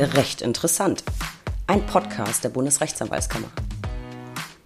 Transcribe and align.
Recht 0.00 0.40
interessant. 0.40 1.04
Ein 1.66 1.84
Podcast 1.84 2.42
der 2.42 2.48
Bundesrechtsanwaltskammer. 2.48 3.48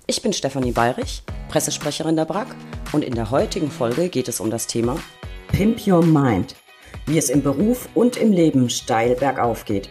Ich 0.07 0.23
bin 0.23 0.33
Stefanie 0.33 0.71
Bayrich, 0.71 1.25
Pressesprecherin 1.49 2.15
der 2.15 2.25
BRAG 2.25 2.55
und 2.93 3.03
in 3.03 3.17
der 3.17 3.33
heutigen 3.33 3.69
Folge 3.69 4.11
geht 4.11 4.29
es 4.29 4.39
um 4.39 4.49
das 4.49 4.69
Thema 4.69 4.97
Pimp 5.49 5.85
Your 5.89 6.07
Mind, 6.07 6.55
wie 7.07 7.19
es 7.19 7.31
im 7.31 7.43
Beruf 7.43 7.89
und 7.97 8.17
im 8.17 8.31
Leben 8.31 8.71
steil 8.71 9.17
bergauf 9.17 9.65
geht. 9.65 9.91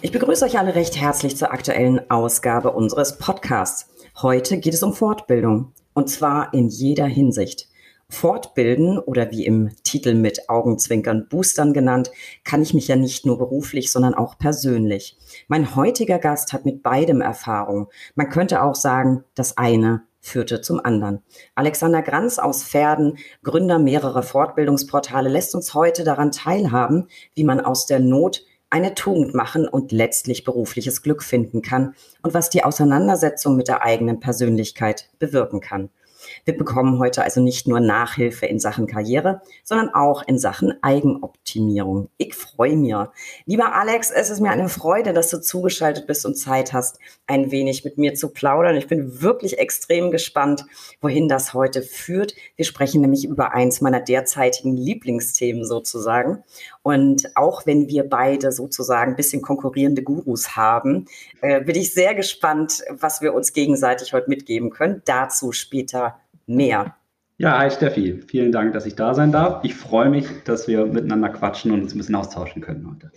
Ich 0.00 0.10
begrüße 0.10 0.46
euch 0.46 0.58
alle 0.58 0.74
recht 0.74 0.98
herzlich 0.98 1.36
zur 1.36 1.52
aktuellen 1.52 2.10
Ausgabe 2.10 2.72
unseres 2.72 3.18
Podcasts. 3.18 3.90
Heute 4.22 4.56
geht 4.56 4.72
es 4.72 4.82
um 4.82 4.94
Fortbildung 4.94 5.74
und 5.92 6.08
zwar 6.08 6.54
in 6.54 6.68
jeder 6.70 7.04
Hinsicht. 7.04 7.68
Fortbilden 8.08 8.98
oder 8.98 9.30
wie 9.30 9.44
im 9.44 9.70
Titel 9.82 10.14
mit 10.14 10.48
Augenzwinkern 10.48 11.28
Boostern 11.28 11.72
genannt, 11.72 12.10
kann 12.44 12.62
ich 12.62 12.72
mich 12.72 12.88
ja 12.88 12.96
nicht 12.96 13.26
nur 13.26 13.38
beruflich, 13.38 13.90
sondern 13.90 14.14
auch 14.14 14.38
persönlich. 14.38 15.18
Mein 15.48 15.74
heutiger 15.74 16.18
Gast 16.18 16.52
hat 16.52 16.64
mit 16.64 16.82
beidem 16.82 17.20
Erfahrung. 17.20 17.88
Man 18.14 18.30
könnte 18.30 18.62
auch 18.62 18.76
sagen, 18.76 19.24
das 19.34 19.56
eine 19.56 20.02
führte 20.20 20.60
zum 20.60 20.84
anderen. 20.84 21.22
Alexander 21.54 22.02
Granz 22.02 22.38
aus 22.38 22.64
Pferden, 22.64 23.18
Gründer 23.42 23.78
mehrerer 23.78 24.22
Fortbildungsportale, 24.22 25.28
lässt 25.28 25.54
uns 25.54 25.74
heute 25.74 26.04
daran 26.04 26.32
teilhaben, 26.32 27.08
wie 27.34 27.44
man 27.44 27.60
aus 27.60 27.86
der 27.86 28.00
Not 28.00 28.44
eine 28.70 28.94
Tugend 28.94 29.34
machen 29.34 29.68
und 29.68 29.92
letztlich 29.92 30.44
berufliches 30.44 31.02
Glück 31.02 31.22
finden 31.22 31.62
kann 31.62 31.94
und 32.22 32.34
was 32.34 32.50
die 32.50 32.64
Auseinandersetzung 32.64 33.56
mit 33.56 33.68
der 33.68 33.82
eigenen 33.82 34.20
Persönlichkeit 34.20 35.08
bewirken 35.18 35.60
kann. 35.60 35.90
Wir 36.46 36.56
bekommen 36.56 37.00
heute 37.00 37.24
also 37.24 37.40
nicht 37.40 37.66
nur 37.66 37.80
Nachhilfe 37.80 38.46
in 38.46 38.60
Sachen 38.60 38.86
Karriere, 38.86 39.42
sondern 39.64 39.92
auch 39.92 40.22
in 40.28 40.38
Sachen 40.38 40.74
Eigenoptimierung. 40.80 42.08
Ich 42.18 42.36
freue 42.36 42.76
mich. 42.76 42.94
Lieber 43.46 43.74
Alex, 43.74 44.12
es 44.12 44.30
ist 44.30 44.38
mir 44.38 44.50
eine 44.50 44.68
Freude, 44.68 45.12
dass 45.12 45.28
du 45.30 45.40
zugeschaltet 45.40 46.06
bist 46.06 46.24
und 46.24 46.36
Zeit 46.36 46.72
hast, 46.72 47.00
ein 47.26 47.50
wenig 47.50 47.84
mit 47.84 47.98
mir 47.98 48.14
zu 48.14 48.28
plaudern. 48.28 48.76
Ich 48.76 48.86
bin 48.86 49.20
wirklich 49.20 49.58
extrem 49.58 50.12
gespannt, 50.12 50.64
wohin 51.00 51.28
das 51.28 51.52
heute 51.52 51.82
führt. 51.82 52.36
Wir 52.54 52.64
sprechen 52.64 53.00
nämlich 53.00 53.24
über 53.24 53.52
eins 53.52 53.80
meiner 53.80 54.00
derzeitigen 54.00 54.76
Lieblingsthemen 54.76 55.64
sozusagen. 55.64 56.44
Und 56.84 57.36
auch 57.36 57.66
wenn 57.66 57.88
wir 57.88 58.08
beide 58.08 58.52
sozusagen 58.52 59.14
ein 59.14 59.16
bisschen 59.16 59.42
konkurrierende 59.42 60.04
Gurus 60.04 60.54
haben, 60.54 61.06
äh, 61.40 61.60
bin 61.60 61.74
ich 61.74 61.92
sehr 61.92 62.14
gespannt, 62.14 62.84
was 62.88 63.20
wir 63.20 63.34
uns 63.34 63.52
gegenseitig 63.52 64.12
heute 64.12 64.30
mitgeben 64.30 64.70
können. 64.70 65.02
Dazu 65.06 65.50
später 65.50 66.20
mehr. 66.46 66.96
Ja, 67.38 67.58
hi 67.58 67.70
Steffi, 67.70 68.22
vielen 68.26 68.50
Dank, 68.50 68.72
dass 68.72 68.86
ich 68.86 68.94
da 68.94 69.12
sein 69.12 69.30
darf. 69.30 69.62
Ich 69.62 69.74
freue 69.74 70.08
mich, 70.08 70.26
dass 70.44 70.68
wir 70.68 70.86
miteinander 70.86 71.28
quatschen 71.28 71.70
und 71.70 71.82
uns 71.82 71.94
ein 71.94 71.98
bisschen 71.98 72.14
austauschen 72.14 72.62
können 72.62 72.88
heute. 72.90 73.12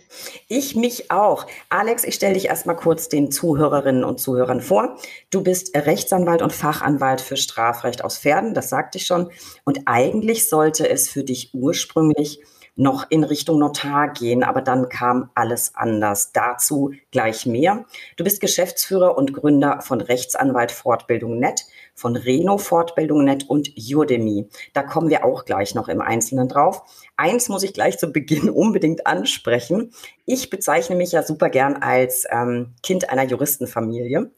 Ich 0.46 0.76
mich 0.76 1.10
auch. 1.10 1.46
Alex, 1.70 2.04
ich 2.04 2.16
stelle 2.16 2.34
dich 2.34 2.48
erstmal 2.48 2.76
kurz 2.76 3.08
den 3.08 3.30
Zuhörerinnen 3.30 4.04
und 4.04 4.20
Zuhörern 4.20 4.60
vor. 4.60 4.98
Du 5.30 5.42
bist 5.42 5.74
Rechtsanwalt 5.74 6.42
und 6.42 6.52
Fachanwalt 6.52 7.22
für 7.22 7.38
Strafrecht 7.38 8.04
aus 8.04 8.18
Pferden, 8.18 8.52
das 8.52 8.68
sagte 8.68 8.98
ich 8.98 9.06
schon. 9.06 9.30
Und 9.64 9.80
eigentlich 9.86 10.50
sollte 10.50 10.86
es 10.86 11.08
für 11.08 11.24
dich 11.24 11.54
ursprünglich 11.54 12.42
noch 12.80 13.04
in 13.10 13.24
Richtung 13.24 13.58
Notar 13.58 14.08
gehen, 14.08 14.42
aber 14.42 14.62
dann 14.62 14.88
kam 14.88 15.28
alles 15.34 15.74
anders. 15.74 16.32
Dazu 16.32 16.92
gleich 17.10 17.44
mehr. 17.44 17.84
Du 18.16 18.24
bist 18.24 18.40
Geschäftsführer 18.40 19.18
und 19.18 19.34
Gründer 19.34 19.82
von 19.82 20.00
Rechtsanwalt 20.00 20.72
Fortbildung 20.72 21.38
Net, 21.38 21.66
von 21.94 22.16
Reno 22.16 22.56
Fortbildung 22.56 23.24
Net 23.24 23.48
und 23.50 23.70
Udemy. 23.76 24.48
Da 24.72 24.82
kommen 24.82 25.10
wir 25.10 25.26
auch 25.26 25.44
gleich 25.44 25.74
noch 25.74 25.88
im 25.88 26.00
Einzelnen 26.00 26.48
drauf. 26.48 26.82
Eins 27.18 27.50
muss 27.50 27.64
ich 27.64 27.74
gleich 27.74 27.98
zu 27.98 28.12
Beginn 28.12 28.48
unbedingt 28.50 29.06
ansprechen. 29.06 29.92
Ich 30.24 30.48
bezeichne 30.48 30.96
mich 30.96 31.12
ja 31.12 31.22
super 31.22 31.50
gern 31.50 31.76
als 31.76 32.26
ähm, 32.30 32.74
Kind 32.82 33.10
einer 33.10 33.24
Juristenfamilie. 33.24 34.30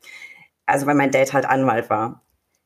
Also 0.67 0.87
weil 0.87 0.97
mein 0.97 1.13
Dad 1.13 1.33
halt 1.33 1.47
Anwalt 1.47 1.91
war 1.91 2.23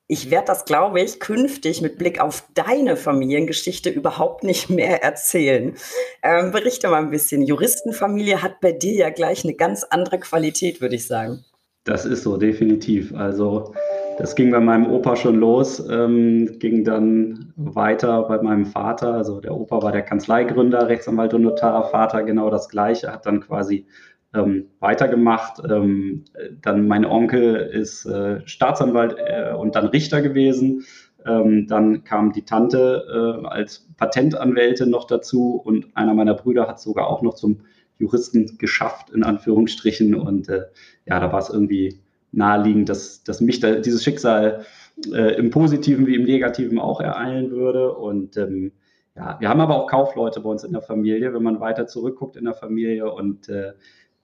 ich 0.09 0.31
werde 0.31 0.47
das, 0.47 0.65
glaube 0.65 1.01
ich, 1.01 1.19
künftig 1.19 1.83
mit 1.83 1.99
Blick 1.99 2.21
auf 2.21 2.45
deine 2.55 2.97
Familiengeschichte 2.97 3.91
überhaupt 3.91 4.45
nicht 4.45 4.71
mehr 4.71 5.03
erzählen. 5.03 5.75
Ähm, 6.23 6.53
berichte 6.53 6.89
mal 6.89 7.03
ein 7.03 7.11
bisschen. 7.11 7.43
Juristenfamilie 7.43 8.43
hat 8.43 8.61
bei 8.61 8.73
dir 8.73 8.95
ja 8.95 9.11
gleich 9.11 9.45
eine 9.45 9.55
ganz 9.55 9.85
andere 9.85 10.19
Qualität, 10.19 10.81
würde 10.81 10.95
ich 10.95 11.07
sagen. 11.07 11.45
Das 11.85 12.05
ist 12.05 12.23
so, 12.23 12.37
definitiv. 12.37 13.15
Also 13.15 13.75
das 14.19 14.35
ging 14.35 14.51
bei 14.51 14.61
meinem 14.61 14.91
Opa 14.91 15.15
schon 15.15 15.37
los, 15.37 15.85
ähm, 15.91 16.59
ging 16.59 16.85
dann 16.85 17.53
weiter 17.57 18.23
bei 18.25 18.41
meinem 18.41 18.67
Vater. 18.67 19.15
Also 19.15 19.41
der 19.41 19.55
Opa 19.55 19.83
war 19.83 19.93
der 19.93 20.03
Kanzleigründer, 20.03 20.89
Rechtsanwalt 20.89 21.35
und 21.35 21.43
Notar, 21.43 21.91
Vater 21.91 22.23
genau 22.23 22.51
das 22.51 22.69
Gleiche, 22.69 23.13
hat 23.13 23.27
dann 23.27 23.41
quasi 23.41 23.87
ähm, 24.35 24.67
weitergemacht. 24.81 25.63
Ähm, 25.69 26.25
dann 26.63 26.87
mein 26.87 27.05
Onkel 27.05 27.57
ist 27.57 28.07
äh, 28.07 28.47
Staatsanwalt 28.47 29.17
äh, 29.19 29.53
und 29.55 29.75
dann 29.75 29.87
Richter 29.87 30.23
gewesen. 30.23 30.85
Ähm, 31.25 31.67
dann 31.67 32.05
kam 32.05 32.33
die 32.33 32.43
Tante 32.43 33.43
äh, 33.43 33.47
als 33.47 33.89
Patentanwältin 33.97 34.91
noch 34.91 35.07
dazu 35.07 35.55
und 35.57 35.97
einer 35.97 36.15
meiner 36.15 36.35
Brüder 36.35 36.69
hat 36.69 36.81
sogar 36.81 37.09
auch 37.09 37.23
noch 37.23 37.35
zum 37.35 37.61
Juristen 37.99 38.59
geschafft, 38.59 39.11
in 39.11 39.25
Anführungsstrichen. 39.25 40.15
Und 40.15 40.49
äh, 40.49 40.67
ja, 41.07 41.19
da 41.19 41.33
war 41.33 41.41
es 41.41 41.51
irgendwie 41.51 42.01
naheliegend, 42.33 42.89
dass, 42.89 43.25
dass 43.25 43.41
mich 43.41 43.61
da 43.61 43.77
dieses 43.77 44.05
Schicksal 44.05 44.65
äh, 45.13 45.35
im 45.37 45.51
Positiven 45.51 46.07
wie 46.07 46.15
im 46.15 46.25
Negativen 46.25 46.79
auch 46.79 47.01
ereilen 47.01 47.51
würde. 47.51 47.95
Und 47.95 48.37
ähm, 48.37 48.73
ja, 49.17 49.37
wir 49.41 49.49
haben 49.49 49.61
aber 49.61 49.77
auch 49.77 49.87
Kaufleute 49.89 50.41
bei 50.41 50.51
uns 50.51 50.63
in 50.63 50.73
der 50.73 50.83
Familie, 50.83 51.33
wenn 51.33 51.43
man 51.43 51.61
weiter 51.61 51.87
zurückguckt 51.87 52.37
in 52.37 52.45
der 52.45 52.55
Familie. 52.55 53.11
Und 53.13 53.49
äh, 53.49 53.73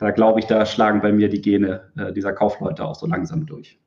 da 0.02 0.10
glaube 0.10 0.40
ich, 0.40 0.46
da 0.46 0.66
schlagen 0.66 1.00
bei 1.00 1.12
mir 1.12 1.28
die 1.28 1.40
Gene 1.40 1.90
äh, 1.96 2.12
dieser 2.12 2.32
Kaufleute 2.32 2.84
auch 2.84 2.94
so 2.94 3.06
langsam 3.06 3.46
durch. 3.46 3.78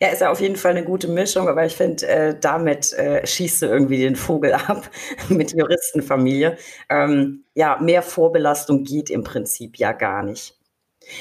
Ja, 0.00 0.08
ist 0.08 0.20
ja 0.20 0.30
auf 0.30 0.40
jeden 0.40 0.56
Fall 0.56 0.72
eine 0.72 0.84
gute 0.84 1.08
Mischung, 1.08 1.48
aber 1.48 1.64
ich 1.66 1.74
finde, 1.74 2.06
äh, 2.06 2.34
damit 2.38 2.92
äh, 2.94 3.26
schießt 3.26 3.62
du 3.62 3.66
irgendwie 3.66 3.98
den 3.98 4.16
Vogel 4.16 4.52
ab 4.66 4.88
mit 5.28 5.52
Juristenfamilie. 5.52 6.56
Ähm, 6.88 7.44
ja, 7.54 7.78
mehr 7.80 8.02
Vorbelastung 8.02 8.84
geht 8.84 9.10
im 9.10 9.24
Prinzip 9.24 9.76
ja 9.76 9.92
gar 9.92 10.22
nicht. 10.22 10.54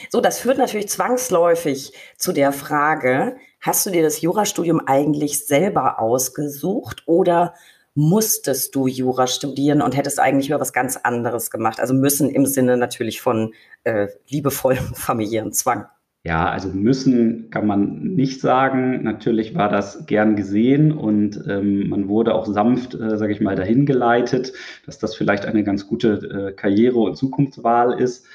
So, 0.10 0.22
das 0.22 0.40
führt 0.40 0.58
natürlich 0.58 0.90
zwangsläufig 0.90 1.94
zu 2.18 2.32
der 2.32 2.52
Frage, 2.52 3.38
hast 3.62 3.86
du 3.86 3.92
dir 3.92 4.04
das 4.04 4.22
Jurastudium 4.22 4.82
eigentlich 4.86 5.46
selber 5.46 6.00
ausgesucht 6.00 7.04
oder 7.06 7.54
musstest 7.96 8.76
du 8.76 8.88
Jura 8.88 9.26
studieren 9.26 9.82
und 9.82 9.96
hättest 9.96 10.20
eigentlich 10.20 10.50
über 10.50 10.60
was 10.60 10.74
ganz 10.74 10.98
anderes 10.98 11.50
gemacht. 11.50 11.80
Also 11.80 11.94
müssen 11.94 12.30
im 12.30 12.46
Sinne 12.46 12.78
natürlich 12.78 13.22
von 13.22 13.54
äh, 13.84 14.08
liebevollem 14.28 14.84
familiären 14.94 15.54
Zwang. 15.54 15.86
Ja, 16.26 16.50
also 16.50 16.70
müssen 16.70 17.52
kann 17.52 17.68
man 17.68 18.16
nicht 18.16 18.42
sagen. 18.42 19.04
Natürlich 19.04 19.54
war 19.54 19.70
das 19.70 20.08
gern 20.08 20.36
gesehen 20.36 20.92
und 20.92 21.40
ähm, 21.48 21.88
man 21.88 22.08
wurde 22.10 22.34
auch 22.34 22.48
sanft, 22.48 22.96
äh, 22.96 23.16
sage 23.18 23.32
ich 23.32 23.42
mal, 23.42 23.56
dahin 23.56 23.86
geleitet, 23.86 24.52
dass 24.88 24.98
das 24.98 25.16
vielleicht 25.16 25.46
eine 25.46 25.64
ganz 25.64 25.88
gute 25.88 26.50
äh, 26.50 26.54
Karriere- 26.54 27.00
und 27.00 27.16
Zukunftswahl 27.16 28.00
ist. 28.00 28.26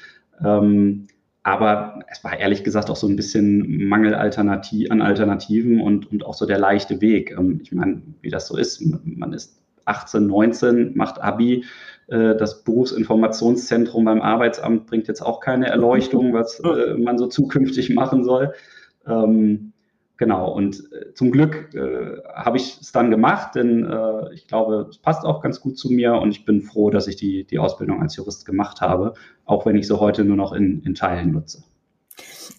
Ähm, 0.43 1.07
aber 1.43 1.99
es 2.07 2.23
war 2.23 2.37
ehrlich 2.39 2.63
gesagt 2.63 2.89
auch 2.89 2.95
so 2.95 3.07
ein 3.07 3.15
bisschen 3.15 3.87
Mangel 3.87 4.13
Alternativ 4.13 4.91
an 4.91 5.01
Alternativen 5.01 5.81
und, 5.81 6.11
und 6.11 6.25
auch 6.25 6.35
so 6.35 6.45
der 6.45 6.59
leichte 6.59 7.01
Weg. 7.01 7.35
Ähm, 7.37 7.59
ich 7.63 7.71
meine, 7.71 8.01
wie 8.21 8.29
das 8.29 8.47
so 8.47 8.57
ist, 8.57 8.81
man 9.03 9.33
ist 9.33 9.59
18, 9.85 10.27
19, 10.27 10.95
macht 10.95 11.19
Abi. 11.19 11.65
Äh, 12.07 12.35
das 12.35 12.63
Berufsinformationszentrum 12.63 14.05
beim 14.05 14.21
Arbeitsamt 14.21 14.85
bringt 14.85 15.07
jetzt 15.07 15.21
auch 15.21 15.39
keine 15.39 15.67
Erleuchtung, 15.67 16.33
was 16.33 16.59
äh, 16.59 16.93
man 16.95 17.17
so 17.17 17.27
zukünftig 17.27 17.89
machen 17.89 18.23
soll. 18.23 18.53
Ähm, 19.07 19.70
genau, 20.21 20.51
und 20.51 20.87
äh, 20.93 21.15
zum 21.15 21.31
Glück 21.31 21.73
äh, 21.73 22.21
habe 22.31 22.57
ich 22.57 22.79
es 22.79 22.91
dann 22.91 23.09
gemacht, 23.09 23.55
denn 23.55 23.83
äh, 23.83 24.31
ich 24.35 24.47
glaube, 24.47 24.85
es 24.87 24.99
passt 24.99 25.25
auch 25.25 25.41
ganz 25.41 25.59
gut 25.59 25.79
zu 25.79 25.89
mir 25.89 26.13
und 26.13 26.29
ich 26.29 26.45
bin 26.45 26.61
froh, 26.61 26.91
dass 26.91 27.07
ich 27.07 27.15
die, 27.15 27.43
die 27.43 27.57
Ausbildung 27.57 28.03
als 28.03 28.15
Jurist 28.15 28.45
gemacht 28.45 28.81
habe, 28.81 29.15
auch 29.45 29.65
wenn 29.65 29.75
ich 29.75 29.87
sie 29.87 29.99
heute 29.99 30.23
nur 30.23 30.37
noch 30.37 30.53
in, 30.53 30.83
in 30.83 30.93
Teilen 30.93 31.31
nutze. 31.31 31.63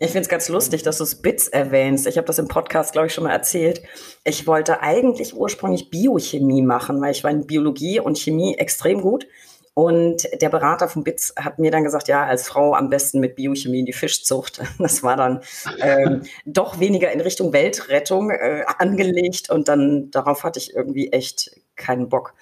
Ich 0.00 0.10
finde 0.10 0.22
es 0.22 0.28
ganz 0.28 0.48
lustig, 0.48 0.82
dass 0.82 0.98
du 0.98 1.06
Spitz 1.06 1.46
erwähnst. 1.46 2.08
Ich 2.08 2.16
habe 2.16 2.26
das 2.26 2.40
im 2.40 2.48
Podcast, 2.48 2.92
glaube 2.92 3.06
ich, 3.06 3.14
schon 3.14 3.22
mal 3.22 3.30
erzählt. 3.30 3.80
Ich 4.24 4.48
wollte 4.48 4.80
eigentlich 4.80 5.36
ursprünglich 5.36 5.88
Biochemie 5.88 6.62
machen, 6.62 7.00
weil 7.00 7.12
ich 7.12 7.22
war 7.22 7.30
in 7.30 7.46
Biologie 7.46 8.00
und 8.00 8.18
Chemie 8.18 8.56
extrem 8.56 9.02
gut. 9.02 9.28
Und 9.74 10.28
der 10.40 10.50
Berater 10.50 10.86
von 10.88 11.02
BITS 11.02 11.32
hat 11.36 11.58
mir 11.58 11.70
dann 11.70 11.82
gesagt, 11.82 12.08
ja, 12.08 12.26
als 12.26 12.46
Frau 12.46 12.74
am 12.74 12.90
besten 12.90 13.20
mit 13.20 13.36
Biochemie 13.36 13.80
in 13.80 13.86
die 13.86 13.92
Fischzucht. 13.92 14.60
Das 14.78 15.02
war 15.02 15.16
dann 15.16 15.42
ähm, 15.80 16.22
doch 16.44 16.80
weniger 16.80 17.10
in 17.12 17.20
Richtung 17.20 17.52
Weltrettung 17.52 18.30
äh, 18.30 18.64
angelegt 18.78 19.48
und 19.48 19.68
dann 19.68 20.10
darauf 20.10 20.44
hatte 20.44 20.58
ich 20.58 20.74
irgendwie 20.74 21.12
echt 21.12 21.52
keinen 21.76 22.08
Bock. 22.08 22.34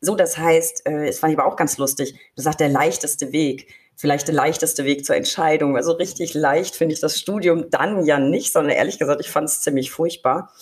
So, 0.00 0.14
das 0.14 0.38
heißt, 0.38 0.86
äh, 0.86 1.08
es 1.08 1.18
fand 1.18 1.32
ich 1.32 1.38
aber 1.38 1.50
auch 1.50 1.56
ganz 1.56 1.78
lustig. 1.78 2.14
Du 2.36 2.42
sagst, 2.42 2.60
der 2.60 2.68
leichteste 2.68 3.32
Weg 3.32 3.68
vielleicht 3.96 4.28
der 4.28 4.34
leichteste 4.34 4.84
Weg 4.84 5.04
zur 5.04 5.16
Entscheidung. 5.16 5.76
Also 5.76 5.92
richtig 5.92 6.34
leicht 6.34 6.76
finde 6.76 6.94
ich 6.94 7.00
das 7.00 7.18
Studium 7.18 7.70
dann 7.70 8.04
ja 8.04 8.18
nicht, 8.18 8.52
sondern 8.52 8.76
ehrlich 8.76 8.98
gesagt, 8.98 9.20
ich 9.20 9.30
fand 9.30 9.48
es 9.48 9.62
ziemlich 9.62 9.90
furchtbar. 9.90 10.52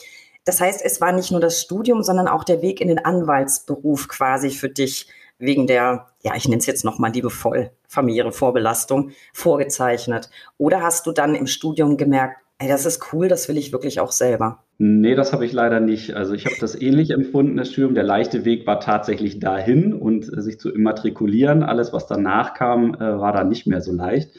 Das 0.44 0.60
heißt, 0.60 0.82
es 0.84 1.00
war 1.00 1.12
nicht 1.12 1.30
nur 1.30 1.40
das 1.40 1.60
Studium, 1.60 2.02
sondern 2.02 2.28
auch 2.28 2.44
der 2.44 2.62
Weg 2.62 2.80
in 2.80 2.88
den 2.88 3.04
Anwaltsberuf 3.04 4.08
quasi 4.08 4.50
für 4.50 4.68
dich 4.68 5.08
wegen 5.38 5.66
der 5.66 6.13
ja, 6.24 6.34
ich 6.36 6.48
nenne 6.48 6.58
es 6.58 6.66
jetzt 6.66 6.84
nochmal 6.84 7.12
liebevoll, 7.12 7.70
familiäre 7.86 8.32
Vorbelastung 8.32 9.10
vorgezeichnet? 9.32 10.30
Oder 10.56 10.82
hast 10.82 11.06
du 11.06 11.12
dann 11.12 11.34
im 11.34 11.46
Studium 11.46 11.96
gemerkt, 11.96 12.38
ey, 12.58 12.68
das 12.68 12.86
ist 12.86 13.12
cool, 13.12 13.28
das 13.28 13.48
will 13.48 13.58
ich 13.58 13.72
wirklich 13.72 14.00
auch 14.00 14.12
selber? 14.12 14.64
Nee, 14.78 15.14
das 15.14 15.32
habe 15.32 15.44
ich 15.44 15.52
leider 15.52 15.80
nicht. 15.80 16.14
Also 16.14 16.34
ich 16.34 16.46
habe 16.46 16.56
das 16.58 16.80
ähnlich 16.80 17.10
empfunden, 17.10 17.56
das 17.56 17.70
Studium. 17.70 17.94
Der 17.94 18.04
leichte 18.04 18.44
Weg 18.44 18.66
war 18.66 18.80
tatsächlich 18.80 19.38
dahin 19.38 19.92
und 19.92 20.32
äh, 20.32 20.40
sich 20.40 20.58
zu 20.58 20.72
immatrikulieren. 20.72 21.62
Alles, 21.62 21.92
was 21.92 22.06
danach 22.06 22.54
kam, 22.54 22.94
äh, 22.94 23.20
war 23.20 23.32
dann 23.32 23.48
nicht 23.48 23.66
mehr 23.66 23.82
so 23.82 23.92
leicht. 23.92 24.30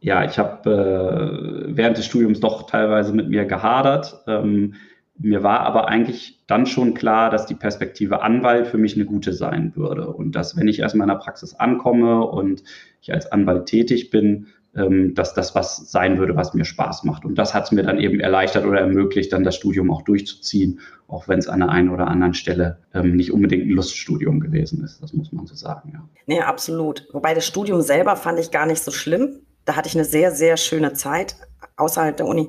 Ja, 0.00 0.24
ich 0.24 0.38
habe 0.38 0.70
äh, 0.70 1.76
während 1.76 1.98
des 1.98 2.06
Studiums 2.06 2.40
doch 2.40 2.66
teilweise 2.66 3.12
mit 3.12 3.28
mir 3.28 3.44
gehadert. 3.44 4.22
Ähm, 4.26 4.74
mir 5.16 5.42
war 5.42 5.60
aber 5.60 5.88
eigentlich 5.88 6.40
dann 6.46 6.66
schon 6.66 6.94
klar, 6.94 7.30
dass 7.30 7.46
die 7.46 7.54
Perspektive 7.54 8.22
Anwalt 8.22 8.66
für 8.66 8.78
mich 8.78 8.96
eine 8.96 9.04
gute 9.04 9.32
sein 9.32 9.72
würde 9.76 10.08
und 10.08 10.32
dass, 10.32 10.56
wenn 10.56 10.68
ich 10.68 10.80
erstmal 10.80 11.06
in 11.08 11.14
der 11.14 11.20
Praxis 11.20 11.54
ankomme 11.54 12.24
und 12.24 12.64
ich 13.00 13.12
als 13.12 13.30
Anwalt 13.30 13.66
tätig 13.66 14.10
bin, 14.10 14.48
ähm, 14.76 15.14
dass 15.14 15.34
das 15.34 15.54
was 15.54 15.90
sein 15.90 16.18
würde, 16.18 16.34
was 16.34 16.52
mir 16.52 16.64
Spaß 16.64 17.04
macht. 17.04 17.24
Und 17.24 17.36
das 17.36 17.54
hat 17.54 17.64
es 17.64 17.72
mir 17.72 17.84
dann 17.84 18.00
eben 18.00 18.18
erleichtert 18.18 18.64
oder 18.64 18.80
ermöglicht, 18.80 19.32
dann 19.32 19.44
das 19.44 19.54
Studium 19.54 19.90
auch 19.92 20.02
durchzuziehen, 20.02 20.80
auch 21.06 21.28
wenn 21.28 21.38
es 21.38 21.48
an 21.48 21.60
der 21.60 21.68
einen 21.68 21.90
oder 21.90 22.08
anderen 22.08 22.34
Stelle 22.34 22.78
ähm, 22.92 23.14
nicht 23.14 23.32
unbedingt 23.32 23.66
ein 23.66 23.70
Luststudium 23.70 24.40
gewesen 24.40 24.82
ist. 24.82 25.00
Das 25.00 25.12
muss 25.12 25.30
man 25.30 25.46
so 25.46 25.54
sagen, 25.54 25.90
ja. 25.92 26.08
Nee, 26.26 26.40
absolut. 26.40 27.06
Wobei 27.12 27.34
das 27.34 27.46
Studium 27.46 27.82
selber 27.82 28.16
fand 28.16 28.40
ich 28.40 28.50
gar 28.50 28.66
nicht 28.66 28.82
so 28.82 28.90
schlimm. 28.90 29.40
Da 29.64 29.76
hatte 29.76 29.88
ich 29.88 29.94
eine 29.94 30.04
sehr, 30.04 30.32
sehr 30.32 30.56
schöne 30.56 30.92
Zeit 30.92 31.36
außerhalb 31.76 32.16
der 32.16 32.26
Uni. 32.26 32.48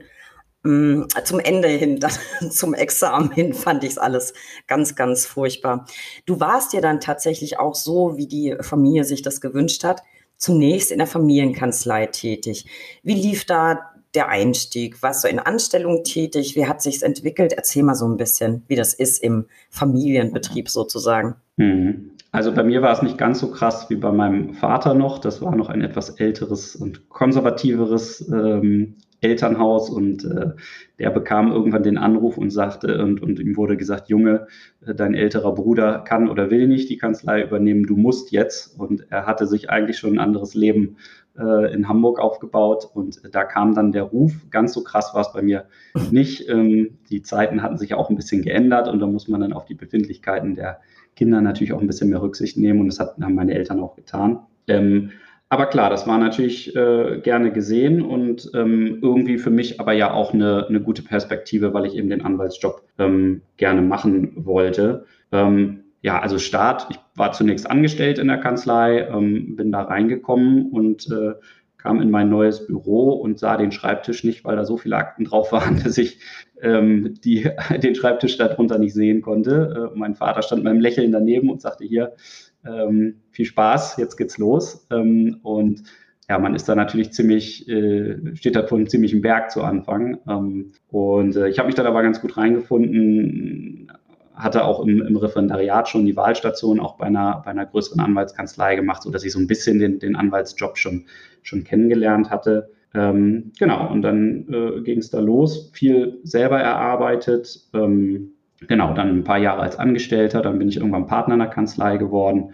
Mm, 0.65 1.03
zum 1.23 1.39
Ende 1.39 1.67
hin, 1.67 1.99
zum 2.49 2.73
Examen 2.73 3.31
hin, 3.31 3.53
fand 3.53 3.83
ich 3.83 3.91
es 3.91 3.97
alles 3.99 4.33
ganz, 4.65 4.95
ganz 4.95 5.25
furchtbar. 5.25 5.85
Du 6.25 6.39
warst 6.39 6.73
ja 6.73 6.81
dann 6.81 6.99
tatsächlich 6.99 7.59
auch 7.59 7.75
so, 7.75 8.17
wie 8.17 8.27
die 8.27 8.55
Familie 8.61 9.03
sich 9.03 9.21
das 9.21 9.41
gewünscht 9.41 9.83
hat, 9.83 10.01
zunächst 10.37 10.91
in 10.91 10.97
der 10.97 11.07
Familienkanzlei 11.07 12.07
tätig. 12.07 12.65
Wie 13.03 13.13
lief 13.13 13.45
da 13.45 13.91
der 14.15 14.29
Einstieg? 14.29 15.03
Warst 15.03 15.23
du 15.23 15.27
in 15.27 15.37
Anstellung 15.37 16.03
tätig? 16.03 16.55
Wie 16.55 16.65
hat 16.65 16.81
sich's 16.81 17.03
entwickelt? 17.03 17.53
Erzähl 17.53 17.83
mal 17.83 17.95
so 17.95 18.07
ein 18.07 18.17
bisschen, 18.17 18.63
wie 18.67 18.75
das 18.75 18.95
ist 18.95 19.21
im 19.21 19.45
Familienbetrieb 19.69 20.67
sozusagen. 20.69 21.35
Mhm. 21.57 22.11
Also 22.31 22.53
bei 22.53 22.63
mir 22.63 22.81
war 22.81 22.91
es 22.91 23.01
nicht 23.01 23.17
ganz 23.17 23.39
so 23.39 23.51
krass 23.51 23.89
wie 23.89 23.95
bei 23.95 24.11
meinem 24.11 24.55
Vater 24.55 24.93
noch. 24.93 25.19
Das 25.19 25.41
war 25.41 25.55
noch 25.55 25.69
ein 25.69 25.81
etwas 25.81 26.09
älteres 26.09 26.75
und 26.75 27.07
konservativeres 27.07 28.27
ähm, 28.29 28.95
Elternhaus 29.21 29.89
und 29.89 30.23
äh, 30.25 30.51
der 30.99 31.09
bekam 31.09 31.51
irgendwann 31.51 31.83
den 31.83 31.97
Anruf 31.97 32.37
und 32.37 32.51
sagte, 32.51 33.03
und, 33.03 33.21
und 33.21 33.39
ihm 33.39 33.57
wurde 33.57 33.77
gesagt, 33.77 34.09
Junge, 34.09 34.47
äh, 34.85 34.93
dein 34.93 35.13
älterer 35.13 35.53
Bruder 35.53 35.99
kann 35.99 36.29
oder 36.29 36.51
will 36.51 36.67
nicht 36.67 36.89
die 36.89 36.97
Kanzlei 36.97 37.43
übernehmen, 37.43 37.83
du 37.83 37.95
musst 37.95 38.31
jetzt. 38.31 38.79
Und 38.79 39.07
er 39.09 39.25
hatte 39.25 39.47
sich 39.47 39.69
eigentlich 39.69 39.97
schon 39.97 40.13
ein 40.13 40.19
anderes 40.19 40.53
Leben 40.53 40.97
äh, 41.37 41.73
in 41.73 41.87
Hamburg 41.87 42.19
aufgebaut 42.19 42.89
und 42.93 43.21
da 43.31 43.43
kam 43.43 43.73
dann 43.73 43.91
der 43.91 44.03
Ruf. 44.03 44.33
Ganz 44.51 44.73
so 44.73 44.83
krass 44.83 45.13
war 45.13 45.21
es 45.21 45.33
bei 45.33 45.41
mir 45.41 45.65
nicht. 46.11 46.47
Ähm, 46.49 46.97
die 47.09 47.21
Zeiten 47.21 47.61
hatten 47.61 47.77
sich 47.77 47.93
auch 47.93 48.09
ein 48.09 48.15
bisschen 48.15 48.41
geändert 48.41 48.87
und 48.87 48.99
da 48.99 49.07
muss 49.07 49.27
man 49.27 49.41
dann 49.41 49.53
auf 49.53 49.65
die 49.65 49.75
Befindlichkeiten 49.75 50.55
der 50.55 50.79
Kinder 51.15 51.41
natürlich 51.41 51.73
auch 51.73 51.81
ein 51.81 51.87
bisschen 51.87 52.09
mehr 52.09 52.21
Rücksicht 52.21 52.57
nehmen 52.57 52.81
und 52.81 52.87
das 52.87 52.99
hat, 52.99 53.17
haben 53.19 53.35
meine 53.35 53.53
Eltern 53.53 53.79
auch 53.79 53.95
getan. 53.95 54.39
Ähm, 54.67 55.11
aber 55.49 55.67
klar, 55.67 55.89
das 55.89 56.07
war 56.07 56.17
natürlich 56.17 56.75
äh, 56.75 57.19
gerne 57.21 57.51
gesehen 57.51 58.01
und 58.01 58.49
ähm, 58.55 58.99
irgendwie 59.01 59.37
für 59.37 59.51
mich 59.51 59.79
aber 59.79 59.93
ja 59.93 60.11
auch 60.11 60.33
eine, 60.33 60.65
eine 60.67 60.81
gute 60.81 61.03
Perspektive, 61.03 61.73
weil 61.73 61.85
ich 61.85 61.95
eben 61.95 62.09
den 62.09 62.25
Anwaltsjob 62.25 62.81
ähm, 62.97 63.41
gerne 63.57 63.81
machen 63.81 64.33
wollte. 64.35 65.05
Ähm, 65.31 65.83
ja, 66.01 66.19
also 66.19 66.39
Start, 66.39 66.87
ich 66.89 66.99
war 67.15 67.31
zunächst 67.31 67.69
angestellt 67.69 68.19
in 68.19 68.27
der 68.27 68.39
Kanzlei, 68.39 69.07
ähm, 69.07 69.55
bin 69.55 69.71
da 69.71 69.83
reingekommen 69.83 70.71
und 70.71 71.09
äh, 71.11 71.33
kam 71.77 72.01
in 72.01 72.09
mein 72.09 72.29
neues 72.29 72.65
Büro 72.65 73.11
und 73.11 73.37
sah 73.37 73.57
den 73.57 73.71
Schreibtisch 73.71 74.23
nicht, 74.23 74.43
weil 74.43 74.55
da 74.55 74.65
so 74.65 74.77
viele 74.77 74.97
Akten 74.97 75.25
drauf 75.25 75.51
waren, 75.51 75.79
dass 75.83 75.99
ich 75.99 76.19
ähm, 76.61 77.13
die, 77.23 77.47
den 77.83 77.93
Schreibtisch 77.93 78.37
darunter 78.37 78.79
nicht 78.79 78.95
sehen 78.95 79.21
konnte. 79.21 79.91
Äh, 79.93 79.97
mein 79.97 80.15
Vater 80.15 80.41
stand 80.41 80.63
mit 80.63 80.71
einem 80.71 80.81
Lächeln 80.81 81.11
daneben 81.11 81.49
und 81.51 81.61
sagte 81.61 81.85
hier, 81.85 82.13
ähm, 82.65 83.21
viel 83.31 83.45
Spaß, 83.45 83.97
jetzt 83.97 84.17
geht's 84.17 84.37
los. 84.37 84.87
Ähm, 84.91 85.39
und 85.43 85.83
ja, 86.27 86.39
man 86.39 86.55
ist 86.55 86.67
da 86.67 86.75
natürlich 86.75 87.13
ziemlich, 87.13 87.67
äh, 87.69 88.35
steht 88.35 88.55
da 88.55 88.65
vor 88.65 88.77
einem 88.77 88.87
ziemlichen 88.87 89.21
Berg 89.21 89.51
zu 89.51 89.61
Anfang. 89.61 90.17
Ähm, 90.27 90.71
und 90.89 91.35
äh, 91.35 91.49
ich 91.49 91.59
habe 91.59 91.67
mich 91.67 91.75
da 91.75 91.85
aber 91.85 92.01
ganz 92.01 92.19
gut 92.21 92.35
reingefunden, 92.37 93.91
hatte 94.33 94.65
auch 94.65 94.83
im, 94.83 95.01
im, 95.01 95.15
Referendariat 95.15 95.87
schon 95.87 96.05
die 96.05 96.15
Wahlstation 96.15 96.79
auch 96.79 96.97
bei 96.97 97.05
einer, 97.05 97.41
bei 97.45 97.51
einer 97.51 97.65
größeren 97.65 97.99
Anwaltskanzlei 97.99 98.75
gemacht, 98.75 99.03
sodass 99.03 99.23
ich 99.23 99.31
so 99.31 99.39
ein 99.39 99.47
bisschen 99.47 99.79
den, 99.79 99.99
den 99.99 100.15
Anwaltsjob 100.15 100.77
schon, 100.77 101.05
schon 101.41 101.63
kennengelernt 101.63 102.29
hatte. 102.29 102.69
Ähm, 102.93 103.51
genau, 103.59 103.91
und 103.91 104.01
dann 104.01 104.47
äh, 104.49 104.81
ging 104.81 104.99
es 104.99 105.09
da 105.09 105.19
los, 105.19 105.69
viel 105.73 106.19
selber 106.23 106.59
erarbeitet, 106.59 107.67
ähm, 107.73 108.34
genau, 108.61 108.93
dann 108.93 109.19
ein 109.19 109.23
paar 109.23 109.37
Jahre 109.37 109.61
als 109.61 109.77
Angestellter, 109.77 110.41
dann 110.41 110.59
bin 110.59 110.69
ich 110.69 110.77
irgendwann 110.77 111.07
Partner 111.07 111.35
in 111.35 111.39
der 111.39 111.49
Kanzlei 111.49 111.97
geworden. 111.97 112.53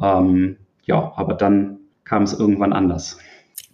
Ähm, 0.00 0.56
ja, 0.84 1.12
aber 1.16 1.34
dann 1.34 1.78
kam 2.04 2.22
es 2.22 2.38
irgendwann 2.38 2.72
anders. 2.72 3.18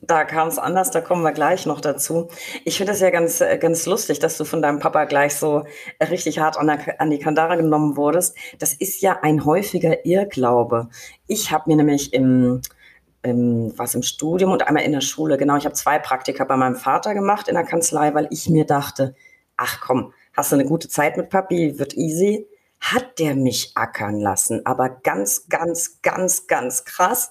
Da 0.03 0.25
kam 0.25 0.49
es 0.49 0.59
anders, 0.59 0.91
da 0.91 1.03
kommen 1.03 1.23
wir 1.23 1.33
gleich 1.33 1.67
noch 1.67 1.81
dazu. 1.81 2.29
Ich 2.65 2.79
finde 2.79 2.93
es 2.93 3.01
ja 3.01 3.11
ganz, 3.11 3.43
ganz 3.61 3.85
lustig, 3.85 4.19
dass 4.19 4.39
du 4.39 4.45
von 4.45 4.63
deinem 4.63 4.79
Papa 4.79 5.05
gleich 5.05 5.35
so 5.35 5.65
richtig 6.01 6.39
hart 6.39 6.57
an, 6.57 6.69
der, 6.69 7.01
an 7.01 7.11
die 7.11 7.19
Kandare 7.19 7.59
genommen 7.59 7.97
wurdest. 7.97 8.37
Das 8.59 8.73
ist 8.73 9.03
ja 9.03 9.19
ein 9.21 9.45
häufiger 9.45 10.07
Irrglaube. 10.07 10.89
Ich 11.27 11.53
habe 11.53 11.65
mir 11.67 11.77
nämlich 11.77 12.15
im, 12.15 12.63
im, 13.23 13.75
was 13.77 13.95
im 13.95 14.03
Studium 14.03 14.53
und 14.53 14.67
einmal 14.67 14.85
in 14.85 14.93
der 14.93 15.03
Schule, 15.03 15.37
genau, 15.37 15.57
ich 15.57 15.67
habe 15.67 15.75
zwei 15.75 15.99
Praktika 15.99 16.45
bei 16.45 16.57
meinem 16.57 16.77
Vater 16.77 17.13
gemacht 17.13 17.49
in 17.49 17.55
der 17.55 17.65
Kanzlei, 17.65 18.15
weil 18.15 18.27
ich 18.31 18.49
mir 18.49 18.65
dachte, 18.65 19.15
ach 19.59 19.81
komm, 19.83 20.15
hast 20.33 20.53
du 20.53 20.57
eine 20.57 20.67
gute 20.67 20.89
Zeit 20.89 21.17
mit 21.17 21.31
Papi, 21.31 21.79
wird 21.79 21.97
easy. 21.97 22.47
Hat 22.81 23.19
der 23.19 23.35
mich 23.35 23.73
ackern 23.75 24.21
lassen, 24.21 24.65
aber 24.65 24.89
ganz, 24.89 25.49
ganz, 25.51 26.01
ganz, 26.01 26.47
ganz 26.47 26.87
krass. 26.87 27.31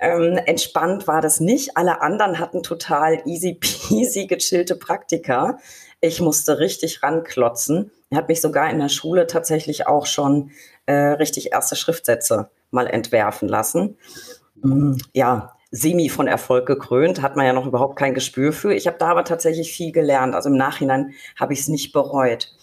Ähm, 0.00 0.36
entspannt 0.44 1.06
war 1.06 1.20
das 1.20 1.38
nicht. 1.38 1.76
Alle 1.76 2.02
anderen 2.02 2.40
hatten 2.40 2.64
total 2.64 3.22
easy 3.24 3.54
peasy 3.54 4.26
gechillte 4.26 4.74
Praktika. 4.74 5.58
Ich 6.00 6.20
musste 6.20 6.58
richtig 6.58 7.02
ranklotzen. 7.04 7.92
Er 8.10 8.18
hat 8.18 8.28
mich 8.28 8.40
sogar 8.40 8.70
in 8.70 8.80
der 8.80 8.88
Schule 8.88 9.28
tatsächlich 9.28 9.86
auch 9.86 10.06
schon 10.06 10.50
äh, 10.86 10.92
richtig 10.92 11.52
erste 11.52 11.76
Schriftsätze 11.76 12.50
mal 12.72 12.88
entwerfen 12.88 13.48
lassen. 13.48 13.98
Mm, 14.56 14.96
ja, 15.12 15.57
semi 15.70 16.08
von 16.08 16.26
Erfolg 16.26 16.66
gekrönt, 16.66 17.20
hat 17.20 17.36
man 17.36 17.46
ja 17.46 17.52
noch 17.52 17.66
überhaupt 17.66 17.96
kein 17.96 18.14
Gespür 18.14 18.52
für. 18.52 18.72
Ich 18.72 18.86
habe 18.86 18.98
da 18.98 19.08
aber 19.08 19.24
tatsächlich 19.24 19.72
viel 19.72 19.92
gelernt. 19.92 20.34
Also 20.34 20.48
im 20.48 20.56
Nachhinein 20.56 21.12
habe 21.38 21.52
ich 21.52 21.60
es 21.60 21.68
nicht 21.68 21.92
bereut. 21.92 22.54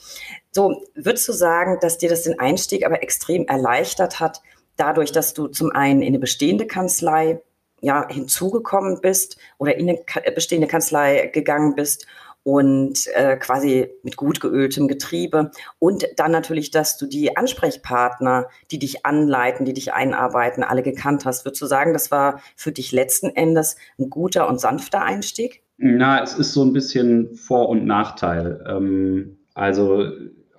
So, 0.52 0.84
würdest 0.96 1.28
du 1.28 1.34
sagen, 1.34 1.78
dass 1.82 1.98
dir 1.98 2.10
das 2.10 2.24
den 2.24 2.40
Einstieg 2.40 2.86
aber 2.86 3.04
extrem 3.04 3.46
erleichtert 3.46 4.20
hat, 4.20 4.42
dadurch, 4.78 5.12
dass 5.12 5.34
du 5.34 5.48
zum 5.48 5.72
einen 5.72 6.02
in 6.02 6.10
eine 6.10 6.20
bestehende 6.20 6.66
Kanzlei 6.66 7.42
ja, 7.82 8.08
hinzugekommen 8.10 9.02
bist 9.02 9.38
oder 9.58 9.78
in 9.78 9.90
eine 9.90 10.32
bestehende 10.32 10.68
Kanzlei 10.68 11.28
gegangen 11.28 11.76
bist 11.76 12.08
und 12.46 13.08
äh, 13.16 13.38
quasi 13.38 13.90
mit 14.04 14.18
gut 14.18 14.40
geöltem 14.40 14.88
Getriebe. 14.88 15.50
Und 15.80 16.06
dann 16.16 16.32
natürlich, 16.32 16.70
dass 16.70 16.96
du 16.96 17.08
die 17.08 17.36
Ansprechpartner, 17.36 18.50
die 18.70 18.78
dich 18.78 19.04
anleiten, 19.04 19.66
die 19.66 19.74
dich 19.74 19.94
einarbeiten, 19.94 20.64
alle 20.64 20.84
gekannt 20.84 21.26
hast. 21.26 21.44
Würdest 21.44 21.64
du 21.64 21.66
sagen, 21.66 21.92
das 21.92 22.12
war 22.12 22.40
für 22.56 22.72
dich 22.72 22.92
letzten 22.92 23.32
Endes 23.32 23.78
ein 23.98 24.12
guter 24.12 24.48
und 24.48 24.62
sanfter 24.62 25.02
Einstieg? 25.02 25.64
Na, 25.78 26.22
es 26.22 26.36
ist 26.36 26.54
so 26.54 26.64
ein 26.64 26.72
bisschen 26.72 27.34
Vor- 27.34 27.68
und 27.68 27.88
Nachteil. 27.88 28.64
Ähm, 28.70 29.40
also 29.56 30.08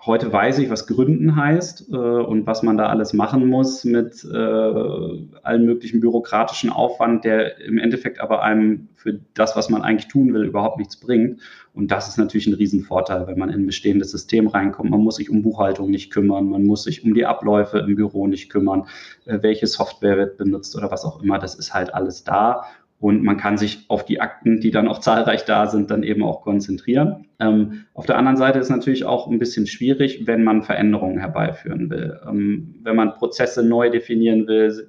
Heute 0.07 0.33
weiß 0.33 0.61
ich, 0.61 0.71
was 0.71 0.87
Gründen 0.87 1.35
heißt 1.35 1.89
äh, 1.91 1.97
und 1.97 2.47
was 2.47 2.63
man 2.63 2.77
da 2.77 2.87
alles 2.87 3.13
machen 3.13 3.47
muss 3.49 3.85
mit 3.85 4.25
äh, 4.25 4.37
allen 4.37 5.65
möglichen 5.65 5.99
bürokratischen 5.99 6.71
Aufwand, 6.71 7.25
der 7.25 7.61
im 7.61 7.79
Endeffekt 7.79 8.21
aber 8.21 8.43
einem 8.43 8.89
für 8.95 9.19
das, 9.35 9.57
was 9.57 9.69
man 9.69 9.83
eigentlich 9.83 10.07
tun 10.07 10.33
will, 10.33 10.45
überhaupt 10.45 10.79
nichts 10.79 10.97
bringt. 11.01 11.41
Und 11.75 11.91
das 11.91 12.07
ist 12.07 12.19
natürlich 12.19 12.47
ein 12.47 12.55
Riesenvorteil, 12.55 13.27
wenn 13.27 13.39
man 13.39 13.49
in 13.49 13.63
ein 13.63 13.67
bestehendes 13.67 14.13
System 14.13 14.47
reinkommt. 14.47 14.91
Man 14.91 15.01
muss 15.01 15.17
sich 15.17 15.29
um 15.29 15.43
Buchhaltung 15.43 15.91
nicht 15.91 16.13
kümmern, 16.13 16.49
man 16.49 16.65
muss 16.65 16.85
sich 16.85 17.05
um 17.05 17.13
die 17.13 17.27
Abläufe 17.27 17.79
im 17.79 17.97
Büro 17.97 18.29
nicht 18.29 18.49
kümmern, 18.49 18.87
äh, 19.25 19.39
welche 19.43 19.67
Software 19.67 20.17
wird 20.17 20.37
benutzt 20.37 20.77
oder 20.77 20.93
was 20.93 21.05
auch 21.05 21.21
immer. 21.21 21.41
Das 21.41 21.57
ist 21.57 21.75
halt 21.75 21.93
alles 21.93 22.23
da 22.23 22.63
und 22.99 23.23
man 23.23 23.37
kann 23.37 23.59
sich 23.59 23.85
auf 23.88 24.05
die 24.05 24.21
Akten, 24.21 24.61
die 24.61 24.71
dann 24.71 24.88
auch 24.88 25.00
zahlreich 25.00 25.45
da 25.45 25.67
sind, 25.67 25.91
dann 25.91 26.03
eben 26.03 26.23
auch 26.23 26.41
konzentrieren. 26.41 27.26
Ähm, 27.38 27.85
auf 27.93 28.07
der 28.07 28.17
anderen 28.17 28.38
Seite 28.38 28.59
ist 28.59 28.71
natürlich 28.71 29.05
auch 29.05 29.29
ein 29.29 29.38
bisschen 29.38 29.67
schwierig, 29.67 30.26
wenn 30.26 30.45
man 30.45 30.62
Veränderungen 30.62 31.19
herbeiführen 31.19 31.91
will. 31.91 32.19
Ähm, 32.26 32.76
wenn 32.83 32.97
man 32.97 33.15
Prozesse 33.15 33.62
neu 33.62 33.91
definieren 33.91 34.47
will, 34.47 34.88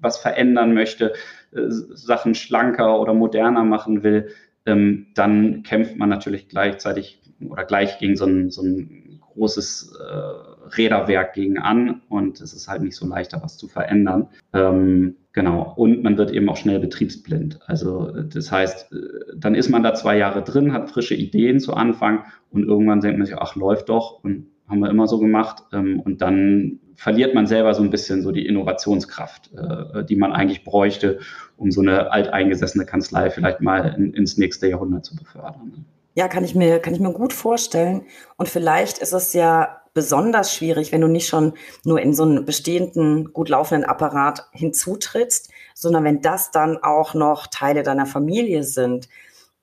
was 0.00 0.18
verändern 0.18 0.74
möchte, 0.74 1.12
äh, 1.52 1.60
Sachen 1.68 2.34
schlanker 2.34 3.00
oder 3.00 3.14
moderner 3.14 3.64
machen 3.64 4.02
will, 4.02 4.28
ähm, 4.66 5.06
dann 5.14 5.62
kämpft 5.62 5.96
man 5.96 6.08
natürlich 6.08 6.48
gleichzeitig 6.48 7.22
oder 7.48 7.64
gleich 7.64 7.98
gegen 7.98 8.16
so 8.16 8.26
ein, 8.26 8.50
so 8.50 8.62
ein 8.62 9.20
großes 9.20 9.96
äh, 10.00 10.55
Räderwerk 10.76 11.34
gegen 11.34 11.58
an 11.58 12.02
und 12.08 12.40
es 12.40 12.52
ist 12.52 12.68
halt 12.68 12.82
nicht 12.82 12.96
so 12.96 13.06
leicht, 13.06 13.32
da 13.32 13.42
was 13.42 13.56
zu 13.56 13.68
verändern. 13.68 14.28
Ähm, 14.52 15.16
genau. 15.32 15.74
Und 15.76 16.02
man 16.02 16.16
wird 16.18 16.30
eben 16.30 16.48
auch 16.48 16.56
schnell 16.56 16.80
betriebsblind. 16.80 17.60
Also 17.66 18.10
das 18.22 18.50
heißt, 18.50 18.92
äh, 18.92 18.96
dann 19.36 19.54
ist 19.54 19.68
man 19.68 19.82
da 19.82 19.94
zwei 19.94 20.16
Jahre 20.16 20.42
drin, 20.42 20.72
hat 20.72 20.90
frische 20.90 21.14
Ideen 21.14 21.60
zu 21.60 21.74
Anfang 21.74 22.24
und 22.50 22.64
irgendwann 22.64 23.00
denkt 23.00 23.18
man 23.18 23.26
sich, 23.26 23.36
ach, 23.36 23.56
läuft 23.56 23.88
doch 23.88 24.22
und 24.22 24.46
haben 24.68 24.80
wir 24.80 24.90
immer 24.90 25.06
so 25.06 25.18
gemacht. 25.18 25.62
Ähm, 25.72 26.00
und 26.00 26.22
dann 26.22 26.80
verliert 26.94 27.34
man 27.34 27.46
selber 27.46 27.74
so 27.74 27.82
ein 27.82 27.90
bisschen 27.90 28.22
so 28.22 28.32
die 28.32 28.46
Innovationskraft, 28.46 29.50
äh, 29.54 30.04
die 30.04 30.16
man 30.16 30.32
eigentlich 30.32 30.64
bräuchte, 30.64 31.20
um 31.56 31.70
so 31.70 31.80
eine 31.80 32.10
alteingesessene 32.10 32.86
Kanzlei 32.86 33.30
vielleicht 33.30 33.60
mal 33.60 33.94
in, 33.96 34.14
ins 34.14 34.38
nächste 34.38 34.68
Jahrhundert 34.68 35.04
zu 35.04 35.14
befördern. 35.14 35.84
Ja, 36.14 36.28
kann 36.28 36.44
ich 36.44 36.54
mir, 36.54 36.78
kann 36.78 36.94
ich 36.94 37.00
mir 37.00 37.12
gut 37.12 37.34
vorstellen. 37.34 38.04
Und 38.38 38.48
vielleicht 38.48 38.98
ist 38.98 39.12
es 39.12 39.34
ja 39.34 39.82
besonders 39.96 40.54
schwierig, 40.54 40.92
wenn 40.92 41.00
du 41.00 41.08
nicht 41.08 41.26
schon 41.26 41.54
nur 41.82 42.02
in 42.02 42.12
so 42.12 42.22
einen 42.22 42.44
bestehenden, 42.44 43.32
gut 43.32 43.48
laufenden 43.48 43.88
Apparat 43.88 44.46
hinzutrittst, 44.52 45.50
sondern 45.74 46.04
wenn 46.04 46.20
das 46.20 46.50
dann 46.50 46.76
auch 46.76 47.14
noch 47.14 47.46
Teile 47.46 47.82
deiner 47.82 48.04
Familie 48.04 48.62
sind. 48.62 49.08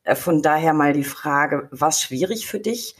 Äh, 0.04 0.16
von 0.16 0.42
daher 0.42 0.74
mal 0.74 0.92
die 0.92 1.04
Frage, 1.04 1.68
was 1.72 2.02
schwierig 2.02 2.48
für 2.48 2.60
dich? 2.60 2.96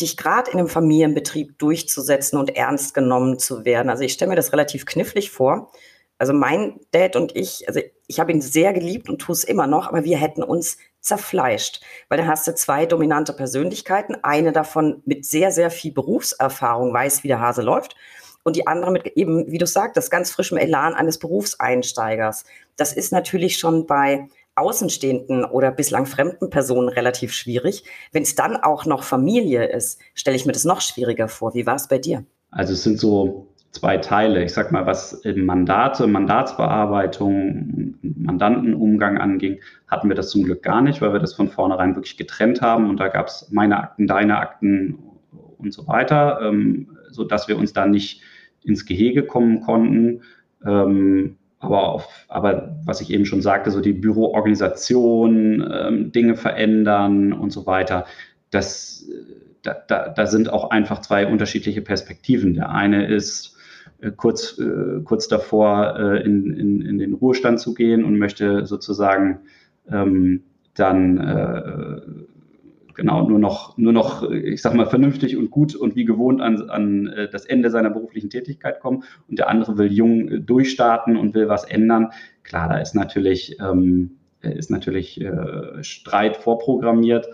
dich 0.00 0.16
gerade 0.16 0.50
in 0.50 0.58
einem 0.58 0.68
Familienbetrieb 0.68 1.58
durchzusetzen 1.58 2.38
und 2.38 2.56
ernst 2.56 2.94
genommen 2.94 3.38
zu 3.38 3.66
werden. 3.66 3.90
Also 3.90 4.02
ich 4.02 4.14
stelle 4.14 4.30
mir 4.30 4.36
das 4.36 4.54
relativ 4.54 4.86
knifflig 4.86 5.30
vor. 5.30 5.70
Also 6.16 6.32
mein 6.32 6.80
Dad 6.92 7.16
und 7.16 7.36
ich, 7.36 7.68
also 7.68 7.80
ich 8.06 8.18
habe 8.18 8.32
ihn 8.32 8.40
sehr 8.40 8.72
geliebt 8.72 9.10
und 9.10 9.18
tue 9.18 9.34
es 9.34 9.44
immer 9.44 9.66
noch, 9.66 9.88
aber 9.88 10.04
wir 10.04 10.16
hätten 10.16 10.42
uns 10.42 10.78
zerfleischt, 11.00 11.80
weil 12.08 12.18
dann 12.18 12.28
hast 12.28 12.46
du 12.46 12.54
zwei 12.54 12.86
dominante 12.86 13.32
Persönlichkeiten, 13.32 14.16
eine 14.22 14.52
davon 14.52 15.02
mit 15.06 15.24
sehr, 15.24 15.50
sehr 15.50 15.70
viel 15.70 15.92
Berufserfahrung 15.92 16.92
weiß, 16.92 17.22
wie 17.22 17.28
der 17.28 17.40
Hase 17.40 17.62
läuft 17.62 17.96
und 18.42 18.56
die 18.56 18.66
andere 18.66 18.90
mit 18.90 19.06
eben, 19.16 19.50
wie 19.50 19.58
du 19.58 19.66
sagtest, 19.66 20.10
ganz 20.10 20.30
frischem 20.30 20.58
Elan 20.58 20.94
eines 20.94 21.18
Berufseinsteigers. 21.18 22.44
Das 22.76 22.92
ist 22.92 23.12
natürlich 23.12 23.58
schon 23.58 23.86
bei 23.86 24.28
außenstehenden 24.54 25.44
oder 25.44 25.70
bislang 25.70 26.06
fremden 26.06 26.50
Personen 26.50 26.88
relativ 26.88 27.32
schwierig. 27.32 27.84
Wenn 28.12 28.22
es 28.22 28.34
dann 28.34 28.56
auch 28.56 28.84
noch 28.84 29.04
Familie 29.04 29.66
ist, 29.66 29.98
stelle 30.14 30.36
ich 30.36 30.44
mir 30.44 30.52
das 30.52 30.64
noch 30.64 30.80
schwieriger 30.80 31.28
vor. 31.28 31.54
Wie 31.54 31.66
war 31.66 31.76
es 31.76 31.88
bei 31.88 31.98
dir? 31.98 32.24
Also 32.50 32.72
es 32.72 32.82
sind 32.82 32.98
so 32.98 33.46
zwei 33.72 33.98
Teile. 33.98 34.44
Ich 34.44 34.52
sag 34.52 34.72
mal, 34.72 34.86
was 34.86 35.22
Mandate, 35.36 36.06
Mandatsbearbeitung, 36.06 37.94
Mandantenumgang 38.02 39.18
anging, 39.18 39.60
hatten 39.86 40.08
wir 40.08 40.16
das 40.16 40.30
zum 40.30 40.44
Glück 40.44 40.62
gar 40.62 40.82
nicht, 40.82 41.00
weil 41.00 41.12
wir 41.12 41.20
das 41.20 41.34
von 41.34 41.48
vornherein 41.48 41.94
wirklich 41.94 42.16
getrennt 42.16 42.62
haben 42.62 42.88
und 42.90 42.98
da 42.98 43.08
gab 43.08 43.28
es 43.28 43.48
meine 43.50 43.78
Akten, 43.78 44.06
deine 44.06 44.38
Akten 44.38 44.98
und 45.58 45.72
so 45.72 45.86
weiter, 45.86 46.40
ähm, 46.42 46.88
so 47.10 47.24
dass 47.24 47.48
wir 47.48 47.58
uns 47.58 47.72
da 47.72 47.86
nicht 47.86 48.22
ins 48.62 48.86
Gehege 48.86 49.24
kommen 49.24 49.60
konnten. 49.60 50.22
Ähm, 50.64 51.36
aber, 51.60 51.88
auf, 51.88 52.08
aber 52.28 52.76
was 52.84 53.00
ich 53.00 53.10
eben 53.10 53.26
schon 53.26 53.42
sagte, 53.42 53.70
so 53.70 53.80
die 53.80 53.92
Büroorganisation, 53.92 55.68
ähm, 55.72 56.12
Dinge 56.12 56.34
verändern 56.34 57.32
und 57.32 57.50
so 57.50 57.66
weiter, 57.66 58.06
das, 58.50 59.06
da, 59.62 59.76
da, 59.86 60.08
da 60.08 60.26
sind 60.26 60.50
auch 60.50 60.70
einfach 60.70 61.00
zwei 61.02 61.26
unterschiedliche 61.26 61.82
Perspektiven. 61.82 62.54
Der 62.54 62.70
eine 62.70 63.06
ist 63.06 63.56
äh, 63.56 63.59
kurz, 64.16 64.58
äh, 64.58 65.02
kurz 65.04 65.28
davor, 65.28 65.96
äh, 65.98 66.22
in, 66.24 66.52
in, 66.52 66.82
in 66.82 66.98
den 66.98 67.14
Ruhestand 67.14 67.60
zu 67.60 67.74
gehen 67.74 68.04
und 68.04 68.18
möchte 68.18 68.66
sozusagen 68.66 69.40
ähm, 69.90 70.42
dann 70.74 71.18
äh, 71.18 72.00
genau 72.94 73.26
nur 73.26 73.38
noch, 73.38 73.76
nur 73.78 73.92
noch, 73.92 74.30
ich 74.30 74.60
sag 74.60 74.74
mal, 74.74 74.86
vernünftig 74.86 75.36
und 75.36 75.50
gut 75.50 75.74
und 75.74 75.96
wie 75.96 76.04
gewohnt 76.04 76.40
an, 76.40 76.68
an 76.68 77.06
äh, 77.06 77.28
das 77.30 77.46
Ende 77.46 77.70
seiner 77.70 77.90
beruflichen 77.90 78.30
Tätigkeit 78.30 78.80
kommen. 78.80 79.04
Und 79.28 79.38
der 79.38 79.48
andere 79.48 79.78
will 79.78 79.92
jung 79.92 80.28
äh, 80.28 80.40
durchstarten 80.40 81.16
und 81.16 81.34
will 81.34 81.48
was 81.48 81.64
ändern. 81.64 82.10
Klar, 82.42 82.68
da 82.68 82.78
ist 82.78 82.94
natürlich, 82.94 83.56
ähm, 83.60 84.12
ist 84.42 84.70
natürlich 84.70 85.20
äh, 85.20 85.82
Streit 85.82 86.36
vorprogrammiert. 86.36 87.28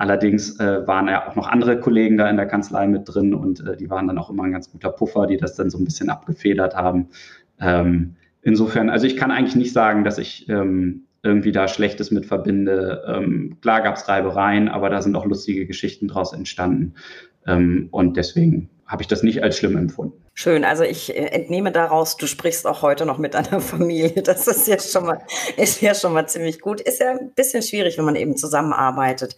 Allerdings 0.00 0.58
äh, 0.58 0.86
waren 0.86 1.08
ja 1.08 1.28
auch 1.28 1.36
noch 1.36 1.46
andere 1.46 1.78
Kollegen 1.78 2.16
da 2.16 2.26
in 2.30 2.38
der 2.38 2.46
Kanzlei 2.46 2.86
mit 2.86 3.02
drin 3.04 3.34
und 3.34 3.60
äh, 3.60 3.76
die 3.76 3.90
waren 3.90 4.06
dann 4.06 4.16
auch 4.16 4.30
immer 4.30 4.44
ein 4.44 4.52
ganz 4.52 4.72
guter 4.72 4.88
Puffer, 4.88 5.26
die 5.26 5.36
das 5.36 5.56
dann 5.56 5.68
so 5.68 5.76
ein 5.76 5.84
bisschen 5.84 6.08
abgefedert 6.08 6.74
haben. 6.74 7.08
Ähm, 7.60 8.16
insofern, 8.40 8.88
also 8.88 9.06
ich 9.06 9.18
kann 9.18 9.30
eigentlich 9.30 9.56
nicht 9.56 9.74
sagen, 9.74 10.02
dass 10.02 10.16
ich 10.16 10.48
ähm, 10.48 11.02
irgendwie 11.22 11.52
da 11.52 11.68
Schlechtes 11.68 12.10
mit 12.10 12.24
verbinde. 12.24 13.04
Ähm, 13.06 13.58
klar 13.60 13.82
gab 13.82 13.96
es 13.96 14.08
Reibereien, 14.08 14.70
aber 14.70 14.88
da 14.88 15.02
sind 15.02 15.14
auch 15.16 15.26
lustige 15.26 15.66
Geschichten 15.66 16.08
draus 16.08 16.32
entstanden. 16.32 16.94
Ähm, 17.46 17.88
und 17.90 18.16
deswegen 18.16 18.70
habe 18.86 19.02
ich 19.02 19.06
das 19.08 19.22
nicht 19.22 19.42
als 19.42 19.58
schlimm 19.58 19.76
empfunden. 19.76 20.24
Schön, 20.32 20.64
also 20.64 20.82
ich 20.82 21.14
äh, 21.14 21.26
entnehme 21.26 21.72
daraus, 21.72 22.16
du 22.16 22.26
sprichst 22.26 22.66
auch 22.66 22.80
heute 22.80 23.04
noch 23.04 23.18
mit 23.18 23.34
deiner 23.34 23.60
Familie. 23.60 24.22
Das 24.22 24.48
ist 24.48 24.66
ja 24.66 24.78
schon 24.78 25.04
mal, 25.04 25.20
ist 25.58 25.82
ja 25.82 25.94
schon 25.94 26.14
mal 26.14 26.26
ziemlich 26.26 26.58
gut. 26.58 26.80
Ist 26.80 27.00
ja 27.00 27.10
ein 27.10 27.32
bisschen 27.34 27.62
schwierig, 27.62 27.98
wenn 27.98 28.06
man 28.06 28.16
eben 28.16 28.38
zusammenarbeitet. 28.38 29.36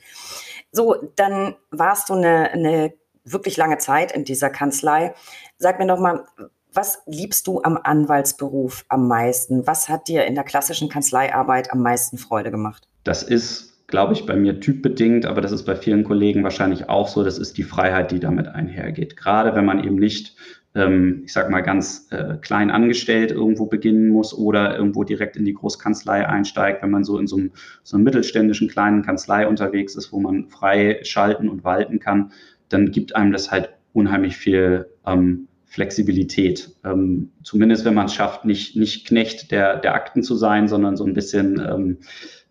So, 0.73 0.97
dann 1.17 1.55
warst 1.71 2.09
du 2.09 2.15
eine, 2.15 2.51
eine 2.51 2.95
wirklich 3.25 3.57
lange 3.57 3.79
Zeit 3.79 4.13
in 4.13 4.25
dieser 4.25 4.51
Kanzlei. 4.51 5.15
Sag 5.59 5.79
mir 5.79 5.87
doch 5.87 6.01
mal, 6.01 6.25
was 6.73 7.03
liebst 7.07 7.47
du 7.47 7.61
am 7.63 7.79
Anwaltsberuf 7.83 8.85
am 8.89 9.07
meisten? 9.07 9.67
Was 9.67 9.89
hat 9.89 10.09
dir 10.09 10.25
in 10.25 10.35
der 10.35 10.45
klassischen 10.45 10.89
Kanzleiarbeit 10.89 11.73
am 11.73 11.83
meisten 11.83 12.17
Freude 12.17 12.51
gemacht? 12.51 12.89
Das 13.05 13.23
ist, 13.23 13.87
glaube 13.87 14.15
ich, 14.15 14.25
bei 14.25 14.35
mir 14.35 14.61
typbedingt, 14.61 15.27
aber 15.27 15.43
das 15.43 15.53
ist 15.53 15.65
bei 15.65 15.77
vielen 15.77 16.05
Kollegen 16.05 16.43
wahrscheinlich 16.43 16.89
auch 16.89 17.09
so. 17.09 17.23
Das 17.23 17.39
ist 17.39 17.59
die 17.59 17.63
Freiheit, 17.63 18.11
die 18.11 18.21
damit 18.21 18.49
einhergeht. 18.49 19.17
Gerade 19.17 19.55
wenn 19.55 19.67
man 19.67 19.85
eben 19.85 19.97
nicht, 19.97 20.37
ähm, 20.75 21.23
ich 21.25 21.33
sage 21.33 21.51
mal, 21.51 21.61
ganz 21.61 22.09
äh, 22.11 22.37
klein 22.41 22.71
angestellt 22.71 23.31
irgendwo 23.31 23.67
beginnen 23.67 24.09
muss 24.09 24.37
oder 24.37 24.77
irgendwo 24.77 25.05
direkt 25.05 25.37
in 25.37 25.45
die 25.45 25.55
Großkanzlei 25.55 26.27
einsteigt, 26.27 26.83
wenn 26.83 26.91
man 26.91 27.05
so 27.05 27.19
in 27.19 27.27
so 27.27 27.37
einem, 27.37 27.53
so 27.83 27.97
einem 27.97 28.05
mittelständischen 28.05 28.69
kleinen 28.69 29.03
Kanzlei 29.03 29.47
unterwegs 29.47 29.97
ist, 29.97 30.13
wo 30.13 30.21
man 30.21 30.49
frei 30.49 31.01
schalten 31.03 31.49
und 31.49 31.65
walten 31.65 31.99
kann, 31.99 32.33
dann 32.69 32.91
gibt 32.91 33.15
einem 33.15 33.33
das 33.33 33.51
halt 33.51 33.71
unheimlich 33.93 34.37
viel 34.37 34.87
ähm, 35.07 35.49
Flexibilität. 35.67 36.75
Ähm, 36.85 37.33
zumindest 37.43 37.85
wenn 37.85 37.95
man 37.95 38.07
es 38.07 38.15
schafft, 38.15 38.45
nicht, 38.45 38.77
nicht 38.77 39.07
Knecht 39.07 39.51
der, 39.51 39.79
der 39.79 39.95
Akten 39.95 40.23
zu 40.23 40.37
sein, 40.37 40.69
sondern 40.69 40.97
so 40.97 41.05
ein 41.05 41.15
bisschen 41.15 41.61
ähm, 41.61 41.99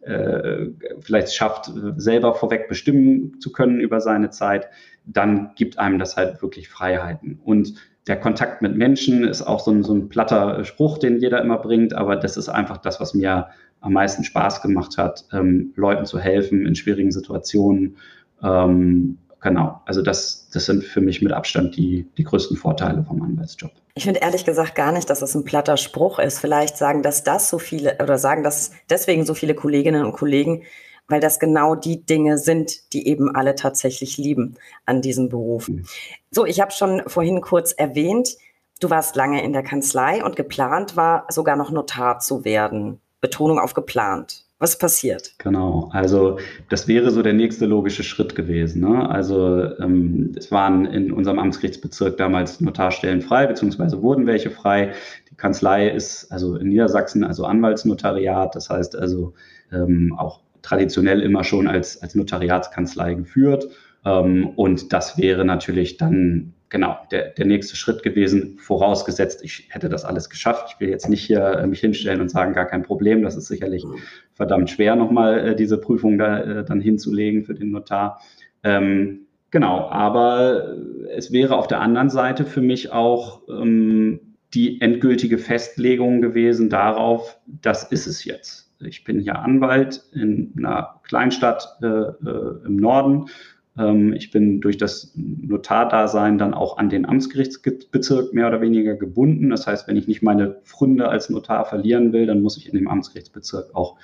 äh, 0.02 0.70
vielleicht 1.00 1.34
schafft, 1.34 1.72
selber 1.98 2.34
vorweg 2.34 2.68
bestimmen 2.68 3.40
zu 3.40 3.52
können 3.52 3.80
über 3.80 4.02
seine 4.02 4.32
Zeit, 4.32 4.68
dann 5.06 5.52
gibt 5.56 5.78
einem 5.78 6.00
das 6.00 6.18
halt 6.18 6.42
wirklich 6.42 6.70
Freiheiten. 6.70 7.40
Und 7.44 7.76
der 8.08 8.20
Kontakt 8.20 8.62
mit 8.62 8.76
Menschen 8.76 9.24
ist 9.24 9.42
auch 9.42 9.60
so 9.60 9.72
ein, 9.72 9.84
so 9.84 9.94
ein 9.94 10.10
platter 10.10 10.64
Spruch, 10.66 10.98
den 10.98 11.20
jeder 11.20 11.42
immer 11.42 11.58
bringt, 11.58 11.94
aber 11.94 12.16
das 12.16 12.38
ist 12.38 12.50
einfach 12.50 12.78
das, 12.78 13.00
was 13.00 13.14
mir 13.14 13.48
am 13.80 13.94
meisten 13.94 14.24
Spaß 14.24 14.62
gemacht 14.62 14.98
hat, 14.98 15.26
ähm, 15.32 15.74
Leuten 15.76 16.06
zu 16.06 16.20
helfen 16.20 16.66
in 16.66 16.76
schwierigen 16.76 17.12
Situationen 17.12 17.98
ähm, 18.44 19.18
genau, 19.42 19.82
also 19.86 20.02
das, 20.02 20.50
das 20.54 20.66
sind 20.66 20.84
für 20.84 21.02
mich 21.02 21.22
mit 21.22 21.34
Abstand 21.34 21.76
die, 21.76 22.08
die 22.18 22.24
größten 22.24 22.58
Vorteile 22.58 23.04
vom 23.04 23.22
Anwaltsjob. 23.22 23.72
Ich 23.96 24.04
finde 24.04 24.22
ehrlich 24.22 24.46
gesagt 24.46 24.76
gar 24.76 24.92
nicht, 24.92 25.10
dass 25.10 25.20
das 25.20 25.36
ein 25.36 25.44
platter 25.44 25.78
Spruch 25.78 26.20
ist. 26.20 26.40
Vielleicht 26.40 26.78
sagen 26.78 27.04
dass 27.04 27.24
das 27.24 27.50
so 27.50 27.60
viele 27.60 27.98
oder 28.02 28.18
sagen 28.18 28.44
das 28.44 28.72
deswegen 28.90 29.26
so 29.26 29.34
viele 29.34 29.54
Kolleginnen 29.54 30.06
und 30.06 30.14
Kollegen, 30.14 30.64
weil 31.08 31.20
das 31.20 31.40
genau 31.40 31.76
die 31.76 32.06
Dinge 32.06 32.38
sind, 32.38 32.94
die 32.94 33.08
eben 33.08 33.34
alle 33.36 33.56
tatsächlich 33.56 34.18
lieben 34.18 34.56
an 34.86 35.02
diesem 35.02 35.30
Beruf. 35.30 35.68
Mhm. 35.68 35.84
So, 36.32 36.46
ich 36.46 36.62
habe 36.62 36.72
schon 36.72 37.04
vorhin 37.08 37.42
kurz 37.42 37.72
erwähnt, 37.72 38.38
du 38.80 38.90
warst 38.90 39.16
lange 39.16 39.44
in 39.44 39.54
der 39.54 39.64
Kanzlei 39.64 40.24
und 40.24 40.36
geplant 40.36 40.96
war 40.96 41.26
sogar 41.30 41.56
noch 41.56 41.72
Notar 41.72 42.20
zu 42.20 42.46
werden. 42.46 43.00
Betonung 43.20 43.60
auf 43.60 43.74
geplant. 43.74 44.46
Was 44.62 44.78
passiert? 44.78 45.34
Genau, 45.40 45.90
also 45.92 46.38
das 46.70 46.88
wäre 46.88 47.10
so 47.10 47.24
der 47.24 47.34
nächste 47.34 47.66
logische 47.66 48.04
Schritt 48.04 48.36
gewesen. 48.36 48.82
Ne? 48.82 49.10
Also 49.10 49.64
ähm, 49.80 50.34
es 50.38 50.52
waren 50.52 50.86
in 50.86 51.12
unserem 51.12 51.40
Amtsgerichtsbezirk 51.40 52.16
damals 52.18 52.62
Notarstellen 52.62 53.24
frei, 53.24 53.48
beziehungsweise 53.48 54.04
wurden 54.04 54.28
welche 54.28 54.52
frei. 54.52 54.94
Die 55.32 55.36
Kanzlei 55.36 55.90
ist 55.90 56.32
also 56.32 56.58
in 56.58 56.70
Niedersachsen 56.70 57.24
also 57.24 57.46
Anwaltsnotariat, 57.46 58.54
das 58.56 58.70
heißt 58.70 58.96
also 58.96 59.34
ähm, 59.72 60.14
auch 60.16 60.42
traditionell 60.62 61.22
immer 61.22 61.44
schon 61.44 61.68
als, 61.68 62.02
als 62.02 62.16
Notariatskanzlei 62.16 63.16
geführt. 63.16 63.68
Ähm, 64.06 64.50
und 64.56 64.94
das 64.94 65.18
wäre 65.18 65.46
natürlich 65.46 65.98
dann 65.98 66.54
genau 66.72 66.98
der, 67.12 67.30
der 67.32 67.46
nächste 67.46 67.76
Schritt 67.76 68.02
gewesen, 68.02 68.58
vorausgesetzt, 68.58 69.44
ich 69.44 69.68
hätte 69.70 69.90
das 69.90 70.06
alles 70.06 70.30
geschafft. 70.30 70.74
Ich 70.74 70.80
will 70.80 70.90
jetzt 70.90 71.10
nicht 71.10 71.24
hier 71.24 71.44
äh, 71.44 71.68
mich 71.68 71.82
hinstellen 71.82 72.22
und 72.22 72.32
sagen, 72.32 72.54
gar 72.54 72.66
kein 72.66 72.82
Problem. 72.82 73.22
Das 73.22 73.36
ist 73.36 73.48
sicherlich 73.48 73.86
verdammt 74.34 74.70
schwer, 74.70 74.96
nochmal 74.96 75.50
äh, 75.50 75.56
diese 75.56 75.78
Prüfung 75.78 76.18
da 76.18 76.40
äh, 76.40 76.66
dann 76.66 76.82
hinzulegen 76.82 77.44
für 77.44 77.54
den 77.54 77.72
Notar. 77.72 78.22
Ähm, 78.64 79.28
genau, 79.52 79.90
aber 79.90 80.78
es 81.16 81.32
wäre 81.32 81.58
auf 81.58 81.68
der 81.68 81.82
anderen 81.82 82.10
Seite 82.10 82.46
für 82.46 82.62
mich 82.62 82.92
auch 82.92 83.42
ähm, 83.50 84.38
die 84.54 84.82
endgültige 84.82 85.38
Festlegung 85.38 86.22
gewesen 86.22 86.70
darauf, 86.70 87.40
das 87.46 87.84
ist 87.84 88.08
es 88.08 88.26
jetzt. 88.26 88.71
Ich 88.84 89.04
bin 89.04 89.20
hier 89.20 89.40
Anwalt 89.40 90.04
in 90.14 90.54
einer 90.58 91.02
Kleinstadt 91.04 91.78
äh, 91.82 91.88
äh, 91.88 92.66
im 92.66 92.78
Norden 92.78 93.26
Ähm, 93.78 94.14
ich 94.14 94.32
bin 94.32 94.60
durch 94.62 94.78
das 94.78 95.14
Notardasein 95.16 96.38
dann 96.38 96.54
auch 96.54 96.78
an 96.78 96.90
den 96.90 97.06
Amtsgerichtsbezirk 97.06 98.34
mehr 98.34 98.48
oder 98.48 98.62
weniger 98.62 98.96
gebunden. 98.96 99.50
Das 99.50 99.68
heißt, 99.68 99.88
wenn 99.88 99.98
ich 99.98 100.08
nicht 100.08 100.22
meine 100.22 100.58
Fründe 100.64 101.08
als 101.08 101.30
Notar 101.30 101.66
verlieren 101.66 102.12
will, 102.14 102.26
dann 102.26 102.42
muss 102.42 102.58
ich 102.58 102.68
in 102.68 102.76
dem 102.78 102.88
Amtsgerichtsbezirk 102.88 103.74
auch 103.74 103.98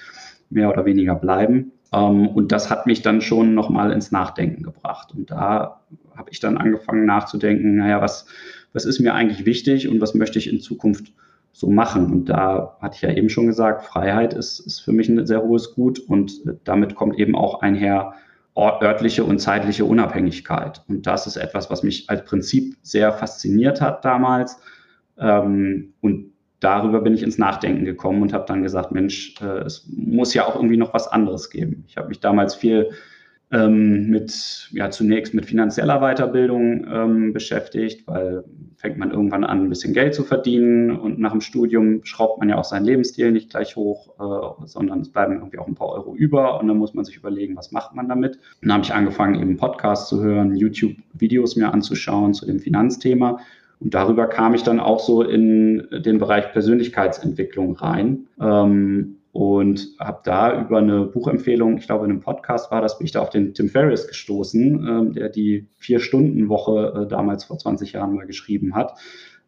mehr 0.50 0.70
oder 0.70 0.86
weniger 0.86 1.16
bleiben. 1.16 1.74
Ähm, 1.94 2.28
und 2.30 2.52
das 2.52 2.70
hat 2.70 2.86
mich 2.86 3.02
dann 3.02 3.22
schon 3.22 3.54
nochmal 3.54 3.92
ins 3.92 4.12
Nachdenken 4.12 4.64
gebracht. 4.64 5.14
Und 5.14 5.32
da 5.32 5.82
habe 6.16 6.30
ich 6.32 6.40
dann 6.40 6.58
angefangen 6.58 7.06
nachzudenken, 7.06 7.76
naja, 7.76 8.02
was, 8.02 8.26
was 8.74 8.86
ist 8.86 9.00
mir 9.00 9.14
eigentlich 9.14 9.46
wichtig 9.46 9.88
und 9.88 10.02
was 10.02 10.14
möchte 10.14 10.40
ich 10.40 10.52
in 10.52 10.62
Zukunft 10.62 11.14
so 11.58 11.70
machen? 11.70 12.12
Und 12.12 12.26
da 12.26 12.78
hatte 12.82 12.96
ich 12.98 13.02
ja 13.02 13.12
eben 13.12 13.30
schon 13.30 13.48
gesagt, 13.48 13.86
Freiheit 13.86 14.34
ist, 14.34 14.60
ist 14.60 14.80
für 14.80 14.92
mich 14.92 15.10
ein 15.10 15.26
sehr 15.26 15.42
hohes 15.42 15.74
Gut 15.74 16.00
und 16.00 16.32
damit 16.64 16.94
kommt 16.94 17.18
eben 17.18 17.36
auch 17.36 17.62
einher 17.62 18.14
örtliche 18.56 19.24
und 19.24 19.40
zeitliche 19.40 19.86
Unabhängigkeit. 19.86 20.84
Und 20.88 21.08
das 21.08 21.28
ist 21.28 21.36
etwas, 21.36 21.70
was 21.70 21.84
mich 21.84 22.10
als 22.10 22.24
Prinzip 22.26 22.76
sehr 22.82 23.12
fasziniert 23.12 23.82
hat 23.82 24.06
damals. 24.06 24.60
Ähm, 25.18 25.94
und 26.02 26.32
darüber 26.60 27.02
bin 27.02 27.14
ich 27.14 27.24
ins 27.24 27.38
Nachdenken 27.38 27.86
gekommen 27.86 28.22
und 28.22 28.34
habe 28.34 28.46
dann 28.48 28.64
gesagt, 28.64 28.92
Mensch, 28.92 29.36
äh, 29.42 29.60
es 29.60 29.88
muss 29.92 30.34
ja 30.34 30.46
auch 30.46 30.56
irgendwie 30.56 30.78
noch 30.78 30.94
was 30.94 31.08
anderes 31.08 31.50
geben. 31.50 31.86
Ich 31.88 31.98
habe 31.98 32.10
mich 32.10 32.20
damals 32.20 32.56
viel 32.56 32.92
ähm, 33.52 34.10
mit, 34.10 34.70
ja, 34.72 34.90
zunächst 34.90 35.34
mit 35.34 35.46
finanzieller 35.46 36.00
Weiterbildung 36.00 36.86
ähm, 36.92 37.34
beschäftigt, 37.34 38.06
weil 38.06 38.44
fängt 38.76 38.98
man 38.98 39.12
irgendwann 39.12 39.44
an, 39.44 39.64
ein 39.64 39.70
bisschen 39.70 39.94
Geld 39.94 40.14
zu 40.14 40.24
verdienen 40.24 40.92
und 40.92 41.20
nach 41.20 41.32
dem 41.32 41.42
Studium 41.42 42.04
schraubt 42.04 42.40
man 42.40 42.50
ja 42.50 42.58
auch 42.58 42.64
seinen 42.64 42.86
Lebensstil 42.86 43.32
nicht 43.32 43.50
gleich 43.50 43.76
hoch, 43.76 44.10
äh, 44.20 44.66
sondern 44.68 45.02
es 45.02 45.10
bleiben 45.10 45.34
irgendwie 45.34 45.58
auch 45.58 45.68
ein 45.68 45.76
paar 45.76 45.90
Euro 45.90 46.14
über 46.16 46.60
und 46.60 46.68
dann 46.68 46.78
muss 46.78 46.94
man 46.94 47.06
sich 47.06 47.16
überlegen, 47.16 47.56
was 47.56 47.72
macht 47.72 47.96
man 47.96 48.08
damit. 48.08 48.38
Dann 48.62 48.74
habe 48.74 48.84
ich 48.84 48.94
angefangen, 48.94 49.42
eben 49.42 49.58
Podcasts 49.58 50.10
zu 50.10 50.22
hören, 50.22 50.56
YouTube-Videos 50.56 51.56
mir 51.56 51.74
anzuschauen 51.74 52.34
zu 52.34 52.46
dem 52.46 52.60
Finanzthema 52.60 53.40
und 53.80 53.94
darüber 53.94 54.28
kam 54.28 54.54
ich 54.54 54.64
dann 54.64 54.80
auch 54.80 55.00
so 55.00 55.22
in 55.22 55.88
den 55.92 56.18
Bereich 56.18 56.52
Persönlichkeitsentwicklung 56.52 57.76
rein. 57.76 58.28
Ähm, 58.40 59.17
und 59.38 59.90
habe 60.00 60.22
da 60.24 60.60
über 60.60 60.80
eine 60.80 61.04
Buchempfehlung, 61.04 61.78
ich 61.78 61.86
glaube 61.86 62.06
in 62.06 62.12
einem 62.12 62.22
Podcast 62.22 62.72
war 62.72 62.82
das, 62.82 62.98
bin 62.98 63.06
ich 63.06 63.12
da 63.12 63.22
auf 63.22 63.30
den 63.30 63.54
Tim 63.54 63.70
Ferriss 63.70 64.08
gestoßen, 64.08 65.12
äh, 65.12 65.14
der 65.14 65.30
die 65.30 65.68
Vier-Stunden-Woche 65.76 67.04
äh, 67.04 67.08
damals 67.08 67.44
vor 67.44 67.60
20 67.60 67.92
Jahren 67.92 68.16
mal 68.16 68.26
geschrieben 68.26 68.74
hat, 68.74 68.96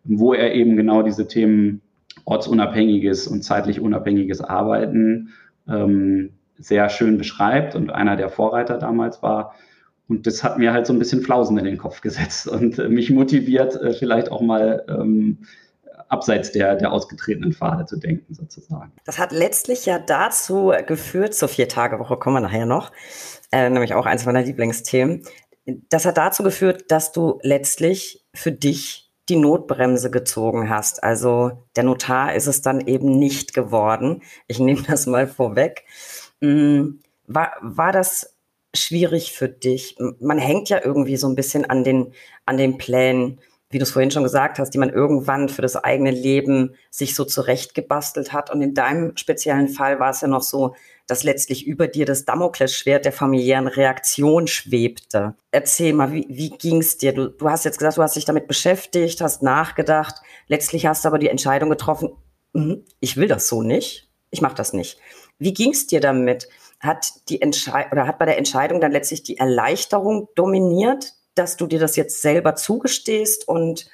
wo 0.04 0.36
er 0.36 0.54
eben 0.54 0.76
genau 0.76 1.02
diese 1.02 1.28
Themen 1.28 1.82
ortsunabhängiges 2.24 3.26
und 3.26 3.42
zeitlich 3.42 3.80
unabhängiges 3.80 4.42
Arbeiten 4.42 5.30
ähm, 5.68 6.34
sehr 6.60 6.90
schön 6.90 7.18
beschreibt 7.18 7.74
und 7.74 7.90
einer 7.90 8.16
der 8.16 8.30
Vorreiter 8.30 8.78
damals 8.78 9.24
war. 9.24 9.56
Und 10.08 10.28
das 10.28 10.44
hat 10.44 10.60
mir 10.60 10.72
halt 10.72 10.86
so 10.86 10.94
ein 10.94 11.00
bisschen 11.00 11.24
Flausen 11.24 11.58
in 11.58 11.66
den 11.66 11.80
Kopf 11.80 12.02
gesetzt 12.02 12.48
und 12.48 12.78
äh, 12.78 12.90
mich 12.90 13.10
motiviert, 13.10 13.76
äh, 13.82 13.94
vielleicht 13.94 14.32
auch 14.32 14.42
mal 14.42 14.86
ähm, 14.88 15.40
abseits 16.10 16.52
der, 16.52 16.76
der 16.76 16.92
ausgetretenen 16.92 17.54
Pfade 17.54 17.86
zu 17.86 17.98
denken, 17.98 18.34
sozusagen. 18.34 18.92
Das 19.06 19.20
hat 19.20 19.32
letztlich 19.32 19.86
ja 19.86 20.00
dazu 20.00 20.74
geführt, 20.86 21.34
zur 21.34 21.48
Vier-Tage-Woche 21.48 22.18
kommen 22.18 22.38
wir 22.38 22.42
nachher 22.42 22.66
noch, 22.66 22.92
äh, 23.52 23.70
nämlich 23.70 23.94
auch 23.94 24.06
eins 24.06 24.26
meiner 24.26 24.42
Lieblingsthemen. 24.42 25.24
Das 25.90 26.06
hat 26.06 26.18
dazu 26.18 26.44
geführt, 26.44 26.86
dass 26.90 27.12
du 27.12 27.40
letztlich 27.44 28.26
für 28.34 28.52
dich 28.52 29.10
die 29.30 29.36
Notbremse 29.36 30.10
gezogen 30.10 30.70
hast. 30.70 31.04
Also 31.04 31.52
der 31.76 31.84
Notar 31.84 32.34
ist 32.34 32.48
es 32.48 32.62
dann 32.64 32.82
eben 32.82 33.18
nicht 33.18 33.54
geworden. 33.54 34.24
Ich 34.48 34.60
nehme 34.60 34.82
das 34.88 35.06
mal 35.06 35.28
vorweg. 35.28 35.86
Mm, 36.42 37.00
war, 37.28 37.52
war 37.62 37.92
das 37.92 38.36
schwierig 38.76 39.32
für 39.32 39.48
dich? 39.48 39.96
Man 40.20 40.40
hängt 40.40 40.70
ja 40.70 40.84
irgendwie 40.84 41.18
so 41.18 41.28
ein 41.28 41.36
bisschen 41.36 41.66
an 41.66 41.84
den, 41.84 42.14
an 42.46 42.58
den 42.58 42.78
Plänen 42.80 43.40
wie 43.72 43.78
du 43.78 43.84
es 43.84 43.92
vorhin 43.92 44.10
schon 44.10 44.24
gesagt 44.24 44.58
hast, 44.58 44.72
die 44.72 44.80
man 44.80 44.90
irgendwann 44.90 45.48
für 45.48 45.62
das 45.62 45.76
eigene 45.76 46.10
Leben 46.10 46.76
sich 46.90 47.14
so 47.14 47.24
zurechtgebastelt 47.24 48.34
hat. 48.34 48.50
Und 48.50 48.62
in 48.62 48.74
deinem 48.74 49.16
speziellen 49.16 49.68
Fall 49.68 50.00
war 50.00 50.10
es 50.10 50.22
ja 50.22 50.28
noch 50.28 50.42
so, 50.42 50.76
dass 51.06 51.24
letztlich 51.24 51.68
über 51.68 51.88
dir 51.88 52.06
das 52.06 52.26
Damoklesschwert 52.26 53.06
der 53.06 53.12
familiären 53.12 53.68
Reaktion 53.68 54.48
schwebte. 54.48 55.36
Erzähl 55.52 55.94
mal, 55.94 56.12
wie, 56.12 56.26
wie 56.30 56.50
ging 56.50 56.80
es 56.80 56.98
dir? 56.98 57.14
Du, 57.14 57.30
du 57.30 57.50
hast 57.50 57.66
jetzt 57.66 57.78
gesagt, 57.78 57.98
du 57.98 58.04
hast 58.04 58.16
dich 58.16 58.26
damit 58.26 58.48
beschäftigt, 58.48 59.22
hast 59.22 59.44
nachgedacht. 59.44 60.16
Letztlich 60.48 60.88
hast 60.88 61.06
du 61.06 61.10
aber 61.10 61.20
die 61.20 61.30
Entscheidung 61.30 61.70
getroffen, 61.70 62.12
mhm, 62.54 62.86
ich 63.00 63.18
will 63.18 63.28
das 63.28 63.48
so 63.48 63.62
nicht, 63.62 64.10
ich 64.32 64.42
mache 64.42 64.56
das 64.56 64.74
nicht. 64.74 65.00
Wie 65.38 65.54
ging 65.54 65.72
es 65.72 65.86
dir 65.86 66.00
damit? 66.00 66.50
Hat 66.80 67.12
die 67.30 67.42
Entscheidung 67.42 67.92
oder 67.92 68.08
hat 68.08 68.20
bei 68.20 68.26
der 68.26 68.38
Entscheidung 68.38 68.82
dann 68.82 68.92
letztlich 68.92 69.22
die 69.22 69.38
Erleichterung 69.38 70.30
dominiert, 70.36 71.14
dass 71.40 71.58
du 71.58 71.66
dir 71.66 71.80
das 71.80 71.96
jetzt 71.96 72.22
selber 72.22 72.56
zugestehst 72.56 73.48
und 73.48 73.90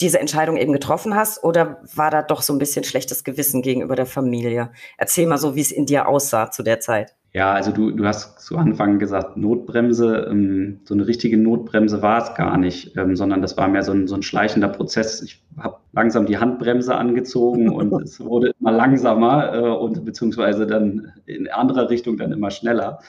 diese 0.00 0.18
Entscheidung 0.20 0.56
eben 0.56 0.72
getroffen 0.72 1.14
hast? 1.14 1.42
Oder 1.44 1.82
war 1.94 2.10
da 2.10 2.22
doch 2.22 2.42
so 2.42 2.52
ein 2.52 2.58
bisschen 2.58 2.84
schlechtes 2.84 3.24
Gewissen 3.24 3.62
gegenüber 3.62 3.96
der 3.96 4.06
Familie? 4.06 4.70
Erzähl 4.98 5.26
mal 5.26 5.38
so, 5.38 5.54
wie 5.54 5.60
es 5.60 5.72
in 5.72 5.86
dir 5.86 6.08
aussah 6.08 6.50
zu 6.50 6.62
der 6.62 6.80
Zeit. 6.80 7.14
Ja, 7.32 7.52
also 7.52 7.70
du, 7.70 7.90
du 7.90 8.06
hast 8.06 8.40
zu 8.40 8.56
Anfang 8.56 8.98
gesagt, 8.98 9.36
Notbremse. 9.36 10.26
Ähm, 10.30 10.80
so 10.84 10.94
eine 10.94 11.06
richtige 11.06 11.36
Notbremse 11.36 12.00
war 12.00 12.22
es 12.22 12.34
gar 12.34 12.56
nicht, 12.56 12.96
ähm, 12.96 13.14
sondern 13.14 13.42
das 13.42 13.58
war 13.58 13.68
mehr 13.68 13.82
so 13.82 13.92
ein, 13.92 14.06
so 14.06 14.14
ein 14.14 14.22
schleichender 14.22 14.68
Prozess. 14.68 15.20
Ich 15.20 15.42
habe 15.58 15.76
langsam 15.92 16.24
die 16.24 16.38
Handbremse 16.38 16.94
angezogen 16.94 17.68
und 17.68 17.92
es 18.02 18.20
wurde 18.20 18.54
immer 18.58 18.72
langsamer 18.72 19.52
äh, 19.54 19.68
und 19.68 20.02
beziehungsweise 20.06 20.66
dann 20.66 21.12
in 21.26 21.48
andere 21.50 21.90
Richtung 21.90 22.16
dann 22.16 22.32
immer 22.32 22.50
schneller. 22.50 23.00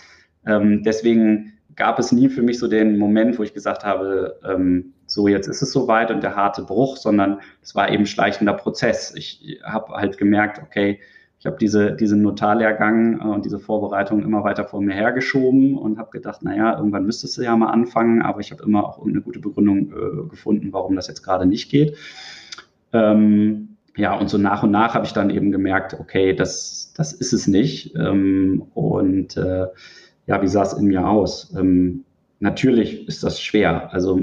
Ähm, 0.45 0.83
deswegen 0.83 1.53
gab 1.77 1.99
es 1.99 2.11
nie 2.11 2.27
für 2.27 2.41
mich 2.41 2.59
so 2.59 2.67
den 2.67 2.97
Moment, 2.97 3.39
wo 3.39 3.43
ich 3.43 3.53
gesagt 3.53 3.85
habe, 3.85 4.39
ähm, 4.43 4.93
so 5.05 5.27
jetzt 5.27 5.47
ist 5.47 5.61
es 5.61 5.71
soweit 5.71 6.11
und 6.11 6.21
der 6.21 6.35
harte 6.35 6.63
Bruch, 6.63 6.97
sondern 6.97 7.39
es 7.61 7.75
war 7.75 7.89
eben 7.89 8.05
schleichender 8.05 8.53
Prozess. 8.53 9.13
Ich 9.15 9.61
habe 9.63 9.93
halt 9.93 10.17
gemerkt, 10.17 10.59
okay, 10.61 10.99
ich 11.39 11.45
habe 11.45 11.57
diese, 11.59 11.95
diesen 11.95 12.23
Notarlehrgang 12.23 13.21
äh, 13.21 13.23
und 13.23 13.45
diese 13.45 13.59
Vorbereitung 13.59 14.23
immer 14.23 14.43
weiter 14.43 14.65
vor 14.65 14.81
mir 14.81 14.93
hergeschoben 14.93 15.77
und 15.77 15.99
habe 15.99 16.09
gedacht, 16.09 16.41
naja, 16.43 16.75
irgendwann 16.77 17.05
müsstest 17.05 17.37
du 17.37 17.43
ja 17.43 17.55
mal 17.55 17.69
anfangen, 17.69 18.23
aber 18.23 18.39
ich 18.39 18.51
habe 18.51 18.63
immer 18.63 18.83
auch 18.83 19.05
eine 19.05 19.21
gute 19.21 19.39
Begründung 19.39 19.91
äh, 19.91 20.29
gefunden, 20.29 20.73
warum 20.73 20.95
das 20.95 21.07
jetzt 21.07 21.21
gerade 21.21 21.45
nicht 21.45 21.69
geht. 21.69 21.95
Ähm, 22.91 23.77
ja, 23.95 24.15
und 24.15 24.29
so 24.29 24.37
nach 24.37 24.63
und 24.63 24.71
nach 24.71 24.95
habe 24.95 25.05
ich 25.05 25.13
dann 25.13 25.29
eben 25.29 25.51
gemerkt, 25.51 25.95
okay, 25.99 26.33
das, 26.33 26.93
das 26.95 27.13
ist 27.13 27.33
es 27.33 27.47
nicht. 27.47 27.95
Ähm, 27.95 28.65
und 28.73 29.37
äh, 29.37 29.67
ja, 30.27 30.41
wie 30.41 30.47
sah 30.47 30.63
es 30.63 30.73
in 30.73 30.85
mir 30.85 31.07
aus? 31.07 31.53
Ähm, 31.57 32.03
natürlich 32.39 33.07
ist 33.07 33.23
das 33.23 33.41
schwer. 33.41 33.91
Also 33.93 34.19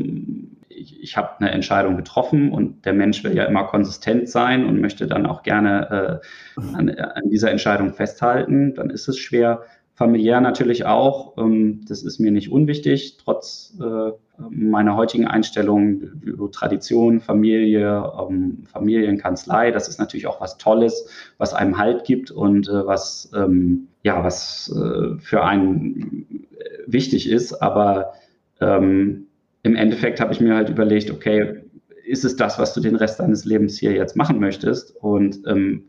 ich, 0.68 1.02
ich 1.02 1.16
habe 1.16 1.40
eine 1.40 1.50
Entscheidung 1.50 1.96
getroffen 1.96 2.52
und 2.52 2.84
der 2.84 2.92
Mensch 2.92 3.24
will 3.24 3.34
ja 3.34 3.44
immer 3.44 3.64
konsistent 3.64 4.28
sein 4.28 4.66
und 4.66 4.80
möchte 4.80 5.06
dann 5.06 5.26
auch 5.26 5.42
gerne 5.42 6.20
äh, 6.56 6.60
an, 6.74 6.90
an, 6.90 7.30
dieser 7.30 7.50
Entscheidung 7.50 7.94
festhalten. 7.94 8.74
Dann 8.74 8.90
ist 8.90 9.08
es 9.08 9.18
schwer. 9.18 9.62
Familiär 9.94 10.40
natürlich 10.40 10.86
auch. 10.86 11.38
Ähm, 11.38 11.82
das 11.88 12.02
ist 12.02 12.18
mir 12.18 12.32
nicht 12.32 12.50
unwichtig, 12.50 13.16
trotz 13.22 13.78
äh, 13.80 14.10
meiner 14.50 14.96
heutigen 14.96 15.28
Einstellung, 15.28 16.02
Tradition, 16.50 17.20
Familie, 17.20 18.10
ähm, 18.18 18.64
Familienkanzlei. 18.66 19.70
Das 19.70 19.86
ist 19.86 20.00
natürlich 20.00 20.26
auch 20.26 20.40
was 20.40 20.58
Tolles, 20.58 21.08
was 21.38 21.54
einem 21.54 21.78
Halt 21.78 22.04
gibt 22.04 22.32
und 22.32 22.68
äh, 22.68 22.86
was 22.86 23.30
ähm, 23.36 23.86
ja, 24.02 24.24
was 24.24 24.74
äh, 24.76 25.16
für 25.18 25.44
einen 25.44 26.46
wichtig 26.86 27.28
ist. 27.30 27.54
Aber 27.62 28.14
im 28.60 29.26
Endeffekt 29.62 30.20
habe 30.20 30.32
ich 30.32 30.40
mir 30.40 30.54
halt 30.54 30.70
überlegt, 30.70 31.10
okay, 31.10 31.64
ist 32.06 32.24
es 32.24 32.36
das, 32.36 32.58
was 32.58 32.72
du 32.72 32.80
den 32.80 32.94
Rest 32.94 33.18
deines 33.18 33.44
Lebens 33.44 33.76
hier 33.76 33.92
jetzt 33.92 34.16
machen 34.16 34.38
möchtest? 34.38 34.96
Und 34.96 35.40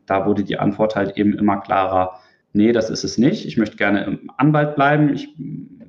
da 0.08 0.26
wurde 0.26 0.44
die 0.44 0.58
Antwort 0.58 0.96
halt 0.96 1.16
eben 1.16 1.38
immer 1.38 1.62
klarer, 1.62 2.20
nee, 2.56 2.72
das 2.72 2.90
ist 2.90 3.04
es 3.04 3.18
nicht. 3.18 3.46
Ich 3.46 3.58
möchte 3.58 3.78
gerne 3.78 4.04
im 4.06 4.32
Anwalt 4.38 4.76
bleiben. 4.76 5.14
Ich 5.14 5.36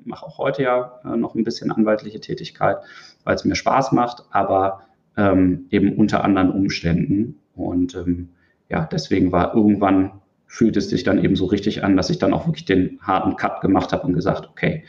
mache 0.04 0.26
auch 0.26 0.38
heute 0.38 0.62
ja 0.62 1.00
äh, 1.04 1.16
noch 1.16 1.34
ein 1.34 1.44
bisschen 1.44 1.70
anwaltliche 1.70 2.20
Tätigkeit, 2.20 2.78
weil 3.24 3.34
es 3.34 3.44
mir 3.44 3.54
Spaß 3.54 3.92
macht, 3.92 4.24
aber 4.30 4.82
ähm, 5.16 5.66
eben 5.70 5.96
unter 5.96 6.24
anderen 6.24 6.50
Umständen. 6.50 7.40
Und 7.54 7.94
ähm, 7.94 8.30
ja, 8.68 8.88
deswegen 8.90 9.32
war 9.32 9.54
irgendwann 9.54 10.20
fühlt 10.46 10.76
es 10.76 10.90
sich 10.90 11.02
dann 11.02 11.22
eben 11.22 11.36
so 11.36 11.46
richtig 11.46 11.82
an, 11.82 11.96
dass 11.96 12.10
ich 12.10 12.18
dann 12.18 12.32
auch 12.32 12.46
wirklich 12.46 12.64
den 12.64 12.98
harten 13.02 13.36
Cut 13.36 13.60
gemacht 13.60 13.92
habe 13.92 14.06
und 14.06 14.12
gesagt, 14.12 14.48
okay, 14.48 14.84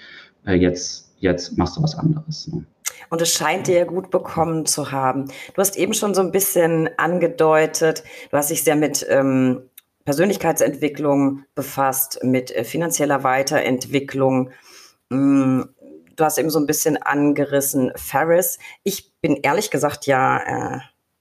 äh, 0.46 0.54
jetzt, 0.54 1.16
jetzt 1.18 1.58
machst 1.58 1.78
du 1.78 1.84
was 1.84 1.98
anderes. 1.98 2.48
Ne? 2.48 2.64
Und 3.10 3.22
es 3.22 3.34
scheint 3.34 3.68
dir 3.68 3.78
ja 3.80 3.86
gut 3.86 4.12
bekommen 4.12 4.66
zu 4.66 4.92
haben. 4.92 5.26
Du 5.26 5.62
hast 5.62 5.78
eben 5.78 5.94
schon 5.94 6.14
so 6.14 6.22
ein 6.22 6.32
bisschen 6.32 6.90
angedeutet, 6.98 8.04
du 8.30 8.38
hast 8.38 8.52
dich 8.52 8.64
sehr 8.64 8.76
mit 8.76 9.06
ähm, 9.10 9.62
Persönlichkeitsentwicklung 10.08 11.44
befasst, 11.54 12.20
mit 12.24 12.56
äh, 12.56 12.64
finanzieller 12.64 13.26
Weiterentwicklung. 13.26 14.52
Mm, 15.10 15.64
du 16.16 16.24
hast 16.24 16.38
eben 16.38 16.50
so 16.50 16.60
ein 16.60 16.66
bisschen 16.66 16.96
angerissen 16.96 17.92
Ferris. 17.98 18.58
Ich 18.84 19.12
bin 19.20 19.36
ehrlich 19.36 19.70
gesagt 19.70 20.06
ja 20.06 20.38
äh, 20.78 20.80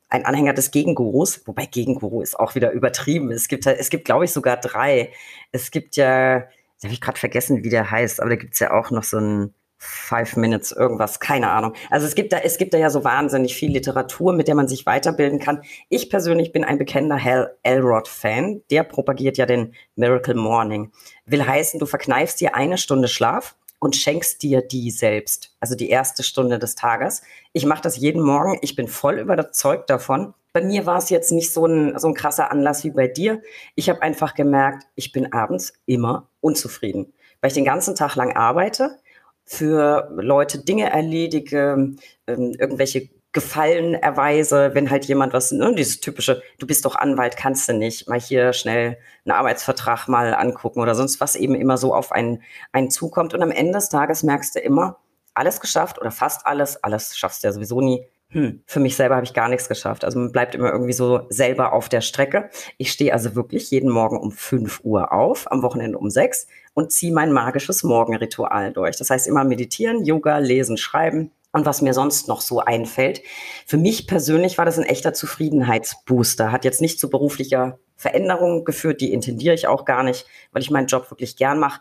ein 0.08 0.24
Anhänger 0.24 0.52
des 0.52 0.70
Gegengurus, 0.70 1.44
wobei 1.48 1.66
Gegenguru 1.66 2.22
ist 2.22 2.38
auch 2.38 2.54
wieder 2.54 2.70
übertrieben. 2.70 3.32
Es 3.32 3.48
gibt, 3.48 3.66
es 3.66 3.90
gibt, 3.90 4.04
glaube 4.04 4.24
ich, 4.24 4.32
sogar 4.32 4.56
drei. 4.56 5.10
Es 5.50 5.72
gibt 5.72 5.96
ja, 5.96 6.36
jetzt 6.36 6.84
habe 6.84 6.94
ich 6.94 7.00
gerade 7.00 7.18
vergessen, 7.18 7.64
wie 7.64 7.70
der 7.70 7.90
heißt, 7.90 8.20
aber 8.20 8.30
da 8.30 8.36
gibt 8.36 8.54
es 8.54 8.60
ja 8.60 8.70
auch 8.70 8.92
noch 8.92 9.02
so 9.02 9.16
einen 9.16 9.52
Five 9.86 10.36
Minutes, 10.36 10.72
irgendwas, 10.72 11.20
keine 11.20 11.50
Ahnung. 11.50 11.72
Also 11.90 12.06
es 12.06 12.14
gibt 12.14 12.32
da, 12.32 12.38
es 12.38 12.58
gibt 12.58 12.74
da 12.74 12.78
ja 12.78 12.90
so 12.90 13.04
wahnsinnig 13.04 13.54
viel 13.54 13.70
Literatur, 13.70 14.32
mit 14.32 14.48
der 14.48 14.54
man 14.54 14.68
sich 14.68 14.84
weiterbilden 14.84 15.38
kann. 15.38 15.62
Ich 15.88 16.10
persönlich 16.10 16.52
bin 16.52 16.64
ein 16.64 16.78
bekennender 16.78 17.22
Hal 17.22 17.56
Elrod-Fan. 17.62 18.62
Der 18.70 18.82
propagiert 18.82 19.38
ja 19.38 19.46
den 19.46 19.74
Miracle 19.94 20.34
Morning. 20.34 20.92
Will 21.24 21.46
heißen, 21.46 21.78
du 21.78 21.86
verkneifst 21.86 22.40
dir 22.40 22.54
eine 22.54 22.78
Stunde 22.78 23.08
Schlaf 23.08 23.56
und 23.78 23.94
schenkst 23.94 24.42
dir 24.42 24.62
die 24.62 24.90
selbst, 24.90 25.54
also 25.60 25.74
die 25.74 25.88
erste 25.88 26.22
Stunde 26.22 26.58
des 26.58 26.74
Tages. 26.74 27.22
Ich 27.52 27.66
mache 27.66 27.82
das 27.82 27.96
jeden 27.96 28.22
Morgen. 28.22 28.58
Ich 28.62 28.74
bin 28.74 28.88
voll 28.88 29.18
überzeugt 29.18 29.90
davon. 29.90 30.34
Bei 30.52 30.62
mir 30.62 30.86
war 30.86 30.98
es 30.98 31.10
jetzt 31.10 31.32
nicht 31.32 31.52
so 31.52 31.66
ein, 31.66 31.98
so 31.98 32.08
ein 32.08 32.14
krasser 32.14 32.50
Anlass 32.50 32.82
wie 32.82 32.90
bei 32.90 33.06
dir. 33.06 33.42
Ich 33.74 33.88
habe 33.88 34.02
einfach 34.02 34.34
gemerkt, 34.34 34.86
ich 34.94 35.12
bin 35.12 35.32
abends 35.32 35.74
immer 35.84 36.28
unzufrieden, 36.40 37.12
weil 37.40 37.48
ich 37.48 37.54
den 37.54 37.64
ganzen 37.64 37.94
Tag 37.94 38.16
lang 38.16 38.34
arbeite 38.34 38.98
für 39.46 40.08
Leute 40.16 40.58
Dinge 40.58 40.90
erledige, 40.90 41.94
ähm, 42.26 42.54
irgendwelche 42.58 43.08
Gefallen 43.32 43.92
erweise, 43.92 44.74
wenn 44.74 44.90
halt 44.90 45.04
jemand 45.04 45.34
was, 45.34 45.52
ne, 45.52 45.74
dieses 45.74 46.00
typische, 46.00 46.42
du 46.58 46.66
bist 46.66 46.86
doch 46.86 46.96
Anwalt, 46.96 47.36
kannst 47.36 47.68
du 47.68 47.74
nicht, 47.74 48.08
mal 48.08 48.18
hier 48.18 48.54
schnell 48.54 48.96
einen 49.26 49.36
Arbeitsvertrag 49.36 50.08
mal 50.08 50.34
angucken 50.34 50.80
oder 50.80 50.94
sonst 50.94 51.20
was 51.20 51.36
eben 51.36 51.54
immer 51.54 51.76
so 51.76 51.94
auf 51.94 52.12
einen, 52.12 52.42
einen 52.72 52.90
zukommt. 52.90 53.34
Und 53.34 53.42
am 53.42 53.50
Ende 53.50 53.72
des 53.72 53.90
Tages 53.90 54.22
merkst 54.22 54.54
du 54.54 54.60
immer, 54.60 55.00
alles 55.34 55.60
geschafft 55.60 56.00
oder 56.00 56.10
fast 56.10 56.46
alles, 56.46 56.82
alles 56.82 57.16
schaffst 57.16 57.42
du 57.42 57.48
ja 57.48 57.52
sowieso 57.52 57.82
nie. 57.82 58.06
Hm, 58.30 58.62
für 58.66 58.80
mich 58.80 58.96
selber 58.96 59.14
habe 59.14 59.24
ich 59.24 59.34
gar 59.34 59.48
nichts 59.48 59.68
geschafft. 59.68 60.04
Also 60.04 60.18
man 60.18 60.32
bleibt 60.32 60.54
immer 60.54 60.72
irgendwie 60.72 60.92
so 60.92 61.26
selber 61.28 61.72
auf 61.72 61.88
der 61.88 62.00
Strecke. 62.00 62.50
Ich 62.76 62.90
stehe 62.90 63.12
also 63.12 63.36
wirklich 63.36 63.70
jeden 63.70 63.90
Morgen 63.90 64.18
um 64.18 64.32
5 64.32 64.80
Uhr 64.82 65.12
auf, 65.12 65.50
am 65.50 65.62
Wochenende 65.62 65.98
um 65.98 66.10
6 66.10 66.48
und 66.74 66.90
ziehe 66.90 67.12
mein 67.12 67.32
magisches 67.32 67.84
Morgenritual 67.84 68.72
durch. 68.72 68.96
Das 68.96 69.10
heißt 69.10 69.28
immer 69.28 69.44
meditieren, 69.44 70.04
Yoga, 70.04 70.38
lesen, 70.38 70.76
schreiben 70.76 71.30
und 71.52 71.66
was 71.66 71.82
mir 71.82 71.94
sonst 71.94 72.26
noch 72.26 72.40
so 72.40 72.60
einfällt. 72.60 73.22
Für 73.64 73.78
mich 73.78 74.08
persönlich 74.08 74.58
war 74.58 74.64
das 74.64 74.78
ein 74.78 74.84
echter 74.84 75.14
Zufriedenheitsbooster. 75.14 76.50
Hat 76.50 76.64
jetzt 76.64 76.80
nicht 76.80 76.98
zu 76.98 77.08
beruflicher 77.08 77.78
Veränderung 77.96 78.64
geführt, 78.64 79.00
die 79.00 79.12
intendiere 79.12 79.54
ich 79.54 79.68
auch 79.68 79.84
gar 79.84 80.02
nicht, 80.02 80.26
weil 80.52 80.62
ich 80.62 80.70
meinen 80.70 80.88
Job 80.88 81.10
wirklich 81.10 81.36
gern 81.36 81.60
mache. 81.60 81.80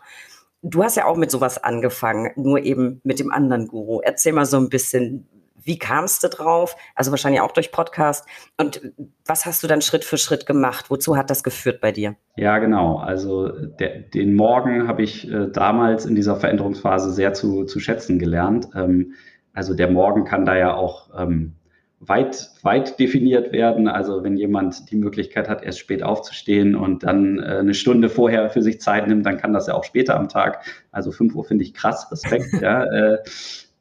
Du 0.62 0.82
hast 0.82 0.96
ja 0.96 1.04
auch 1.04 1.16
mit 1.16 1.30
sowas 1.30 1.62
angefangen, 1.62 2.30
nur 2.36 2.60
eben 2.62 3.00
mit 3.04 3.18
dem 3.18 3.30
anderen 3.30 3.68
Guru. 3.68 4.00
Erzähl 4.00 4.32
mal 4.32 4.46
so 4.46 4.56
ein 4.56 4.70
bisschen, 4.70 5.28
wie 5.66 5.78
kamst 5.78 6.22
du 6.22 6.28
drauf? 6.28 6.76
Also 6.94 7.10
wahrscheinlich 7.10 7.40
auch 7.40 7.52
durch 7.52 7.72
Podcast. 7.72 8.26
Und 8.56 8.80
was 9.26 9.44
hast 9.44 9.62
du 9.62 9.66
dann 9.66 9.82
Schritt 9.82 10.04
für 10.04 10.16
Schritt 10.16 10.46
gemacht? 10.46 10.86
Wozu 10.88 11.16
hat 11.16 11.28
das 11.28 11.42
geführt 11.42 11.80
bei 11.80 11.92
dir? 11.92 12.14
Ja, 12.36 12.58
genau. 12.58 12.98
Also 12.98 13.48
der, 13.48 13.98
den 13.98 14.34
Morgen 14.34 14.86
habe 14.86 15.02
ich 15.02 15.30
äh, 15.30 15.48
damals 15.50 16.06
in 16.06 16.14
dieser 16.14 16.36
Veränderungsphase 16.36 17.10
sehr 17.10 17.34
zu, 17.34 17.64
zu 17.64 17.80
schätzen 17.80 18.18
gelernt. 18.18 18.68
Ähm, 18.74 19.14
also 19.52 19.74
der 19.74 19.90
Morgen 19.90 20.24
kann 20.24 20.46
da 20.46 20.56
ja 20.56 20.74
auch 20.74 21.10
ähm, 21.18 21.56
weit, 22.00 22.50
weit 22.62 22.98
definiert 22.98 23.52
werden. 23.52 23.88
Also 23.88 24.22
wenn 24.22 24.36
jemand 24.36 24.90
die 24.90 24.96
Möglichkeit 24.96 25.48
hat, 25.48 25.64
erst 25.64 25.78
spät 25.78 26.02
aufzustehen 26.02 26.76
und 26.76 27.02
dann 27.02 27.38
äh, 27.38 27.58
eine 27.58 27.74
Stunde 27.74 28.08
vorher 28.08 28.50
für 28.50 28.62
sich 28.62 28.80
Zeit 28.80 29.08
nimmt, 29.08 29.26
dann 29.26 29.38
kann 29.38 29.52
das 29.52 29.66
ja 29.66 29.74
auch 29.74 29.84
später 29.84 30.16
am 30.16 30.28
Tag. 30.28 30.64
Also 30.92 31.10
5 31.10 31.34
Uhr 31.34 31.44
finde 31.44 31.64
ich 31.64 31.74
krass, 31.74 32.10
Respekt. 32.12 32.52
ja. 32.60 32.84
Äh, 32.84 33.18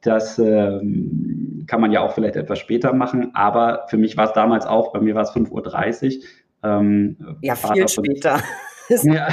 das 0.06 0.40
ähm, 0.40 1.64
kann 1.68 1.82
man 1.82 1.92
ja 1.92 2.02
auch 2.02 2.14
vielleicht 2.14 2.36
etwas 2.36 2.60
später 2.60 2.94
machen, 2.94 3.32
aber 3.34 3.86
für 3.90 3.98
mich 3.98 4.18
war 4.18 4.26
es 4.26 4.34
damals 4.34 4.66
auch, 4.66 4.94
bei 4.94 5.00
mir 5.00 5.16
war 5.16 5.24
es 5.24 5.32
5.30 5.32 6.18
Uhr. 6.18 6.24
Ähm, 6.64 7.38
ja, 7.42 7.56
viel 7.56 7.88
später. 7.88 8.40
ja, 9.04 9.28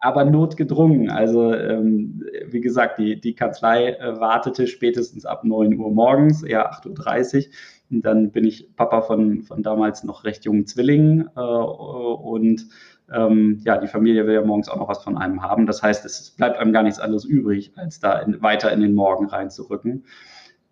aber 0.00 0.24
notgedrungen. 0.26 1.10
Also 1.10 1.54
ähm, 1.54 2.22
wie 2.46 2.60
gesagt, 2.60 2.98
die, 2.98 3.20
die 3.20 3.34
Kanzlei 3.34 3.92
äh, 3.92 4.20
wartete 4.20 4.66
spätestens 4.66 5.24
ab 5.24 5.44
9 5.44 5.78
Uhr 5.78 5.90
morgens, 5.90 6.42
eher 6.42 6.72
8.30 6.72 7.36
Uhr. 7.36 7.52
Und 7.90 8.02
dann 8.02 8.30
bin 8.30 8.44
ich 8.44 8.74
Papa 8.76 9.02
von, 9.02 9.42
von 9.42 9.62
damals 9.62 10.04
noch 10.04 10.24
recht 10.24 10.44
jungen 10.44 10.66
Zwillingen 10.66 11.30
äh, 11.36 11.40
und 11.40 12.66
ähm, 13.12 13.60
ja, 13.64 13.76
die 13.78 13.86
Familie 13.86 14.26
will 14.26 14.34
ja 14.34 14.44
morgens 14.44 14.68
auch 14.68 14.76
noch 14.76 14.88
was 14.88 15.02
von 15.02 15.18
einem 15.18 15.42
haben. 15.42 15.66
Das 15.66 15.82
heißt, 15.82 16.04
es 16.04 16.30
bleibt 16.30 16.58
einem 16.58 16.72
gar 16.72 16.82
nichts 16.82 16.98
anderes 16.98 17.24
übrig, 17.24 17.72
als 17.76 18.00
da 18.00 18.18
in, 18.20 18.40
weiter 18.42 18.72
in 18.72 18.80
den 18.80 18.94
Morgen 18.94 19.26
reinzurücken. 19.26 20.04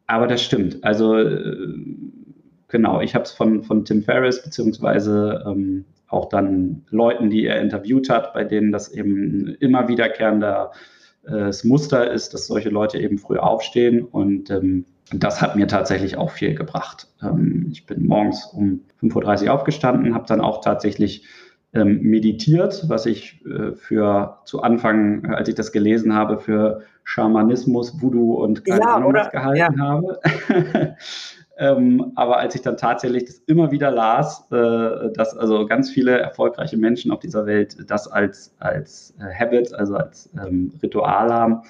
Aber 0.07 0.27
das 0.27 0.43
stimmt. 0.43 0.83
Also 0.83 1.19
äh, 1.19 1.75
genau, 2.69 3.01
ich 3.01 3.15
habe 3.15 3.25
es 3.25 3.33
von, 3.33 3.63
von 3.63 3.85
Tim 3.85 4.03
Ferriss 4.03 4.43
beziehungsweise 4.43 5.45
ähm, 5.47 5.85
auch 6.09 6.29
dann 6.29 6.85
Leuten, 6.91 7.31
die 7.31 7.47
er 7.47 7.61
interviewt 7.61 8.11
hat, 8.11 8.35
bei 8.35 8.45
denen 8.45 8.73
das 8.73 8.93
eben 8.93 9.55
immer 9.61 9.89
wiederkehrender 9.89 10.73
äh, 11.27 11.51
Muster 11.65 12.11
ist, 12.11 12.35
dass 12.35 12.47
solche 12.47 12.69
Leute 12.69 12.99
eben 12.99 13.19
früh 13.19 13.39
aufstehen 13.39 14.03
und 14.03 14.51
ähm, 14.51 14.85
das 15.15 15.43
hat 15.43 15.57
mir 15.57 15.67
tatsächlich 15.67 16.17
auch 16.17 16.31
viel 16.31 16.55
gebracht. 16.55 17.09
Ähm, 17.23 17.69
ich 17.71 17.87
bin 17.87 18.07
morgens 18.07 18.47
um 18.47 18.83
5.30 19.03 19.47
Uhr 19.47 19.53
aufgestanden, 19.53 20.15
habe 20.15 20.27
dann 20.27 20.41
auch 20.41 20.61
tatsächlich 20.61 21.27
ähm, 21.75 22.03
meditiert, 22.03 22.85
was 22.89 23.07
ich 23.07 23.45
äh, 23.47 23.73
für 23.73 24.39
zu 24.45 24.63
Anfang, 24.63 25.25
äh, 25.25 25.35
als 25.35 25.49
ich 25.49 25.55
das 25.55 25.73
gelesen 25.73 26.15
habe, 26.15 26.39
für 26.39 26.83
Schamanismus, 27.05 28.01
Voodoo 28.01 28.35
und 28.35 28.65
keine 28.65 28.81
ja, 28.81 28.95
Ahnung 28.97 29.15
was 29.15 29.31
gehalten 29.31 29.79
ja. 29.79 29.79
habe. 29.79 30.19
ähm, 31.57 32.13
aber 32.15 32.39
als 32.39 32.55
ich 32.55 32.63
dann 32.63 32.77
tatsächlich 32.77 33.25
das 33.25 33.39
immer 33.47 33.71
wieder 33.71 33.91
las, 33.91 34.47
äh, 34.51 35.13
dass 35.15 35.37
also 35.37 35.67
ganz 35.67 35.91
viele 35.91 36.19
erfolgreiche 36.19 36.77
Menschen 36.77 37.11
auf 37.11 37.21
dieser 37.21 37.47
Welt 37.47 37.77
das 37.89 38.07
als, 38.07 38.55
als 38.59 39.15
äh, 39.19 39.33
Habit, 39.35 39.73
also 39.73 39.97
als 39.97 40.31
ähm, 40.37 40.73
Ritual 40.83 41.33
haben, 41.33 41.63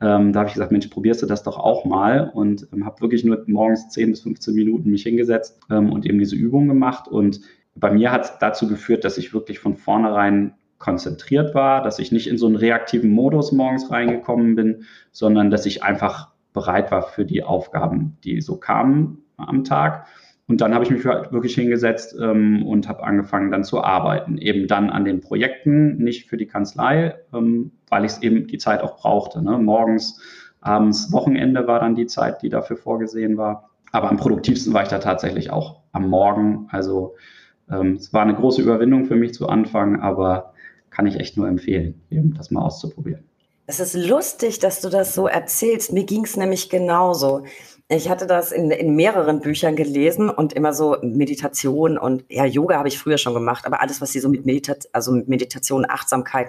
ähm, 0.00 0.32
da 0.32 0.40
habe 0.40 0.48
ich 0.48 0.54
gesagt, 0.54 0.72
Mensch, 0.72 0.88
probierst 0.88 1.22
du 1.22 1.26
das 1.26 1.44
doch 1.44 1.58
auch 1.58 1.84
mal 1.84 2.30
und 2.34 2.66
ähm, 2.72 2.84
habe 2.84 3.00
wirklich 3.00 3.24
nur 3.24 3.42
morgens 3.46 3.88
10 3.90 4.10
bis 4.10 4.22
15 4.22 4.54
Minuten 4.54 4.90
mich 4.90 5.04
hingesetzt 5.04 5.60
ähm, 5.70 5.92
und 5.92 6.04
eben 6.04 6.18
diese 6.18 6.36
Übung 6.36 6.66
gemacht 6.66 7.06
und 7.08 7.40
bei 7.74 7.90
mir 7.90 8.12
hat 8.12 8.24
es 8.24 8.38
dazu 8.38 8.68
geführt, 8.68 9.04
dass 9.04 9.18
ich 9.18 9.34
wirklich 9.34 9.58
von 9.58 9.76
vornherein 9.76 10.54
konzentriert 10.78 11.54
war, 11.54 11.82
dass 11.82 11.98
ich 11.98 12.12
nicht 12.12 12.28
in 12.28 12.38
so 12.38 12.46
einen 12.46 12.56
reaktiven 12.56 13.10
Modus 13.10 13.52
morgens 13.52 13.90
reingekommen 13.90 14.54
bin, 14.54 14.84
sondern 15.12 15.50
dass 15.50 15.66
ich 15.66 15.82
einfach 15.82 16.28
bereit 16.52 16.90
war 16.90 17.02
für 17.02 17.24
die 17.24 17.42
Aufgaben, 17.42 18.16
die 18.22 18.40
so 18.40 18.56
kamen 18.56 19.24
am 19.36 19.64
Tag. 19.64 20.06
Und 20.46 20.60
dann 20.60 20.74
habe 20.74 20.84
ich 20.84 20.90
mich 20.90 21.06
halt 21.06 21.32
wirklich 21.32 21.54
hingesetzt 21.54 22.14
ähm, 22.20 22.66
und 22.66 22.86
habe 22.86 23.02
angefangen 23.02 23.50
dann 23.50 23.64
zu 23.64 23.82
arbeiten. 23.82 24.36
Eben 24.36 24.68
dann 24.68 24.90
an 24.90 25.06
den 25.06 25.20
Projekten, 25.20 25.96
nicht 25.96 26.28
für 26.28 26.36
die 26.36 26.46
Kanzlei, 26.46 27.14
ähm, 27.32 27.72
weil 27.88 28.04
ich 28.04 28.12
es 28.12 28.22
eben 28.22 28.46
die 28.46 28.58
Zeit 28.58 28.82
auch 28.82 28.98
brauchte. 28.98 29.42
Ne? 29.42 29.58
Morgens, 29.58 30.20
abends, 30.60 31.10
Wochenende 31.12 31.66
war 31.66 31.80
dann 31.80 31.94
die 31.94 32.06
Zeit, 32.06 32.42
die 32.42 32.50
dafür 32.50 32.76
vorgesehen 32.76 33.38
war. 33.38 33.70
Aber 33.90 34.10
am 34.10 34.18
produktivsten 34.18 34.74
war 34.74 34.82
ich 34.82 34.88
da 34.88 34.98
tatsächlich 34.98 35.50
auch 35.50 35.80
am 35.92 36.10
Morgen. 36.10 36.68
Also 36.70 37.14
ähm, 37.70 37.94
es 37.94 38.12
war 38.12 38.22
eine 38.22 38.34
große 38.34 38.62
Überwindung 38.62 39.06
für 39.06 39.16
mich 39.16 39.34
zu 39.34 39.48
Anfang, 39.48 40.00
aber 40.00 40.54
kann 40.90 41.06
ich 41.06 41.16
echt 41.16 41.36
nur 41.36 41.48
empfehlen, 41.48 42.02
eben 42.10 42.34
das 42.34 42.50
mal 42.50 42.62
auszuprobieren. 42.62 43.24
Es 43.66 43.80
ist 43.80 43.94
lustig, 43.94 44.58
dass 44.58 44.80
du 44.80 44.90
das 44.90 45.14
so 45.14 45.26
erzählst. 45.26 45.92
Mir 45.92 46.04
ging 46.04 46.24
es 46.24 46.36
nämlich 46.36 46.68
genauso. 46.68 47.44
Ich 47.88 48.10
hatte 48.10 48.26
das 48.26 48.52
in, 48.52 48.70
in 48.70 48.94
mehreren 48.94 49.40
Büchern 49.40 49.74
gelesen 49.74 50.28
und 50.28 50.52
immer 50.52 50.72
so 50.72 50.96
Meditation 51.02 51.98
und 51.98 52.24
ja, 52.28 52.44
Yoga 52.44 52.78
habe 52.78 52.88
ich 52.88 52.98
früher 52.98 53.18
schon 53.18 53.34
gemacht, 53.34 53.66
aber 53.66 53.80
alles, 53.80 54.00
was 54.00 54.12
sie 54.12 54.20
so 54.20 54.28
mit, 54.28 54.44
Medita 54.46 54.74
also 54.92 55.12
mit 55.12 55.28
Meditation, 55.28 55.86
Achtsamkeit, 55.88 56.48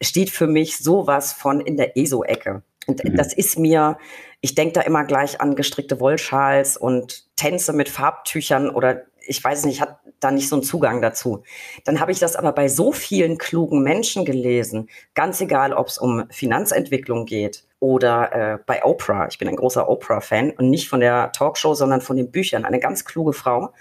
steht 0.00 0.30
für 0.30 0.46
mich 0.46 0.78
sowas 0.78 1.32
von 1.32 1.60
in 1.60 1.76
der 1.76 1.96
ESO-Ecke. 1.96 2.62
Und 2.86 3.04
mhm. 3.04 3.16
das 3.16 3.32
ist 3.32 3.58
mir, 3.58 3.98
ich 4.40 4.54
denke 4.54 4.74
da 4.74 4.80
immer 4.82 5.04
gleich 5.04 5.40
an 5.40 5.54
gestrickte 5.54 6.00
Wollschals 6.00 6.76
und 6.76 7.26
Tänze 7.36 7.72
mit 7.72 7.88
Farbtüchern 7.88 8.68
oder 8.70 9.02
ich 9.26 9.42
weiß 9.42 9.64
nicht, 9.64 9.80
hat 9.80 10.00
da 10.20 10.30
nicht 10.30 10.48
so 10.48 10.56
einen 10.56 10.62
Zugang 10.62 11.02
dazu. 11.02 11.42
Dann 11.84 12.00
habe 12.00 12.12
ich 12.12 12.18
das 12.18 12.36
aber 12.36 12.52
bei 12.52 12.68
so 12.68 12.92
vielen 12.92 13.38
klugen 13.38 13.82
Menschen 13.82 14.24
gelesen, 14.24 14.88
ganz 15.14 15.40
egal, 15.40 15.72
ob 15.72 15.88
es 15.88 15.98
um 15.98 16.24
Finanzentwicklung 16.30 17.26
geht 17.26 17.64
oder 17.80 18.32
äh, 18.32 18.58
bei 18.64 18.84
Oprah. 18.84 19.26
Ich 19.28 19.38
bin 19.38 19.48
ein 19.48 19.56
großer 19.56 19.88
Oprah-Fan 19.88 20.52
und 20.52 20.70
nicht 20.70 20.88
von 20.88 21.00
der 21.00 21.32
Talkshow, 21.32 21.74
sondern 21.74 22.00
von 22.00 22.16
den 22.16 22.30
Büchern. 22.30 22.64
Eine 22.64 22.78
ganz 22.78 23.04
kluge 23.04 23.32
Frau 23.32 23.72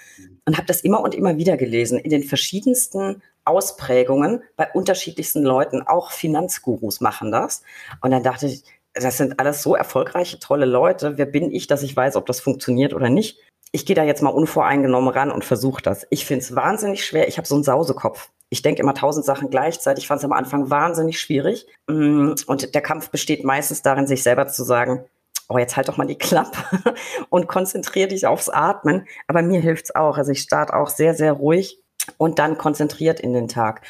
und 0.46 0.58
habe 0.58 0.68
das 0.68 0.82
immer 0.82 1.02
und 1.02 1.14
immer 1.14 1.38
wieder 1.38 1.56
gelesen 1.58 2.00
in 2.00 2.10
den 2.10 2.24
verschiedensten 2.24 3.22
Ausprägungen 3.46 4.42
bei 4.56 4.68
unterschiedlichsten 4.74 5.44
Leuten. 5.44 5.84
Auch 5.84 6.12
Finanzgurus 6.12 7.02
machen 7.02 7.32
das. 7.32 7.62
Und 8.02 8.12
dann 8.12 8.24
dachte 8.24 8.48
ich, 8.48 8.64
das 8.94 9.18
sind 9.18 9.40
alles 9.40 9.64
so 9.64 9.76
erfolgreiche, 9.76 10.40
tolle 10.40 10.66
Leute. 10.66 11.18
Wer 11.18 11.26
bin 11.26 11.52
ich, 11.52 11.68
dass 11.68 11.84
ich 11.84 11.96
weiß, 11.96 12.16
ob 12.16 12.26
das 12.26 12.42
funktioniert 12.42 12.94
oder 12.94 13.10
nicht? 13.10 13.40
ich 13.72 13.86
gehe 13.86 13.96
da 13.96 14.04
jetzt 14.04 14.22
mal 14.22 14.30
unvoreingenommen 14.30 15.10
ran 15.10 15.32
und 15.32 15.46
versuche 15.46 15.82
das. 15.82 16.06
Ich 16.10 16.26
finde 16.26 16.44
es 16.44 16.56
wahnsinnig 16.56 17.06
schwer. 17.06 17.28
Ich 17.28 17.38
habe 17.38 17.48
so 17.48 17.56
einen 17.56 17.64
Sausekopf. 17.64 18.30
Ich 18.50 18.62
denke 18.62 18.82
immer 18.82 18.94
tausend 18.94 19.26
Sachen 19.26 19.50
gleichzeitig. 19.50 20.04
Ich 20.04 20.08
fand 20.10 20.20
es 20.20 20.26
am 20.26 20.34
Anfang 20.34 20.70
wahnsinnig 20.70 21.20
schwierig. 21.20 21.66
Mm, 21.88 22.34
und 22.48 22.76
der 22.76 22.82
Kampf 22.82 23.10
besteht 23.10 23.46
meistens 23.46 23.82
darin, 23.82 24.08
sich 24.08 24.24
selber 24.24 24.48
zu 24.48 24.66
sagen, 24.66 25.06
oh, 25.48 25.58
jetzt 25.58 25.78
halt 25.78 25.88
doch 25.88 25.96
mal 25.96 26.06
die 26.06 26.18
Klappe 26.18 26.58
und 27.30 27.48
konzentriere 27.48 28.10
dich 28.10 28.28
aufs 28.28 28.50
Atmen. 28.50 29.08
Aber 29.28 29.42
mir 29.42 29.62
hilft's 29.62 29.96
auch. 29.96 30.18
Also 30.18 30.34
ich 30.34 30.42
starte 30.42 30.74
auch 30.74 30.90
sehr, 30.90 31.14
sehr 31.14 31.32
ruhig 31.32 31.82
und 32.18 32.40
dann 32.40 32.58
konzentriert 32.58 33.22
in 33.22 33.32
den 33.32 33.48
Tag. 33.48 33.84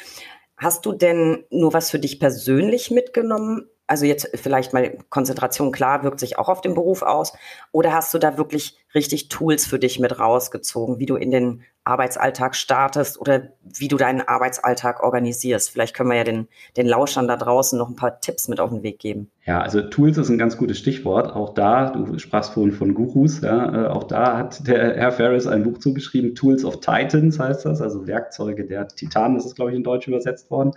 Hast 0.56 0.86
du 0.86 0.92
denn 0.92 1.44
nur 1.50 1.72
was 1.72 1.90
für 1.90 1.98
dich 1.98 2.20
persönlich 2.20 2.92
mitgenommen 2.92 3.68
Also 3.86 4.06
jetzt 4.06 4.30
vielleicht 4.34 4.72
mal 4.72 4.96
Konzentration, 5.10 5.72
klar, 5.72 6.02
wirkt 6.02 6.20
sich 6.20 6.38
auch 6.38 6.48
auf 6.48 6.60
den 6.60 6.74
Beruf 6.74 7.02
aus. 7.02 7.32
Oder 7.72 7.92
hast 7.92 8.14
du 8.14 8.18
da 8.18 8.38
wirklich 8.38 8.78
richtig 8.94 9.28
Tools 9.28 9.66
für 9.66 9.78
dich 9.78 9.98
mit 9.98 10.18
rausgezogen, 10.18 10.98
wie 10.98 11.06
du 11.06 11.16
in 11.16 11.30
den 11.30 11.62
Arbeitsalltag 11.84 12.54
startest 12.54 13.20
oder 13.20 13.48
wie 13.64 13.88
du 13.88 13.96
deinen 13.96 14.20
Arbeitsalltag 14.20 15.02
organisierst? 15.02 15.70
Vielleicht 15.70 15.94
können 15.96 16.10
wir 16.10 16.16
ja 16.16 16.24
den, 16.24 16.46
den 16.76 16.86
Lauschern 16.86 17.26
da 17.26 17.36
draußen 17.36 17.76
noch 17.76 17.88
ein 17.88 17.96
paar 17.96 18.20
Tipps 18.20 18.46
mit 18.46 18.60
auf 18.60 18.70
den 18.70 18.84
Weg 18.84 19.00
geben. 19.00 19.30
Ja, 19.46 19.60
also 19.60 19.82
Tools 19.82 20.16
ist 20.16 20.28
ein 20.28 20.38
ganz 20.38 20.56
gutes 20.56 20.78
Stichwort. 20.78 21.34
Auch 21.34 21.52
da, 21.52 21.90
du 21.90 22.18
sprachst 22.18 22.52
vorhin 22.52 22.72
von 22.72 22.94
Gurus, 22.94 23.40
ja, 23.40 23.86
äh, 23.86 23.88
auch 23.88 24.04
da 24.04 24.38
hat 24.38 24.66
der 24.66 24.96
Herr 24.96 25.12
Ferris 25.12 25.48
ein 25.48 25.64
Buch 25.64 25.78
zugeschrieben, 25.78 26.36
Tools 26.36 26.64
of 26.64 26.80
Titans 26.80 27.40
heißt 27.40 27.64
das, 27.64 27.80
also 27.80 28.06
Werkzeuge 28.06 28.64
der 28.64 28.86
Titanen, 28.86 29.36
das 29.36 29.46
ist, 29.46 29.56
glaube 29.56 29.72
ich, 29.72 29.76
in 29.76 29.82
Deutsch 29.82 30.06
übersetzt 30.06 30.50
worden. 30.50 30.72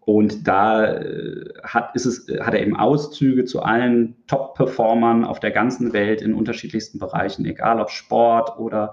Und 0.00 0.48
da 0.48 0.94
äh, 0.94 1.52
hat, 1.62 1.94
ist 1.94 2.06
es, 2.06 2.26
hat 2.40 2.54
er 2.54 2.62
eben 2.62 2.76
Auszüge 2.76 3.44
zu 3.44 3.62
allen 3.62 4.16
Top-Performern 4.26 5.24
auf 5.24 5.40
der 5.40 5.50
ganzen 5.50 5.92
Welt 5.92 6.22
in 6.22 6.34
unterschiedlichsten 6.34 6.98
Bereichen, 6.98 7.44
egal 7.44 7.80
ob 7.80 7.90
Sport 7.90 8.58
oder 8.58 8.92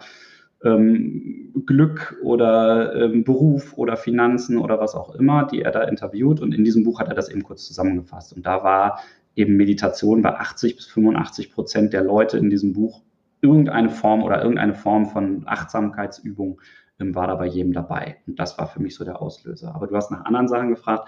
ähm, 0.64 1.54
Glück 1.66 2.18
oder 2.24 2.96
ähm, 2.96 3.24
Beruf 3.24 3.78
oder 3.78 3.96
Finanzen 3.96 4.58
oder 4.58 4.80
was 4.80 4.96
auch 4.96 5.16
immer, 5.16 5.46
die 5.46 5.62
er 5.62 5.72
da 5.72 5.84
interviewt. 5.84 6.42
Und 6.42 6.54
in 6.54 6.64
diesem 6.64 6.84
Buch 6.84 7.00
hat 7.00 7.08
er 7.08 7.16
das 7.16 7.30
eben 7.30 7.44
kurz 7.44 7.66
zusammengefasst. 7.66 8.34
Und 8.34 8.46
da 8.46 8.64
war 8.64 9.00
eben 9.36 9.56
Meditation 9.56 10.22
bei 10.22 10.36
80 10.36 10.76
bis 10.76 10.86
85 10.88 11.54
Prozent 11.54 11.94
der 11.94 12.04
Leute 12.04 12.38
in 12.38 12.50
diesem 12.50 12.74
Buch 12.74 13.02
irgendeine 13.42 13.90
Form 13.90 14.24
oder 14.24 14.42
irgendeine 14.42 14.74
Form 14.74 15.06
von 15.06 15.44
Achtsamkeitsübung 15.46 16.60
war 17.00 17.28
da 17.28 17.36
bei 17.36 17.46
jedem 17.46 17.74
dabei. 17.74 18.18
Und 18.28 18.40
das 18.40 18.58
war 18.58 18.68
für 18.68 18.82
mich 18.82 18.96
so 18.96 19.06
der 19.06 19.22
Auslöser. 19.22 19.74
Aber 19.76 19.88
du 19.88 19.96
hast 19.96 20.12
nach 20.12 20.26
anderen 20.26 20.48
Sachen 20.48 20.70
gefragt. 20.70 21.08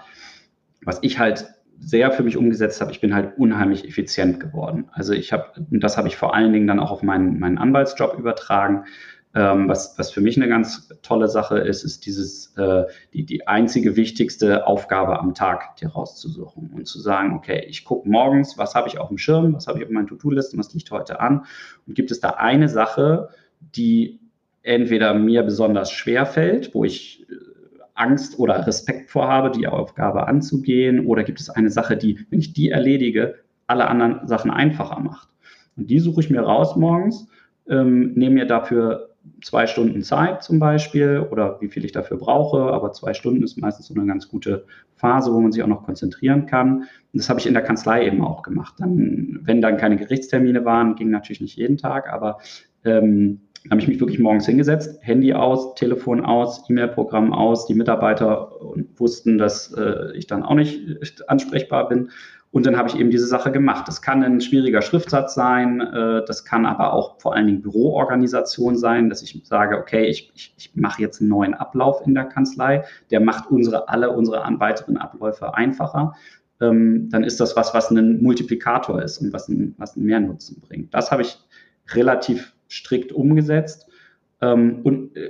Was 0.82 0.98
ich 1.02 1.18
halt 1.18 1.46
sehr 1.78 2.12
für 2.12 2.22
mich 2.22 2.36
umgesetzt 2.36 2.80
habe, 2.80 2.92
ich 2.92 3.00
bin 3.00 3.14
halt 3.14 3.38
unheimlich 3.38 3.86
effizient 3.86 4.38
geworden. 4.38 4.88
Also 4.92 5.12
ich 5.14 5.32
habe, 5.32 5.46
und 5.70 5.80
das 5.82 5.96
habe 5.96 6.08
ich 6.08 6.16
vor 6.16 6.34
allen 6.34 6.52
Dingen 6.52 6.66
dann 6.66 6.78
auch 6.78 6.90
auf 6.90 7.02
meinen, 7.02 7.38
meinen 7.38 7.58
Anwaltsjob 7.58 8.18
übertragen. 8.18 8.84
Ähm, 9.32 9.68
was, 9.68 9.96
was 9.96 10.10
für 10.10 10.20
mich 10.20 10.36
eine 10.36 10.48
ganz 10.48 10.88
tolle 11.02 11.28
Sache 11.28 11.58
ist, 11.58 11.84
ist 11.84 12.04
dieses, 12.04 12.54
äh, 12.56 12.84
die, 13.14 13.24
die 13.24 13.46
einzige 13.46 13.94
wichtigste 13.94 14.66
Aufgabe 14.66 15.20
am 15.20 15.34
Tag 15.34 15.76
dir 15.76 15.90
rauszusuchen 15.90 16.70
und 16.74 16.86
zu 16.86 17.00
sagen, 17.00 17.34
okay, 17.36 17.64
ich 17.68 17.84
gucke 17.84 18.08
morgens, 18.08 18.58
was 18.58 18.74
habe 18.74 18.88
ich 18.88 18.98
auf 18.98 19.08
dem 19.08 19.18
Schirm, 19.18 19.54
was 19.54 19.68
habe 19.68 19.78
ich 19.78 19.84
auf 19.84 19.90
meinen 19.90 20.08
To-Do-Listen, 20.08 20.58
was 20.58 20.74
liegt 20.74 20.90
heute 20.90 21.20
an 21.20 21.44
und 21.86 21.94
gibt 21.94 22.10
es 22.10 22.20
da 22.20 22.30
eine 22.30 22.68
Sache, 22.68 23.28
die 23.60 24.19
entweder 24.62 25.14
mir 25.14 25.42
besonders 25.42 25.90
schwer 25.90 26.26
fällt, 26.26 26.74
wo 26.74 26.84
ich 26.84 27.26
äh, 27.30 27.34
Angst 27.94 28.38
oder 28.38 28.66
Respekt 28.66 29.10
vorhabe, 29.10 29.50
die 29.50 29.66
Aufgabe 29.66 30.26
anzugehen, 30.26 31.06
oder 31.06 31.22
gibt 31.22 31.40
es 31.40 31.50
eine 31.50 31.70
Sache, 31.70 31.96
die, 31.96 32.26
wenn 32.30 32.40
ich 32.40 32.52
die 32.52 32.70
erledige, 32.70 33.36
alle 33.66 33.88
anderen 33.88 34.26
Sachen 34.26 34.50
einfacher 34.50 35.00
macht. 35.00 35.28
Und 35.76 35.90
die 35.90 36.00
suche 36.00 36.20
ich 36.20 36.30
mir 36.30 36.40
raus 36.40 36.76
morgens, 36.76 37.28
ähm, 37.68 38.12
nehme 38.14 38.36
mir 38.36 38.46
dafür 38.46 39.10
zwei 39.42 39.66
Stunden 39.66 40.02
Zeit 40.02 40.42
zum 40.42 40.58
Beispiel 40.58 41.26
oder 41.30 41.60
wie 41.60 41.68
viel 41.68 41.84
ich 41.84 41.92
dafür 41.92 42.16
brauche, 42.16 42.72
aber 42.72 42.92
zwei 42.92 43.14
Stunden 43.14 43.42
ist 43.42 43.58
meistens 43.58 43.86
so 43.86 43.94
eine 43.94 44.06
ganz 44.06 44.28
gute 44.28 44.64
Phase, 44.96 45.32
wo 45.32 45.40
man 45.40 45.52
sich 45.52 45.62
auch 45.62 45.68
noch 45.68 45.84
konzentrieren 45.84 46.46
kann. 46.46 46.78
Und 46.78 46.86
das 47.12 47.28
habe 47.28 47.40
ich 47.40 47.46
in 47.46 47.54
der 47.54 47.62
Kanzlei 47.62 48.06
eben 48.06 48.24
auch 48.24 48.42
gemacht. 48.42 48.74
Dann, 48.78 49.40
wenn 49.42 49.60
dann 49.60 49.76
keine 49.76 49.96
Gerichtstermine 49.96 50.64
waren, 50.64 50.94
ging 50.96 51.10
natürlich 51.10 51.40
nicht 51.40 51.56
jeden 51.56 51.76
Tag, 51.76 52.12
aber 52.12 52.38
ähm, 52.84 53.42
habe 53.68 53.80
ich 53.80 53.88
mich 53.88 54.00
wirklich 54.00 54.18
morgens 54.18 54.46
hingesetzt, 54.46 54.98
Handy 55.02 55.34
aus, 55.34 55.74
Telefon 55.74 56.24
aus, 56.24 56.64
E-Mail-Programm 56.70 57.34
aus. 57.34 57.66
Die 57.66 57.74
Mitarbeiter 57.74 58.52
wussten, 58.96 59.36
dass 59.36 59.72
äh, 59.72 60.16
ich 60.16 60.26
dann 60.26 60.42
auch 60.42 60.54
nicht 60.54 60.80
ansprechbar 61.28 61.88
bin. 61.88 62.10
Und 62.52 62.66
dann 62.66 62.76
habe 62.76 62.88
ich 62.88 62.98
eben 62.98 63.10
diese 63.10 63.26
Sache 63.26 63.52
gemacht. 63.52 63.86
Das 63.86 64.02
kann 64.02 64.24
ein 64.24 64.40
schwieriger 64.40 64.82
Schriftsatz 64.82 65.34
sein, 65.34 65.80
äh, 65.80 66.24
das 66.26 66.44
kann 66.44 66.66
aber 66.66 66.92
auch 66.92 67.20
vor 67.20 67.34
allen 67.34 67.46
Dingen 67.46 67.62
Büroorganisation 67.62 68.76
sein, 68.76 69.08
dass 69.08 69.22
ich 69.22 69.40
sage, 69.44 69.78
okay, 69.78 70.06
ich, 70.06 70.32
ich, 70.34 70.54
ich 70.56 70.74
mache 70.74 71.02
jetzt 71.02 71.20
einen 71.20 71.30
neuen 71.30 71.54
Ablauf 71.54 72.04
in 72.06 72.14
der 72.14 72.24
Kanzlei, 72.24 72.84
der 73.10 73.20
macht 73.20 73.50
unsere, 73.50 73.88
alle 73.88 74.10
unsere 74.10 74.38
weiteren 74.58 74.96
Abläufe 74.96 75.54
einfacher. 75.54 76.14
Ähm, 76.60 77.08
dann 77.10 77.22
ist 77.22 77.38
das 77.40 77.56
was, 77.56 77.72
was 77.72 77.90
ein 77.90 78.20
Multiplikator 78.20 79.00
ist 79.00 79.18
und 79.18 79.32
was 79.32 79.48
einen, 79.48 79.74
was 79.78 79.96
einen 79.96 80.06
Mehrnutzen 80.06 80.60
bringt. 80.60 80.92
Das 80.92 81.12
habe 81.12 81.22
ich 81.22 81.38
relativ 81.94 82.52
strikt 82.70 83.12
umgesetzt. 83.12 83.88
Ähm, 84.40 84.80
und 84.82 85.16
äh, 85.16 85.28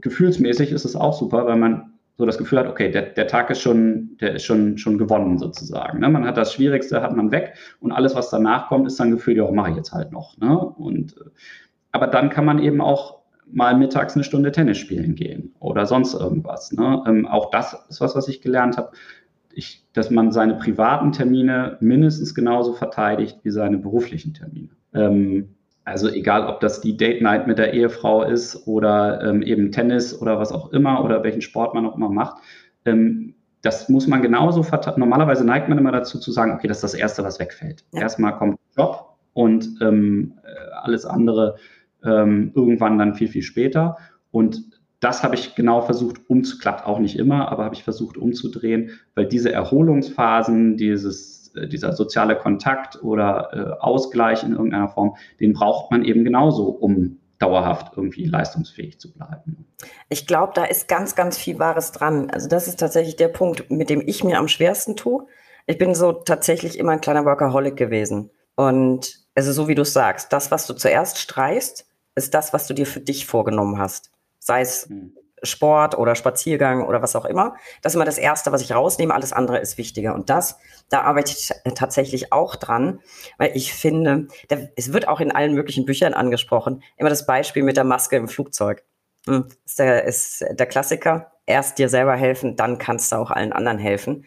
gefühlsmäßig 0.00 0.72
ist 0.72 0.84
es 0.84 0.96
auch 0.96 1.18
super, 1.18 1.46
weil 1.46 1.56
man 1.56 1.92
so 2.18 2.26
das 2.26 2.38
Gefühl 2.38 2.58
hat, 2.58 2.68
okay, 2.68 2.90
der, 2.90 3.02
der 3.02 3.26
Tag 3.26 3.50
ist 3.50 3.60
schon, 3.60 4.16
der 4.20 4.34
ist 4.34 4.44
schon, 4.44 4.78
schon 4.78 4.98
gewonnen 4.98 5.38
sozusagen. 5.38 6.00
Ne? 6.00 6.08
Man 6.08 6.26
hat 6.26 6.36
das 6.36 6.52
Schwierigste, 6.52 7.02
hat 7.02 7.16
man 7.16 7.30
weg 7.30 7.54
und 7.80 7.90
alles, 7.92 8.14
was 8.14 8.30
danach 8.30 8.68
kommt, 8.68 8.86
ist 8.86 9.00
dann 9.00 9.10
Gefühl, 9.10 9.36
ja, 9.36 9.50
mache 9.50 9.70
ich 9.70 9.76
jetzt 9.76 9.92
halt 9.92 10.12
noch. 10.12 10.36
Ne? 10.38 10.56
Und, 10.58 11.16
äh, 11.16 11.30
aber 11.90 12.06
dann 12.06 12.30
kann 12.30 12.44
man 12.44 12.58
eben 12.58 12.80
auch 12.80 13.22
mal 13.50 13.76
mittags 13.76 14.14
eine 14.14 14.24
Stunde 14.24 14.52
Tennis 14.52 14.78
spielen 14.78 15.14
gehen 15.14 15.54
oder 15.58 15.86
sonst 15.86 16.14
irgendwas. 16.14 16.72
Ne? 16.72 17.02
Ähm, 17.06 17.26
auch 17.26 17.50
das 17.50 17.76
ist 17.88 18.00
was, 18.00 18.14
was 18.14 18.28
ich 18.28 18.40
gelernt 18.40 18.76
habe, 18.76 18.92
ich, 19.54 19.84
dass 19.92 20.10
man 20.10 20.32
seine 20.32 20.54
privaten 20.54 21.12
Termine 21.12 21.76
mindestens 21.80 22.34
genauso 22.34 22.72
verteidigt 22.72 23.40
wie 23.42 23.50
seine 23.50 23.78
beruflichen 23.78 24.32
Termine. 24.32 24.70
Ähm, 24.94 25.54
also 25.84 26.08
egal, 26.08 26.46
ob 26.46 26.60
das 26.60 26.80
die 26.80 26.96
Date 26.96 27.22
Night 27.22 27.46
mit 27.46 27.58
der 27.58 27.74
Ehefrau 27.74 28.22
ist 28.22 28.66
oder 28.66 29.22
ähm, 29.22 29.42
eben 29.42 29.72
Tennis 29.72 30.20
oder 30.20 30.38
was 30.38 30.52
auch 30.52 30.72
immer 30.72 31.04
oder 31.04 31.24
welchen 31.24 31.42
Sport 31.42 31.74
man 31.74 31.86
auch 31.86 31.96
immer 31.96 32.08
macht. 32.08 32.42
Ähm, 32.84 33.34
das 33.62 33.88
muss 33.88 34.06
man 34.06 34.22
genauso 34.22 34.62
verteilen. 34.62 34.98
Normalerweise 34.98 35.44
neigt 35.44 35.68
man 35.68 35.78
immer 35.78 35.92
dazu 35.92 36.18
zu 36.18 36.32
sagen, 36.32 36.52
okay, 36.52 36.68
das 36.68 36.78
ist 36.78 36.82
das 36.82 36.94
Erste, 36.94 37.24
was 37.24 37.38
wegfällt. 37.38 37.84
Ja. 37.92 38.02
Erstmal 38.02 38.36
kommt 38.36 38.58
Job 38.76 39.16
und 39.32 39.68
ähm, 39.80 40.34
äh, 40.42 40.72
alles 40.82 41.04
andere 41.04 41.56
ähm, 42.04 42.52
irgendwann 42.54 42.98
dann 42.98 43.14
viel, 43.14 43.28
viel 43.28 43.42
später. 43.42 43.96
Und 44.30 44.62
das 45.00 45.22
habe 45.22 45.34
ich 45.34 45.54
genau 45.54 45.80
versucht 45.80 46.28
umzuklappt, 46.28 46.86
auch 46.86 46.98
nicht 46.98 47.18
immer, 47.18 47.50
aber 47.50 47.64
habe 47.64 47.74
ich 47.74 47.82
versucht 47.82 48.16
umzudrehen, 48.16 48.90
weil 49.14 49.26
diese 49.26 49.52
Erholungsphasen, 49.52 50.76
dieses 50.76 51.41
äh, 51.54 51.68
dieser 51.68 51.92
soziale 51.92 52.36
Kontakt 52.36 53.02
oder 53.02 53.50
äh, 53.52 53.82
Ausgleich 53.82 54.42
in 54.42 54.52
irgendeiner 54.52 54.88
Form, 54.88 55.16
den 55.40 55.52
braucht 55.52 55.90
man 55.90 56.04
eben 56.04 56.24
genauso, 56.24 56.68
um 56.68 57.18
dauerhaft 57.38 57.92
irgendwie 57.96 58.24
leistungsfähig 58.24 59.00
zu 59.00 59.12
bleiben. 59.12 59.66
Ich 60.08 60.26
glaube, 60.26 60.52
da 60.54 60.64
ist 60.64 60.86
ganz, 60.86 61.16
ganz 61.16 61.36
viel 61.36 61.58
Wahres 61.58 61.90
dran. 61.90 62.30
Also 62.30 62.48
das 62.48 62.68
ist 62.68 62.78
tatsächlich 62.78 63.16
der 63.16 63.28
Punkt, 63.28 63.68
mit 63.70 63.90
dem 63.90 64.00
ich 64.06 64.22
mir 64.22 64.38
am 64.38 64.46
schwersten 64.46 64.94
tue. 64.94 65.26
Ich 65.66 65.76
bin 65.76 65.94
so 65.94 66.12
tatsächlich 66.12 66.78
immer 66.78 66.92
ein 66.92 67.00
kleiner 67.00 67.24
Workaholic 67.24 67.76
gewesen. 67.76 68.30
Und 68.54 69.18
also 69.34 69.52
so 69.52 69.66
wie 69.66 69.74
du 69.74 69.84
sagst, 69.84 70.32
das, 70.32 70.50
was 70.50 70.66
du 70.66 70.74
zuerst 70.74 71.18
streichst, 71.18 71.86
ist 72.14 72.34
das, 72.34 72.52
was 72.52 72.66
du 72.66 72.74
dir 72.74 72.86
für 72.86 73.00
dich 73.00 73.26
vorgenommen 73.26 73.78
hast. 73.78 74.12
Sei 74.38 74.60
es 74.60 74.88
hm. 74.88 75.16
Sport 75.42 75.98
oder 75.98 76.14
Spaziergang 76.14 76.86
oder 76.86 77.02
was 77.02 77.16
auch 77.16 77.24
immer. 77.24 77.54
Das 77.82 77.92
ist 77.92 77.96
immer 77.96 78.04
das 78.04 78.18
Erste, 78.18 78.52
was 78.52 78.62
ich 78.62 78.72
rausnehme. 78.72 79.14
Alles 79.14 79.32
andere 79.32 79.58
ist 79.58 79.78
wichtiger. 79.78 80.14
Und 80.14 80.30
das, 80.30 80.56
da 80.88 81.02
arbeite 81.02 81.32
ich 81.32 81.50
tatsächlich 81.74 82.32
auch 82.32 82.56
dran, 82.56 83.00
weil 83.38 83.50
ich 83.54 83.72
finde, 83.72 84.28
da, 84.48 84.58
es 84.76 84.92
wird 84.92 85.08
auch 85.08 85.20
in 85.20 85.32
allen 85.32 85.54
möglichen 85.54 85.84
Büchern 85.84 86.14
angesprochen, 86.14 86.82
immer 86.96 87.10
das 87.10 87.26
Beispiel 87.26 87.62
mit 87.62 87.76
der 87.76 87.84
Maske 87.84 88.16
im 88.16 88.28
Flugzeug. 88.28 88.84
Hm, 89.26 89.46
ist 89.64 89.78
der, 89.78 90.04
ist 90.04 90.44
der 90.50 90.66
Klassiker. 90.66 91.32
Erst 91.46 91.78
dir 91.78 91.88
selber 91.88 92.14
helfen, 92.14 92.56
dann 92.56 92.78
kannst 92.78 93.10
du 93.10 93.16
auch 93.16 93.30
allen 93.30 93.52
anderen 93.52 93.78
helfen. 93.78 94.26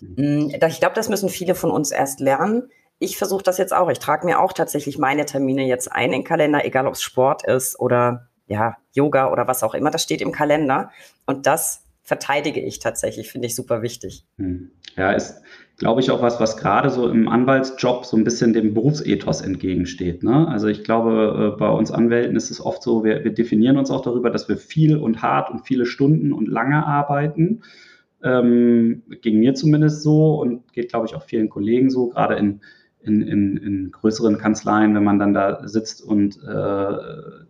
Hm, 0.00 0.50
ich 0.50 0.80
glaube, 0.80 0.94
das 0.94 1.08
müssen 1.08 1.28
viele 1.28 1.54
von 1.54 1.70
uns 1.70 1.90
erst 1.90 2.20
lernen. 2.20 2.70
Ich 2.98 3.18
versuche 3.18 3.42
das 3.42 3.58
jetzt 3.58 3.74
auch. 3.74 3.90
Ich 3.90 3.98
trage 3.98 4.24
mir 4.24 4.40
auch 4.40 4.52
tatsächlich 4.52 4.98
meine 4.98 5.26
Termine 5.26 5.64
jetzt 5.64 5.92
ein 5.92 6.06
in 6.06 6.12
den 6.12 6.24
Kalender, 6.24 6.64
egal 6.64 6.86
ob 6.86 6.94
es 6.94 7.02
Sport 7.02 7.44
ist 7.44 7.78
oder 7.78 8.28
ja, 8.46 8.76
Yoga 8.92 9.32
oder 9.32 9.46
was 9.48 9.62
auch 9.62 9.74
immer, 9.74 9.90
das 9.90 10.02
steht 10.02 10.20
im 10.20 10.32
Kalender. 10.32 10.90
Und 11.26 11.46
das 11.46 11.84
verteidige 12.02 12.60
ich 12.60 12.78
tatsächlich, 12.78 13.30
finde 13.30 13.46
ich 13.46 13.54
super 13.54 13.82
wichtig. 13.82 14.24
Hm. 14.36 14.70
Ja, 14.96 15.12
ist, 15.12 15.42
glaube 15.78 16.02
ich, 16.02 16.10
auch 16.10 16.22
was, 16.22 16.38
was 16.38 16.56
gerade 16.58 16.90
so 16.90 17.08
im 17.08 17.28
Anwaltsjob 17.28 18.04
so 18.04 18.16
ein 18.16 18.24
bisschen 18.24 18.52
dem 18.52 18.74
Berufsethos 18.74 19.40
entgegensteht. 19.40 20.22
Ne? 20.22 20.46
Also 20.48 20.68
ich 20.68 20.84
glaube, 20.84 21.54
äh, 21.54 21.58
bei 21.58 21.68
uns 21.68 21.90
Anwälten 21.90 22.36
ist 22.36 22.50
es 22.50 22.60
oft 22.60 22.82
so, 22.82 23.04
wir, 23.04 23.24
wir 23.24 23.32
definieren 23.32 23.78
uns 23.78 23.90
auch 23.90 24.02
darüber, 24.02 24.30
dass 24.30 24.48
wir 24.48 24.58
viel 24.58 24.96
und 24.96 25.22
hart 25.22 25.50
und 25.50 25.66
viele 25.66 25.86
Stunden 25.86 26.32
und 26.32 26.46
lange 26.46 26.86
arbeiten. 26.86 27.62
Ähm, 28.22 29.02
ging 29.22 29.38
mir 29.38 29.54
zumindest 29.54 30.02
so 30.02 30.40
und 30.40 30.72
geht, 30.72 30.90
glaube 30.90 31.06
ich, 31.06 31.14
auch 31.14 31.22
vielen 31.22 31.48
Kollegen 31.48 31.90
so, 31.90 32.08
gerade 32.08 32.36
in 32.36 32.60
in, 33.04 33.22
in, 33.22 33.56
in 33.56 33.90
größeren 33.90 34.38
Kanzleien, 34.38 34.94
wenn 34.94 35.04
man 35.04 35.18
dann 35.18 35.34
da 35.34 35.66
sitzt 35.66 36.02
und 36.02 36.42
äh, 36.42 36.96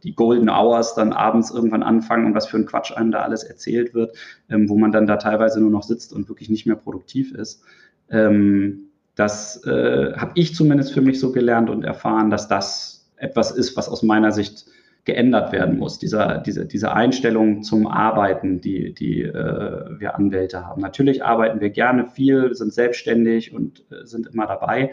die 0.03 0.15
Golden 0.15 0.49
Hours 0.49 0.95
dann 0.95 1.13
abends 1.13 1.51
irgendwann 1.51 1.83
anfangen 1.83 2.27
und 2.27 2.35
was 2.35 2.47
für 2.47 2.57
ein 2.57 2.67
Quatsch 2.67 2.93
einem 2.97 3.13
da 3.13 3.21
alles 3.21 3.45
erzählt 3.45 3.95
wird, 3.95 4.17
ähm, 4.51 4.69
wo 4.69 4.77
man 4.77 4.93
dann 4.93 5.07
da 5.07 5.17
teilweise 5.17 5.61
nur 5.61 5.71
noch 5.71 5.83
sitzt 5.83 6.13
und 6.13 6.29
wirklich 6.29 6.51
nicht 6.51 6.67
mehr 6.67 6.77
produktiv 6.77 7.33
ist. 7.33 7.63
Ähm, 8.11 8.91
das 9.15 9.65
äh, 9.65 10.13
habe 10.17 10.33
ich 10.35 10.55
zumindest 10.55 10.93
für 10.93 11.01
mich 11.01 11.21
so 11.21 11.33
gelernt 11.33 11.71
und 11.71 11.85
erfahren, 11.85 12.31
dass 12.31 12.49
das 12.49 13.13
etwas 13.17 13.51
ist, 13.53 13.77
was 13.77 13.89
aus 13.89 14.03
meiner 14.03 14.33
Sicht 14.33 14.67
geändert 15.05 15.53
werden 15.53 15.79
muss. 15.79 15.99
Dieser, 15.99 16.39
diese, 16.39 16.67
diese 16.67 16.93
Einstellung 16.93 17.63
zum 17.63 17.87
Arbeiten, 17.87 18.61
die, 18.61 18.95
die 18.95 19.23
äh, 19.23 20.01
wir 20.01 20.17
Anwälte 20.17 20.67
haben. 20.67 20.81
Natürlich 20.81 21.23
arbeiten 21.25 21.61
wir 21.61 21.71
gerne 21.71 22.07
viel, 22.07 22.55
sind 22.55 22.73
selbstständig 22.73 23.55
und 23.55 23.85
äh, 23.91 24.07
sind 24.07 24.27
immer 24.27 24.47
dabei. 24.47 24.93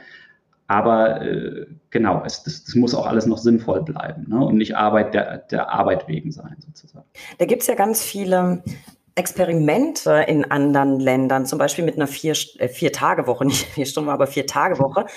Aber 0.71 1.21
äh, 1.21 1.65
genau, 1.89 2.23
es, 2.25 2.43
das, 2.43 2.63
das, 2.63 2.75
muss 2.75 2.95
auch 2.95 3.05
alles 3.05 3.25
noch 3.25 3.39
sinnvoll 3.39 3.83
bleiben 3.83 4.27
ne? 4.29 4.45
und 4.45 4.55
nicht 4.55 4.77
Arbeit 4.77 5.13
der, 5.13 5.39
der 5.39 5.69
Arbeit 5.69 6.07
wegen 6.07 6.31
sein, 6.31 6.55
sozusagen. 6.65 7.03
Da 7.39 7.45
gibt 7.45 7.63
es 7.63 7.67
ja 7.67 7.75
ganz 7.75 8.01
viele 8.01 8.63
Experimente 9.15 10.23
in 10.29 10.49
anderen 10.49 11.01
Ländern, 11.01 11.45
zum 11.45 11.59
Beispiel 11.59 11.83
mit 11.83 11.97
einer 11.97 12.07
äh, 12.07 12.69
vier 12.69 12.93
Tage 12.93 13.27
Woche, 13.27 13.45
nicht 13.47 13.65
vier 13.65 13.85
Stunden, 13.85 14.09
aber 14.09 14.27
vier 14.27 14.47
Tage 14.47 14.79
Woche. 14.79 15.07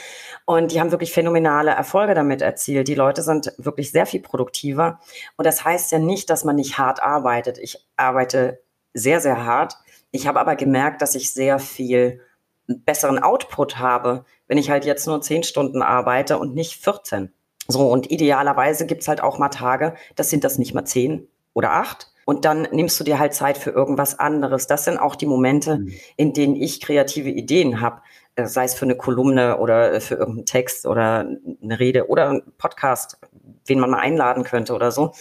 Und 0.45 0.73
die 0.73 0.81
haben 0.81 0.91
wirklich 0.91 1.13
phänomenale 1.13 1.71
Erfolge 1.71 2.15
damit 2.15 2.43
erzielt. 2.43 2.89
Die 2.89 2.97
Leute 2.97 3.23
sind 3.23 3.53
wirklich 3.57 3.93
sehr 3.93 4.07
viel 4.07 4.23
produktiver. 4.23 4.99
Und 5.37 5.47
das 5.47 5.65
heißt 5.65 5.93
ja 5.93 6.01
nicht, 6.01 6.31
dass 6.31 6.43
man 6.43 6.57
nicht 6.57 6.79
hart 6.79 7.01
arbeitet. 7.01 7.59
Ich 7.59 7.79
arbeite 7.97 8.61
sehr, 8.93 9.21
sehr 9.21 9.45
hart. 9.45 9.75
Ich 10.11 10.27
habe 10.27 10.41
aber 10.41 10.57
gemerkt, 10.57 11.01
dass 11.01 11.15
ich 11.15 11.33
sehr 11.33 11.61
viel 11.61 12.21
besseren 12.67 13.19
Output 13.19 13.79
habe, 13.79 14.25
wenn 14.49 14.59
ich 14.59 14.71
halt 14.71 14.85
jetzt 14.85 15.07
nur 15.07 15.21
zehn 15.21 15.43
Stunden 15.43 15.83
arbeite 15.83 16.39
und 16.39 16.55
nicht 16.55 16.83
14. 16.83 17.33
So, 17.67 17.91
und 17.91 18.11
idealerweise 18.11 18.87
gibt's 18.87 19.09
halt 19.09 19.23
auch 19.23 19.39
mal 19.39 19.49
Tage, 19.49 19.95
das 20.17 20.31
sind 20.31 20.45
das 20.45 20.59
nicht 20.59 20.75
mal 20.75 20.85
zehn 20.85 21.29
oder 21.55 21.73
acht. 21.73 22.11
Und 22.27 22.45
dann 22.45 22.69
nimmst 22.73 22.99
du 22.99 23.05
dir 23.05 23.19
halt 23.19 23.35
Zeit 23.35 23.59
für 23.59 23.71
irgendwas 23.71 24.19
anderes. 24.19 24.67
Das 24.67 24.85
sind 24.85 24.99
auch 24.99 25.15
die 25.15 25.27
Momente, 25.27 25.79
mhm. 25.79 25.93
in 26.17 26.33
denen 26.33 26.57
ich 26.57 26.81
kreative 26.81 27.29
Ideen 27.29 27.81
habe. 27.81 28.01
Äh, 28.37 28.47
sei 28.47 28.65
es 28.65 28.75
für 28.75 28.87
eine 28.87 28.97
Kolumne 28.97 29.59
oder 29.59 29.93
äh, 29.93 30.01
für 30.01 30.15
irgendeinen 30.15 30.47
Text 30.47 30.87
oder 30.87 31.27
eine 31.63 31.79
Rede 31.79 32.09
oder 32.09 32.31
einen 32.31 32.53
Podcast, 32.59 33.19
wen 33.67 33.79
man 33.79 33.91
mal 33.91 34.01
einladen 34.01 34.45
könnte 34.45 34.75
oder 34.75 34.91
so. 34.91 35.13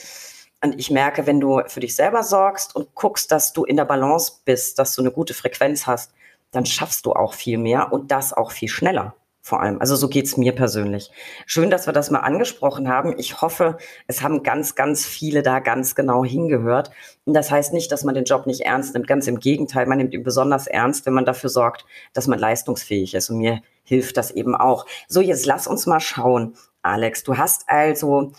Und 0.63 0.79
ich 0.79 0.89
merke, 0.91 1.27
wenn 1.27 1.41
du 1.41 1.61
für 1.67 1.81
dich 1.81 1.95
selber 1.95 2.23
sorgst 2.23 2.73
und 2.75 2.95
guckst, 2.95 3.31
dass 3.31 3.51
du 3.51 3.65
in 3.65 3.75
der 3.75 3.85
Balance 3.85 4.39
bist, 4.45 4.79
dass 4.79 4.95
du 4.95 5.01
eine 5.01 5.11
gute 5.11 5.33
Frequenz 5.33 5.85
hast, 5.85 6.13
dann 6.53 6.65
schaffst 6.65 7.05
du 7.05 7.13
auch 7.13 7.33
viel 7.33 7.57
mehr 7.57 7.91
und 7.91 8.11
das 8.11 8.31
auch 8.33 8.51
viel 8.51 8.69
schneller 8.69 9.15
vor 9.45 9.61
allem. 9.61 9.81
Also 9.81 9.97
so 9.97 10.07
geht's 10.07 10.37
mir 10.37 10.53
persönlich. 10.53 11.11
Schön, 11.45 11.69
dass 11.69 11.85
wir 11.85 11.91
das 11.91 12.09
mal 12.09 12.21
angesprochen 12.21 12.87
haben. 12.87 13.13
Ich 13.19 13.41
hoffe, 13.41 13.77
es 14.07 14.21
haben 14.21 14.41
ganz, 14.41 14.73
ganz 14.73 15.05
viele 15.05 15.43
da 15.43 15.59
ganz 15.59 15.95
genau 15.95 16.23
hingehört. 16.23 16.91
Und 17.25 17.33
das 17.33 17.51
heißt 17.51 17.73
nicht, 17.73 17.91
dass 17.91 18.05
man 18.05 18.15
den 18.15 18.23
Job 18.23 18.47
nicht 18.47 18.61
ernst 18.61 18.93
nimmt. 18.93 19.05
Ganz 19.05 19.27
im 19.27 19.41
Gegenteil, 19.41 19.85
man 19.85 19.97
nimmt 19.97 20.13
ihn 20.13 20.23
besonders 20.23 20.65
ernst, 20.67 21.05
wenn 21.05 21.13
man 21.13 21.25
dafür 21.25 21.49
sorgt, 21.49 21.85
dass 22.13 22.27
man 22.27 22.39
leistungsfähig 22.39 23.15
ist. 23.15 23.29
Und 23.29 23.39
mir 23.39 23.61
hilft 23.83 24.15
das 24.15 24.31
eben 24.31 24.55
auch. 24.55 24.85
So, 25.09 25.19
jetzt 25.19 25.45
lass 25.45 25.67
uns 25.67 25.87
mal 25.87 25.99
schauen, 25.99 26.55
Alex. 26.81 27.23
Du 27.23 27.37
hast 27.37 27.65
also 27.67 28.31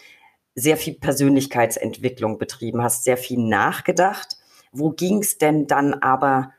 sehr 0.54 0.78
viel 0.78 0.94
Persönlichkeitsentwicklung 0.94 2.38
betrieben, 2.38 2.82
hast 2.82 3.04
sehr 3.04 3.18
viel 3.18 3.40
nachgedacht. 3.40 4.38
Wo 4.72 4.88
ging's 4.88 5.36
denn 5.36 5.66
dann 5.66 5.92
aber 5.92 6.54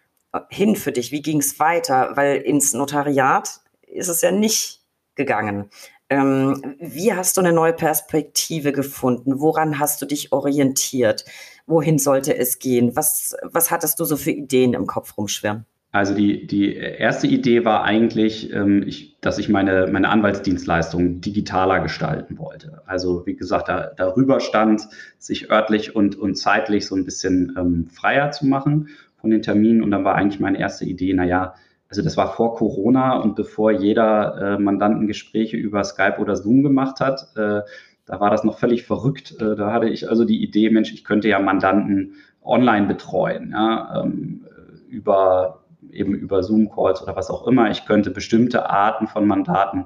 hin 0.50 0.76
für 0.76 0.91
dich? 0.91 1.12
Wie 1.12 1.21
ging's 1.21 1.60
weiter? 1.60 2.12
Weil 2.15 2.38
ins 2.38 2.74
Notariat 2.74 3.62
ist 3.88 4.08
es 4.08 4.21
ja 4.21 4.32
nicht 4.32 4.82
gegangen. 5.15 5.69
Ähm, 6.10 6.76
wie 6.80 7.13
hast 7.13 7.38
du 7.38 7.41
eine 7.41 7.54
neue 7.54 7.74
Perspektive 7.74 8.71
gefunden? 8.71 9.39
Woran 9.39 9.80
hast 9.80 10.02
du 10.02 10.06
dich 10.06 10.32
orientiert? 10.32 11.26
Wohin 11.65 11.98
sollte 11.98 12.38
es 12.38 12.60
gehen? 12.60 12.95
Was, 12.95 13.36
was 13.41 13.71
hattest 13.71 14.00
du 14.00 14.06
so 14.06 14.17
für 14.17 14.32
Ideen 14.32 14.74
im 14.74 14.86
Kopf 14.86 15.17
rumschwirren? 15.17 15.65
Also 15.91 16.13
die, 16.13 16.45
die 16.45 16.76
erste 16.76 17.26
Idee 17.26 17.63
war 17.63 17.86
eigentlich, 17.86 18.52
ähm, 18.52 18.84
ich, 18.86 19.17
dass 19.21 19.38
ich 19.38 19.48
meine, 19.48 19.88
meine 19.88 20.10
Anwaltsdienstleistung 20.10 21.21
digitaler 21.21 21.80
gestalten 21.80 22.38
wollte. 22.38 22.82
Also 22.86 23.26
wie 23.26 23.36
gesagt, 23.36 23.69
da, 23.69 23.91
darüber 23.95 24.41
stand, 24.41 24.89
sich 25.19 25.50
örtlich 25.50 25.95
und, 25.95 26.17
und 26.17 26.36
zeitlich 26.36 26.86
so 26.86 26.95
ein 26.95 27.06
bisschen 27.06 27.56
ähm, 27.58 27.88
freier 27.88 28.32
zu 28.32 28.45
machen 28.45 28.89
von 29.26 29.32
den 29.32 29.42
Terminen. 29.42 29.82
Und 29.82 29.90
dann 29.90 30.04
war 30.04 30.14
eigentlich 30.14 30.40
meine 30.40 30.60
erste 30.60 30.86
Idee, 30.86 31.12
naja, 31.14 31.56
also 31.90 32.04
das 32.04 32.16
war 32.16 32.34
vor 32.34 32.54
Corona 32.54 33.18
und 33.18 33.36
bevor 33.36 33.72
jeder 33.72 34.56
äh, 34.56 34.62
Mandantengespräche 34.62 35.58
über 35.58 35.84
Skype 35.84 36.20
oder 36.20 36.36
Zoom 36.36 36.62
gemacht 36.62 37.00
hat, 37.00 37.28
äh, 37.36 37.62
da 38.06 38.20
war 38.20 38.30
das 38.30 38.44
noch 38.44 38.60
völlig 38.60 38.84
verrückt. 38.84 39.36
Äh, 39.42 39.56
da 39.56 39.74
hatte 39.74 39.90
ich 39.90 40.08
also 40.08 40.26
die 40.26 40.44
Idee, 40.44 40.70
Mensch, 40.70 40.94
ich 40.94 41.04
könnte 41.04 41.28
ja 41.28 41.40
Mandanten 41.40 42.18
online 42.44 42.86
betreuen, 42.86 43.50
ja, 43.52 44.04
ähm, 44.04 44.46
über 44.90 45.64
eben 45.90 46.14
über 46.14 46.44
Zoom-Calls 46.44 47.02
oder 47.02 47.16
was 47.16 47.32
auch 47.32 47.48
immer. 47.48 47.72
Ich 47.72 47.86
könnte 47.86 48.12
bestimmte 48.12 48.70
Arten 48.70 49.08
von 49.08 49.26
Mandaten, 49.26 49.86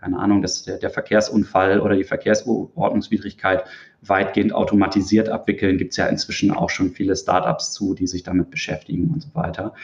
keine 0.00 0.18
Ahnung, 0.18 0.40
das, 0.40 0.62
der, 0.62 0.78
der 0.78 0.90
Verkehrsunfall 0.90 1.80
oder 1.80 1.94
die 1.94 2.04
Verkehrsordnungswidrigkeit 2.04 3.64
weitgehend 4.00 4.54
automatisiert 4.54 5.28
abwickeln. 5.28 5.76
Gibt 5.76 5.90
es 5.90 5.98
ja 5.98 6.06
inzwischen 6.06 6.50
auch 6.50 6.70
schon 6.70 6.90
viele 6.90 7.14
Startups 7.14 7.72
zu, 7.72 7.94
die 7.94 8.06
sich 8.06 8.22
damit 8.22 8.50
beschäftigen 8.50 9.10
und 9.12 9.22
so 9.22 9.28
weiter. 9.34 9.74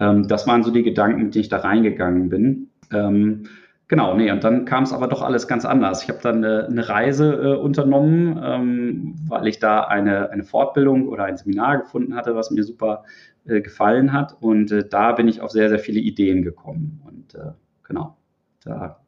Ähm, 0.00 0.26
das 0.26 0.46
waren 0.46 0.64
so 0.64 0.72
die 0.72 0.82
Gedanken, 0.82 1.22
mit 1.22 1.34
denen 1.34 1.42
ich 1.42 1.48
da 1.48 1.58
reingegangen 1.58 2.28
bin. 2.30 2.70
Ähm, 2.92 3.44
genau, 3.86 4.16
nee, 4.16 4.32
und 4.32 4.42
dann 4.42 4.64
kam 4.64 4.82
es 4.82 4.92
aber 4.92 5.06
doch 5.06 5.22
alles 5.22 5.46
ganz 5.46 5.64
anders. 5.64 6.02
Ich 6.02 6.08
habe 6.08 6.18
dann 6.20 6.44
eine, 6.44 6.66
eine 6.66 6.88
Reise 6.88 7.32
äh, 7.34 7.56
unternommen, 7.56 8.40
ähm, 8.42 9.14
weil 9.28 9.46
ich 9.46 9.60
da 9.60 9.84
eine, 9.84 10.30
eine 10.30 10.42
Fortbildung 10.42 11.06
oder 11.06 11.24
ein 11.24 11.36
Seminar 11.36 11.78
gefunden 11.78 12.16
hatte, 12.16 12.34
was 12.34 12.50
mir 12.50 12.64
super 12.64 13.04
äh, 13.46 13.60
gefallen 13.60 14.12
hat. 14.12 14.36
Und 14.40 14.72
äh, 14.72 14.88
da 14.88 15.12
bin 15.12 15.28
ich 15.28 15.40
auf 15.42 15.52
sehr, 15.52 15.68
sehr 15.68 15.78
viele 15.78 16.00
Ideen 16.00 16.42
gekommen. 16.42 17.00
Und 17.06 17.36
äh, 17.36 17.52
genau, 17.84 18.16
da 18.64 18.99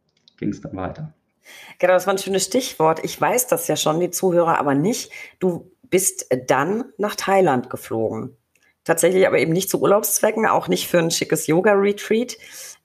ging 0.42 0.50
es 0.50 0.60
dann 0.60 0.76
weiter. 0.76 1.14
Genau, 1.78 1.92
das 1.94 2.06
war 2.06 2.14
ein 2.14 2.18
schönes 2.18 2.44
Stichwort. 2.44 3.00
Ich 3.04 3.20
weiß 3.20 3.46
das 3.46 3.68
ja 3.68 3.76
schon, 3.76 4.00
die 4.00 4.10
Zuhörer 4.10 4.58
aber 4.58 4.74
nicht. 4.74 5.10
Du 5.38 5.70
bist 5.88 6.26
dann 6.48 6.84
nach 6.98 7.14
Thailand 7.14 7.70
geflogen. 7.70 8.36
Tatsächlich 8.84 9.26
aber 9.28 9.38
eben 9.38 9.52
nicht 9.52 9.70
zu 9.70 9.80
Urlaubszwecken, 9.80 10.46
auch 10.46 10.66
nicht 10.66 10.88
für 10.88 10.98
ein 10.98 11.12
schickes 11.12 11.46
Yoga-Retreat, 11.46 12.36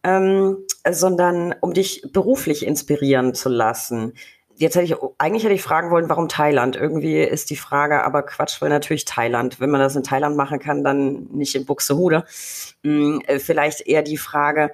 ähm, 0.03 0.57
sondern 0.87 1.55
um 1.59 1.73
dich 1.73 2.03
beruflich 2.13 2.63
inspirieren 2.65 3.33
zu 3.33 3.49
lassen. 3.49 4.13
Jetzt 4.55 4.75
hätte 4.75 4.85
ich, 4.85 4.95
eigentlich 5.17 5.43
hätte 5.43 5.55
ich 5.55 5.63
fragen 5.63 5.89
wollen, 5.89 6.09
warum 6.09 6.27
Thailand? 6.29 6.75
Irgendwie 6.75 7.21
ist 7.21 7.49
die 7.49 7.55
Frage 7.55 8.03
aber 8.03 8.23
Quatsch, 8.23 8.61
weil 8.61 8.69
natürlich 8.69 9.05
Thailand. 9.05 9.59
Wenn 9.59 9.71
man 9.71 9.81
das 9.81 9.95
in 9.95 10.03
Thailand 10.03 10.35
machen 10.35 10.59
kann, 10.59 10.83
dann 10.83 11.27
nicht 11.31 11.55
in 11.55 11.65
Buxtehude. 11.65 12.25
Hm, 12.83 13.21
äh, 13.25 13.39
vielleicht 13.39 13.81
eher 13.81 14.03
die 14.03 14.17
Frage, 14.17 14.71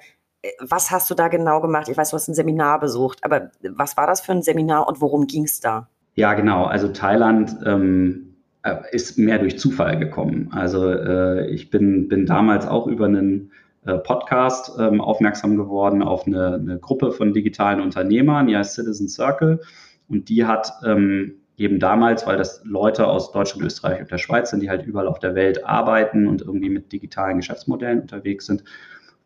was 0.60 0.92
hast 0.92 1.10
du 1.10 1.16
da 1.16 1.28
genau 1.28 1.62
gemacht? 1.62 1.88
Ich 1.90 1.98
weiß, 1.98 2.10
du 2.10 2.16
hast 2.16 2.28
ein 2.28 2.34
Seminar 2.34 2.80
besucht, 2.80 3.20
aber 3.24 3.52
was 3.62 3.98
war 3.98 4.08
das 4.08 4.22
für 4.22 4.34
ein 4.34 4.42
Seminar 4.42 4.88
und 4.88 5.02
worum 5.02 5.28
ging 5.28 5.44
es 5.44 5.60
da? 5.60 5.88
Ja, 6.16 6.34
genau. 6.34 6.66
Also 6.66 6.90
Thailand 6.90 7.56
ähm, 7.66 8.36
äh, 8.64 8.76
ist 8.92 9.18
mehr 9.18 9.40
durch 9.40 9.58
Zufall 9.58 9.98
gekommen. 9.98 10.50
Also 10.52 10.90
äh, 10.90 11.48
ich 11.48 11.70
bin, 11.70 12.08
bin 12.08 12.26
damals 12.26 12.68
auch 12.68 12.88
über 12.88 13.06
einen 13.06 13.52
äh, 13.86 13.98
Podcast 13.98 14.72
ähm, 14.80 15.02
aufmerksam 15.02 15.58
geworden 15.58 16.04
auf 16.04 16.28
eine, 16.28 16.56
eine, 16.56 16.80
Gruppe 16.80 17.12
von 17.12 17.34
digitalen 17.34 17.82
Unternehmern, 17.82 18.48
die 18.48 18.56
heißt 18.56 18.76
Citizen 18.76 19.08
Circle. 19.08 19.62
Und 20.08 20.30
die 20.30 20.46
hat 20.46 20.72
ähm, 20.86 21.36
eben 21.58 21.80
damals, 21.80 22.28
weil 22.28 22.38
das 22.38 22.62
Leute 22.66 23.08
aus 23.08 23.32
Deutschland, 23.32 23.66
Österreich 23.66 24.02
und 24.02 24.12
der 24.12 24.18
Schweiz 24.18 24.50
sind, 24.50 24.62
die 24.62 24.70
halt 24.70 24.86
überall 24.86 25.08
auf 25.08 25.20
der 25.20 25.36
Welt 25.36 25.66
arbeiten 25.66 26.28
und 26.28 26.42
irgendwie 26.42 26.70
mit 26.70 26.92
digitalen 26.92 27.38
Geschäftsmodellen 27.38 28.02
unterwegs 28.02 28.46
sind, 28.46 28.64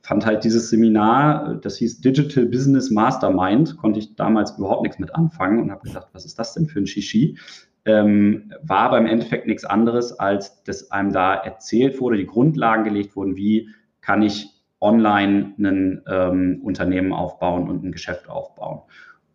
fand 0.07 0.25
halt 0.25 0.43
dieses 0.43 0.69
Seminar, 0.69 1.55
das 1.55 1.77
hieß 1.77 2.01
Digital 2.01 2.45
Business 2.45 2.89
Mastermind, 2.89 3.77
konnte 3.77 3.99
ich 3.99 4.15
damals 4.15 4.57
überhaupt 4.57 4.83
nichts 4.83 4.99
mit 4.99 5.13
anfangen 5.13 5.59
und 5.59 5.71
habe 5.71 5.83
gesagt, 5.83 6.09
was 6.13 6.25
ist 6.25 6.39
das 6.39 6.53
denn 6.53 6.67
für 6.67 6.79
ein 6.79 6.87
Shishi? 6.87 7.37
ähm, 7.87 8.51
war 8.61 8.79
aber 8.79 8.97
im 8.97 9.05
Endeffekt 9.05 9.47
nichts 9.47 9.63
anderes, 9.63 10.11
als 10.19 10.61
dass 10.63 10.91
einem 10.91 11.13
da 11.13 11.33
erzählt 11.35 11.99
wurde, 12.01 12.17
die 12.17 12.27
Grundlagen 12.27 12.83
gelegt 12.83 13.15
wurden, 13.15 13.37
wie 13.37 13.69
kann 14.01 14.21
ich 14.21 14.49
online 14.81 15.53
ein 15.57 16.03
ähm, 16.07 16.59
Unternehmen 16.63 17.13
aufbauen 17.13 17.69
und 17.69 17.83
ein 17.83 17.91
Geschäft 17.93 18.29
aufbauen. 18.29 18.81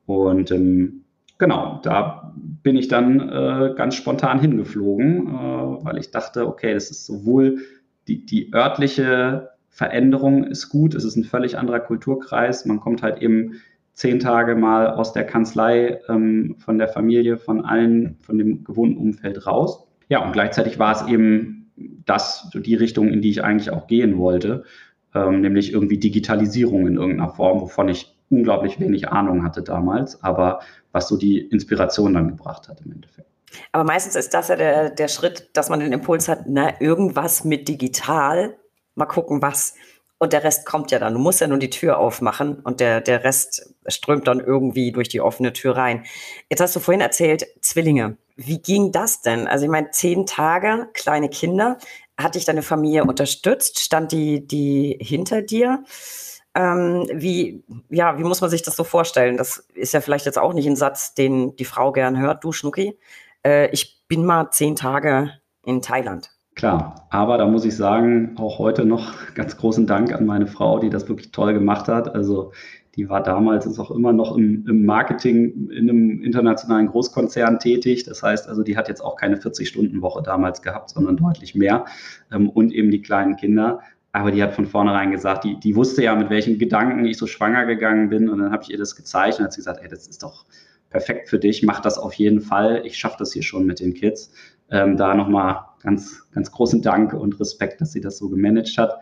Und 0.04 0.50
ähm, 0.50 1.04
genau, 1.38 1.80
da 1.82 2.34
bin 2.36 2.76
ich 2.76 2.88
dann 2.88 3.20
äh, 3.20 3.74
ganz 3.74 3.94
spontan 3.94 4.38
hingeflogen, 4.38 5.28
äh, 5.28 5.84
weil 5.84 5.96
ich 5.96 6.10
dachte, 6.10 6.46
okay, 6.46 6.74
das 6.74 6.90
ist 6.90 7.06
sowohl 7.06 7.58
die, 8.06 8.26
die 8.26 8.52
örtliche 8.52 9.51
Veränderung 9.72 10.44
ist 10.44 10.68
gut, 10.68 10.94
es 10.94 11.02
ist 11.02 11.16
ein 11.16 11.24
völlig 11.24 11.58
anderer 11.58 11.80
Kulturkreis, 11.80 12.66
man 12.66 12.78
kommt 12.78 13.02
halt 13.02 13.22
eben 13.22 13.62
zehn 13.94 14.20
Tage 14.20 14.54
mal 14.54 14.88
aus 14.88 15.14
der 15.14 15.24
Kanzlei, 15.24 15.98
ähm, 16.08 16.56
von 16.58 16.78
der 16.78 16.88
Familie, 16.88 17.38
von 17.38 17.64
allen, 17.64 18.18
von 18.20 18.36
dem 18.36 18.64
gewohnten 18.64 18.98
Umfeld 18.98 19.46
raus. 19.46 19.86
Ja, 20.08 20.24
und 20.24 20.32
gleichzeitig 20.32 20.78
war 20.78 20.92
es 20.92 21.08
eben 21.08 21.70
das, 22.04 22.50
die 22.54 22.74
Richtung, 22.74 23.08
in 23.08 23.22
die 23.22 23.30
ich 23.30 23.42
eigentlich 23.42 23.70
auch 23.70 23.86
gehen 23.86 24.18
wollte, 24.18 24.64
ähm, 25.14 25.40
nämlich 25.40 25.72
irgendwie 25.72 25.98
Digitalisierung 25.98 26.86
in 26.86 26.96
irgendeiner 26.96 27.30
Form, 27.30 27.62
wovon 27.62 27.88
ich 27.88 28.14
unglaublich 28.28 28.78
wenig 28.78 29.08
Ahnung 29.08 29.42
hatte 29.42 29.62
damals, 29.62 30.22
aber 30.22 30.60
was 30.92 31.08
so 31.08 31.16
die 31.16 31.38
Inspiration 31.38 32.14
dann 32.14 32.28
gebracht 32.28 32.68
hat 32.68 32.82
im 32.84 32.92
Endeffekt. 32.92 33.28
Aber 33.72 33.84
meistens 33.84 34.16
ist 34.16 34.34
das 34.34 34.48
ja 34.48 34.56
der, 34.56 34.90
der 34.90 35.08
Schritt, 35.08 35.50
dass 35.54 35.70
man 35.70 35.80
den 35.80 35.92
Impuls 35.92 36.28
hat, 36.28 36.44
na, 36.46 36.80
irgendwas 36.80 37.44
mit 37.44 37.68
digital, 37.68 38.56
mal 38.94 39.06
gucken, 39.06 39.42
was. 39.42 39.74
und 40.18 40.32
der 40.32 40.44
Rest 40.44 40.66
kommt 40.66 40.92
ja 40.92 41.00
dann. 41.00 41.14
Du 41.14 41.18
musst 41.18 41.40
ja 41.40 41.48
nur 41.48 41.58
die 41.58 41.68
Tür 41.70 41.98
aufmachen 41.98 42.60
und 42.60 42.78
der, 42.78 43.00
der 43.00 43.24
Rest 43.24 43.74
strömt 43.88 44.28
dann 44.28 44.38
irgendwie 44.38 44.92
durch 44.92 45.08
die 45.08 45.20
offene 45.20 45.52
Tür 45.52 45.76
rein. 45.76 46.04
Jetzt 46.48 46.60
hast 46.60 46.76
du 46.76 46.80
vorhin 46.80 47.00
erzählt, 47.00 47.44
Zwillinge. 47.60 48.16
Wie 48.36 48.62
ging 48.62 48.92
das 48.92 49.20
denn? 49.22 49.48
Also 49.48 49.64
ich 49.64 49.70
meine, 49.70 49.90
zehn 49.90 50.24
Tage, 50.24 50.88
kleine 50.94 51.28
Kinder. 51.28 51.78
Hat 52.16 52.36
dich 52.36 52.44
deine 52.44 52.62
Familie 52.62 53.02
unterstützt? 53.04 53.80
Stand 53.80 54.12
die, 54.12 54.46
die 54.46 54.96
hinter 55.00 55.42
dir? 55.42 55.82
Ähm, 56.54 57.08
wie, 57.12 57.64
ja, 57.90 58.16
wie 58.18 58.24
muss 58.24 58.40
man 58.40 58.50
sich 58.50 58.62
das 58.62 58.76
so 58.76 58.84
vorstellen? 58.84 59.36
Das 59.38 59.66
ist 59.74 59.92
ja 59.92 60.00
vielleicht 60.00 60.26
jetzt 60.26 60.38
auch 60.38 60.52
nicht 60.52 60.68
ein 60.68 60.76
Satz, 60.76 61.14
den 61.14 61.56
die 61.56 61.64
Frau 61.64 61.90
gern 61.90 62.18
hört, 62.20 62.44
du 62.44 62.52
Schnucki. 62.52 62.96
Äh, 63.44 63.70
ich 63.70 64.02
bin 64.06 64.24
mal 64.24 64.50
zehn 64.52 64.76
Tage 64.76 65.32
in 65.64 65.82
Thailand. 65.82 66.31
Klar, 66.62 67.08
aber 67.10 67.38
da 67.38 67.46
muss 67.48 67.64
ich 67.64 67.74
sagen, 67.74 68.36
auch 68.36 68.60
heute 68.60 68.84
noch 68.84 69.14
ganz 69.34 69.56
großen 69.56 69.84
Dank 69.88 70.12
an 70.12 70.26
meine 70.26 70.46
Frau, 70.46 70.78
die 70.78 70.90
das 70.90 71.08
wirklich 71.08 71.32
toll 71.32 71.54
gemacht 71.54 71.88
hat. 71.88 72.14
Also 72.14 72.52
die 72.94 73.08
war 73.08 73.20
damals, 73.20 73.66
ist 73.66 73.80
auch 73.80 73.90
immer 73.90 74.12
noch 74.12 74.36
im, 74.36 74.64
im 74.68 74.84
Marketing 74.84 75.70
in 75.70 75.90
einem 75.90 76.22
internationalen 76.22 76.86
Großkonzern 76.86 77.58
tätig. 77.58 78.04
Das 78.04 78.22
heißt 78.22 78.48
also, 78.48 78.62
die 78.62 78.76
hat 78.76 78.86
jetzt 78.86 79.00
auch 79.00 79.16
keine 79.16 79.38
40-Stunden-Woche 79.38 80.22
damals 80.22 80.62
gehabt, 80.62 80.90
sondern 80.90 81.16
deutlich 81.16 81.56
mehr. 81.56 81.84
Ähm, 82.30 82.48
und 82.48 82.72
eben 82.72 82.92
die 82.92 83.02
kleinen 83.02 83.34
Kinder. 83.34 83.80
Aber 84.12 84.30
die 84.30 84.40
hat 84.40 84.54
von 84.54 84.66
vornherein 84.66 85.10
gesagt, 85.10 85.42
die, 85.42 85.58
die 85.58 85.74
wusste 85.74 86.04
ja, 86.04 86.14
mit 86.14 86.30
welchen 86.30 86.60
Gedanken 86.60 87.04
ich 87.06 87.18
so 87.18 87.26
schwanger 87.26 87.66
gegangen 87.66 88.08
bin. 88.08 88.28
Und 88.28 88.38
dann 88.38 88.52
habe 88.52 88.62
ich 88.62 88.70
ihr 88.70 88.78
das 88.78 88.94
gezeigt 88.94 89.40
und 89.40 89.46
hat 89.46 89.52
sie 89.52 89.58
gesagt, 89.58 89.80
ey, 89.82 89.88
das 89.88 90.06
ist 90.06 90.22
doch 90.22 90.46
perfekt 90.90 91.28
für 91.28 91.40
dich, 91.40 91.64
mach 91.64 91.80
das 91.80 91.98
auf 91.98 92.14
jeden 92.14 92.40
Fall. 92.40 92.82
Ich 92.84 92.96
schaffe 92.98 93.16
das 93.18 93.32
hier 93.32 93.42
schon 93.42 93.66
mit 93.66 93.80
den 93.80 93.94
Kids. 93.94 94.32
Ähm, 94.70 94.96
da 94.96 95.14
nochmal 95.14 95.71
ganz, 95.82 96.28
ganz 96.32 96.50
großen 96.50 96.82
Dank 96.82 97.12
und 97.12 97.38
Respekt, 97.40 97.80
dass 97.80 97.92
sie 97.92 98.00
das 98.00 98.18
so 98.18 98.28
gemanagt 98.28 98.76
hat. 98.78 99.00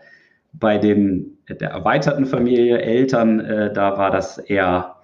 Bei 0.53 0.77
dem, 0.77 1.37
der 1.49 1.69
erweiterten 1.69 2.25
Familie, 2.25 2.81
Eltern, 2.81 3.39
äh, 3.39 3.71
da 3.71 3.97
war 3.97 4.11
das 4.11 4.37
eher, 4.37 4.95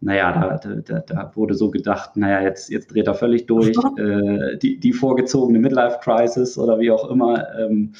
naja, 0.00 0.58
da, 0.62 0.74
da, 0.74 1.00
da 1.00 1.32
wurde 1.34 1.54
so 1.54 1.70
gedacht, 1.70 2.16
naja, 2.16 2.40
jetzt, 2.40 2.70
jetzt 2.70 2.92
dreht 2.92 3.06
er 3.06 3.14
völlig 3.14 3.46
durch. 3.46 3.76
Äh, 3.96 4.56
die, 4.58 4.80
die 4.80 4.92
vorgezogene 4.92 5.58
Midlife-Crisis 5.58 6.58
oder 6.58 6.78
wie 6.78 6.90
auch 6.90 7.08
immer. 7.08 7.54
Ähm, 7.56 7.92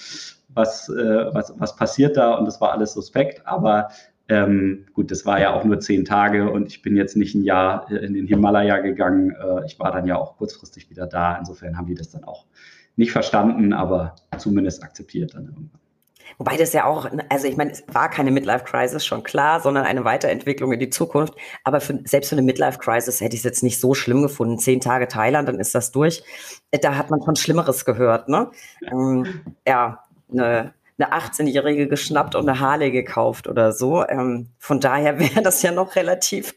was, 0.49 0.89
äh, 0.89 1.35
was, 1.35 1.55
was 1.59 1.76
passiert 1.76 2.16
da 2.16 2.35
und 2.35 2.47
das 2.47 2.61
war 2.61 2.72
alles 2.72 2.93
suspekt, 2.93 3.47
aber 3.47 3.91
ähm, 4.29 4.87
gut, 4.93 5.11
das 5.11 5.24
war 5.24 5.41
ja 5.41 5.55
auch 5.55 5.64
nur 5.64 5.81
zehn 5.81 6.05
Tage 6.05 6.51
und 6.51 6.68
ich 6.68 6.83
bin 6.83 6.97
jetzt 6.97 7.16
nicht 7.16 7.35
ein 7.35 7.45
Jahr 7.45 7.91
in 7.91 8.12
den 8.12 8.26
Himalaya 8.26 8.79
gegangen. 8.79 9.31
Äh, 9.31 9.64
ich 9.64 9.79
war 9.79 9.91
dann 9.91 10.07
ja 10.07 10.16
auch 10.16 10.37
kurzfristig 10.37 10.91
wieder 10.91 11.07
da. 11.07 11.39
Insofern 11.39 11.79
haben 11.79 11.87
die 11.87 11.95
das 11.95 12.11
dann 12.11 12.24
auch 12.24 12.45
nicht 12.99 13.12
verstanden, 13.12 13.72
aber 13.72 14.16
zumindest 14.38 14.82
akzeptiert 14.82 15.34
dann 15.34 15.46
irgendwann. 15.46 15.70
Wobei 16.36 16.57
das 16.57 16.72
ja 16.72 16.84
auch, 16.84 17.09
also 17.30 17.49
ich 17.49 17.57
meine, 17.57 17.72
es 17.72 17.82
war 17.88 18.11
keine 18.11 18.30
Midlife-Crisis, 18.30 19.05
schon 19.05 19.22
klar, 19.22 19.61
sondern 19.61 19.84
eine 19.84 20.05
Weiterentwicklung 20.05 20.72
in 20.72 20.78
die 20.78 20.90
Zukunft. 20.90 21.34
Aber 21.64 21.80
für, 21.80 22.01
selbst 22.05 22.28
für 22.28 22.36
eine 22.36 22.42
Midlife-Crisis 22.42 23.20
hätte 23.20 23.34
ich 23.34 23.40
es 23.40 23.44
jetzt 23.44 23.62
nicht 23.62 23.80
so 23.80 23.94
schlimm 23.94 24.22
gefunden. 24.22 24.59
Zehn 24.59 24.80
Tage 24.80 25.09
Thailand, 25.09 25.49
dann 25.49 25.59
ist 25.59 25.74
das 25.74 25.90
durch. 25.90 26.22
Da 26.70 26.96
hat 26.96 27.11
man 27.11 27.22
schon 27.24 27.34
Schlimmeres 27.34 27.84
gehört, 27.84 28.28
ne? 28.28 28.51
Ähm, 28.92 29.40
ja, 29.66 30.05
eine 30.30 30.74
eine 30.99 31.12
18-Jährige 31.12 31.86
geschnappt 31.86 32.34
und 32.34 32.49
eine 32.49 32.59
Harley 32.59 32.90
gekauft 32.90 33.46
oder 33.46 33.70
so. 33.72 34.05
Ähm, 34.09 34.49
von 34.59 34.80
daher 34.80 35.18
wäre 35.20 35.42
das 35.42 35.62
ja 35.62 35.70
noch 35.70 35.94
relativ 35.94 36.55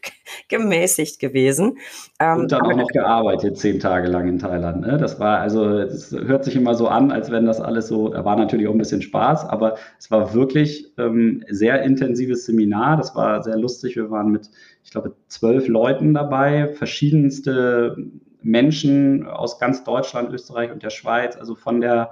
gemäßigt 0.48 1.20
gewesen. 1.20 1.78
Ähm, 2.18 2.40
und 2.40 2.52
dann 2.52 2.62
auch 2.62 2.74
noch 2.74 2.88
gearbeitet, 2.88 3.56
zehn 3.56 3.78
Tage 3.78 4.08
lang 4.08 4.26
in 4.26 4.38
Thailand. 4.38 4.80
Ne? 4.80 4.98
Das 4.98 5.20
war 5.20 5.38
also, 5.38 5.78
es 5.78 6.10
hört 6.10 6.44
sich 6.44 6.56
immer 6.56 6.74
so 6.74 6.88
an, 6.88 7.12
als 7.12 7.30
wenn 7.30 7.46
das 7.46 7.60
alles 7.60 7.86
so, 7.86 8.08
da 8.08 8.24
war 8.24 8.36
natürlich 8.36 8.66
auch 8.66 8.72
ein 8.72 8.78
bisschen 8.78 9.02
Spaß, 9.02 9.44
aber 9.44 9.76
es 9.98 10.10
war 10.10 10.34
wirklich 10.34 10.92
ähm, 10.98 11.44
sehr 11.48 11.82
intensives 11.82 12.44
Seminar. 12.46 12.96
Das 12.96 13.14
war 13.14 13.42
sehr 13.42 13.56
lustig. 13.56 13.94
Wir 13.94 14.10
waren 14.10 14.32
mit, 14.32 14.50
ich 14.82 14.90
glaube, 14.90 15.14
zwölf 15.28 15.68
Leuten 15.68 16.14
dabei, 16.14 16.68
verschiedenste 16.68 17.96
Menschen 18.42 19.24
aus 19.28 19.60
ganz 19.60 19.84
Deutschland, 19.84 20.32
Österreich 20.32 20.72
und 20.72 20.82
der 20.82 20.90
Schweiz, 20.90 21.36
also 21.36 21.54
von 21.54 21.80
der 21.80 22.10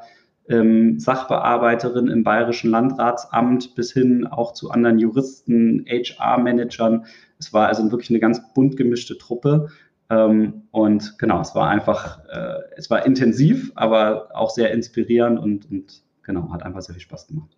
ähm, 0.50 0.98
Sachbearbeiterin 0.98 2.08
im 2.08 2.24
Bayerischen 2.24 2.70
Landratsamt 2.70 3.74
bis 3.76 3.92
hin 3.92 4.26
auch 4.26 4.52
zu 4.52 4.70
anderen 4.70 4.98
Juristen, 4.98 5.84
HR-Managern. 5.88 7.06
Es 7.38 7.52
war 7.52 7.68
also 7.68 7.90
wirklich 7.90 8.10
eine 8.10 8.18
ganz 8.18 8.40
bunt 8.52 8.76
gemischte 8.76 9.16
Truppe. 9.16 9.68
Ähm, 10.10 10.64
und 10.72 11.18
genau, 11.18 11.40
es 11.40 11.54
war 11.54 11.70
einfach, 11.70 12.18
äh, 12.28 12.58
es 12.76 12.90
war 12.90 13.06
intensiv, 13.06 13.70
aber 13.76 14.28
auch 14.34 14.50
sehr 14.50 14.72
inspirierend 14.72 15.38
und, 15.38 15.70
und 15.70 16.02
genau, 16.24 16.52
hat 16.52 16.64
einfach 16.64 16.82
sehr 16.82 16.94
viel 16.94 17.02
Spaß 17.02 17.28
gemacht. 17.28 17.56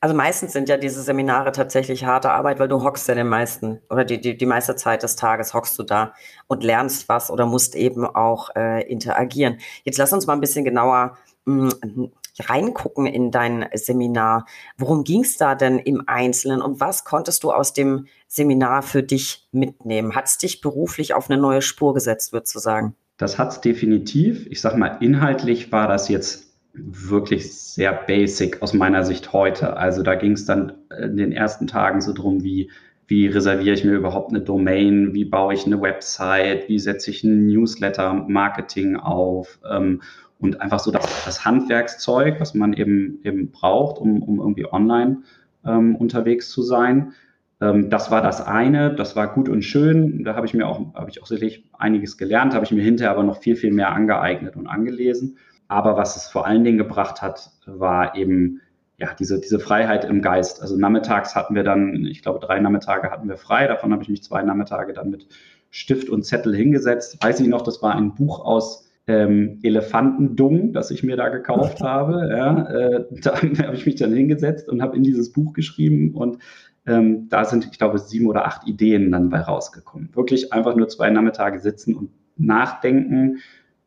Also 0.00 0.14
meistens 0.14 0.52
sind 0.52 0.68
ja 0.68 0.76
diese 0.76 1.02
Seminare 1.02 1.52
tatsächlich 1.52 2.04
harte 2.04 2.30
Arbeit, 2.30 2.58
weil 2.58 2.68
du 2.68 2.82
hockst 2.82 3.08
ja 3.08 3.14
den 3.14 3.28
meisten 3.28 3.80
oder 3.90 4.04
die, 4.04 4.20
die, 4.20 4.36
die 4.36 4.46
meiste 4.46 4.76
Zeit 4.76 5.02
des 5.02 5.16
Tages 5.16 5.52
hockst 5.52 5.78
du 5.78 5.82
da 5.82 6.14
und 6.46 6.62
lernst 6.62 7.08
was 7.08 7.30
oder 7.30 7.46
musst 7.46 7.74
eben 7.74 8.06
auch 8.06 8.54
äh, 8.54 8.82
interagieren. 8.90 9.58
Jetzt 9.84 9.98
lass 9.98 10.12
uns 10.12 10.26
mal 10.26 10.34
ein 10.34 10.40
bisschen 10.40 10.64
genauer 10.64 11.16
mh, 11.44 11.70
mm, 11.84 12.12
reingucken 12.40 13.06
in 13.06 13.30
dein 13.30 13.66
Seminar. 13.74 14.46
Worum 14.76 15.04
ging 15.04 15.22
es 15.22 15.36
da 15.36 15.54
denn 15.54 15.78
im 15.78 16.04
Einzelnen 16.06 16.62
und 16.62 16.80
was 16.80 17.04
konntest 17.04 17.44
du 17.44 17.52
aus 17.52 17.72
dem 17.72 18.06
Seminar 18.28 18.82
für 18.82 19.02
dich 19.02 19.48
mitnehmen? 19.52 20.14
Hat 20.14 20.26
es 20.26 20.38
dich 20.38 20.60
beruflich 20.60 21.14
auf 21.14 21.30
eine 21.30 21.40
neue 21.40 21.62
Spur 21.62 21.94
gesetzt, 21.94 22.32
würdest 22.32 22.54
du 22.54 22.58
sagen? 22.58 22.94
Das 23.16 23.38
hat 23.38 23.52
es 23.52 23.60
definitiv. 23.60 24.46
Ich 24.48 24.60
sag 24.60 24.76
mal, 24.76 24.98
inhaltlich 25.00 25.70
war 25.70 25.86
das 25.86 26.08
jetzt 26.08 26.52
wirklich 26.72 27.54
sehr 27.54 27.92
basic 27.92 28.60
aus 28.60 28.72
meiner 28.72 29.04
Sicht 29.04 29.32
heute. 29.32 29.76
Also 29.76 30.02
da 30.02 30.16
ging 30.16 30.32
es 30.32 30.44
dann 30.44 30.72
in 31.00 31.16
den 31.16 31.30
ersten 31.30 31.68
Tagen 31.68 32.00
so 32.00 32.12
drum, 32.12 32.42
wie 32.42 32.70
wie 33.06 33.26
reserviere 33.26 33.74
ich 33.74 33.84
mir 33.84 33.92
überhaupt 33.92 34.30
eine 34.30 34.40
Domain, 34.40 35.12
wie 35.12 35.24
baue 35.24 35.54
ich 35.54 35.66
eine 35.66 35.80
Website, 35.80 36.68
wie 36.68 36.78
setze 36.78 37.10
ich 37.10 37.22
ein 37.22 37.46
Newsletter-Marketing 37.46 38.96
auf 38.96 39.58
ähm, 39.70 40.00
und 40.38 40.60
einfach 40.60 40.78
so 40.78 40.90
das, 40.90 41.24
das 41.24 41.44
Handwerkszeug, 41.44 42.40
was 42.40 42.54
man 42.54 42.72
eben, 42.72 43.20
eben 43.24 43.50
braucht, 43.50 44.00
um, 44.00 44.22
um 44.22 44.38
irgendwie 44.38 44.70
online 44.70 45.22
ähm, 45.64 45.96
unterwegs 45.96 46.50
zu 46.50 46.62
sein. 46.62 47.12
Ähm, 47.60 47.90
das 47.90 48.10
war 48.10 48.22
das 48.22 48.40
eine, 48.40 48.94
das 48.94 49.16
war 49.16 49.32
gut 49.32 49.48
und 49.48 49.62
schön. 49.62 50.24
Da 50.24 50.34
habe 50.34 50.46
ich 50.46 50.54
mir 50.54 50.66
auch, 50.66 50.94
habe 50.94 51.10
ich 51.10 51.22
auch 51.22 51.26
sicherlich 51.26 51.64
einiges 51.72 52.18
gelernt, 52.18 52.54
habe 52.54 52.64
ich 52.64 52.72
mir 52.72 52.82
hinterher 52.82 53.12
aber 53.12 53.22
noch 53.22 53.38
viel, 53.38 53.56
viel 53.56 53.72
mehr 53.72 53.92
angeeignet 53.92 54.56
und 54.56 54.66
angelesen. 54.66 55.38
Aber 55.68 55.96
was 55.96 56.16
es 56.16 56.28
vor 56.28 56.46
allen 56.46 56.64
Dingen 56.64 56.78
gebracht 56.78 57.22
hat, 57.22 57.50
war 57.66 58.16
eben 58.16 58.60
ja, 58.98 59.12
diese, 59.18 59.40
diese 59.40 59.58
Freiheit 59.58 60.04
im 60.04 60.22
Geist. 60.22 60.62
Also 60.62 60.76
nachmittags 60.76 61.34
hatten 61.34 61.54
wir 61.54 61.64
dann, 61.64 62.04
ich 62.06 62.22
glaube, 62.22 62.38
drei 62.38 62.60
Nachmittage 62.60 63.10
hatten 63.10 63.28
wir 63.28 63.36
frei. 63.36 63.66
Davon 63.66 63.92
habe 63.92 64.02
ich 64.02 64.08
mich 64.08 64.22
zwei 64.22 64.42
Nachmittage 64.42 64.92
dann 64.92 65.10
mit 65.10 65.26
Stift 65.70 66.08
und 66.08 66.24
Zettel 66.24 66.54
hingesetzt. 66.54 67.22
Weiß 67.22 67.40
ich 67.40 67.48
noch, 67.48 67.62
das 67.62 67.82
war 67.82 67.96
ein 67.96 68.14
Buch 68.14 68.44
aus 68.44 68.83
ähm, 69.06 69.58
Elefantendung, 69.62 70.72
das 70.72 70.90
ich 70.90 71.02
mir 71.02 71.16
da 71.16 71.28
gekauft 71.28 71.80
habe. 71.82 72.28
Ja, 72.30 72.68
äh, 72.68 73.04
da 73.22 73.34
habe 73.66 73.74
ich 73.74 73.86
mich 73.86 73.96
dann 73.96 74.12
hingesetzt 74.12 74.68
und 74.68 74.82
habe 74.82 74.96
in 74.96 75.02
dieses 75.02 75.32
Buch 75.32 75.52
geschrieben 75.52 76.14
und 76.14 76.38
ähm, 76.86 77.28
da 77.30 77.44
sind, 77.44 77.66
ich 77.70 77.78
glaube, 77.78 77.98
sieben 77.98 78.26
oder 78.26 78.46
acht 78.46 78.66
Ideen 78.66 79.10
dann 79.10 79.30
bei 79.30 79.40
rausgekommen. 79.40 80.10
Wirklich 80.14 80.52
einfach 80.52 80.76
nur 80.76 80.88
zwei 80.88 81.08
Nachmittage 81.08 81.58
sitzen 81.58 81.94
und 81.94 82.10
nachdenken, 82.36 83.38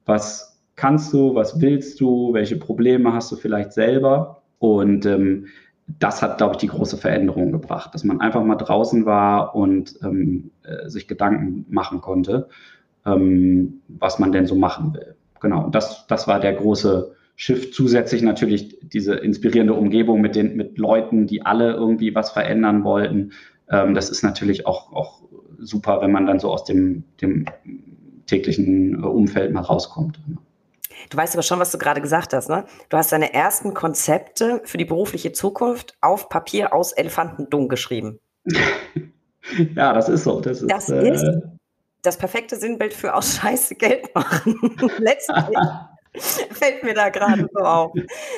was 0.06 0.60
kannst 0.76 1.14
du, 1.14 1.36
was 1.36 1.62
willst 1.62 2.00
du, 2.00 2.34
welche 2.34 2.56
Probleme 2.56 3.14
hast 3.14 3.32
du 3.32 3.36
vielleicht 3.36 3.74
selber 3.74 4.42
und 4.60 5.06
ähm, 5.06 5.48
das 6.00 6.22
hat, 6.22 6.38
glaube 6.38 6.54
ich, 6.54 6.58
die 6.58 6.68
große 6.68 6.98
Veränderung 6.98 7.52
gebracht, 7.54 7.94
dass 7.94 8.04
man 8.04 8.20
einfach 8.20 8.44
mal 8.44 8.56
draußen 8.56 9.06
war 9.06 9.56
und 9.56 9.98
ähm, 10.04 10.52
äh, 10.64 10.90
sich 10.90 11.08
Gedanken 11.08 11.66
machen 11.70 12.02
konnte 12.02 12.50
ähm, 13.06 13.82
was 13.88 14.20
man 14.20 14.32
denn 14.32 14.46
so 14.46 14.56
machen 14.56 14.94
will. 14.94 15.16
Genau, 15.40 15.70
das, 15.70 16.08
das 16.08 16.28
war 16.28 16.40
der 16.40 16.54
große 16.54 17.14
Shift. 17.36 17.74
Zusätzlich 17.74 18.22
natürlich 18.22 18.78
diese 18.82 19.16
inspirierende 19.16 19.74
Umgebung 19.74 20.22
mit 20.22 20.36
den 20.36 20.56
mit 20.56 20.78
Leuten, 20.78 21.28
die 21.28 21.46
alle 21.46 21.74
irgendwie 21.74 22.16
was 22.16 22.32
verändern 22.32 22.84
wollten. 22.84 23.32
Ähm, 23.70 23.94
das 23.94 24.10
ist 24.10 24.24
natürlich 24.24 24.66
auch, 24.66 24.92
auch 24.94 25.22
super, 25.60 26.02
wenn 26.02 26.12
man 26.12 26.26
dann 26.26 26.40
so 26.40 26.52
aus 26.52 26.64
dem, 26.64 27.04
dem 27.22 27.46
täglichen 28.26 29.04
Umfeld 29.04 29.54
mal 29.54 29.62
rauskommt. 29.62 30.20
Du 31.10 31.18
weißt 31.18 31.36
aber 31.36 31.44
schon, 31.44 31.60
was 31.60 31.72
du 31.72 31.78
gerade 31.78 32.02
gesagt 32.02 32.34
hast, 32.34 32.50
ne? 32.50 32.66
Du 32.90 32.98
hast 32.98 33.12
deine 33.12 33.34
ersten 33.34 33.74
Konzepte 33.74 34.62
für 34.66 34.78
die 34.78 34.86
berufliche 34.86 35.32
Zukunft 35.32 35.96
auf 36.02 36.30
Papier 36.30 36.74
aus 36.74 36.92
Elefantendung 36.92 37.70
geschrieben. 37.70 38.20
ja, 39.76 39.94
das 39.94 40.10
ist 40.10 40.24
so. 40.24 40.42
Das 40.42 40.62
ist, 40.62 40.72
das 40.72 40.90
ist 40.90 41.24
äh, 41.24 41.42
das 42.02 42.18
perfekte 42.18 42.56
Sinnbild 42.56 42.94
für 42.94 43.14
aus 43.14 43.36
Scheiße 43.36 43.76
Geld 43.76 44.14
machen. 44.16 44.56
Letztlich 44.98 45.58
fällt 46.52 46.84
mir 46.84 46.94
da 46.94 47.10
gerade 47.10 47.48
so 47.54 47.60
auf. 47.60 47.92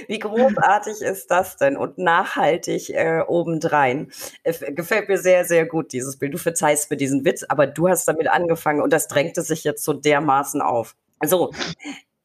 Wie 0.07 0.19
großartig 0.19 1.01
ist 1.01 1.31
das 1.31 1.57
denn? 1.57 1.77
Und 1.77 1.97
nachhaltig 1.97 2.89
äh, 2.89 3.21
obendrein. 3.27 4.11
Äh, 4.43 4.73
gefällt 4.73 5.09
mir 5.09 5.17
sehr, 5.17 5.45
sehr 5.45 5.65
gut, 5.65 5.93
dieses 5.93 6.17
Bild. 6.17 6.33
Du 6.33 6.37
verzeihst 6.37 6.89
mir 6.89 6.97
diesen 6.97 7.25
Witz, 7.25 7.43
aber 7.47 7.67
du 7.67 7.87
hast 7.87 8.07
damit 8.07 8.27
angefangen 8.27 8.81
und 8.81 8.93
das 8.93 9.07
drängte 9.07 9.41
sich 9.41 9.63
jetzt 9.63 9.83
so 9.83 9.93
dermaßen 9.93 10.61
auf. 10.61 10.95
So, 11.25 11.51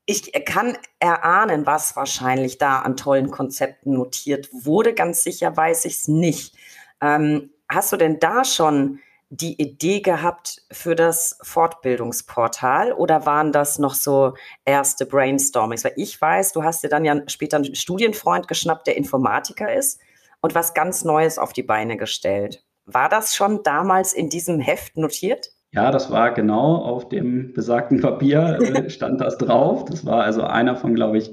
Ich 0.07 0.32
kann 0.45 0.76
erahnen, 0.99 1.66
was 1.66 1.97
wahrscheinlich 1.97 2.59
da 2.59 2.80
an 2.80 2.97
tollen 2.97 3.30
Konzepten 3.30 3.95
notiert 3.95 4.49
wurde. 4.53 4.95
Ganz 4.95 5.24
sicher 5.24 5.57
weiß 5.57 5.87
ich 5.87 5.95
es 5.99 6.09
nicht. 6.09 6.55
Ähm, 7.01 7.51
hast 7.68 7.93
du 7.93 7.97
denn 7.97 8.20
da 8.20 8.45
schon 8.45 9.01
die 9.31 9.61
Idee 9.61 10.01
gehabt 10.01 10.62
für 10.70 10.95
das 10.95 11.39
Fortbildungsportal 11.43 12.93
oder 12.93 13.27
waren 13.27 13.53
das 13.53 13.79
noch 13.79 13.95
so 13.95 14.35
erste 14.64 15.07
Brainstormings? 15.07 15.85
Weil 15.85 15.95
ich 15.97 16.20
weiß, 16.20 16.53
du 16.53 16.62
hast 16.62 16.85
dir 16.85 16.89
dann 16.89 17.05
ja 17.05 17.20
später 17.27 17.57
einen 17.57 17.75
Studienfreund 17.75 18.49
geschnappt, 18.49 18.87
der 18.87 18.97
Informatiker 18.97 19.75
ist 19.75 20.01
und 20.41 20.55
was 20.55 20.75
ganz 20.75 21.05
Neues 21.05 21.39
auf 21.39 21.53
die 21.53 21.62
Beine 21.62 21.97
gestellt. 21.97 22.62
War 22.87 23.09
das 23.09 23.35
schon 23.35 23.62
damals 23.62 24.12
in 24.12 24.29
diesem 24.29 24.61
Heft 24.61 24.97
notiert? 24.97 25.51
Ja, 25.72 25.91
das 25.91 26.11
war 26.11 26.33
genau 26.33 26.77
auf 26.77 27.09
dem 27.09 27.53
besagten 27.53 28.01
Papier, 28.01 28.59
äh, 28.61 28.89
stand 28.91 29.20
das 29.20 29.39
drauf. 29.39 29.85
Das 29.87 30.07
war 30.07 30.22
also 30.22 30.43
einer 30.43 30.77
von, 30.77 30.95
glaube 30.95 31.18
ich, 31.18 31.33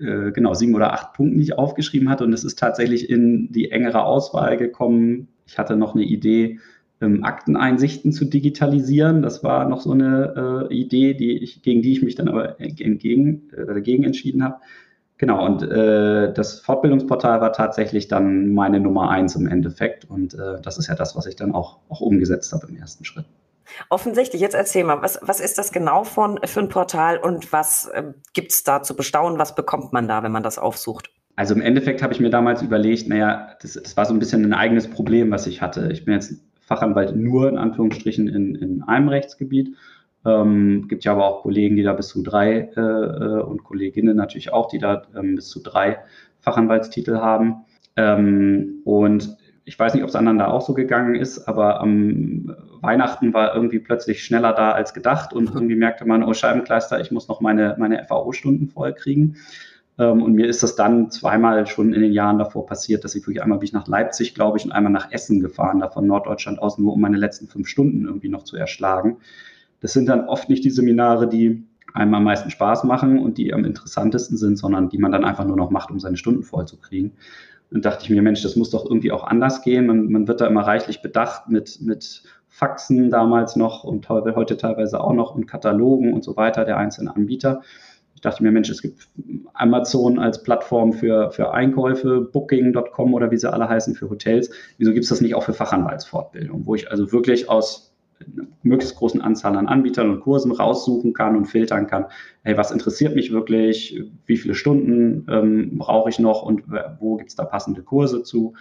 äh, 0.00 0.32
genau 0.32 0.54
sieben 0.54 0.74
oder 0.74 0.92
acht 0.92 1.12
Punkten, 1.12 1.38
die 1.38 1.44
ich 1.44 1.58
aufgeschrieben 1.58 2.08
hatte. 2.08 2.24
Und 2.24 2.32
es 2.32 2.44
ist 2.44 2.58
tatsächlich 2.58 3.10
in 3.10 3.52
die 3.52 3.70
engere 3.70 4.04
Auswahl 4.04 4.56
gekommen. 4.56 5.28
Ich 5.46 5.58
hatte 5.58 5.76
noch 5.76 5.94
eine 5.94 6.04
Idee, 6.04 6.60
ähm, 7.00 7.24
Akteneinsichten 7.24 8.12
zu 8.12 8.24
digitalisieren. 8.24 9.22
Das 9.22 9.42
war 9.42 9.68
noch 9.68 9.80
so 9.80 9.92
eine 9.92 10.68
äh, 10.70 10.74
Idee, 10.74 11.14
die 11.14 11.38
ich, 11.38 11.62
gegen 11.62 11.82
die 11.82 11.92
ich 11.92 12.02
mich 12.02 12.14
dann 12.14 12.28
aber 12.28 12.60
entgegen, 12.60 13.50
äh, 13.56 13.66
dagegen 13.66 14.04
entschieden 14.04 14.44
habe. 14.44 14.56
Genau, 15.16 15.44
und 15.44 15.62
äh, 15.62 16.32
das 16.32 16.60
Fortbildungsportal 16.60 17.40
war 17.40 17.52
tatsächlich 17.52 18.08
dann 18.08 18.52
meine 18.52 18.80
Nummer 18.80 19.10
eins 19.10 19.36
im 19.36 19.46
Endeffekt. 19.46 20.04
Und 20.10 20.34
äh, 20.34 20.60
das 20.60 20.76
ist 20.76 20.88
ja 20.88 20.94
das, 20.94 21.14
was 21.16 21.26
ich 21.26 21.36
dann 21.36 21.52
auch, 21.52 21.78
auch 21.88 22.00
umgesetzt 22.00 22.52
habe 22.52 22.66
im 22.68 22.76
ersten 22.76 23.04
Schritt. 23.04 23.26
Offensichtlich, 23.90 24.42
jetzt 24.42 24.54
erzähl 24.54 24.84
mal, 24.84 25.02
was, 25.02 25.18
was 25.22 25.40
ist 25.40 25.56
das 25.56 25.72
genau 25.72 26.04
von, 26.04 26.38
für 26.44 26.60
ein 26.60 26.68
Portal 26.68 27.18
und 27.18 27.52
was 27.52 27.86
äh, 27.86 28.12
gibt 28.32 28.52
es 28.52 28.64
da 28.64 28.82
zu 28.82 28.96
bestaunen? 28.96 29.38
Was 29.38 29.54
bekommt 29.54 29.92
man 29.92 30.08
da, 30.08 30.22
wenn 30.22 30.32
man 30.32 30.42
das 30.42 30.58
aufsucht? 30.58 31.10
Also 31.36 31.54
im 31.54 31.62
Endeffekt 31.62 32.02
habe 32.02 32.12
ich 32.12 32.20
mir 32.20 32.30
damals 32.30 32.62
überlegt, 32.62 33.08
naja, 33.08 33.56
das, 33.62 33.74
das 33.74 33.96
war 33.96 34.04
so 34.04 34.14
ein 34.14 34.18
bisschen 34.18 34.44
ein 34.44 34.52
eigenes 34.52 34.88
Problem, 34.88 35.30
was 35.30 35.46
ich 35.46 35.62
hatte. 35.62 35.90
Ich 35.92 36.04
bin 36.04 36.14
jetzt 36.14 36.34
Fachanwalt 36.64 37.14
nur 37.14 37.48
in 37.48 37.58
Anführungsstrichen 37.58 38.28
in, 38.28 38.54
in 38.54 38.82
einem 38.82 39.08
Rechtsgebiet. 39.08 39.76
Ähm, 40.26 40.88
gibt 40.88 41.04
ja 41.04 41.12
aber 41.12 41.26
auch 41.26 41.42
Kollegen, 41.42 41.76
die 41.76 41.82
da 41.82 41.92
bis 41.92 42.08
zu 42.08 42.22
drei 42.22 42.70
äh, 42.76 42.80
äh 42.80 43.42
und 43.42 43.62
Kolleginnen 43.64 44.16
natürlich 44.16 44.52
auch, 44.52 44.68
die 44.68 44.78
da 44.78 45.02
ähm, 45.14 45.36
bis 45.36 45.48
zu 45.48 45.62
drei 45.62 45.98
Fachanwaltstitel 46.40 47.16
haben. 47.18 47.64
Ähm, 47.96 48.80
und 48.84 49.36
ich 49.66 49.78
weiß 49.78 49.94
nicht, 49.94 50.02
ob 50.02 50.08
es 50.08 50.16
anderen 50.16 50.38
da 50.38 50.48
auch 50.48 50.60
so 50.60 50.74
gegangen 50.74 51.14
ist, 51.14 51.46
aber 51.48 51.80
am 51.80 52.54
Weihnachten 52.80 53.32
war 53.32 53.54
irgendwie 53.54 53.78
plötzlich 53.78 54.22
schneller 54.22 54.52
da 54.52 54.72
als 54.72 54.94
gedacht 54.94 55.32
und 55.32 55.50
irgendwie 55.54 55.76
merkte 55.76 56.04
man, 56.06 56.22
oh 56.22 56.34
Scheibenkleister, 56.34 57.00
ich 57.00 57.10
muss 57.10 57.28
noch 57.28 57.40
meine, 57.40 57.76
meine 57.78 58.04
FAO-Stunden 58.04 58.68
voll 58.68 58.94
kriegen. 58.94 59.36
Ähm, 59.98 60.22
und 60.22 60.32
mir 60.34 60.46
ist 60.46 60.62
das 60.62 60.76
dann 60.76 61.10
zweimal 61.10 61.66
schon 61.66 61.92
in 61.92 62.02
den 62.02 62.12
Jahren 62.12 62.38
davor 62.38 62.66
passiert, 62.66 63.04
dass 63.04 63.14
ich 63.14 63.22
wirklich 63.22 63.42
einmal 63.42 63.58
bin 63.58 63.66
ich 63.66 63.72
nach 63.72 63.86
Leipzig, 63.86 64.34
glaube 64.34 64.58
ich, 64.58 64.64
und 64.64 64.72
einmal 64.72 64.92
nach 64.92 65.12
Essen 65.12 65.40
gefahren, 65.40 65.80
da 65.80 65.88
von 65.88 66.06
Norddeutschland 66.06 66.58
aus, 66.58 66.78
nur 66.78 66.92
um 66.92 67.00
meine 67.00 67.16
letzten 67.16 67.48
fünf 67.48 67.68
Stunden 67.68 68.06
irgendwie 68.06 68.28
noch 68.28 68.42
zu 68.42 68.56
erschlagen. 68.56 69.18
Das 69.80 69.92
sind 69.92 70.08
dann 70.08 70.28
oft 70.28 70.48
nicht 70.48 70.64
die 70.64 70.70
Seminare, 70.70 71.28
die 71.28 71.64
einem 71.92 72.14
am 72.14 72.24
meisten 72.24 72.50
Spaß 72.50 72.84
machen 72.84 73.20
und 73.20 73.38
die 73.38 73.54
am 73.54 73.64
interessantesten 73.64 74.36
sind, 74.36 74.56
sondern 74.56 74.88
die 74.88 74.98
man 74.98 75.12
dann 75.12 75.24
einfach 75.24 75.44
nur 75.44 75.56
noch 75.56 75.70
macht, 75.70 75.90
um 75.90 76.00
seine 76.00 76.16
Stunden 76.16 76.42
voll 76.42 76.66
zu. 76.66 76.76
Und 77.70 77.84
dachte 77.84 78.04
ich 78.04 78.10
mir, 78.10 78.20
Mensch, 78.20 78.42
das 78.42 78.56
muss 78.56 78.70
doch 78.70 78.84
irgendwie 78.84 79.12
auch 79.12 79.24
anders 79.24 79.62
gehen. 79.62 79.86
Man, 79.86 80.10
man 80.10 80.26
wird 80.26 80.40
da 80.40 80.46
immer 80.46 80.62
reichlich 80.62 81.02
bedacht 81.02 81.48
mit, 81.48 81.80
mit 81.80 82.24
Faxen 82.48 83.10
damals 83.10 83.56
noch 83.56 83.84
und 83.84 84.08
heute 84.08 84.56
teilweise 84.56 85.00
auch 85.00 85.12
noch 85.12 85.34
und 85.34 85.46
Katalogen 85.46 86.12
und 86.12 86.24
so 86.24 86.36
weiter 86.36 86.64
der 86.64 86.78
einzelnen 86.78 87.08
Anbieter. 87.08 87.62
Dachte 88.24 88.42
mir, 88.42 88.52
Mensch, 88.52 88.70
es 88.70 88.82
gibt 88.82 89.08
Amazon 89.52 90.18
als 90.18 90.42
Plattform 90.42 90.92
für, 90.92 91.30
für 91.30 91.52
Einkäufe, 91.52 92.22
Booking.com 92.32 93.14
oder 93.14 93.30
wie 93.30 93.36
sie 93.36 93.52
alle 93.52 93.68
heißen 93.68 93.94
für 93.94 94.08
Hotels. 94.08 94.50
Wieso 94.78 94.92
gibt 94.92 95.04
es 95.04 95.10
das 95.10 95.20
nicht 95.20 95.34
auch 95.34 95.42
für 95.42 95.52
Fachanwaltsfortbildung, 95.52 96.66
wo 96.66 96.74
ich 96.74 96.90
also 96.90 97.12
wirklich 97.12 97.48
aus 97.48 97.94
möglichst 98.62 98.96
großen 98.96 99.20
Anzahl 99.20 99.56
an 99.56 99.66
Anbietern 99.66 100.10
und 100.10 100.20
Kursen 100.20 100.52
raussuchen 100.52 101.12
kann 101.12 101.36
und 101.36 101.46
filtern 101.46 101.86
kann, 101.86 102.06
hey, 102.42 102.56
was 102.56 102.70
interessiert 102.70 103.14
mich 103.14 103.32
wirklich, 103.32 104.02
wie 104.24 104.36
viele 104.36 104.54
Stunden 104.54 105.26
ähm, 105.28 105.78
brauche 105.78 106.08
ich 106.08 106.18
noch 106.18 106.42
und 106.42 106.62
wo 106.98 107.16
gibt 107.16 107.30
es 107.30 107.36
da 107.36 107.44
passende 107.44 107.82
Kurse 107.82 108.22
zu. 108.22 108.54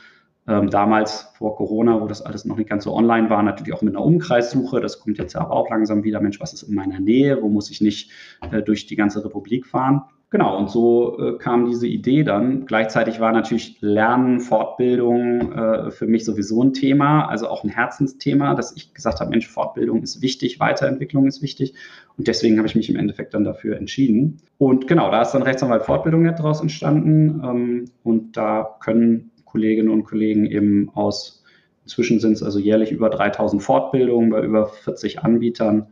Ähm, 0.45 0.69
damals 0.69 1.31
vor 1.37 1.55
Corona, 1.55 2.01
wo 2.01 2.07
das 2.07 2.21
alles 2.21 2.43
noch 2.43 2.57
nicht 2.57 2.69
ganz 2.69 2.83
so 2.83 2.93
online 2.93 3.29
war, 3.29 3.41
natürlich 3.43 3.73
auch 3.73 3.81
mit 3.81 3.95
einer 3.95 4.03
Umkreissuche. 4.03 4.81
Das 4.81 4.99
kommt 4.99 5.17
jetzt 5.17 5.35
aber 5.35 5.51
auch 5.51 5.69
langsam 5.69 6.03
wieder. 6.03 6.19
Mensch, 6.19 6.41
was 6.41 6.53
ist 6.53 6.63
in 6.63 6.75
meiner 6.75 6.99
Nähe? 6.99 7.41
Wo 7.41 7.47
muss 7.47 7.71
ich 7.71 7.79
nicht 7.79 8.11
äh, 8.51 8.61
durch 8.61 8.85
die 8.85 8.97
ganze 8.97 9.23
Republik 9.23 9.65
fahren? 9.65 10.01
Genau, 10.33 10.57
und 10.57 10.71
so 10.71 11.19
äh, 11.19 11.37
kam 11.37 11.67
diese 11.67 11.85
Idee 11.85 12.23
dann. 12.23 12.65
Gleichzeitig 12.65 13.19
war 13.19 13.31
natürlich 13.31 13.77
Lernen, 13.81 14.39
Fortbildung 14.39 15.51
äh, 15.51 15.91
für 15.91 16.07
mich 16.07 16.25
sowieso 16.25 16.63
ein 16.63 16.73
Thema, 16.73 17.27
also 17.27 17.47
auch 17.47 17.63
ein 17.63 17.69
Herzensthema, 17.69 18.55
dass 18.55 18.75
ich 18.75 18.95
gesagt 18.95 19.19
habe, 19.19 19.29
Mensch, 19.29 19.47
Fortbildung 19.47 20.01
ist 20.01 20.23
wichtig, 20.23 20.59
Weiterentwicklung 20.59 21.27
ist 21.27 21.43
wichtig. 21.43 21.75
Und 22.17 22.27
deswegen 22.27 22.57
habe 22.57 22.67
ich 22.67 22.75
mich 22.75 22.89
im 22.89 22.95
Endeffekt 22.95 23.35
dann 23.35 23.43
dafür 23.43 23.77
entschieden. 23.77 24.39
Und 24.57 24.87
genau, 24.87 25.11
da 25.11 25.21
ist 25.21 25.33
dann 25.33 25.43
Rechtsanwalt 25.43 25.83
Fortbildung 25.83 26.23
daraus 26.23 26.61
entstanden. 26.61 27.41
Ähm, 27.43 27.85
und 28.01 28.35
da 28.35 28.75
können 28.79 29.29
Kolleginnen 29.53 29.89
und 29.89 30.03
Kollegen 30.03 30.47
eben 30.47 30.89
aus, 30.95 31.43
inzwischen 31.83 32.19
sind 32.19 32.33
es 32.33 32.41
also 32.41 32.57
jährlich 32.57 32.91
über 32.91 33.11
3000 33.11 33.61
Fortbildungen 33.61 34.31
bei 34.31 34.41
über 34.41 34.65
40 34.65 35.19
Anbietern, 35.19 35.87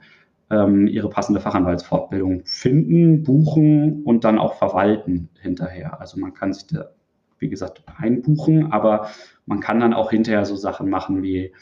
ähm, 0.49 0.88
ihre 0.88 1.09
passende 1.09 1.39
Fachanwaltsfortbildung 1.39 2.41
finden, 2.43 3.22
buchen 3.22 4.01
und 4.03 4.24
dann 4.24 4.39
auch 4.39 4.55
verwalten 4.55 5.30
hinterher. 5.39 6.01
Also 6.01 6.20
man 6.20 6.34
kann 6.34 6.53
sich 6.53 6.66
da, 6.66 6.89
wie 7.38 7.49
gesagt, 7.49 7.84
einbuchen, 7.99 8.72
aber 8.72 9.09
man 9.45 9.59
kann 9.59 9.80
dann 9.80 9.93
auch 9.93 10.09
hinterher 10.09 10.43
so 10.45 10.55
Sachen 10.55 10.89
machen 10.89 11.22
wie 11.22 11.53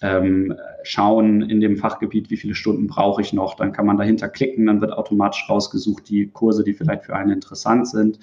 ähm, 0.00 0.54
schauen 0.82 1.42
in 1.42 1.60
dem 1.60 1.76
Fachgebiet, 1.76 2.30
wie 2.30 2.38
viele 2.38 2.54
Stunden 2.54 2.86
brauche 2.86 3.20
ich 3.20 3.34
noch. 3.34 3.56
Dann 3.56 3.72
kann 3.72 3.84
man 3.84 3.98
dahinter 3.98 4.30
klicken, 4.30 4.66
dann 4.66 4.80
wird 4.80 4.92
automatisch 4.92 5.46
rausgesucht 5.50 6.08
die 6.08 6.28
Kurse, 6.28 6.64
die 6.64 6.72
vielleicht 6.72 7.04
für 7.04 7.14
einen 7.14 7.30
interessant 7.30 7.86
sind. 7.88 8.18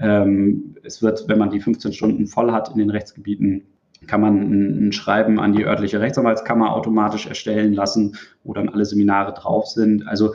Ähm, 0.00 0.76
es 0.82 1.02
wird, 1.02 1.28
wenn 1.28 1.38
man 1.38 1.50
die 1.50 1.60
15 1.60 1.92
Stunden 1.92 2.26
voll 2.26 2.50
hat 2.50 2.70
in 2.70 2.78
den 2.78 2.90
Rechtsgebieten, 2.90 3.66
kann 4.06 4.22
man 4.22 4.86
ein, 4.86 4.92
Schreiben 4.92 5.38
an 5.38 5.52
die 5.52 5.66
örtliche 5.66 6.00
Rechtsanwaltskammer 6.00 6.74
automatisch 6.74 7.26
erstellen 7.26 7.74
lassen, 7.74 8.16
wo 8.42 8.54
dann 8.54 8.70
alle 8.70 8.86
Seminare 8.86 9.34
drauf 9.34 9.66
sind. 9.66 10.08
Also 10.08 10.32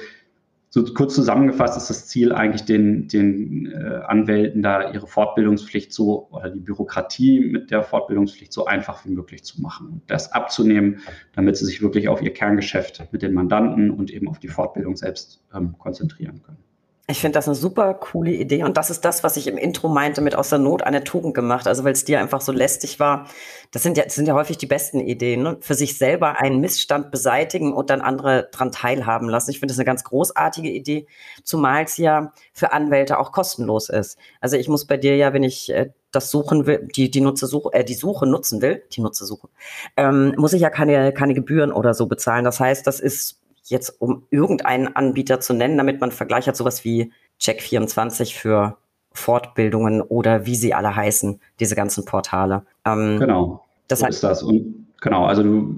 so 0.70 0.84
kurz 0.94 1.16
zusammengefasst 1.16 1.78
ist 1.78 1.90
das 1.90 2.08
Ziel 2.08 2.34
eigentlich, 2.34 2.66
den, 2.66 3.08
den 3.08 3.72
äh, 3.72 4.02
Anwälten 4.08 4.62
da 4.62 4.92
ihre 4.92 5.08
Fortbildungspflicht 5.08 5.94
so 5.94 6.28
oder 6.32 6.50
die 6.50 6.60
Bürokratie 6.60 7.40
mit 7.40 7.72
der 7.72 7.82
Fortbildungspflicht 7.82 8.52
so 8.52 8.66
einfach 8.66 9.06
wie 9.06 9.12
möglich 9.12 9.44
zu 9.46 9.62
machen 9.62 9.88
und 9.88 10.02
das 10.08 10.34
abzunehmen, 10.34 11.00
damit 11.34 11.56
sie 11.58 11.66
sich 11.66 11.82
wirklich 11.82 12.10
auf 12.10 12.22
ihr 12.22 12.34
Kerngeschäft 12.34 13.08
mit 13.12 13.22
den 13.22 13.34
Mandanten 13.34 13.90
und 13.90 14.12
eben 14.12 14.28
auf 14.28 14.40
die 14.40 14.50
Fortbildung 14.50 14.98
selbst 14.98 15.42
ähm, 15.54 15.76
konzentrieren 15.78 16.42
können. 16.44 16.60
Ich 17.08 17.20
finde 17.20 17.38
das 17.38 17.48
eine 17.48 17.54
super 17.54 17.94
coole 17.94 18.32
Idee 18.32 18.64
und 18.64 18.78
das 18.78 18.90
ist 18.90 19.06
das, 19.06 19.24
was 19.24 19.38
ich 19.38 19.46
im 19.46 19.58
Intro 19.58 19.88
meinte 19.90 20.22
mit 20.22 20.34
aus 20.34 20.50
der 20.50 20.58
Not 20.58 20.82
eine 20.82 21.04
Tugend 21.04 21.36
gemacht. 21.36 21.68
Also 21.68 21.84
weil 21.84 21.94
es 21.94 22.04
dir 22.04 22.20
einfach 22.20 22.42
so 22.42 22.52
lästig 22.52 23.00
war. 23.00 23.28
Das 23.70 23.84
sind 23.84 23.96
ja, 23.96 24.06
das 24.06 24.16
sind 24.16 24.28
ja 24.28 24.34
häufig 24.34 24.58
die 24.58 24.66
besten 24.66 25.00
Ideen. 25.00 25.44
Ne? 25.44 25.58
Für 25.62 25.76
sich 25.76 26.00
selber 26.00 26.40
einen 26.40 26.62
Missstand 26.62 27.12
beseitigen 27.12 27.74
und 27.74 27.92
dann 27.92 28.02
andere 28.02 28.50
dran 28.52 28.72
teilhaben 28.72 29.30
lassen. 29.30 29.52
Ich 29.52 29.60
finde 29.60 29.74
das 29.74 29.78
eine 29.78 29.86
ganz 29.86 30.04
großartige 30.04 30.70
Idee, 30.70 31.06
zumal 31.44 31.84
es 31.84 31.98
ja 31.98 32.34
für 32.54 32.74
Anwälte 32.74 33.20
auch 33.20 33.32
kostenlos 33.32 33.90
ist. 33.90 34.18
Also 34.42 34.58
ich 34.58 34.68
muss 34.68 34.86
bei 34.86 34.98
dir 34.98 35.16
ja, 35.16 35.32
wenn 35.32 35.44
ich 35.44 35.72
äh, 35.72 35.92
das 36.12 36.32
suchen 36.32 36.66
will, 36.66 36.88
die 36.96 37.12
die 37.12 37.22
Nutzer 37.22 37.46
suche, 37.46 37.72
äh, 37.74 37.84
die 37.84 37.94
Suche 37.94 38.26
nutzen 38.26 38.64
will, 38.64 38.82
die 38.94 39.02
Nutzersuche, 39.02 39.50
ähm, 39.96 40.34
muss 40.38 40.54
ich 40.54 40.62
ja 40.62 40.72
keine 40.72 41.14
keine 41.14 41.36
Gebühren 41.36 41.72
oder 41.72 41.94
so 41.94 42.08
bezahlen. 42.08 42.46
Das 42.46 42.60
heißt, 42.60 42.88
das 42.88 43.00
ist 43.00 43.45
jetzt 43.70 44.02
um 44.02 44.26
irgendeinen 44.30 44.96
Anbieter 44.96 45.40
zu 45.40 45.54
nennen, 45.54 45.78
damit 45.78 46.00
man 46.00 46.12
Vergleich 46.12 46.48
hat, 46.48 46.56
sowas 46.56 46.84
wie 46.84 47.12
Check24 47.40 48.36
für 48.36 48.78
Fortbildungen 49.12 50.02
oder 50.02 50.46
wie 50.46 50.56
sie 50.56 50.74
alle 50.74 50.96
heißen, 50.96 51.40
diese 51.60 51.76
ganzen 51.76 52.06
Portale. 52.06 52.64
Ähm, 52.86 53.20
genau. 53.20 53.66
Das 53.88 54.00
so 54.00 54.08
ist 54.08 54.24
das. 54.24 54.44
Und 54.44 54.88
genau, 55.02 55.26
also 55.26 55.44
du, 55.44 55.76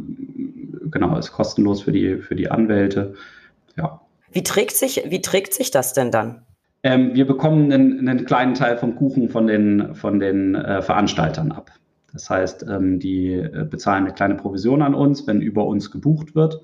genau, 0.89 1.17
ist 1.17 1.31
kostenlos 1.31 1.81
für 1.81 1.91
die, 1.91 2.17
für 2.17 2.35
die 2.35 2.49
Anwälte. 2.49 3.13
Ja. 3.75 4.01
Wie 4.31 4.43
trägt 4.43 4.75
sich, 4.75 5.03
wie 5.07 5.21
trägt 5.21 5.53
sich 5.53 5.71
das 5.71 5.93
denn 5.93 6.11
dann? 6.11 6.41
Ähm, 6.83 7.13
wir 7.13 7.25
bekommen 7.25 7.71
einen, 7.71 8.07
einen, 8.07 8.25
kleinen 8.25 8.53
Teil 8.53 8.77
vom 8.77 8.95
Kuchen 8.95 9.29
von 9.29 9.47
den, 9.47 9.95
von 9.95 10.19
den 10.19 10.55
äh, 10.55 10.81
Veranstaltern 10.81 11.51
ab. 11.51 11.71
Das 12.13 12.29
heißt, 12.29 12.65
ähm, 12.69 12.99
die 12.99 13.33
äh, 13.33 13.65
bezahlen 13.69 14.05
eine 14.05 14.13
kleine 14.13 14.35
Provision 14.35 14.81
an 14.81 14.93
uns, 14.93 15.27
wenn 15.27 15.41
über 15.41 15.65
uns 15.65 15.91
gebucht 15.91 16.35
wird. 16.35 16.61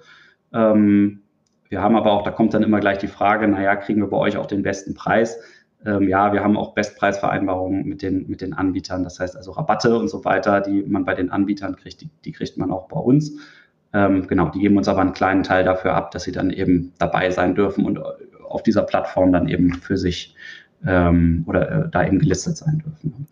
Ähm, 0.54 1.22
wir 1.70 1.82
haben 1.82 1.95
aber 1.95 2.12
auch, 2.12 2.24
da 2.24 2.32
kommt 2.32 2.54
dann 2.54 2.64
immer 2.64 2.80
gleich 2.80 2.99
die 2.99 3.08
Frage, 3.08 3.47
naja, 3.47 3.76
kriegen 3.76 4.01
wir 4.01 4.10
bei 4.10 4.18
euch 4.18 4.38
auch 4.38 4.45
den 4.45 4.64
besten 4.64 4.93
Preis? 4.93 5.39
Ähm, 5.86 6.08
ja, 6.08 6.32
wir 6.32 6.43
haben 6.43 6.56
auch 6.56 6.74
Bestpreisvereinbarungen 6.74 7.86
mit 7.86 8.01
den, 8.01 8.28
mit 8.28 8.41
den 8.41 8.54
Anbietern. 8.54 9.04
Das 9.04 9.20
heißt 9.20 9.36
also 9.36 9.51
Rabatte 9.51 9.97
und 9.97 10.08
so 10.08 10.24
weiter, 10.24 10.62
die 10.62 10.84
man 10.84 11.06
bei 11.06 11.14
den 11.14 11.30
Anbietern 11.30 11.76
kriegt, 11.76 12.01
die, 12.01 12.10
die 12.26 12.32
kriegt 12.32 12.58
man 12.58 12.72
auch 12.72 12.88
bei 12.88 12.99
uns. 12.99 13.39
Ähm, 13.93 14.28
genau, 14.28 14.49
die 14.49 14.60
geben 14.60 14.78
uns 14.78 14.88
aber 14.88 15.01
einen 15.01 15.14
kleinen 15.14 15.43
Teil 15.43 15.64
dafür 15.64 15.93
ab, 15.95 16.12
dass 16.12 16.24
sie 16.24 16.32
dann 16.32 16.51
eben 16.51 16.93
dabei 16.99 17.30
sein 17.32 17.56
dürfen 17.56 17.86
und 17.86 17.99
auf 18.47 18.64
dieser 18.64 18.84
Plattform 18.84 19.32
dann 19.32 19.47
eben 19.47 19.74
für 19.74 19.97
sich 19.97 20.36
ähm, 20.86 21.43
oder 21.47 21.86
äh, 21.86 21.89
da 21.89 22.06
eben 22.06 22.20
gelistet 22.20 22.58
sein 22.58 22.84
dürfen. 22.86 23.28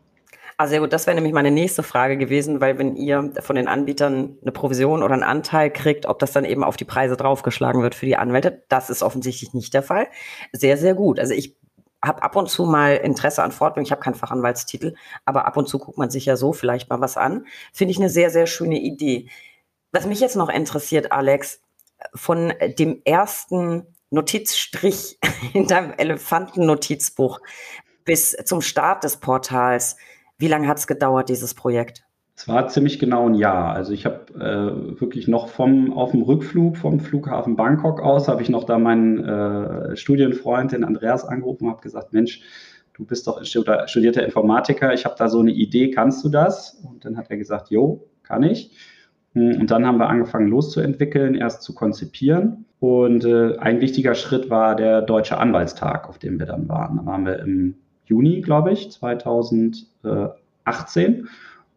Ah, 0.62 0.68
sehr 0.68 0.80
gut. 0.80 0.94
Das 0.94 1.08
wäre 1.08 1.16
nämlich 1.16 1.34
meine 1.34 1.50
nächste 1.50 1.82
Frage 1.82 2.18
gewesen, 2.18 2.62
weil 2.62 2.78
wenn 2.78 2.96
ihr 2.96 3.34
von 3.40 3.56
den 3.56 3.68
Anbietern 3.68 4.38
eine 4.44 4.52
Provision 4.52 5.02
oder 5.02 5.16
einen 5.16 5.24
Anteil 5.24 5.72
kriegt, 5.72 6.06
ob 6.06 6.20
das 6.20 6.34
dann 6.34 6.46
eben 6.46 6.64
auf 6.64 6.78
die 6.78 6.86
Preise 6.86 7.18
draufgeschlagen 7.18 7.82
wird 7.82 7.96
für 7.96 8.06
die 8.06 8.16
Anwälte, 8.16 8.64
das 8.70 8.92
ist 8.92 9.02
offensichtlich 9.02 9.56
nicht 9.56 9.74
der 9.74 9.82
Fall. 9.82 10.06
Sehr, 10.54 10.78
sehr 10.78 10.94
gut. 10.94 11.20
Also 11.20 11.34
ich 11.34 11.58
habe 12.06 12.22
ab 12.22 12.36
und 12.36 12.48
zu 12.48 12.66
mal 12.68 12.98
Interesse 12.98 13.42
an 13.42 13.52
Fortbildung. 13.52 13.88
Ich 13.88 13.92
habe 13.92 14.02
keinen 14.02 14.14
Fachanwaltstitel, 14.14 14.94
aber 15.26 15.48
ab 15.48 15.58
und 15.58 15.68
zu 15.68 15.80
guckt 15.80 15.98
man 15.98 16.12
sich 16.12 16.28
ja 16.28 16.36
so 16.36 16.54
vielleicht 16.54 16.92
mal 16.92 17.02
was 17.02 17.18
an. 17.18 17.48
Finde 17.74 17.94
ich 17.94 17.98
eine 17.98 18.12
sehr, 18.12 18.30
sehr 18.30 18.46
schöne 18.46 18.78
Idee. 18.80 19.30
Was 19.92 20.06
mich 20.06 20.20
jetzt 20.20 20.36
noch 20.36 20.50
interessiert, 20.50 21.12
Alex, 21.12 21.60
von 22.14 22.54
dem 22.78 23.02
ersten 23.04 23.88
Notizstrich 24.12 25.18
in 25.56 25.66
deinem 25.66 25.94
Elefantennotizbuch 25.94 27.40
bis 28.06 28.38
zum 28.46 28.62
Start 28.62 29.04
des 29.04 29.18
Portals, 29.18 29.96
wie 30.42 30.48
lange 30.48 30.68
hat 30.68 30.78
es 30.78 30.88
gedauert, 30.88 31.30
dieses 31.30 31.54
Projekt? 31.54 32.04
Es 32.36 32.48
war 32.48 32.68
ziemlich 32.68 32.98
genau 32.98 33.28
ein 33.28 33.36
Jahr. 33.36 33.74
Also 33.74 33.94
ich 33.94 34.06
habe 34.06 34.34
äh, 34.34 35.00
wirklich 35.00 35.28
noch 35.28 35.48
vom 35.48 35.94
auf 35.94 36.12
dem 36.12 36.24
Rückflug 36.24 36.76
vom 36.76 37.00
Flughafen 37.00 37.56
Bangkok 37.56 38.02
aus 38.02 38.28
habe 38.28 38.42
ich 38.42 38.50
noch 38.50 38.64
da 38.64 38.80
meinen 38.80 39.24
äh, 39.24 39.96
Studienfreund, 39.96 40.72
den 40.72 40.84
Andreas, 40.84 41.24
angerufen 41.24 41.66
und 41.66 41.72
habe 41.72 41.82
gesagt, 41.82 42.14
Mensch, 42.14 42.42
du 42.94 43.06
bist 43.06 43.28
doch 43.28 43.44
studierter 43.44 44.26
Informatiker, 44.26 44.94
ich 44.94 45.06
habe 45.06 45.16
da 45.18 45.30
so 45.30 45.40
eine 45.40 45.52
Idee, 45.52 45.92
kannst 45.92 46.24
du 46.26 46.30
das? 46.30 46.82
Und 46.84 47.06
dann 47.06 47.18
hat 47.18 47.30
er 47.30 47.38
gesagt, 47.38 47.70
jo, 47.70 48.08
kann 48.24 48.44
ich. 48.44 48.72
Hm, 49.34 49.62
und 49.62 49.72
dann 49.72 49.86
haben 49.86 49.98
wir 49.98 50.10
angefangen 50.10 50.48
loszuentwickeln, 50.48 51.36
erst 51.36 51.62
zu 51.62 51.76
konzipieren. 51.76 52.66
Und 52.80 53.24
äh, 53.24 53.58
ein 53.58 53.82
wichtiger 53.82 54.16
Schritt 54.16 54.50
war 54.50 54.76
der 54.76 55.04
Deutsche 55.04 55.38
Anwaltstag, 55.38 56.10
auf 56.10 56.18
dem 56.18 56.40
wir 56.40 56.48
dann 56.48 56.68
waren. 56.68 56.98
Da 56.98 57.06
waren 57.06 57.26
wir 57.26 57.40
im 57.40 57.76
Juni, 58.06 58.42
glaube 58.42 58.72
ich, 58.72 58.92
2018 58.92 61.28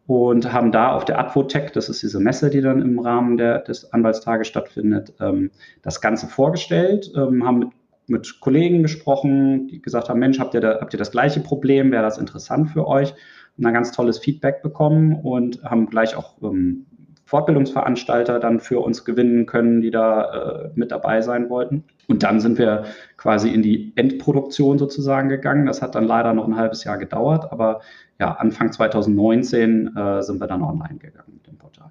und 0.07 0.53
haben 0.53 0.71
da 0.71 0.91
auf 0.91 1.05
der 1.05 1.19
Advotech, 1.19 1.71
das 1.71 1.89
ist 1.89 2.03
diese 2.03 2.19
Messe, 2.19 2.49
die 2.49 2.61
dann 2.61 2.81
im 2.81 2.99
Rahmen 2.99 3.37
der, 3.37 3.59
des 3.59 3.91
Anwaltstages 3.91 4.47
stattfindet, 4.47 5.13
ähm, 5.19 5.51
das 5.81 5.99
Ganze 5.99 6.27
vorgestellt, 6.27 7.11
ähm, 7.15 7.45
haben 7.45 7.59
mit, 7.59 7.69
mit, 8.07 8.39
Kollegen 8.39 8.83
gesprochen, 8.83 9.67
die 9.67 9.81
gesagt 9.81 10.09
haben, 10.09 10.19
Mensch, 10.19 10.39
habt 10.39 10.53
ihr, 10.53 10.61
da, 10.61 10.79
habt 10.79 10.93
ihr 10.93 10.99
das 10.99 11.11
gleiche 11.11 11.39
Problem, 11.39 11.91
wäre 11.91 12.03
das 12.03 12.19
interessant 12.19 12.69
für 12.69 12.87
euch? 12.87 13.13
Und 13.57 13.65
ein 13.65 13.73
ganz 13.73 13.93
tolles 13.93 14.19
Feedback 14.19 14.61
bekommen 14.61 15.15
und 15.15 15.63
haben 15.63 15.89
gleich 15.89 16.15
auch 16.15 16.35
ähm, 16.43 16.85
Fortbildungsveranstalter 17.25 18.39
dann 18.39 18.59
für 18.59 18.79
uns 18.79 19.03
gewinnen 19.03 19.45
können, 19.45 19.81
die 19.81 19.91
da 19.91 20.65
äh, 20.65 20.69
mit 20.75 20.91
dabei 20.91 21.21
sein 21.21 21.49
wollten. 21.49 21.83
Und 22.07 22.21
dann 22.21 22.39
sind 22.39 22.59
wir 22.59 22.85
quasi 23.17 23.49
in 23.49 23.63
die 23.63 23.91
Endproduktion 23.95 24.77
sozusagen 24.77 25.27
gegangen. 25.27 25.65
Das 25.65 25.81
hat 25.81 25.95
dann 25.95 26.05
leider 26.05 26.33
noch 26.33 26.47
ein 26.47 26.55
halbes 26.55 26.83
Jahr 26.83 26.97
gedauert, 26.97 27.51
aber 27.51 27.81
ja, 28.19 28.33
Anfang 28.33 28.71
2019 28.71 29.95
äh, 29.95 30.21
sind 30.21 30.39
wir 30.39 30.47
dann 30.47 30.61
online 30.61 30.99
gegangen 30.99 31.33
mit 31.33 31.47
dem 31.47 31.57
Portal. 31.57 31.89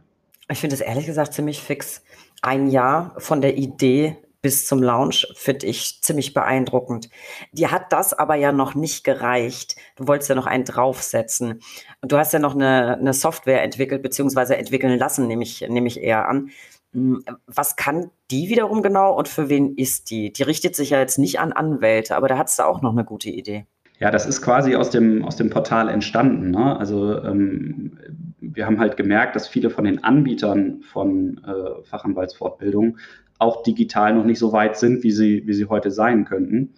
Ich 0.48 0.58
finde 0.58 0.74
es 0.74 0.80
ehrlich 0.80 1.06
gesagt 1.06 1.32
ziemlich 1.34 1.60
fix. 1.60 2.04
Ein 2.42 2.68
Jahr 2.68 3.14
von 3.18 3.40
der 3.40 3.56
Idee 3.56 4.16
bis 4.44 4.66
zum 4.66 4.82
Launch 4.82 5.26
finde 5.34 5.64
ich 5.64 6.02
ziemlich 6.02 6.34
beeindruckend. 6.34 7.08
Dir 7.52 7.70
hat 7.70 7.94
das 7.94 8.12
aber 8.12 8.34
ja 8.34 8.52
noch 8.52 8.74
nicht 8.74 9.02
gereicht. 9.02 9.74
Du 9.96 10.06
wolltest 10.06 10.28
ja 10.28 10.34
noch 10.34 10.44
einen 10.44 10.66
draufsetzen. 10.66 11.62
Du 12.02 12.18
hast 12.18 12.34
ja 12.34 12.38
noch 12.38 12.54
eine, 12.54 12.98
eine 12.98 13.14
Software 13.14 13.62
entwickelt, 13.62 14.02
beziehungsweise 14.02 14.58
entwickeln 14.58 14.98
lassen, 14.98 15.26
nehme 15.28 15.44
ich, 15.44 15.66
nehme 15.66 15.88
ich 15.88 15.98
eher 15.98 16.28
an. 16.28 16.50
Hm, 16.92 17.24
was 17.46 17.76
kann 17.76 18.10
die 18.30 18.50
wiederum 18.50 18.82
genau 18.82 19.16
und 19.16 19.28
für 19.28 19.48
wen 19.48 19.78
ist 19.78 20.10
die? 20.10 20.30
Die 20.30 20.42
richtet 20.42 20.76
sich 20.76 20.90
ja 20.90 20.98
jetzt 20.98 21.18
nicht 21.18 21.40
an 21.40 21.54
Anwälte, 21.54 22.14
aber 22.14 22.28
da 22.28 22.36
hattest 22.36 22.58
du 22.58 22.64
auch 22.64 22.82
noch 22.82 22.92
eine 22.92 23.06
gute 23.06 23.30
Idee. 23.30 23.64
Ja, 23.98 24.10
das 24.10 24.26
ist 24.26 24.42
quasi 24.42 24.76
aus 24.76 24.90
dem, 24.90 25.24
aus 25.24 25.36
dem 25.36 25.48
Portal 25.48 25.88
entstanden. 25.88 26.50
Ne? 26.50 26.78
Also 26.78 27.18
ähm, 27.22 27.96
wir 28.40 28.66
haben 28.66 28.78
halt 28.78 28.98
gemerkt, 28.98 29.36
dass 29.36 29.48
viele 29.48 29.70
von 29.70 29.84
den 29.84 30.04
Anbietern 30.04 30.82
von 30.82 31.40
äh, 31.44 31.82
Fachanwaltsfortbildungen 31.84 32.98
auch 33.38 33.62
digital 33.62 34.14
noch 34.14 34.24
nicht 34.24 34.38
so 34.38 34.52
weit 34.52 34.76
sind, 34.76 35.02
wie 35.02 35.12
sie, 35.12 35.46
wie 35.46 35.54
sie 35.54 35.66
heute 35.66 35.90
sein 35.90 36.24
könnten. 36.24 36.74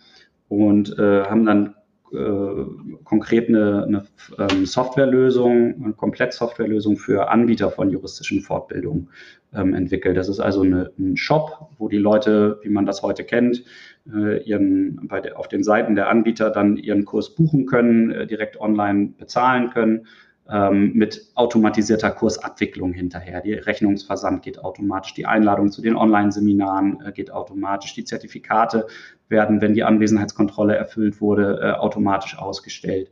Und 0.48 0.96
äh, 0.98 1.24
haben 1.24 1.44
dann 1.44 1.74
äh, 2.12 2.64
konkret 3.04 3.48
eine, 3.48 3.84
eine 3.84 4.04
ähm, 4.38 4.64
Softwarelösung, 4.64 5.82
eine 5.82 5.92
Komplett-Softwarelösung 5.92 6.96
für 6.96 7.30
Anbieter 7.30 7.70
von 7.70 7.90
juristischen 7.90 8.42
Fortbildungen 8.42 9.08
ähm, 9.54 9.74
entwickelt. 9.74 10.16
Das 10.16 10.28
ist 10.28 10.38
also 10.38 10.62
eine, 10.62 10.92
ein 10.98 11.16
Shop, 11.16 11.70
wo 11.78 11.88
die 11.88 11.98
Leute, 11.98 12.60
wie 12.62 12.68
man 12.68 12.86
das 12.86 13.02
heute 13.02 13.24
kennt, 13.24 13.64
äh, 14.12 14.40
ihren, 14.44 15.08
der, 15.10 15.38
auf 15.38 15.48
den 15.48 15.64
Seiten 15.64 15.96
der 15.96 16.08
Anbieter 16.08 16.50
dann 16.50 16.76
ihren 16.76 17.04
Kurs 17.04 17.34
buchen 17.34 17.66
können, 17.66 18.12
äh, 18.12 18.26
direkt 18.26 18.60
online 18.60 19.14
bezahlen 19.18 19.70
können 19.70 20.06
ähm, 20.50 20.92
mit 20.94 21.26
automatisierter 21.34 22.10
Kursabwicklung 22.10 22.92
hinterher. 22.92 23.40
Die 23.40 23.54
Rechnungsversand 23.54 24.42
geht 24.42 24.58
automatisch, 24.58 25.14
die 25.14 25.26
Einladung 25.26 25.72
zu 25.72 25.82
den 25.82 25.96
Online-Seminaren 25.96 27.00
äh, 27.04 27.12
geht 27.12 27.32
automatisch, 27.32 27.94
die 27.94 28.04
Zertifikate 28.04 28.86
werden, 29.28 29.60
wenn 29.60 29.74
die 29.74 29.84
Anwesenheitskontrolle 29.84 30.76
erfüllt 30.76 31.20
wurde, 31.20 31.58
äh, 31.60 31.72
automatisch 31.72 32.38
ausgestellt. 32.38 33.10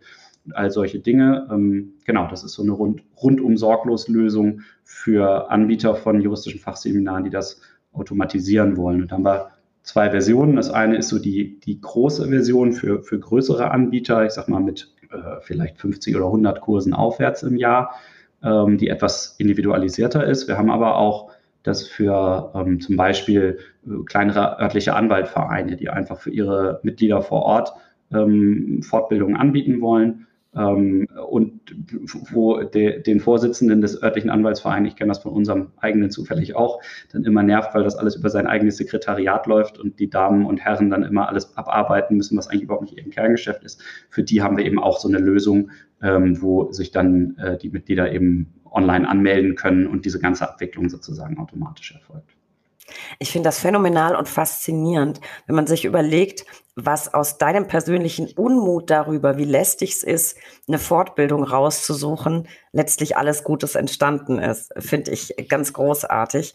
All 0.53 0.71
solche 0.71 1.01
Dinge. 1.01 1.49
Ähm, 1.51 1.95
genau, 2.05 2.29
das 2.29 2.45
ist 2.45 2.53
so 2.53 2.63
eine 2.63 2.73
rund, 2.73 3.03
rundum 3.21 3.57
sorglos 3.57 4.09
Lösung 4.09 4.61
für 4.85 5.51
Anbieter 5.51 5.95
von 5.95 6.21
juristischen 6.21 6.61
Fachseminaren, 6.61 7.25
die 7.25 7.31
das 7.31 7.61
automatisieren 7.93 8.77
wollen. 8.77 9.03
Und 9.03 9.11
da 9.11 9.17
haben 9.17 9.25
wir 9.25 9.51
zwei 9.83 10.11
Versionen. 10.11 10.57
Das 10.57 10.71
eine 10.71 10.97
ist 10.97 11.09
so 11.09 11.19
die, 11.19 11.59
die 11.61 11.81
große 11.81 12.29
Version 12.29 12.73
für, 12.73 13.03
für 13.03 13.19
größere 13.19 13.71
Anbieter, 13.71 14.25
ich 14.25 14.33
sag 14.33 14.49
mal 14.49 14.61
mit 14.61 14.95
äh, 15.15 15.41
vielleicht 15.41 15.79
50 15.79 16.17
oder 16.17 16.27
100 16.27 16.61
Kursen 16.61 16.95
aufwärts 16.95 17.43
im 17.43 17.57
Jahr, 17.57 17.95
ähm, 18.43 18.79
die 18.79 18.89
etwas 18.89 19.37
individualisierter 19.39 20.25
ist. 20.25 20.49
Wir 20.49 20.59
haben 20.59 20.71
aber 20.71 20.97
auch 20.97 21.31
das 21.63 21.87
für 21.87 22.53
ähm, 22.55 22.81
zum 22.81 22.97
Beispiel 22.97 23.59
äh, 23.87 24.05
kleinere 24.05 24.59
örtliche 24.61 24.95
Anwaltvereine, 24.95 25.77
die 25.77 25.89
einfach 25.89 26.19
für 26.19 26.31
ihre 26.31 26.81
Mitglieder 26.83 27.23
vor 27.23 27.43
Ort 27.43 27.73
ähm, 28.13 28.83
Fortbildungen 28.83 29.37
anbieten 29.37 29.81
wollen 29.81 30.27
ähm, 30.57 31.09
und 31.29 31.61
wo 32.31 32.63
de, 32.63 33.03
den 33.03 33.21
Vorsitzenden 33.21 33.81
des 33.81 34.03
örtlichen 34.03 34.31
Anwaltsvereins, 34.31 34.89
ich 34.89 34.97
kenne 34.97 35.09
das 35.09 35.21
von 35.21 35.33
unserem 35.33 35.73
eigenen 35.79 36.11
zufällig 36.11 36.55
auch, 36.55 36.81
dann 37.13 37.25
immer 37.25 37.43
nervt, 37.43 37.75
weil 37.75 37.85
das 37.85 37.97
alles 37.97 38.17
über 38.17 38.31
sein 38.31 38.47
eigenes 38.47 38.77
Sekretariat 38.77 39.47
läuft 39.47 39.79
und 39.79 39.99
die 39.99 40.11
Damen 40.11 40.47
und 40.47 40.59
Herren 40.59 40.91
dann 40.91 41.03
immer 41.03 41.29
alles 41.29 41.57
abarbeiten 41.57 42.17
müssen, 42.17 42.37
was 42.39 42.49
eigentlich 42.49 42.63
überhaupt 42.63 42.85
nicht 42.85 42.97
ihr 42.97 43.11
Kerngeschäft 43.11 43.65
ist. 43.65 43.83
Für 44.11 44.23
die 44.23 44.43
haben 44.43 44.57
wir 44.57 44.65
eben 44.65 44.79
auch 44.79 44.99
so 44.99 45.09
eine 45.09 45.19
Lösung, 45.19 45.71
ähm, 46.03 46.41
wo 46.41 46.71
sich 46.73 46.91
dann 46.91 47.37
äh, 47.39 47.59
die 47.59 47.71
Mitglieder 47.71 48.13
eben 48.13 48.55
online 48.71 49.09
anmelden 49.09 49.55
können 49.55 49.87
und 49.87 50.05
diese 50.05 50.19
ganze 50.19 50.49
Abwicklung 50.49 50.89
sozusagen 50.89 51.39
automatisch 51.39 51.93
erfolgt. 51.93 52.35
Ich 53.19 53.31
finde 53.31 53.49
das 53.49 53.59
phänomenal 53.59 54.17
und 54.17 54.29
faszinierend, 54.29 55.21
wenn 55.47 55.57
man 55.57 55.67
sich 55.67 55.85
überlegt, 55.85 56.45
was 56.77 57.13
aus 57.15 57.39
deinem 57.39 57.69
persönlichen 57.69 58.31
Unmut 58.33 58.91
darüber, 58.91 59.37
wie 59.37 59.45
lästig 59.45 59.93
es 59.93 60.03
ist, 60.03 60.39
eine 60.67 60.79
Fortbildung 60.79 61.45
rauszusuchen, 61.45 62.49
letztlich 62.73 63.17
alles 63.17 63.45
Gutes 63.45 63.75
entstanden 63.75 64.39
ist. 64.39 64.73
Finde 64.79 65.13
ich 65.13 65.35
ganz 65.49 65.73
großartig. 65.73 66.55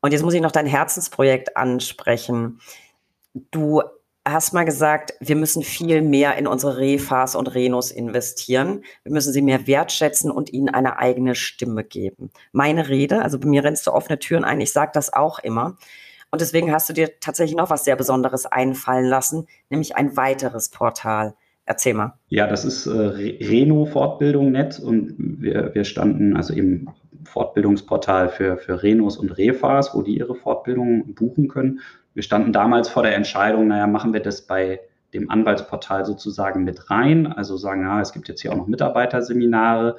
Und 0.00 0.12
jetzt 0.12 0.22
muss 0.22 0.34
ich 0.34 0.40
noch 0.40 0.52
dein 0.52 0.66
Herzensprojekt 0.66 1.56
ansprechen. 1.56 2.60
Du 3.50 3.82
hast 4.32 4.52
mal 4.52 4.64
gesagt, 4.64 5.14
wir 5.20 5.36
müssen 5.36 5.62
viel 5.62 6.02
mehr 6.02 6.36
in 6.36 6.46
unsere 6.46 6.78
Refas 6.78 7.34
und 7.34 7.54
Renos 7.54 7.90
investieren. 7.90 8.82
Wir 9.02 9.12
müssen 9.12 9.32
sie 9.32 9.42
mehr 9.42 9.66
wertschätzen 9.66 10.30
und 10.30 10.52
ihnen 10.52 10.68
eine 10.68 10.98
eigene 10.98 11.34
Stimme 11.34 11.84
geben. 11.84 12.30
Meine 12.52 12.88
Rede, 12.88 13.22
also 13.22 13.38
bei 13.38 13.48
mir 13.48 13.64
rennst 13.64 13.86
du 13.86 13.92
offene 13.92 14.18
Türen 14.18 14.44
ein, 14.44 14.60
ich 14.60 14.72
sage 14.72 14.90
das 14.94 15.12
auch 15.12 15.38
immer. 15.38 15.76
Und 16.30 16.40
deswegen 16.40 16.72
hast 16.72 16.88
du 16.88 16.92
dir 16.92 17.20
tatsächlich 17.20 17.56
noch 17.56 17.70
was 17.70 17.84
sehr 17.84 17.96
Besonderes 17.96 18.44
einfallen 18.46 19.06
lassen, 19.06 19.46
nämlich 19.70 19.96
ein 19.96 20.16
weiteres 20.16 20.68
Portal. 20.68 21.34
Erzähl 21.64 21.94
mal. 21.94 22.14
Ja, 22.28 22.46
das 22.46 22.64
ist 22.64 22.86
äh, 22.86 22.90
Reno 22.90 23.84
Fortbildung 23.84 24.52
Net 24.52 24.80
und 24.80 25.14
wir, 25.18 25.74
wir 25.74 25.84
standen 25.84 26.34
also 26.34 26.54
im 26.54 26.88
Fortbildungsportal 27.24 28.30
für, 28.30 28.56
für 28.56 28.82
Renos 28.82 29.18
und 29.18 29.36
Refas, 29.36 29.94
wo 29.94 30.02
die 30.02 30.16
ihre 30.18 30.34
Fortbildungen 30.34 31.14
buchen 31.14 31.48
können 31.48 31.80
wir 32.18 32.24
standen 32.24 32.52
damals 32.52 32.88
vor 32.88 33.04
der 33.04 33.14
Entscheidung, 33.14 33.68
naja, 33.68 33.86
machen 33.86 34.12
wir 34.12 34.18
das 34.18 34.42
bei 34.42 34.80
dem 35.14 35.30
Anwaltsportal 35.30 36.04
sozusagen 36.04 36.64
mit 36.64 36.90
rein, 36.90 37.28
also 37.28 37.56
sagen, 37.56 37.82
ja, 37.82 38.00
es 38.00 38.12
gibt 38.12 38.26
jetzt 38.26 38.40
hier 38.40 38.50
auch 38.50 38.56
noch 38.56 38.66
Mitarbeiterseminare. 38.66 39.96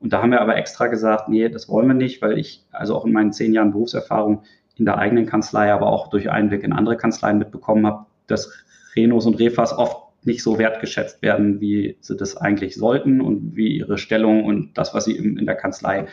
Und 0.00 0.12
da 0.12 0.20
haben 0.20 0.32
wir 0.32 0.40
aber 0.40 0.56
extra 0.56 0.88
gesagt, 0.88 1.28
nee, 1.28 1.48
das 1.48 1.68
wollen 1.68 1.86
wir 1.86 1.94
nicht, 1.94 2.22
weil 2.22 2.38
ich 2.38 2.66
also 2.72 2.96
auch 2.96 3.04
in 3.06 3.12
meinen 3.12 3.32
zehn 3.32 3.52
Jahren 3.52 3.70
Berufserfahrung 3.70 4.42
in 4.74 4.84
der 4.84 4.98
eigenen 4.98 5.26
Kanzlei, 5.26 5.72
aber 5.72 5.86
auch 5.86 6.10
durch 6.10 6.28
Einblick 6.28 6.64
in 6.64 6.72
andere 6.72 6.96
Kanzleien 6.96 7.38
mitbekommen 7.38 7.86
habe, 7.86 8.06
dass 8.26 8.52
Renos 8.96 9.26
und 9.26 9.38
Refas 9.38 9.72
oft 9.72 10.08
nicht 10.24 10.42
so 10.42 10.58
wertgeschätzt 10.58 11.22
werden, 11.22 11.60
wie 11.60 11.98
sie 12.00 12.16
das 12.16 12.36
eigentlich 12.36 12.74
sollten 12.74 13.20
und 13.20 13.54
wie 13.54 13.76
ihre 13.76 13.96
Stellung 13.96 14.44
und 14.44 14.76
das, 14.76 14.92
was 14.92 15.04
sie 15.04 15.14
in 15.16 15.46
der 15.46 15.54
Kanzlei 15.54 16.08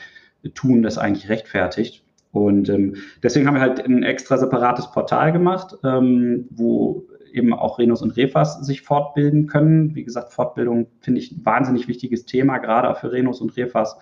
tun, 0.54 0.84
das 0.84 1.00
eigentlich 1.00 1.30
rechtfertigt. 1.30 2.04
Und 2.46 2.70
ähm, 2.70 2.96
deswegen 3.24 3.48
haben 3.48 3.56
wir 3.56 3.62
halt 3.62 3.84
ein 3.86 4.04
extra 4.04 4.38
separates 4.38 4.92
Portal 4.92 5.32
gemacht, 5.32 5.76
ähm, 5.84 6.48
wo 6.52 7.06
eben 7.34 7.54
auch 7.54 7.80
Renus 7.80 8.02
und 8.02 8.18
Refas 8.18 8.66
sich 8.66 8.82
fortbilden 8.82 9.48
können. 9.48 9.96
Wie 9.96 10.04
gesagt, 10.04 10.34
Fortbildung 10.34 10.88
finde 11.02 11.20
ich 11.20 11.32
ein 11.32 11.46
wahnsinnig 11.46 11.88
wichtiges 11.88 12.26
Thema, 12.26 12.58
gerade 12.58 12.94
für 12.96 13.12
Renus 13.12 13.42
und 13.42 13.56
Refas, 13.58 13.98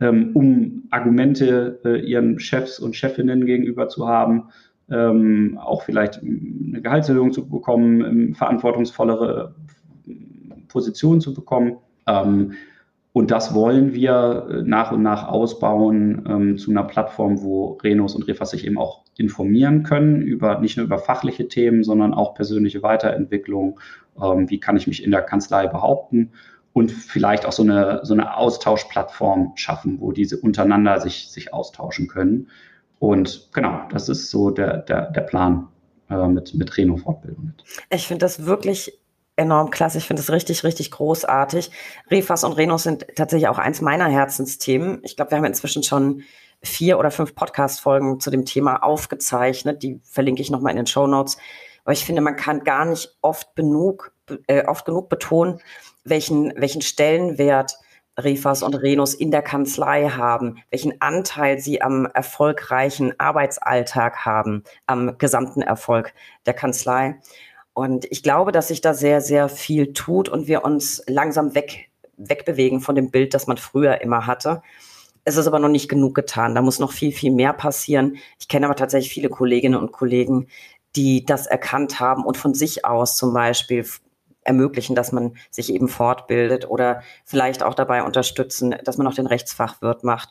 ähm, 0.00 0.30
um 0.34 0.84
Argumente 0.90 1.80
äh, 1.84 2.00
ihren 2.00 2.38
Chefs 2.38 2.78
und 2.78 2.96
Chefinnen 2.96 3.46
gegenüber 3.46 3.88
zu 3.88 4.08
haben, 4.08 4.48
ähm, 4.90 5.58
auch 5.62 5.82
vielleicht 5.82 6.20
eine 6.22 6.82
Gehaltserhöhung 6.82 7.32
zu 7.32 7.48
bekommen, 7.48 8.34
verantwortungsvollere 8.34 9.54
Positionen 10.68 11.20
zu 11.20 11.34
bekommen. 11.34 11.76
Ähm, 12.06 12.54
und 13.12 13.30
das 13.30 13.52
wollen 13.52 13.92
wir 13.92 14.46
äh, 14.50 14.62
nach 14.62 14.90
und 14.90 15.02
nach 15.02 15.28
ausbauen 15.28 16.24
ähm, 16.26 16.58
zu 16.58 16.70
einer 16.70 16.84
Plattform, 16.84 17.42
wo 17.42 17.72
Renos 17.82 18.14
und 18.14 18.26
Refas 18.26 18.50
sich 18.50 18.66
eben 18.66 18.78
auch 18.78 19.04
informieren 19.18 19.82
können 19.82 20.22
über 20.22 20.58
nicht 20.60 20.78
nur 20.78 20.86
über 20.86 20.98
fachliche 20.98 21.46
Themen, 21.46 21.84
sondern 21.84 22.14
auch 22.14 22.34
persönliche 22.34 22.82
Weiterentwicklung. 22.82 23.78
Ähm, 24.20 24.48
wie 24.48 24.60
kann 24.60 24.78
ich 24.78 24.86
mich 24.86 25.04
in 25.04 25.10
der 25.10 25.22
Kanzlei 25.22 25.66
behaupten? 25.66 26.32
Und 26.72 26.90
vielleicht 26.90 27.44
auch 27.44 27.52
so 27.52 27.62
eine, 27.62 28.00
so 28.02 28.14
eine 28.14 28.34
Austauschplattform 28.34 29.52
schaffen, 29.56 30.00
wo 30.00 30.12
diese 30.12 30.38
untereinander 30.38 30.98
sich, 31.00 31.30
sich 31.30 31.52
austauschen 31.52 32.08
können. 32.08 32.48
Und 32.98 33.50
genau, 33.52 33.80
das 33.90 34.08
ist 34.08 34.30
so 34.30 34.48
der, 34.50 34.78
der, 34.78 35.10
der 35.10 35.20
Plan 35.20 35.68
äh, 36.08 36.26
mit, 36.28 36.54
mit 36.54 36.74
Reno-Fortbildung. 36.74 37.52
Ich 37.90 38.06
finde 38.06 38.24
das 38.24 38.46
wirklich 38.46 39.01
enorm 39.36 39.70
klasse. 39.70 39.98
Ich 39.98 40.06
finde 40.06 40.22
es 40.22 40.30
richtig, 40.30 40.64
richtig 40.64 40.90
großartig. 40.90 41.70
Refas 42.10 42.44
und 42.44 42.52
Renos 42.52 42.82
sind 42.82 43.06
tatsächlich 43.16 43.48
auch 43.48 43.58
eins 43.58 43.80
meiner 43.80 44.08
Herzensthemen. 44.08 45.00
Ich 45.02 45.16
glaube, 45.16 45.30
wir 45.30 45.38
haben 45.38 45.44
inzwischen 45.44 45.82
schon 45.82 46.22
vier 46.62 46.98
oder 46.98 47.10
fünf 47.10 47.34
Podcast-Folgen 47.34 48.20
zu 48.20 48.30
dem 48.30 48.44
Thema 48.44 48.82
aufgezeichnet. 48.82 49.82
Die 49.82 50.00
verlinke 50.04 50.42
ich 50.42 50.50
nochmal 50.50 50.70
in 50.70 50.76
den 50.76 50.86
Show 50.86 51.06
Notes. 51.06 51.36
Aber 51.84 51.92
ich 51.92 52.04
finde, 52.04 52.22
man 52.22 52.36
kann 52.36 52.62
gar 52.62 52.84
nicht 52.84 53.16
oft 53.22 53.56
genug, 53.56 54.12
äh, 54.46 54.64
oft 54.66 54.84
genug 54.84 55.08
betonen, 55.08 55.60
welchen, 56.04 56.52
welchen 56.56 56.82
Stellenwert 56.82 57.78
Refas 58.18 58.62
und 58.62 58.74
Renos 58.74 59.14
in 59.14 59.30
der 59.30 59.42
Kanzlei 59.42 60.08
haben, 60.10 60.62
welchen 60.70 61.00
Anteil 61.00 61.58
sie 61.58 61.80
am 61.80 62.06
erfolgreichen 62.06 63.18
Arbeitsalltag 63.18 64.24
haben, 64.24 64.64
am 64.86 65.16
gesamten 65.16 65.62
Erfolg 65.62 66.12
der 66.44 66.54
Kanzlei. 66.54 67.18
Und 67.74 68.06
ich 68.10 68.22
glaube, 68.22 68.52
dass 68.52 68.68
sich 68.68 68.80
da 68.80 68.94
sehr, 68.94 69.20
sehr 69.20 69.48
viel 69.48 69.92
tut 69.92 70.28
und 70.28 70.46
wir 70.46 70.64
uns 70.64 71.02
langsam 71.06 71.54
weg, 71.54 71.90
wegbewegen 72.16 72.80
von 72.80 72.94
dem 72.94 73.10
Bild, 73.10 73.34
das 73.34 73.46
man 73.46 73.56
früher 73.56 74.00
immer 74.02 74.26
hatte. 74.26 74.62
Es 75.24 75.36
ist 75.36 75.46
aber 75.46 75.58
noch 75.58 75.68
nicht 75.68 75.88
genug 75.88 76.14
getan. 76.14 76.54
Da 76.54 76.62
muss 76.62 76.80
noch 76.80 76.92
viel, 76.92 77.12
viel 77.12 77.32
mehr 77.32 77.52
passieren. 77.52 78.16
Ich 78.38 78.48
kenne 78.48 78.66
aber 78.66 78.74
tatsächlich 78.74 79.12
viele 79.12 79.28
Kolleginnen 79.28 79.78
und 79.78 79.92
Kollegen, 79.92 80.48
die 80.96 81.24
das 81.24 81.46
erkannt 81.46 82.00
haben 82.00 82.24
und 82.24 82.36
von 82.36 82.54
sich 82.54 82.84
aus 82.84 83.16
zum 83.16 83.32
Beispiel 83.32 83.86
ermöglichen, 84.44 84.94
dass 84.94 85.12
man 85.12 85.36
sich 85.50 85.72
eben 85.72 85.88
fortbildet 85.88 86.68
oder 86.68 87.02
vielleicht 87.24 87.62
auch 87.62 87.74
dabei 87.74 88.02
unterstützen, 88.02 88.74
dass 88.84 88.98
man 88.98 89.04
noch 89.06 89.14
den 89.14 89.26
Rechtsfachwirt 89.26 90.04
macht. 90.04 90.30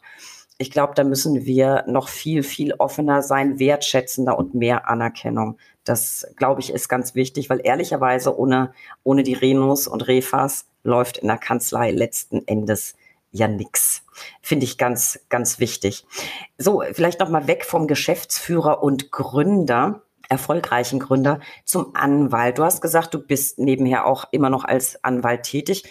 Ich 0.57 0.69
glaube, 0.69 0.93
da 0.95 1.03
müssen 1.03 1.45
wir 1.45 1.85
noch 1.87 2.09
viel, 2.09 2.43
viel 2.43 2.73
offener 2.73 3.23
sein, 3.23 3.57
wertschätzender 3.57 4.37
und 4.37 4.53
mehr 4.53 4.89
Anerkennung 4.89 5.57
das, 5.83 6.27
glaube 6.35 6.61
ich, 6.61 6.71
ist 6.71 6.89
ganz 6.89 7.15
wichtig, 7.15 7.49
weil 7.49 7.61
ehrlicherweise 7.63 8.37
ohne, 8.37 8.73
ohne 9.03 9.23
die 9.23 9.33
Renos 9.33 9.87
und 9.87 10.07
Refas 10.07 10.67
läuft 10.83 11.17
in 11.17 11.27
der 11.27 11.37
Kanzlei 11.37 11.91
letzten 11.91 12.47
Endes 12.47 12.95
ja 13.31 13.47
nix. 13.47 14.03
Finde 14.41 14.65
ich 14.65 14.77
ganz, 14.77 15.19
ganz 15.29 15.59
wichtig. 15.59 16.05
So, 16.57 16.83
vielleicht 16.91 17.19
nochmal 17.19 17.47
weg 17.47 17.65
vom 17.65 17.87
Geschäftsführer 17.87 18.83
und 18.83 19.11
Gründer, 19.11 20.03
erfolgreichen 20.29 20.99
Gründer, 20.99 21.39
zum 21.65 21.95
Anwalt. 21.95 22.57
Du 22.57 22.63
hast 22.63 22.81
gesagt, 22.81 23.13
du 23.13 23.19
bist 23.19 23.57
nebenher 23.57 24.05
auch 24.05 24.25
immer 24.31 24.49
noch 24.49 24.65
als 24.65 25.03
Anwalt 25.03 25.43
tätig. 25.43 25.83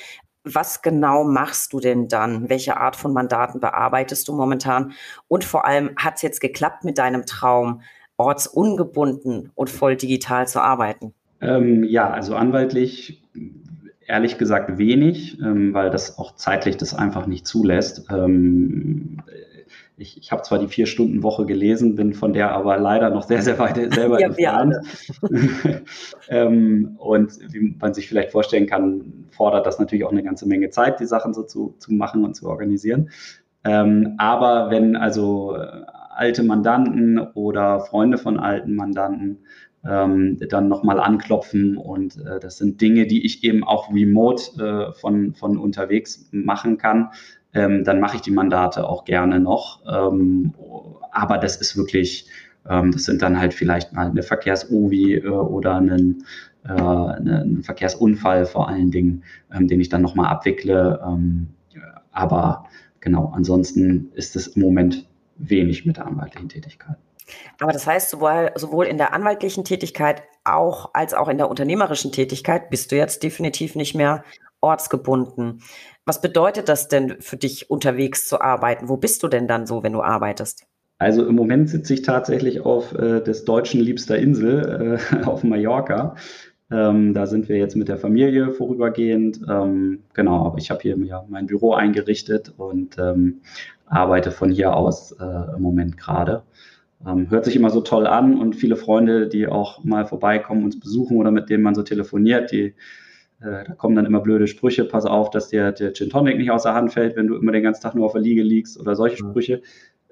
Was 0.44 0.80
genau 0.80 1.24
machst 1.24 1.72
du 1.72 1.80
denn 1.80 2.08
dann? 2.08 2.48
Welche 2.48 2.78
Art 2.78 2.96
von 2.96 3.12
Mandaten 3.12 3.60
bearbeitest 3.60 4.26
du 4.28 4.34
momentan? 4.34 4.92
Und 5.28 5.44
vor 5.44 5.66
allem, 5.66 5.94
hat 5.96 6.16
es 6.16 6.22
jetzt 6.22 6.40
geklappt 6.40 6.84
mit 6.84 6.96
deinem 6.96 7.26
Traum, 7.26 7.82
ortsungebunden 8.20 9.50
und 9.54 9.70
voll 9.70 9.96
digital 9.96 10.46
zu 10.46 10.60
arbeiten? 10.60 11.14
Ähm, 11.40 11.84
ja, 11.84 12.10
also 12.10 12.34
anwaltlich 12.34 13.22
ehrlich 14.06 14.38
gesagt 14.38 14.76
wenig, 14.76 15.40
ähm, 15.40 15.72
weil 15.72 15.90
das 15.90 16.18
auch 16.18 16.34
zeitlich 16.34 16.76
das 16.76 16.94
einfach 16.94 17.26
nicht 17.26 17.46
zulässt. 17.46 18.06
Ähm, 18.10 19.22
ich, 19.96 20.18
ich 20.18 20.32
habe 20.32 20.42
zwar 20.42 20.58
die 20.58 20.66
Vier-Stunden-Woche 20.66 21.46
gelesen, 21.46 21.94
bin 21.94 22.14
von 22.14 22.32
der 22.32 22.52
aber 22.52 22.78
leider 22.78 23.10
noch 23.10 23.22
sehr, 23.22 23.42
sehr 23.42 23.58
weit 23.58 23.76
selber 23.94 24.20
ja, 24.20 24.26
entfernt. 24.28 24.74
ähm, 26.28 26.96
und 26.98 27.32
wie 27.52 27.76
man 27.78 27.94
sich 27.94 28.08
vielleicht 28.08 28.30
vorstellen 28.30 28.66
kann, 28.66 29.26
fordert 29.30 29.66
das 29.66 29.78
natürlich 29.78 30.04
auch 30.04 30.12
eine 30.12 30.22
ganze 30.22 30.48
Menge 30.48 30.70
Zeit, 30.70 31.00
die 31.00 31.06
Sachen 31.06 31.32
so 31.32 31.42
zu, 31.44 31.74
zu 31.78 31.92
machen 31.92 32.24
und 32.24 32.34
zu 32.34 32.48
organisieren. 32.48 33.10
Ähm, 33.62 34.14
aber 34.18 34.70
wenn 34.70 34.96
also 34.96 35.56
alte 36.20 36.42
Mandanten 36.42 37.18
oder 37.18 37.80
Freunde 37.80 38.18
von 38.18 38.38
alten 38.38 38.74
Mandanten 38.74 39.38
ähm, 39.88 40.38
dann 40.50 40.68
nochmal 40.68 41.00
anklopfen. 41.00 41.78
Und 41.78 42.18
äh, 42.18 42.38
das 42.38 42.58
sind 42.58 42.80
Dinge, 42.80 43.06
die 43.06 43.24
ich 43.24 43.42
eben 43.42 43.64
auch 43.64 43.90
remote 43.92 44.42
äh, 44.62 44.92
von, 44.92 45.34
von 45.34 45.56
unterwegs 45.56 46.28
machen 46.30 46.76
kann. 46.76 47.08
Ähm, 47.54 47.84
dann 47.84 48.00
mache 48.00 48.16
ich 48.16 48.22
die 48.22 48.30
Mandate 48.30 48.86
auch 48.86 49.04
gerne 49.06 49.40
noch. 49.40 49.80
Ähm, 49.90 50.52
aber 51.10 51.38
das 51.38 51.56
ist 51.56 51.76
wirklich, 51.78 52.28
ähm, 52.68 52.92
das 52.92 53.04
sind 53.04 53.22
dann 53.22 53.40
halt 53.40 53.54
vielleicht 53.54 53.94
mal 53.94 54.10
eine 54.10 54.22
Verkehrsovi 54.22 55.14
äh, 55.14 55.26
oder 55.26 55.76
einen, 55.76 56.24
äh, 56.64 56.70
einen 56.70 57.62
Verkehrsunfall 57.62 58.44
vor 58.44 58.68
allen 58.68 58.90
Dingen, 58.90 59.24
ähm, 59.52 59.68
den 59.68 59.80
ich 59.80 59.88
dann 59.88 60.02
nochmal 60.02 60.26
abwickle. 60.26 61.00
Ähm, 61.02 61.48
aber 62.12 62.66
genau, 63.00 63.32
ansonsten 63.34 64.10
ist 64.14 64.36
es 64.36 64.48
im 64.48 64.60
Moment 64.60 65.06
wenig 65.40 65.86
mit 65.86 65.96
der 65.96 66.06
anwaltlichen 66.06 66.48
Tätigkeit. 66.48 66.96
Aber 67.60 67.72
das 67.72 67.86
heißt, 67.86 68.10
sowohl, 68.10 68.50
sowohl 68.56 68.86
in 68.86 68.98
der 68.98 69.12
anwaltlichen 69.12 69.64
Tätigkeit 69.64 70.22
auch, 70.44 70.90
als 70.94 71.14
auch 71.14 71.28
in 71.28 71.38
der 71.38 71.48
unternehmerischen 71.48 72.12
Tätigkeit 72.12 72.70
bist 72.70 72.90
du 72.92 72.96
jetzt 72.96 73.22
definitiv 73.22 73.74
nicht 73.74 73.94
mehr 73.94 74.24
ortsgebunden. 74.60 75.62
Was 76.04 76.20
bedeutet 76.20 76.68
das 76.68 76.88
denn 76.88 77.16
für 77.20 77.36
dich, 77.36 77.70
unterwegs 77.70 78.26
zu 78.26 78.40
arbeiten? 78.40 78.88
Wo 78.88 78.96
bist 78.96 79.22
du 79.22 79.28
denn 79.28 79.46
dann 79.46 79.66
so, 79.66 79.82
wenn 79.82 79.92
du 79.92 80.02
arbeitest? 80.02 80.66
Also 80.98 81.26
im 81.26 81.34
Moment 81.34 81.70
sitze 81.70 81.94
ich 81.94 82.02
tatsächlich 82.02 82.60
auf 82.60 82.92
äh, 82.92 83.22
des 83.22 83.46
deutschen 83.46 83.80
liebster 83.80 84.18
Insel, 84.18 84.98
äh, 85.12 85.16
auf 85.24 85.44
Mallorca. 85.44 86.14
Ähm, 86.70 87.14
da 87.14 87.26
sind 87.26 87.48
wir 87.48 87.56
jetzt 87.56 87.76
mit 87.76 87.88
der 87.88 87.98
Familie 87.98 88.50
vorübergehend. 88.52 89.40
Ähm, 89.48 90.00
genau, 90.14 90.46
aber 90.46 90.58
ich 90.58 90.70
habe 90.70 90.80
hier 90.82 90.96
ja 90.98 91.24
mein 91.28 91.46
Büro 91.46 91.74
eingerichtet 91.74 92.52
und 92.56 92.96
ähm, 92.98 93.40
arbeite 93.86 94.30
von 94.30 94.50
hier 94.50 94.74
aus 94.76 95.12
äh, 95.12 95.56
im 95.56 95.62
Moment 95.62 95.96
gerade. 95.96 96.42
Ähm, 97.06 97.30
hört 97.30 97.44
sich 97.44 97.56
immer 97.56 97.70
so 97.70 97.80
toll 97.80 98.06
an 98.06 98.38
und 98.38 98.54
viele 98.54 98.76
Freunde, 98.76 99.28
die 99.28 99.48
auch 99.48 99.82
mal 99.84 100.04
vorbeikommen, 100.04 100.64
uns 100.64 100.78
besuchen 100.78 101.16
oder 101.16 101.30
mit 101.30 101.48
denen 101.50 101.62
man 101.62 101.74
so 101.74 101.82
telefoniert, 101.82 102.52
die 102.52 102.74
äh, 103.40 103.64
da 103.64 103.74
kommen 103.74 103.96
dann 103.96 104.06
immer 104.06 104.20
blöde 104.20 104.46
Sprüche, 104.46 104.84
pass 104.84 105.06
auf, 105.06 105.30
dass 105.30 105.48
dir 105.48 105.72
der 105.72 105.94
Gin 105.94 106.10
Tonic 106.10 106.36
nicht 106.36 106.50
aus 106.50 106.64
der 106.64 106.74
Hand 106.74 106.92
fällt, 106.92 107.16
wenn 107.16 107.26
du 107.26 107.36
immer 107.36 107.52
den 107.52 107.62
ganzen 107.62 107.82
Tag 107.82 107.94
nur 107.94 108.04
auf 108.04 108.12
der 108.12 108.20
Liege 108.20 108.42
liegst 108.42 108.78
oder 108.78 108.94
solche 108.94 109.16
Sprüche. 109.16 109.62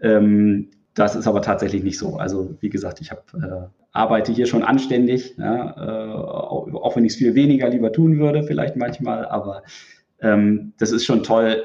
Ähm, 0.01 0.71
das 0.95 1.15
ist 1.15 1.27
aber 1.27 1.43
tatsächlich 1.43 1.85
nicht 1.85 1.99
so. 1.99 2.17
Also 2.17 2.57
wie 2.61 2.71
gesagt, 2.71 3.01
ich 3.01 3.11
hab, 3.11 3.33
äh, 3.35 3.69
arbeite 3.93 4.33
hier 4.33 4.47
schon 4.47 4.63
anständig, 4.63 5.37
ja, 5.39 5.71
äh, 5.77 6.13
auch, 6.13 6.97
wenn 6.97 7.05
ich 7.05 7.13
es 7.13 7.19
viel 7.19 7.35
weniger 7.35 7.69
lieber 7.69 7.93
tun 7.93 8.19
würde, 8.19 8.43
vielleicht 8.43 8.77
manchmal, 8.77 9.27
aber 9.27 9.63
ähm, 10.21 10.73
das 10.79 10.93
ist 10.93 11.05
schon 11.05 11.23
toll. 11.23 11.65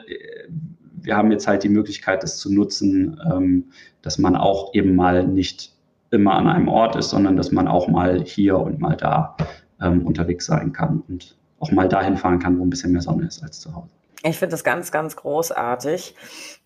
Wir 1.01 1.17
haben 1.17 1.31
jetzt 1.31 1.47
halt 1.47 1.63
die 1.63 1.69
Möglichkeit, 1.69 2.23
das 2.23 2.37
zu 2.37 2.53
nutzen, 2.53 3.19
ähm, 3.29 3.65
dass 4.01 4.17
man 4.17 4.35
auch 4.35 4.73
eben 4.73 4.95
mal 4.95 5.27
nicht 5.27 5.73
immer 6.11 6.33
an 6.33 6.47
einem 6.47 6.67
Ort 6.67 6.95
ist, 6.95 7.09
sondern 7.09 7.35
dass 7.35 7.51
man 7.51 7.67
auch 7.67 7.87
mal 7.87 8.23
hier 8.23 8.57
und 8.57 8.79
mal 8.79 8.95
da 8.95 9.35
ähm, 9.81 10.05
unterwegs 10.05 10.45
sein 10.45 10.71
kann 10.71 11.03
und 11.07 11.35
auch 11.59 11.71
mal 11.71 11.89
dahin 11.89 12.17
fahren 12.17 12.39
kann, 12.39 12.59
wo 12.59 12.63
ein 12.63 12.69
bisschen 12.69 12.91
mehr 12.91 13.01
Sonne 13.01 13.25
ist 13.25 13.43
als 13.43 13.59
zu 13.59 13.75
Hause. 13.75 13.93
Ich 14.25 14.39
finde 14.39 14.53
das 14.53 14.63
ganz, 14.63 14.91
ganz 14.91 15.17
großartig. 15.17 16.15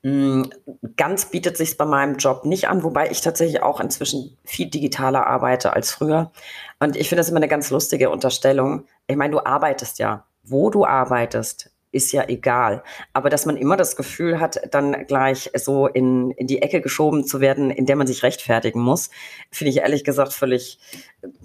Mm, 0.03 0.43
ganz 0.95 1.26
bietet 1.26 1.58
sich 1.58 1.76
bei 1.76 1.86
meinem 1.86 2.18
Job 2.18 2.45
nicht 2.45 2.70
an, 2.70 2.84
wobei 2.84 3.10
ich 3.10 3.22
tatsächlich 3.22 3.64
auch 3.64 3.80
inzwischen 3.80 4.38
viel 4.45 4.70
digitaler 4.70 5.26
arbeite 5.26 5.74
als 5.74 5.91
früher. 5.91 6.32
Und 6.80 6.95
ich 6.95 7.10
finde 7.10 7.22
das 7.22 7.30
immer 7.30 7.38
eine 7.38 7.47
ganz 7.47 7.72
lustige 7.72 8.12
Unterstellung. 8.12 8.86
Ich 9.08 9.16
meine, 9.16 9.32
du 9.32 9.43
arbeitest 9.43 9.97
ja. 9.97 10.26
Wo 10.43 10.70
du 10.70 10.86
arbeitest, 10.86 11.72
ist 11.91 12.12
ja 12.12 12.30
egal. 12.30 12.84
Aber 13.14 13.32
dass 13.32 13.47
man 13.47 13.58
immer 13.58 13.76
das 13.76 13.95
Gefühl 13.95 14.39
hat, 14.39 14.60
dann 14.72 15.08
gleich 15.08 15.49
so 15.55 15.88
in, 15.88 16.30
in 16.32 16.45
die 16.45 16.62
Ecke 16.62 16.80
geschoben 16.80 17.26
zu 17.26 17.41
werden, 17.41 17.72
in 17.72 17.88
der 17.88 17.95
man 17.95 18.05
sich 18.05 18.22
rechtfertigen 18.22 18.82
muss, 18.82 19.10
finde 19.51 19.72
ich 19.72 19.78
ehrlich 19.78 20.03
gesagt 20.03 20.32
völlig, 20.32 20.80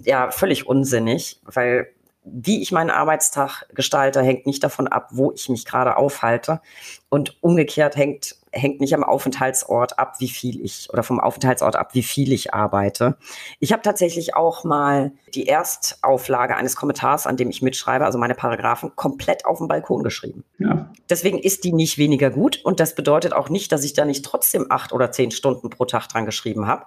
ja, 0.03 0.29
völlig 0.29 0.67
unsinnig, 0.67 1.41
weil 1.43 1.87
wie 2.25 2.61
ich 2.61 2.71
meinen 2.71 2.89
Arbeitstag 2.89 3.65
gestalte, 3.73 4.21
hängt 4.21 4.45
nicht 4.45 4.63
davon 4.63 4.87
ab, 4.87 5.09
wo 5.11 5.31
ich 5.31 5.49
mich 5.49 5.65
gerade 5.65 5.97
aufhalte. 5.97 6.61
Und 7.09 7.37
umgekehrt 7.41 7.95
hängt 7.95 8.37
hängt 8.53 8.79
nicht 8.79 8.93
am 8.93 9.03
Aufenthaltsort 9.03 9.97
ab, 9.99 10.15
wie 10.19 10.29
viel 10.29 10.63
ich 10.63 10.87
oder 10.91 11.03
vom 11.03 11.19
Aufenthaltsort 11.19 11.75
ab, 11.75 11.93
wie 11.93 12.03
viel 12.03 12.31
ich 12.31 12.53
arbeite. 12.53 13.17
Ich 13.59 13.73
habe 13.73 13.81
tatsächlich 13.81 14.35
auch 14.35 14.63
mal 14.63 15.11
die 15.33 15.47
Erstauflage 15.47 16.55
eines 16.55 16.75
Kommentars, 16.75 17.25
an 17.25 17.35
dem 17.35 17.49
ich 17.49 17.61
mitschreibe, 17.61 18.05
also 18.05 18.19
meine 18.19 18.35
Paragraphen, 18.35 18.95
komplett 18.95 19.45
auf 19.45 19.57
dem 19.57 19.67
Balkon 19.67 20.03
geschrieben. 20.03 20.43
Ja. 20.59 20.91
Deswegen 21.09 21.39
ist 21.39 21.63
die 21.63 21.73
nicht 21.73 21.97
weniger 21.97 22.29
gut 22.29 22.63
und 22.63 22.79
das 22.79 22.95
bedeutet 22.95 23.33
auch 23.33 23.49
nicht, 23.49 23.71
dass 23.71 23.83
ich 23.83 23.93
da 23.93 24.05
nicht 24.05 24.23
trotzdem 24.23 24.67
acht 24.69 24.93
oder 24.93 25.11
zehn 25.11 25.31
Stunden 25.31 25.69
pro 25.69 25.85
Tag 25.85 26.07
dran 26.07 26.25
geschrieben 26.25 26.67
habe. 26.67 26.85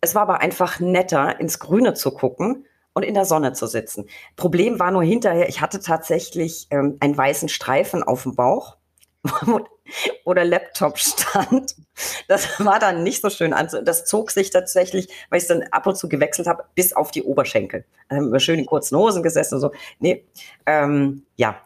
Es 0.00 0.14
war 0.14 0.22
aber 0.22 0.40
einfach 0.40 0.80
netter, 0.80 1.40
ins 1.40 1.58
Grüne 1.58 1.94
zu 1.94 2.12
gucken 2.12 2.66
und 2.94 3.02
in 3.02 3.14
der 3.14 3.24
Sonne 3.24 3.52
zu 3.52 3.66
sitzen. 3.66 4.06
Problem 4.36 4.78
war 4.78 4.90
nur 4.90 5.02
hinterher, 5.02 5.48
ich 5.48 5.60
hatte 5.60 5.80
tatsächlich 5.80 6.66
ähm, 6.70 6.96
einen 7.00 7.16
weißen 7.16 7.48
Streifen 7.48 8.02
auf 8.02 8.22
dem 8.22 8.34
Bauch 8.34 8.76
wo 10.24 10.34
der 10.34 10.44
Laptop 10.44 10.98
stand. 10.98 11.76
Das 12.28 12.64
war 12.64 12.78
dann 12.78 13.02
nicht 13.02 13.22
so 13.22 13.30
schön 13.30 13.52
Also 13.52 13.80
Das 13.80 14.04
zog 14.04 14.30
sich 14.30 14.50
tatsächlich, 14.50 15.08
weil 15.30 15.38
ich 15.38 15.44
es 15.44 15.48
dann 15.48 15.62
ab 15.70 15.86
und 15.86 15.96
zu 15.96 16.08
gewechselt 16.08 16.46
habe, 16.46 16.64
bis 16.74 16.92
auf 16.92 17.10
die 17.10 17.22
Oberschenkel. 17.22 17.84
Wir 18.10 18.40
schön 18.40 18.58
in 18.58 18.66
kurzen 18.66 18.98
Hosen 18.98 19.22
gesessen 19.22 19.56
und 19.56 19.60
so. 19.60 19.72
Nee, 19.98 20.24
ähm, 20.66 21.24
ja, 21.36 21.56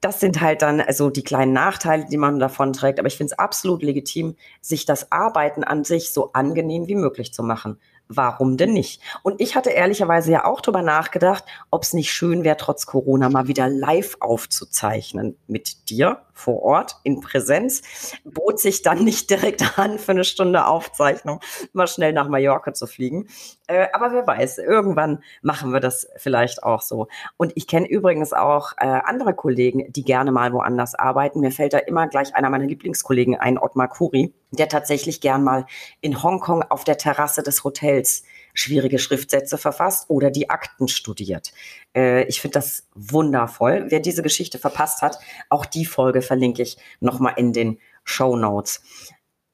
das 0.00 0.20
sind 0.20 0.40
halt 0.40 0.62
dann 0.62 0.82
so 0.90 1.10
die 1.10 1.24
kleinen 1.24 1.52
Nachteile, 1.52 2.06
die 2.06 2.16
man 2.16 2.38
davon 2.38 2.72
trägt. 2.72 2.98
Aber 2.98 3.08
ich 3.08 3.16
finde 3.16 3.32
es 3.32 3.38
absolut 3.38 3.82
legitim, 3.82 4.36
sich 4.60 4.86
das 4.86 5.12
Arbeiten 5.12 5.64
an 5.64 5.84
sich 5.84 6.12
so 6.12 6.32
angenehm 6.32 6.88
wie 6.88 6.96
möglich 6.96 7.32
zu 7.32 7.42
machen 7.42 7.78
warum 8.08 8.56
denn 8.56 8.72
nicht? 8.72 9.00
Und 9.22 9.40
ich 9.40 9.56
hatte 9.56 9.70
ehrlicherweise 9.70 10.32
ja 10.32 10.44
auch 10.44 10.60
darüber 10.60 10.82
nachgedacht, 10.82 11.44
ob 11.70 11.82
es 11.82 11.92
nicht 11.92 12.12
schön 12.12 12.44
wäre, 12.44 12.56
trotz 12.56 12.86
Corona 12.86 13.28
mal 13.28 13.48
wieder 13.48 13.68
live 13.68 14.16
aufzuzeichnen 14.20 15.36
mit 15.46 15.88
dir 15.90 16.22
vor 16.34 16.62
Ort 16.62 16.96
in 17.04 17.20
Präsenz. 17.20 17.82
Bot 18.24 18.60
sich 18.60 18.82
dann 18.82 19.04
nicht 19.04 19.30
direkt 19.30 19.78
an, 19.78 19.98
für 19.98 20.12
eine 20.12 20.24
Stunde 20.24 20.66
Aufzeichnung 20.66 21.40
mal 21.72 21.86
schnell 21.86 22.12
nach 22.12 22.28
Mallorca 22.28 22.74
zu 22.74 22.86
fliegen. 22.86 23.28
Äh, 23.66 23.86
aber 23.92 24.12
wer 24.12 24.26
weiß, 24.26 24.58
irgendwann 24.58 25.22
machen 25.40 25.72
wir 25.72 25.80
das 25.80 26.08
vielleicht 26.16 26.62
auch 26.62 26.82
so. 26.82 27.08
Und 27.36 27.52
ich 27.54 27.66
kenne 27.66 27.88
übrigens 27.88 28.32
auch 28.32 28.72
äh, 28.76 28.86
andere 28.86 29.34
Kollegen, 29.34 29.90
die 29.90 30.04
gerne 30.04 30.32
mal 30.32 30.52
woanders 30.52 30.94
arbeiten. 30.94 31.40
Mir 31.40 31.52
fällt 31.52 31.72
da 31.72 31.78
immer 31.78 32.08
gleich 32.08 32.34
einer 32.34 32.50
meiner 32.50 32.66
Lieblingskollegen 32.66 33.36
ein, 33.36 33.58
Ottmar 33.58 33.88
Kuri, 33.88 34.34
der 34.50 34.68
tatsächlich 34.68 35.20
gern 35.20 35.44
mal 35.44 35.66
in 36.00 36.22
Hongkong 36.22 36.62
auf 36.62 36.84
der 36.84 36.98
Terrasse 36.98 37.42
des 37.42 37.64
Hotels 37.64 38.24
schwierige 38.54 38.98
Schriftsätze 38.98 39.58
verfasst 39.58 40.08
oder 40.08 40.30
die 40.30 40.48
Akten 40.48 40.88
studiert. 40.88 41.52
Äh, 41.94 42.24
ich 42.24 42.40
finde 42.40 42.54
das 42.54 42.86
wundervoll. 42.94 43.86
Wer 43.88 44.00
diese 44.00 44.22
Geschichte 44.22 44.58
verpasst 44.58 45.02
hat, 45.02 45.18
auch 45.48 45.66
die 45.66 45.84
Folge 45.84 46.22
verlinke 46.22 46.62
ich 46.62 46.76
nochmal 47.00 47.34
in 47.36 47.52
den 47.52 47.78
Show 48.04 48.36
Notes. 48.36 48.82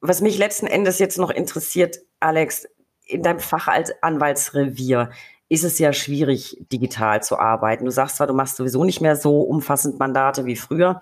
Was 0.00 0.20
mich 0.20 0.38
letzten 0.38 0.66
Endes 0.66 0.98
jetzt 0.98 1.18
noch 1.18 1.30
interessiert, 1.30 1.98
Alex, 2.20 2.66
in 3.06 3.22
deinem 3.22 3.40
Fach 3.40 3.68
als 3.68 3.92
Anwaltsrevier 4.02 5.10
ist 5.48 5.64
es 5.64 5.78
ja 5.78 5.92
schwierig, 5.92 6.64
digital 6.72 7.22
zu 7.22 7.38
arbeiten. 7.38 7.84
Du 7.84 7.90
sagst 7.90 8.16
zwar, 8.16 8.28
du 8.28 8.34
machst 8.34 8.56
sowieso 8.56 8.84
nicht 8.84 9.00
mehr 9.00 9.16
so 9.16 9.40
umfassend 9.40 9.98
Mandate 9.98 10.46
wie 10.46 10.56
früher, 10.56 11.00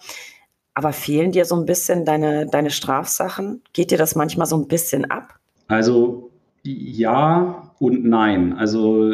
aber 0.74 0.92
fehlen 0.92 1.32
dir 1.32 1.44
so 1.44 1.54
ein 1.54 1.66
bisschen 1.66 2.04
deine, 2.04 2.46
deine 2.46 2.70
Strafsachen? 2.70 3.62
Geht 3.72 3.90
dir 3.90 3.98
das 3.98 4.14
manchmal 4.14 4.46
so 4.46 4.56
ein 4.56 4.66
bisschen 4.66 5.10
ab? 5.10 5.38
Also 5.66 6.27
ja 6.62 7.72
und 7.78 8.04
nein. 8.04 8.54
Also 8.54 9.12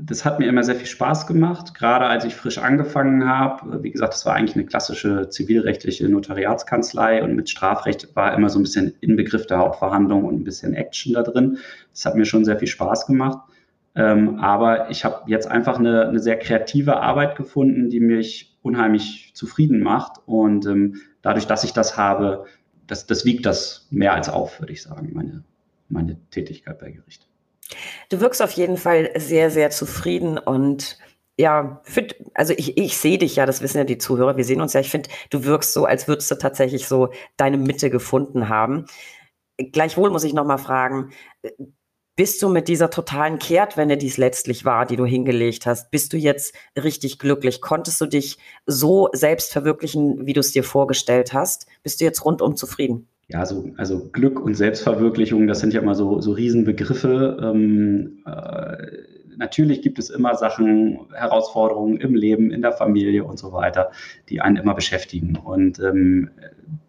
das 0.00 0.24
hat 0.24 0.38
mir 0.38 0.48
immer 0.48 0.62
sehr 0.62 0.76
viel 0.76 0.86
Spaß 0.86 1.26
gemacht, 1.26 1.74
gerade 1.74 2.06
als 2.06 2.24
ich 2.24 2.34
frisch 2.34 2.58
angefangen 2.58 3.28
habe. 3.28 3.82
Wie 3.82 3.90
gesagt, 3.90 4.14
das 4.14 4.24
war 4.24 4.34
eigentlich 4.34 4.56
eine 4.56 4.64
klassische 4.64 5.28
zivilrechtliche 5.28 6.08
Notariatskanzlei 6.08 7.22
und 7.22 7.34
mit 7.34 7.50
Strafrecht 7.50 8.14
war 8.16 8.34
immer 8.34 8.48
so 8.48 8.58
ein 8.58 8.62
bisschen 8.62 8.94
Inbegriff 9.00 9.46
der 9.46 9.58
Hauptverhandlung 9.58 10.24
und 10.24 10.36
ein 10.36 10.44
bisschen 10.44 10.74
Action 10.74 11.12
da 11.14 11.22
drin. 11.22 11.58
Das 11.92 12.06
hat 12.06 12.14
mir 12.14 12.24
schon 12.24 12.44
sehr 12.44 12.58
viel 12.58 12.68
Spaß 12.68 13.06
gemacht. 13.06 13.38
Ähm, 13.94 14.38
aber 14.40 14.90
ich 14.90 15.04
habe 15.04 15.22
jetzt 15.26 15.50
einfach 15.50 15.78
eine, 15.78 16.08
eine, 16.08 16.18
sehr 16.18 16.38
kreative 16.38 16.98
Arbeit 16.98 17.34
gefunden, 17.34 17.88
die 17.88 18.00
mich 18.00 18.54
unheimlich 18.60 19.32
zufrieden 19.34 19.80
macht. 19.80 20.20
Und 20.26 20.66
ähm, 20.66 20.96
dadurch, 21.22 21.46
dass 21.46 21.64
ich 21.64 21.72
das 21.72 21.96
habe, 21.96 22.44
das, 22.86 23.06
das 23.06 23.24
wiegt 23.24 23.46
das 23.46 23.88
mehr 23.90 24.12
als 24.12 24.28
auf, 24.28 24.60
würde 24.60 24.74
ich 24.74 24.82
sagen, 24.82 25.10
meine, 25.14 25.44
meine 25.88 26.18
Tätigkeit 26.30 26.78
bei 26.78 26.90
Gericht. 26.90 27.28
Du 28.08 28.20
wirkst 28.20 28.42
auf 28.42 28.52
jeden 28.52 28.76
Fall 28.76 29.10
sehr, 29.16 29.50
sehr 29.50 29.70
zufrieden 29.70 30.38
und 30.38 30.98
ja, 31.38 31.80
find, 31.84 32.16
also 32.34 32.54
ich, 32.56 32.78
ich 32.78 32.96
sehe 32.96 33.18
dich 33.18 33.36
ja, 33.36 33.44
das 33.44 33.60
wissen 33.60 33.78
ja 33.78 33.84
die 33.84 33.98
Zuhörer, 33.98 34.36
wir 34.36 34.44
sehen 34.44 34.60
uns 34.60 34.72
ja, 34.72 34.80
ich 34.80 34.90
finde, 34.90 35.10
du 35.30 35.44
wirkst 35.44 35.72
so, 35.72 35.84
als 35.84 36.08
würdest 36.08 36.30
du 36.30 36.36
tatsächlich 36.36 36.86
so 36.86 37.10
deine 37.36 37.58
Mitte 37.58 37.90
gefunden 37.90 38.48
haben. 38.48 38.86
Gleichwohl 39.58 40.10
muss 40.10 40.24
ich 40.24 40.32
nochmal 40.32 40.58
fragen, 40.58 41.10
bist 42.16 42.42
du 42.42 42.48
mit 42.48 42.68
dieser 42.68 42.88
totalen 42.88 43.38
Kehrtwende, 43.38 43.98
die 43.98 44.06
es 44.06 44.16
letztlich 44.16 44.64
war, 44.64 44.86
die 44.86 44.96
du 44.96 45.04
hingelegt 45.04 45.66
hast, 45.66 45.90
bist 45.90 46.14
du 46.14 46.16
jetzt 46.16 46.54
richtig 46.74 47.18
glücklich? 47.18 47.60
Konntest 47.60 48.00
du 48.00 48.06
dich 48.06 48.38
so 48.64 49.10
selbst 49.12 49.52
verwirklichen, 49.52 50.26
wie 50.26 50.32
du 50.32 50.40
es 50.40 50.52
dir 50.52 50.64
vorgestellt 50.64 51.34
hast? 51.34 51.66
Bist 51.82 52.00
du 52.00 52.04
jetzt 52.06 52.24
rundum 52.24 52.56
zufrieden? 52.56 53.08
Ja, 53.28 53.44
so, 53.44 53.70
also 53.76 54.08
Glück 54.10 54.40
und 54.40 54.54
Selbstverwirklichung, 54.54 55.46
das 55.46 55.58
sind 55.58 55.72
ja 55.72 55.80
immer 55.80 55.94
so, 55.94 56.20
so 56.20 56.32
Riesenbegriffe. 56.32 57.38
Ähm, 57.42 58.22
äh, 58.24 59.36
natürlich 59.36 59.82
gibt 59.82 59.98
es 59.98 60.10
immer 60.10 60.34
Sachen, 60.36 61.00
Herausforderungen 61.12 61.96
im 61.98 62.14
Leben, 62.14 62.52
in 62.52 62.62
der 62.62 62.72
Familie 62.72 63.24
und 63.24 63.38
so 63.38 63.52
weiter, 63.52 63.90
die 64.28 64.40
einen 64.40 64.56
immer 64.56 64.74
beschäftigen. 64.74 65.36
Und 65.36 65.80
ähm, 65.80 66.30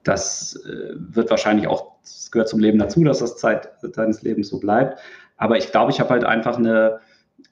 das 0.04 0.64
äh, 0.66 0.94
wird 0.96 1.32
wahrscheinlich 1.32 1.68
auch, 1.68 1.94
das 2.02 2.30
gehört 2.32 2.50
zum 2.50 2.60
Leben 2.60 2.78
dazu, 2.78 3.04
dass 3.04 3.20
das 3.20 3.38
Zeit 3.38 3.70
deines 3.96 4.22
Lebens 4.22 4.50
so 4.50 4.60
bleibt. 4.60 5.00
Aber 5.38 5.58
ich 5.58 5.72
glaube, 5.72 5.92
ich 5.92 6.00
habe 6.00 6.12
halt 6.12 6.24
einfach 6.24 6.58
eine, 6.58 7.00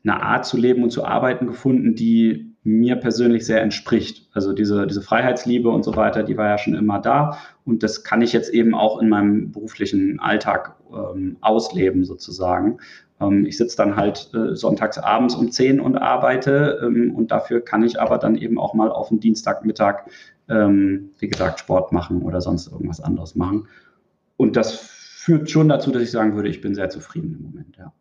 eine 0.04 0.22
Art 0.22 0.46
zu 0.46 0.58
leben 0.58 0.84
und 0.84 0.92
zu 0.92 1.04
arbeiten 1.04 1.48
gefunden, 1.48 1.96
die 1.96 2.55
mir 2.66 2.96
persönlich 2.96 3.46
sehr 3.46 3.62
entspricht. 3.62 4.28
Also 4.34 4.52
diese, 4.52 4.88
diese 4.88 5.04
Freiheitsliebe 5.04 5.70
und 5.70 5.84
so 5.84 5.96
weiter, 5.96 6.24
die 6.24 6.36
war 6.36 6.48
ja 6.48 6.58
schon 6.58 6.74
immer 6.74 7.00
da. 7.00 7.38
Und 7.64 7.84
das 7.84 8.04
kann 8.04 8.24
ich 8.24 8.34
jetzt 8.34 8.52
eben 8.52 8.74
auch 8.74 9.00
in 9.00 9.08
meinem 9.08 9.52
beruflichen 9.52 10.20
Alltag 10.20 10.76
ähm, 10.92 11.38
ausleben 11.42 12.04
sozusagen. 12.06 12.80
Ähm, 13.22 13.46
ich 13.46 13.58
sitze 13.58 13.78
dann 13.78 13.96
halt 13.96 14.32
äh, 14.34 14.56
sonntags 14.56 14.98
abends 14.98 15.36
um 15.36 15.52
10 15.52 15.80
und 15.80 15.96
arbeite 15.96 16.82
ähm, 16.84 17.14
und 17.14 17.30
dafür 17.30 17.62
kann 17.62 17.84
ich 17.84 18.02
aber 18.02 18.18
dann 18.18 18.36
eben 18.36 18.60
auch 18.60 18.74
mal 18.74 18.92
auf 18.92 19.10
den 19.10 19.20
Dienstagmittag, 19.20 20.06
ähm, 20.50 21.12
wie 21.20 21.28
gesagt, 21.28 21.60
Sport 21.60 21.92
machen 21.92 22.24
oder 22.24 22.42
sonst 22.42 22.72
irgendwas 22.72 23.00
anderes 23.00 23.36
machen. 23.36 23.68
Und 24.38 24.56
das 24.56 24.76
führt 24.76 25.52
schon 25.52 25.70
dazu, 25.70 25.92
dass 25.92 26.02
ich 26.02 26.12
sagen 26.12 26.36
würde, 26.36 26.50
ich 26.50 26.62
bin 26.62 26.74
sehr 26.74 26.90
zufrieden 26.90 27.36
im 27.38 27.44
Moment, 27.44 27.78
ja. 27.78 27.94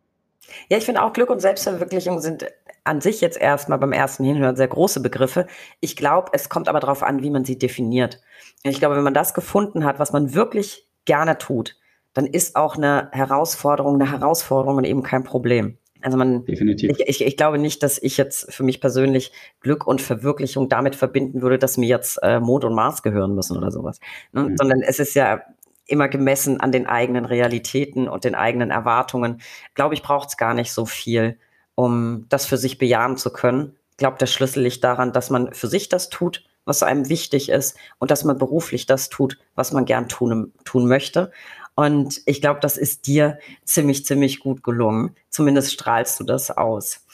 Ja, 0.69 0.79
ich 0.79 0.85
finde 0.85 1.03
auch 1.03 1.13
Glück 1.13 1.31
und 1.31 1.41
Selbstverwirklichung 1.41 2.21
sind 2.21 2.47
an 2.85 3.01
sich 3.01 3.21
jetzt 3.21 3.41
erstmal 3.41 3.79
beim 3.79 3.93
ersten 3.93 4.25
Hinhören 4.25 4.57
sehr 4.57 4.69
große 4.69 5.01
Begriffe. 5.01 5.47
Ich 5.81 5.97
glaube, 5.97 6.31
es 6.33 6.49
kommt 6.49 6.69
aber 6.69 6.81
darauf 6.81 7.03
an, 7.03 7.23
wie 7.23 7.31
man 7.31 7.45
sie 7.45 7.59
definiert. 7.59 8.21
Ich 8.63 8.79
glaube, 8.79 8.97
wenn 8.97 9.03
man 9.03 9.15
das 9.15 9.35
gefunden 9.35 9.85
hat, 9.85 9.99
was 9.99 10.13
man 10.13 10.35
wirklich 10.35 10.87
gerne 11.07 11.39
tut, 11.39 11.77
dann 12.13 12.27
ist 12.27 12.57
auch 12.57 12.77
eine 12.77 13.09
Herausforderung 13.13 13.95
eine 13.95 14.11
Herausforderung 14.11 14.77
und 14.77 14.85
eben 14.85 15.03
kein 15.03 15.25
Problem. 15.25 15.79
Also 16.05 16.19
man, 16.19 16.45
Definitiv. 16.45 16.91
Ich, 16.91 17.09
ich, 17.09 17.27
ich 17.27 17.37
glaube 17.39 17.57
nicht, 17.57 17.83
dass 17.83 18.01
ich 18.01 18.19
jetzt 18.19 18.53
für 18.53 18.63
mich 18.63 18.81
persönlich 18.81 19.33
Glück 19.61 19.87
und 19.87 20.03
Verwirklichung 20.03 20.69
damit 20.69 20.95
verbinden 20.95 21.41
würde, 21.41 21.59
dass 21.59 21.79
mir 21.79 21.89
jetzt 21.89 22.19
äh, 22.23 22.41
Mond 22.41 22.65
und 22.65 22.75
Mars 22.75 23.03
gehören 23.03 23.35
müssen 23.35 23.57
oder 23.57 23.71
sowas. 23.71 24.01
Ne? 24.33 24.43
Mhm. 24.43 24.57
Sondern 24.59 24.83
es 24.83 24.99
ist 24.99 25.15
ja 25.15 25.41
immer 25.87 26.09
gemessen 26.09 26.61
an 26.61 26.73
den 26.73 26.87
eigenen 26.87 27.25
Realitäten 27.25 28.07
und 28.09 28.25
den 28.25 28.35
eigenen 28.35 28.71
Erwartungen. 28.71 29.41
Glaube 29.75 29.95
ich, 29.95 30.03
braucht 30.03 30.29
es 30.29 30.37
gar 30.37 30.53
nicht 30.53 30.73
so 30.73 30.85
viel, 30.85 31.39
um 31.75 32.27
das 32.29 32.47
für 32.47 32.57
sich 32.57 32.79
bejahen 32.79 33.17
zu 33.17 33.33
können. 33.33 33.77
Ich 33.93 33.97
glaube, 33.97 34.19
der 34.19 34.27
Schlüssel 34.27 34.63
liegt 34.63 34.85
daran, 34.85 35.13
dass 35.13 35.31
man 35.31 35.53
für 35.53 35.69
sich 35.69 35.89
das 35.89 36.09
tut, 36.09 36.45
was 36.65 36.83
einem 36.83 37.09
wichtig 37.09 37.49
ist 37.49 37.77
und 37.99 38.11
dass 38.11 38.25
man 38.25 38.39
beruflich 38.39 38.87
das 38.87 39.09
tut, 39.09 39.39
was 39.55 39.73
man 39.73 39.85
gern 39.85 40.09
tun, 40.09 40.53
tun 40.65 40.87
möchte. 40.87 41.31
Und 41.77 42.23
ich 42.27 42.41
glaube, 42.41 42.61
das 42.61 42.77
ist 42.77 43.09
dir 43.09 43.39
ziemlich, 43.65 44.05
ziemlich 44.05 44.39
gut 44.39 44.63
gelungen. 44.63 45.17
Zumindest 45.29 45.73
strahlst 45.73 46.21
du 46.21 46.25
das 46.25 46.53
aus. 46.53 47.05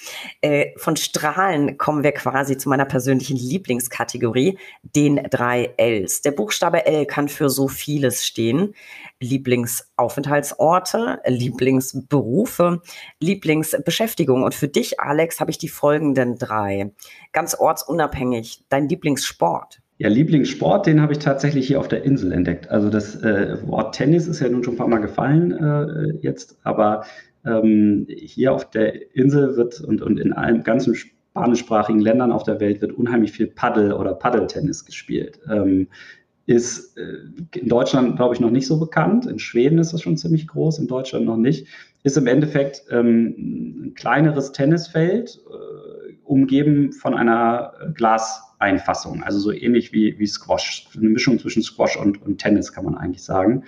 Äh, 0.43 0.73
von 0.77 0.97
Strahlen 0.97 1.79
kommen 1.79 2.03
wir 2.03 2.13
quasi 2.13 2.59
zu 2.59 2.69
meiner 2.69 2.85
persönlichen 2.85 3.39
Lieblingskategorie, 3.39 4.59
den 4.83 5.17
drei 5.31 5.73
Ls. 5.79 6.21
Der 6.21 6.33
Buchstabe 6.33 6.85
L 6.85 7.07
kann 7.07 7.31
für 7.31 7.49
so 7.49 7.69
vieles 7.69 8.27
stehen. 8.27 8.75
Lieblingsaufenthaltsorte, 9.21 11.23
Lieblingsberufe, 11.25 12.83
Lieblingsbeschäftigung. 13.19 14.43
Und 14.43 14.55
für 14.55 14.69
dich, 14.69 15.01
Alex, 15.01 15.41
habe 15.41 15.51
ich 15.51 15.59
die 15.59 15.69
folgenden 15.69 16.37
drei. 16.37 16.93
Ganz 17.33 17.55
ortsunabhängig. 17.55 18.65
Dein 18.69 18.91
Lieblingssport. 18.91 19.81
Ja, 20.01 20.09
Lieblingssport, 20.09 20.86
den 20.86 21.03
habe 21.03 21.12
ich 21.12 21.18
tatsächlich 21.18 21.66
hier 21.66 21.78
auf 21.78 21.86
der 21.86 22.05
Insel 22.05 22.32
entdeckt. 22.32 22.70
Also 22.70 22.88
das 22.88 23.16
äh, 23.16 23.59
Wort 23.66 23.94
Tennis 23.94 24.26
ist 24.28 24.40
ja 24.40 24.48
nun 24.48 24.64
schon 24.64 24.72
ein 24.72 24.78
paar 24.78 24.88
Mal 24.88 25.01
gefallen 25.01 25.53
äh, 25.53 26.16
jetzt, 26.22 26.59
aber 26.62 27.05
ähm, 27.44 28.07
hier 28.09 28.55
auf 28.55 28.70
der 28.70 29.14
Insel 29.14 29.59
wird 29.59 29.78
und, 29.82 30.01
und 30.01 30.18
in 30.18 30.32
allen 30.32 30.62
ganzen 30.62 30.94
spanischsprachigen 30.94 32.01
Ländern 32.01 32.32
auf 32.32 32.44
der 32.44 32.61
Welt 32.61 32.80
wird 32.80 32.92
unheimlich 32.92 33.32
viel 33.32 33.48
Paddel 33.48 33.92
oder 33.92 34.14
Paddeltennis 34.14 34.86
gespielt. 34.86 35.38
Ähm, 35.51 35.88
ist 36.46 36.96
äh, 36.96 37.59
in 37.59 37.68
Deutschland, 37.68 38.16
glaube 38.16 38.34
ich, 38.34 38.40
noch 38.40 38.51
nicht 38.51 38.68
so 38.68 38.80
bekannt. 38.80 39.26
In 39.26 39.38
Schweden 39.38 39.78
ist 39.78 39.92
das 39.92 40.01
schon 40.01 40.16
ziemlich 40.16 40.46
groß, 40.46 40.78
in 40.78 40.88
Deutschland 40.88 41.26
noch 41.26 41.36
nicht. 41.36 41.66
Ist 42.05 42.16
im 42.16 42.26
Endeffekt 42.26 42.84
ähm, 42.90 43.34
ein 43.36 43.94
kleineres 43.94 44.53
Tennisfeld, 44.53 45.42
äh, 45.46 46.14
umgeben 46.24 46.92
von 46.92 47.12
einer 47.12 47.74
Glaseinfassung, 48.61 49.23
also 49.23 49.39
so 49.39 49.53
ähnlich 49.53 49.93
wie, 49.93 50.19
wie 50.19 50.27
Squash. 50.27 50.89
Eine 50.97 51.09
Mischung 51.09 51.39
zwischen 51.39 51.63
Squash 51.63 51.97
und, 51.97 52.23
und 52.23 52.39
Tennis, 52.39 52.73
kann 52.73 52.85
man 52.85 52.97
eigentlich 52.97 53.23
sagen. 53.23 53.65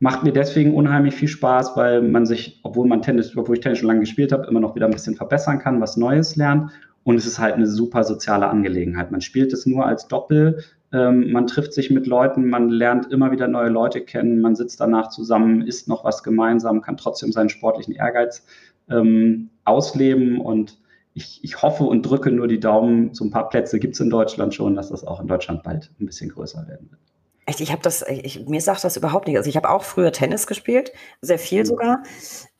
Macht 0.00 0.24
mir 0.24 0.32
deswegen 0.32 0.74
unheimlich 0.74 1.14
viel 1.14 1.28
Spaß, 1.28 1.76
weil 1.76 2.02
man 2.02 2.26
sich, 2.26 2.60
obwohl 2.64 2.88
man 2.88 3.02
Tennis, 3.02 3.36
obwohl 3.36 3.56
ich 3.56 3.62
Tennis 3.62 3.78
schon 3.78 3.88
lange 3.88 4.00
gespielt 4.00 4.32
habe, 4.32 4.46
immer 4.48 4.60
noch 4.60 4.74
wieder 4.74 4.86
ein 4.86 4.92
bisschen 4.92 5.14
verbessern 5.14 5.60
kann, 5.60 5.80
was 5.80 5.96
Neues 5.96 6.34
lernt. 6.34 6.72
Und 7.04 7.16
es 7.16 7.26
ist 7.26 7.38
halt 7.38 7.54
eine 7.54 7.66
super 7.66 8.02
soziale 8.04 8.48
Angelegenheit. 8.48 9.12
Man 9.12 9.20
spielt 9.20 9.52
es 9.52 9.66
nur 9.66 9.86
als 9.86 10.08
Doppel. 10.08 10.64
Ähm, 10.92 11.30
man 11.32 11.46
trifft 11.46 11.72
sich 11.72 11.90
mit 11.90 12.06
Leuten, 12.06 12.48
man 12.48 12.68
lernt 12.68 13.10
immer 13.12 13.30
wieder 13.32 13.48
neue 13.48 13.70
Leute 13.70 14.02
kennen, 14.02 14.40
man 14.40 14.56
sitzt 14.56 14.80
danach 14.80 15.08
zusammen, 15.08 15.62
isst 15.62 15.88
noch 15.88 16.04
was 16.04 16.22
gemeinsam, 16.22 16.82
kann 16.82 16.96
trotzdem 16.96 17.32
seinen 17.32 17.48
sportlichen 17.48 17.94
Ehrgeiz 17.94 18.44
ähm, 18.90 19.50
ausleben. 19.64 20.40
Und 20.40 20.78
ich, 21.14 21.42
ich 21.42 21.62
hoffe 21.62 21.84
und 21.84 22.02
drücke 22.02 22.30
nur 22.30 22.48
die 22.48 22.60
Daumen, 22.60 23.14
so 23.14 23.24
ein 23.24 23.30
paar 23.30 23.48
Plätze 23.48 23.78
gibt 23.78 23.94
es 23.94 24.00
in 24.00 24.10
Deutschland 24.10 24.54
schon, 24.54 24.74
dass 24.74 24.88
das 24.88 25.04
auch 25.04 25.20
in 25.20 25.26
Deutschland 25.26 25.62
bald 25.62 25.90
ein 26.00 26.06
bisschen 26.06 26.30
größer 26.30 26.66
werden 26.66 26.90
wird. 26.90 27.00
Echt, 27.44 27.60
ich 27.60 27.72
habe 27.72 27.82
das, 27.82 28.04
ich, 28.08 28.46
mir 28.46 28.60
sagt 28.60 28.84
das 28.84 28.96
überhaupt 28.96 29.26
nicht. 29.26 29.36
Also 29.36 29.50
ich 29.50 29.56
habe 29.56 29.68
auch 29.68 29.82
früher 29.82 30.12
Tennis 30.12 30.46
gespielt, 30.46 30.92
sehr 31.20 31.38
viel 31.38 31.60
mhm. 31.60 31.66
sogar. 31.66 32.02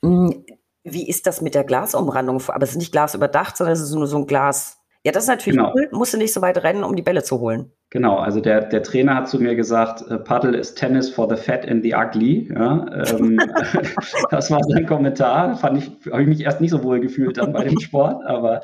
Hm, 0.03 0.45
wie 0.85 1.09
ist 1.09 1.27
das 1.27 1.41
mit 1.41 1.55
der 1.55 1.65
Glasumrandung? 1.65 2.43
Aber 2.49 2.65
es 2.65 2.71
ist 2.71 2.79
nicht 2.79 2.93
glasüberdacht, 2.93 3.57
sondern 3.57 3.75
es 3.75 3.81
ist 3.81 3.95
nur 3.95 4.07
so 4.07 4.19
ein 4.19 4.27
Glas. 4.27 4.82
Ja, 5.05 5.11
das 5.11 5.25
ist 5.25 5.29
natürlich 5.29 5.59
genau. 5.59 5.73
cool. 5.75 5.89
Musst 5.91 6.15
du 6.15 6.19
nicht 6.19 6.33
so 6.33 6.43
weit 6.43 6.63
rennen, 6.63 6.85
um 6.85 6.95
die 6.95 7.03
Bälle 7.03 7.25
zu 7.25 7.41
holen. 7.41 7.73
Genau, 7.91 8.17
also 8.17 8.41
der, 8.41 8.63
der 8.63 8.83
Trainer 8.83 9.17
hat 9.17 9.29
zu 9.29 9.41
mir 9.41 9.55
gesagt, 9.57 10.09
äh, 10.09 10.17
Paddle 10.19 10.57
ist 10.57 10.77
Tennis 10.77 11.11
for 11.11 11.29
the 11.29 11.37
fat 11.37 11.69
and 11.69 11.83
the 11.83 11.95
ugly. 11.95 12.49
Ja, 12.55 12.87
ähm, 13.11 13.39
das 14.31 14.51
war 14.51 14.63
sein 14.63 14.87
Kommentar. 14.87 15.57
Fand 15.57 15.79
ich, 15.79 16.11
habe 16.11 16.23
ich 16.23 16.29
mich 16.29 16.41
erst 16.41 16.61
nicht 16.61 16.71
so 16.71 16.83
wohl 16.85 17.01
gefühlt 17.01 17.37
dann 17.39 17.53
bei 17.53 17.65
dem 17.65 17.81
Sport, 17.81 18.25
aber 18.25 18.63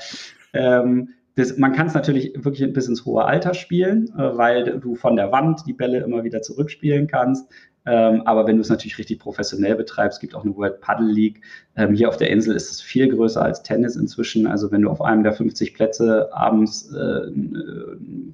ähm, 0.55 1.11
das, 1.35 1.57
man 1.57 1.73
kann 1.73 1.87
es 1.87 1.95
natürlich 1.95 2.33
wirklich 2.37 2.73
bis 2.73 2.89
ins 2.89 3.05
hohe 3.05 3.25
Alter 3.25 3.55
spielen, 3.55 4.09
äh, 4.17 4.37
weil 4.37 4.81
du 4.81 4.95
von 4.95 5.15
der 5.15 5.31
Wand 5.31 5.63
die 5.67 5.73
Bälle 5.73 5.99
immer 5.99 6.25
wieder 6.25 6.43
zurückspielen 6.43 7.07
kannst. 7.07 7.49
Ähm, 7.89 8.23
aber 8.27 8.47
wenn 8.47 8.57
du 8.57 8.61
es 8.61 8.69
natürlich 8.69 8.99
richtig 8.99 9.19
professionell 9.19 9.75
betreibst, 9.75 10.21
gibt 10.21 10.35
auch 10.35 10.45
eine 10.45 10.55
World 10.55 10.83
Paddle 10.83 11.11
League. 11.11 11.41
Ähm, 11.75 11.95
hier 11.95 12.11
auf 12.11 12.19
der 12.19 12.29
Insel 12.29 12.55
ist 12.55 12.71
es 12.71 12.83
viel 12.83 13.09
größer 13.09 13.43
als 13.43 13.63
Tennis 13.63 13.97
inzwischen. 13.97 14.47
Also 14.47 14.71
wenn 14.71 14.83
du 14.83 14.91
auf 14.91 15.01
einem 15.01 15.23
der 15.23 15.33
50 15.33 15.73
Plätze 15.73 16.29
abends 16.33 16.93
äh, 16.93 17.31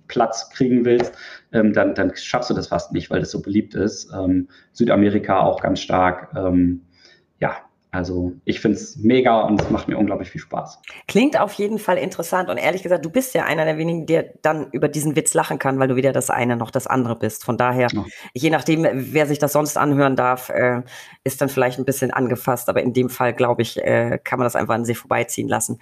Platz 0.08 0.50
kriegen 0.50 0.84
willst, 0.84 1.14
ähm, 1.52 1.72
dann, 1.72 1.94
dann, 1.94 2.12
schaffst 2.16 2.50
du 2.50 2.54
das 2.54 2.66
fast 2.66 2.92
nicht, 2.92 3.10
weil 3.10 3.20
das 3.20 3.30
so 3.30 3.40
beliebt 3.40 3.76
ist. 3.76 4.10
Ähm, 4.12 4.48
Südamerika 4.72 5.38
auch 5.38 5.62
ganz 5.62 5.78
stark. 5.78 6.34
Ähm, 6.36 6.80
ja, 7.38 7.56
also 7.94 8.32
ich 8.44 8.60
finde 8.60 8.76
es 8.76 8.96
mega 8.96 9.42
und 9.42 9.60
es 9.62 9.70
macht 9.70 9.86
mir 9.86 9.96
unglaublich 9.96 10.30
viel 10.30 10.40
Spaß. 10.40 10.80
Klingt 11.06 11.38
auf 11.38 11.52
jeden 11.52 11.78
Fall 11.78 11.96
interessant 11.96 12.50
und 12.50 12.56
ehrlich 12.56 12.82
gesagt, 12.82 13.04
du 13.04 13.10
bist 13.10 13.34
ja 13.34 13.44
einer 13.44 13.64
der 13.64 13.78
wenigen, 13.78 14.06
der 14.06 14.34
dann 14.42 14.68
über 14.72 14.88
diesen 14.88 15.14
Witz 15.14 15.32
lachen 15.32 15.60
kann, 15.60 15.78
weil 15.78 15.86
du 15.86 15.94
weder 15.94 16.12
das 16.12 16.28
eine 16.28 16.56
noch 16.56 16.72
das 16.72 16.88
andere 16.88 17.16
bist. 17.16 17.44
Von 17.44 17.56
daher, 17.56 17.88
ja. 17.92 18.04
je 18.34 18.50
nachdem, 18.50 18.84
wer 18.92 19.26
sich 19.26 19.38
das 19.38 19.52
sonst 19.52 19.78
anhören 19.78 20.16
darf, 20.16 20.48
äh, 20.48 20.82
ist 21.22 21.40
dann 21.40 21.48
vielleicht 21.48 21.78
ein 21.78 21.84
bisschen 21.84 22.10
angefasst, 22.10 22.68
aber 22.68 22.82
in 22.82 22.92
dem 22.92 23.10
Fall, 23.10 23.32
glaube 23.32 23.62
ich, 23.62 23.78
äh, 23.78 24.18
kann 24.22 24.40
man 24.40 24.46
das 24.46 24.56
einfach 24.56 24.74
an 24.74 24.84
sich 24.84 24.98
vorbeiziehen 24.98 25.48
lassen. 25.48 25.78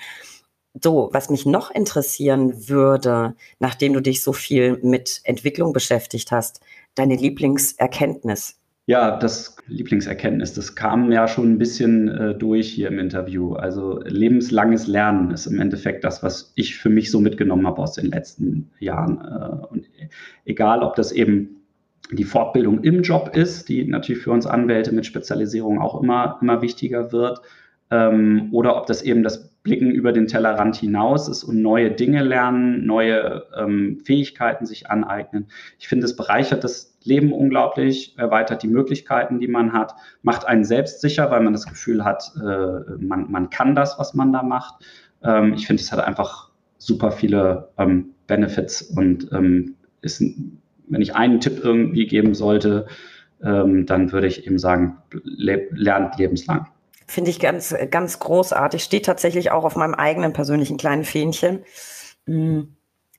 So, 0.82 1.10
was 1.12 1.30
mich 1.30 1.46
noch 1.46 1.70
interessieren 1.70 2.68
würde, 2.68 3.34
nachdem 3.58 3.94
du 3.94 4.00
dich 4.00 4.22
so 4.22 4.32
viel 4.32 4.78
mit 4.82 5.20
Entwicklung 5.24 5.72
beschäftigt 5.72 6.30
hast, 6.30 6.60
deine 6.94 7.16
Lieblingserkenntnis 7.16 8.61
ja, 8.86 9.16
das 9.16 9.56
Lieblingserkenntnis, 9.68 10.54
das 10.54 10.74
kam 10.74 11.12
ja 11.12 11.28
schon 11.28 11.52
ein 11.52 11.58
bisschen 11.58 12.08
äh, 12.08 12.34
durch 12.34 12.68
hier 12.68 12.88
im 12.88 12.98
Interview. 12.98 13.54
Also 13.54 14.00
lebenslanges 14.04 14.88
Lernen 14.88 15.30
ist 15.30 15.46
im 15.46 15.60
Endeffekt 15.60 16.02
das, 16.02 16.22
was 16.22 16.52
ich 16.56 16.76
für 16.76 16.88
mich 16.90 17.10
so 17.10 17.20
mitgenommen 17.20 17.66
habe 17.66 17.80
aus 17.80 17.94
den 17.94 18.06
letzten 18.06 18.70
Jahren. 18.80 19.18
Äh, 19.20 19.66
und 19.66 19.86
egal, 20.44 20.82
ob 20.82 20.96
das 20.96 21.12
eben 21.12 21.62
die 22.10 22.24
Fortbildung 22.24 22.82
im 22.82 23.02
Job 23.02 23.30
ist, 23.34 23.68
die 23.68 23.84
natürlich 23.84 24.22
für 24.22 24.32
uns 24.32 24.46
Anwälte 24.46 24.92
mit 24.92 25.06
Spezialisierung 25.06 25.80
auch 25.80 26.02
immer, 26.02 26.38
immer 26.42 26.60
wichtiger 26.60 27.12
wird, 27.12 27.40
ähm, 27.90 28.48
oder 28.50 28.76
ob 28.76 28.86
das 28.86 29.02
eben 29.02 29.22
das 29.22 29.52
Blicken 29.62 29.92
über 29.92 30.12
den 30.12 30.26
Tellerrand 30.26 30.74
hinaus 30.74 31.28
ist 31.28 31.44
und 31.44 31.62
neue 31.62 31.92
Dinge 31.92 32.24
lernen, 32.24 32.84
neue 32.84 33.44
ähm, 33.56 34.00
Fähigkeiten 34.04 34.66
sich 34.66 34.90
aneignen. 34.90 35.46
Ich 35.78 35.86
finde, 35.86 36.06
es 36.06 36.16
bereichert 36.16 36.64
das 36.64 36.91
Leben 37.04 37.32
unglaublich, 37.32 38.16
erweitert 38.18 38.62
die 38.62 38.68
Möglichkeiten, 38.68 39.40
die 39.40 39.48
man 39.48 39.72
hat, 39.72 39.94
macht 40.22 40.46
einen 40.46 40.64
selbstsicher, 40.64 41.30
weil 41.30 41.40
man 41.42 41.52
das 41.52 41.66
Gefühl 41.66 42.04
hat, 42.04 42.32
äh, 42.36 42.96
man, 42.98 43.30
man 43.30 43.50
kann 43.50 43.74
das, 43.74 43.98
was 43.98 44.14
man 44.14 44.32
da 44.32 44.42
macht. 44.42 44.84
Ähm, 45.22 45.54
ich 45.54 45.66
finde, 45.66 45.82
es 45.82 45.92
hat 45.92 46.00
einfach 46.00 46.50
super 46.78 47.12
viele 47.12 47.68
ähm, 47.78 48.14
Benefits 48.26 48.82
und 48.82 49.30
ähm, 49.32 49.76
ist, 50.00 50.22
wenn 50.88 51.00
ich 51.00 51.14
einen 51.14 51.40
Tipp 51.40 51.60
irgendwie 51.62 52.06
geben 52.06 52.34
sollte, 52.34 52.86
ähm, 53.42 53.86
dann 53.86 54.12
würde 54.12 54.26
ich 54.26 54.46
eben 54.46 54.58
sagen, 54.58 54.98
le 55.10 55.68
lernt 55.72 56.18
lebenslang. 56.18 56.68
Finde 57.06 57.30
ich 57.30 57.40
ganz, 57.40 57.74
ganz 57.90 58.18
großartig. 58.18 58.82
Steht 58.82 59.04
tatsächlich 59.04 59.50
auch 59.50 59.64
auf 59.64 59.76
meinem 59.76 59.94
eigenen 59.94 60.32
persönlichen 60.32 60.76
kleinen 60.76 61.04
Fähnchen. 61.04 61.60
Mm. 62.26 62.62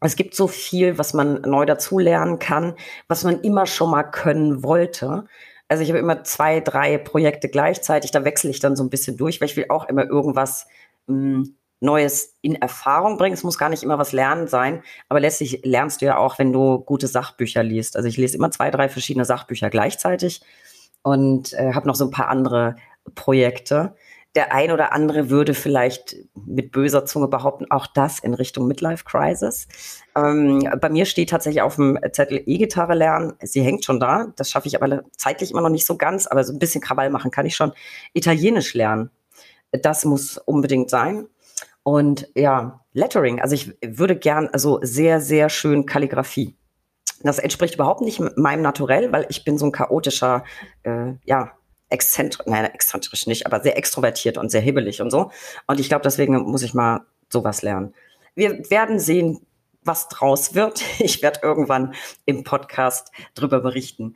Es 0.03 0.15
gibt 0.15 0.35
so 0.35 0.47
viel, 0.47 0.97
was 0.97 1.13
man 1.13 1.41
neu 1.41 1.65
dazulernen 1.65 2.39
kann, 2.39 2.75
was 3.07 3.23
man 3.23 3.41
immer 3.41 3.65
schon 3.65 3.89
mal 3.89 4.03
können 4.03 4.63
wollte. 4.63 5.25
Also 5.67 5.83
ich 5.83 5.89
habe 5.89 5.99
immer 5.99 6.23
zwei, 6.23 6.59
drei 6.59 6.97
Projekte 6.97 7.49
gleichzeitig, 7.49 8.11
da 8.11 8.23
wechsle 8.23 8.49
ich 8.49 8.59
dann 8.59 8.75
so 8.75 8.83
ein 8.83 8.89
bisschen 8.89 9.17
durch, 9.17 9.41
weil 9.41 9.47
ich 9.47 9.57
will 9.57 9.65
auch 9.69 9.87
immer 9.89 10.05
irgendwas 10.05 10.67
mh, 11.07 11.39
mm, 11.39 11.55
Neues 11.79 12.37
in 12.41 12.55
Erfahrung 12.55 13.17
bringen. 13.17 13.33
Es 13.33 13.43
muss 13.43 13.57
gar 13.57 13.67
nicht 13.69 13.83
immer 13.83 13.97
was 13.97 14.13
lernen 14.13 14.47
sein, 14.47 14.83
aber 15.09 15.19
letztlich 15.19 15.61
lernst 15.65 16.01
du 16.01 16.05
ja 16.05 16.17
auch, 16.17 16.39
wenn 16.39 16.53
du 16.53 16.79
gute 16.79 17.07
Sachbücher 17.07 17.61
liest. 17.61 17.97
Also 17.97 18.07
ich 18.07 18.15
lese 18.15 18.37
immer 18.37 18.51
zwei, 18.51 18.71
drei 18.71 18.87
verschiedene 18.87 19.25
Sachbücher 19.25 19.69
gleichzeitig 19.69 20.41
und 21.01 21.51
äh, 21.53 21.73
habe 21.73 21.87
noch 21.87 21.95
so 21.95 22.05
ein 22.05 22.11
paar 22.11 22.29
andere 22.29 22.77
Projekte. 23.15 23.95
Der 24.35 24.51
ein 24.53 24.71
oder 24.71 24.93
andere 24.93 25.29
würde 25.29 25.53
vielleicht 25.53 26.15
mit 26.33 26.71
böser 26.71 27.05
Zunge 27.05 27.27
behaupten, 27.27 27.69
auch 27.69 27.85
das 27.85 28.19
in 28.19 28.33
Richtung 28.33 28.67
Midlife 28.67 29.03
Crisis. 29.05 29.67
Ähm, 30.15 30.67
bei 30.81 30.89
mir 30.89 31.05
steht 31.05 31.29
tatsächlich 31.29 31.61
auf 31.61 31.75
dem 31.75 31.99
Zettel 32.11 32.41
E-Gitarre 32.45 32.95
lernen. 32.95 33.33
Sie 33.41 33.61
hängt 33.61 33.85
schon 33.85 33.99
da. 33.99 34.33
Das 34.35 34.49
schaffe 34.49 34.67
ich 34.67 34.81
aber 34.81 35.03
zeitlich 35.15 35.51
immer 35.51 35.61
noch 35.61 35.69
nicht 35.69 35.85
so 35.85 35.97
ganz, 35.97 36.25
aber 36.25 36.43
so 36.43 36.51
ein 36.51 36.59
bisschen 36.59 36.81
Krawall 36.81 37.11
machen 37.11 37.29
kann 37.29 37.45
ich 37.45 37.55
schon. 37.55 37.73
Italienisch 38.13 38.73
lernen. 38.73 39.11
Das 39.71 40.03
muss 40.05 40.37
unbedingt 40.39 40.89
sein. 40.89 41.27
Und 41.83 42.29
ja, 42.33 42.81
Lettering. 42.93 43.41
Also 43.41 43.55
ich 43.55 43.75
würde 43.81 44.15
gern, 44.15 44.47
also 44.51 44.79
sehr, 44.81 45.19
sehr 45.19 45.49
schön 45.49 45.85
Kalligrafie. 45.85 46.55
Das 47.23 47.39
entspricht 47.39 47.75
überhaupt 47.75 48.01
nicht 48.01 48.21
meinem 48.37 48.61
Naturell, 48.61 49.11
weil 49.11 49.25
ich 49.29 49.43
bin 49.43 49.57
so 49.57 49.65
ein 49.65 49.71
chaotischer, 49.71 50.43
äh, 50.83 51.13
ja, 51.25 51.53
exzentrisch, 51.93 52.45
nein, 52.47 52.65
exzentrisch 52.65 53.27
nicht, 53.27 53.45
aber 53.45 53.61
sehr 53.61 53.77
extrovertiert 53.77 54.37
und 54.37 54.49
sehr 54.49 54.61
hibbelig 54.61 55.01
und 55.01 55.11
so. 55.11 55.31
Und 55.67 55.79
ich 55.79 55.87
glaube, 55.87 56.03
deswegen 56.03 56.35
muss 56.41 56.63
ich 56.63 56.73
mal 56.73 57.05
sowas 57.29 57.61
lernen. 57.61 57.93
Wir 58.35 58.69
werden 58.69 58.99
sehen, 58.99 59.45
was 59.83 60.07
draus 60.09 60.55
wird. 60.55 60.83
Ich 60.99 61.21
werde 61.21 61.39
irgendwann 61.43 61.93
im 62.25 62.43
Podcast 62.43 63.11
drüber 63.35 63.59
berichten. 63.59 64.15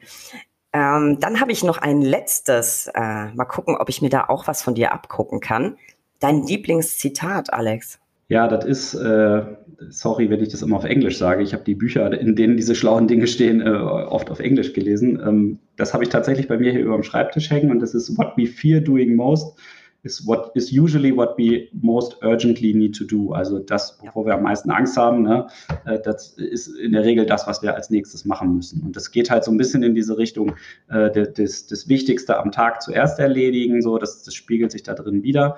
Ähm, 0.74 1.20
dann 1.20 1.40
habe 1.40 1.52
ich 1.52 1.64
noch 1.64 1.78
ein 1.78 2.02
letztes. 2.02 2.88
Äh, 2.88 3.32
mal 3.34 3.46
gucken, 3.46 3.78
ob 3.78 3.90
ich 3.90 4.02
mir 4.02 4.10
da 4.10 4.26
auch 4.28 4.48
was 4.48 4.62
von 4.62 4.76
dir 4.76 4.92
abgucken 4.92 5.40
kann. 5.40 5.78
Dein 6.20 6.44
Lieblingszitat, 6.44 7.54
Alex. 7.54 8.00
Ja, 8.30 8.48
das 8.50 8.66
ist, 8.66 8.94
äh, 8.94 9.42
sorry, 9.90 10.30
wenn 10.30 10.42
ich 10.42 10.50
das 10.50 10.62
immer 10.62 10.76
auf 10.76 10.84
Englisch 10.84 11.18
sage. 11.18 11.44
Ich 11.44 11.54
habe 11.54 11.64
die 11.64 11.76
Bücher, 11.76 12.12
in 12.20 12.36
denen 12.36 12.58
diese 12.58 12.76
schlauen 12.76 13.08
Dinge 13.08 13.26
stehen, 13.28 13.62
äh, 13.62 13.70
oft 13.70 14.30
auf 14.30 14.40
Englisch 14.40 14.74
gelesen. 14.74 15.20
Ähm, 15.26 15.60
das 15.78 15.94
habe 15.94 16.04
ich 16.04 16.10
tatsächlich 16.10 16.48
bei 16.50 16.58
mir 16.58 16.72
hier 16.72 16.82
über 16.82 16.96
dem 16.96 17.04
Schreibtisch 17.04 17.50
hängen 17.50 17.72
und 17.72 17.80
das 17.80 17.94
ist 17.94 18.18
What 18.18 18.34
we 18.36 18.46
fear 18.46 18.82
doing 18.82 19.16
most 19.16 19.58
is 20.04 20.26
what 20.26 20.52
is 20.56 20.72
usually 20.72 21.16
what 21.16 21.38
we 21.38 21.70
most 21.74 22.18
urgently 22.22 22.74
need 22.74 22.96
to 22.96 23.06
do. 23.06 23.32
Also 23.32 23.60
das, 23.60 23.98
wovor 24.02 24.26
wir 24.26 24.36
am 24.36 24.44
meisten 24.44 24.72
Angst 24.72 24.98
haben, 24.98 25.24
ne, 25.24 25.48
äh, 25.86 26.00
das 26.00 26.34
ist 26.34 26.68
in 26.68 26.92
der 26.92 27.04
Regel 27.04 27.26
das, 27.26 27.48
was 27.48 27.62
wir 27.62 27.76
als 27.76 27.90
nächstes 27.90 28.26
machen 28.26 28.56
müssen. 28.56 28.82
Und 28.84 28.96
das 28.96 29.12
geht 29.12 29.30
halt 29.30 29.44
so 29.44 29.52
ein 29.52 29.58
bisschen 29.58 29.84
in 29.84 29.96
diese 29.96 30.18
Richtung, 30.18 30.56
äh, 30.90 31.12
das, 31.12 31.68
das 31.68 31.88
Wichtigste 31.88 32.38
am 32.38 32.52
Tag 32.52 32.82
zuerst 32.82 33.20
erledigen, 33.20 33.82
so, 33.82 33.98
das, 33.98 34.24
das 34.24 34.34
spiegelt 34.34 34.72
sich 34.72 34.84
da 34.84 34.94
drin 34.94 35.24
wieder. 35.24 35.58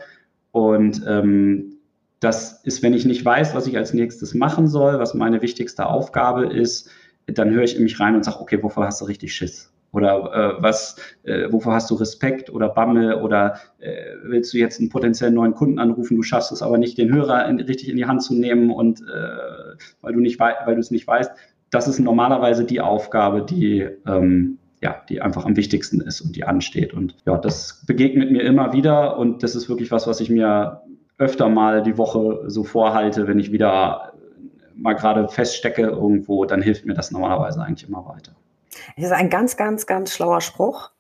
Und 0.52 1.04
ähm, 1.08 1.79
das 2.20 2.62
ist, 2.64 2.84
wenn 2.84 2.94
ich 2.94 3.06
nicht 3.06 3.24
weiß, 3.24 3.56
was 3.56 3.68
ich 3.68 3.78
als 3.78 3.94
nächstes 3.94 4.34
machen 4.34 4.68
soll, 4.68 5.00
was 5.00 5.14
meine 5.14 5.42
wichtigste 5.42 5.86
Aufgabe 5.86 6.48
ist, 6.48 6.90
dann 7.28 7.52
höre 7.52 7.64
ich 7.64 7.76
in 7.76 7.84
mich 7.84 8.00
rein 8.00 8.16
und 8.16 8.26
sage, 8.26 8.40
okay, 8.40 8.62
wovor 8.62 8.86
hast 8.86 9.02
du 9.02 9.06
richtig 9.06 9.34
Schiss? 9.34 9.72
Oder 9.92 10.58
äh, 10.60 10.62
was, 10.62 10.98
äh, 11.24 11.52
wovor 11.52 11.74
hast 11.74 11.90
du 11.90 11.96
Respekt 11.96 12.52
oder 12.52 12.70
Bammel 12.70 13.16
oder 13.16 13.60
äh, 13.80 14.16
willst 14.24 14.54
du 14.54 14.58
jetzt 14.58 14.80
einen 14.80 14.90
potenziellen 14.90 15.34
neuen 15.34 15.56
Kunden 15.56 15.80
anrufen, 15.80 16.16
du 16.16 16.24
schaffst 16.24 16.52
es 16.52 16.62
aber 16.62 16.78
nicht, 16.78 16.98
den 16.98 17.12
Hörer 17.12 17.48
in, 17.48 17.60
richtig 17.60 17.90
in 17.90 17.98
die 17.98 18.06
Hand 18.06 18.22
zu 18.22 18.36
nehmen 18.36 18.70
und 18.70 19.02
äh, 19.02 19.78
weil 20.02 20.14
du 20.14 20.20
nicht 20.20 20.40
weil 20.40 20.76
du 20.76 20.80
es 20.80 20.92
nicht 20.92 21.08
weißt. 21.08 21.32
das 21.72 21.88
ist 21.88 22.00
normalerweise 22.00 22.66
die 22.66 22.82
Aufgabe, 22.82 23.44
die, 23.44 23.88
ähm, 24.06 24.60
ja, 24.82 25.02
die 25.10 25.22
einfach 25.22 25.46
am 25.46 25.56
wichtigsten 25.56 26.02
ist 26.02 26.22
und 26.22 26.36
die 26.36 26.44
ansteht. 26.44 26.94
Und 26.94 27.16
ja, 27.26 27.38
das 27.38 27.84
begegnet 27.88 28.32
mir 28.32 28.44
immer 28.44 28.74
wieder 28.74 29.18
und 29.18 29.42
das 29.42 29.56
ist 29.56 29.70
wirklich 29.70 29.92
was, 29.92 30.06
was 30.06 30.20
ich 30.20 30.30
mir 30.30 30.82
öfter 31.20 31.50
mal 31.50 31.84
die 31.84 31.98
Woche 31.98 32.44
so 32.48 32.64
vorhalte, 32.64 33.28
wenn 33.28 33.40
ich 33.40 33.52
wieder 33.52 34.14
mal 34.76 34.94
gerade 34.94 35.28
feststecke 35.28 35.84
irgendwo, 35.84 36.46
dann 36.46 36.62
hilft 36.62 36.86
mir 36.86 36.94
das 36.94 37.12
normalerweise 37.12 37.62
eigentlich 37.62 37.88
immer 37.88 38.06
weiter. 38.08 38.32
Das 38.96 39.06
ist 39.06 39.12
ein 39.12 39.30
ganz, 39.30 39.58
ganz, 39.58 39.86
ganz 39.86 40.14
schlauer 40.14 40.42
Spruch 40.42 40.92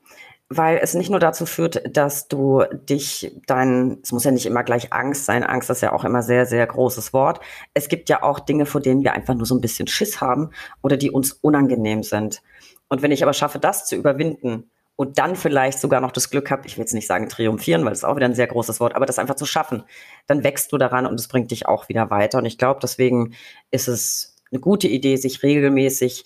weil 0.50 0.80
es 0.82 0.96
nicht 0.96 1.12
nur 1.12 1.20
dazu 1.20 1.46
führt, 1.46 1.96
dass 1.96 2.28
du 2.28 2.64
dich 2.90 3.32
dein, 3.46 4.00
es 4.02 4.12
muss 4.12 4.24
ja 4.24 4.32
nicht 4.32 4.48
immer 4.48 4.64
gleich 4.64 4.92
Angst 4.92 5.26
sein, 5.26 5.44
Angst 5.44 5.70
ist 5.70 5.82
ja 5.82 5.94
auch 5.94 6.04
immer 6.04 6.24
sehr, 6.24 6.48
sehr 6.48 6.66
großes 6.66 7.14
Wort. 7.14 7.40
Es 7.76 7.88
gibt 7.88 8.10
ja 8.10 8.24
auch 8.24 8.40
Dinge, 8.40 8.66
vor 8.66 8.82
denen 8.82 9.04
wir 9.04 9.14
einfach 9.14 9.36
nur 9.36 9.46
so 9.46 9.56
ein 9.56 9.62
bisschen 9.62 9.88
Schiss 9.88 10.22
haben 10.22 10.50
oder 10.82 10.98
die 10.98 11.12
uns 11.12 11.34
unangenehm 11.34 12.02
sind. 12.02 12.42
Und 12.88 13.04
wenn 13.04 13.12
ich 13.12 13.22
aber 13.22 13.34
schaffe, 13.34 13.60
das 13.60 13.86
zu 13.86 13.96
überwinden 13.96 14.72
und 15.00 15.18
dann 15.18 15.38
vielleicht 15.38 15.80
sogar 15.80 16.02
noch 16.02 16.12
das 16.12 16.30
Glück 16.30 16.52
habe, 16.52 16.68
ich 16.68 16.76
will 16.76 16.82
jetzt 16.82 16.93
nicht 16.93 17.08
sagen 17.08 17.30
triumphieren, 17.30 17.86
weil 17.86 17.91
das 17.91 18.00
ist 18.00 18.04
auch 18.04 18.18
wieder 18.18 18.26
ein 18.26 18.36
sehr 18.36 18.47
großes 18.47 18.82
Wort, 18.82 18.97
aber 18.97 19.06
das 19.06 19.18
einfach 19.18 19.36
zu 19.36 19.45
schaffen, 19.45 19.86
dann 20.28 20.43
wächst 20.43 20.74
du 20.74 20.78
daran 20.78 21.06
und 21.06 21.18
es 21.18 21.30
bringt 21.30 21.52
dich 21.52 21.68
auch 21.68 21.88
wieder 21.88 22.10
weiter. 22.10 22.39
Und 22.39 22.45
ich 22.45 22.58
glaube, 22.58 22.82
deswegen 22.84 23.34
ist 23.72 23.88
es 23.88 24.36
eine 24.52 24.60
gute 24.60 24.89
Idee, 24.89 25.16
sich 25.16 25.41
regelmäßig 25.41 26.26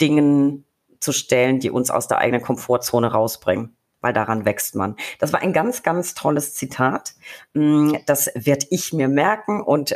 Dingen 0.00 0.64
zu 0.98 1.12
stellen, 1.12 1.60
die 1.60 1.70
uns 1.70 1.92
aus 1.92 2.08
der 2.08 2.18
eigenen 2.18 2.42
Komfortzone 2.42 3.12
rausbringen 3.12 3.77
weil 4.00 4.12
daran 4.12 4.44
wächst 4.44 4.74
man. 4.74 4.96
Das 5.18 5.32
war 5.32 5.40
ein 5.40 5.52
ganz, 5.52 5.82
ganz 5.82 6.14
tolles 6.14 6.54
Zitat. 6.54 7.14
Mm, 7.54 7.94
das 8.06 8.30
werde 8.34 8.66
ich 8.70 8.92
mir 8.92 9.08
merken 9.08 9.60
und 9.60 9.94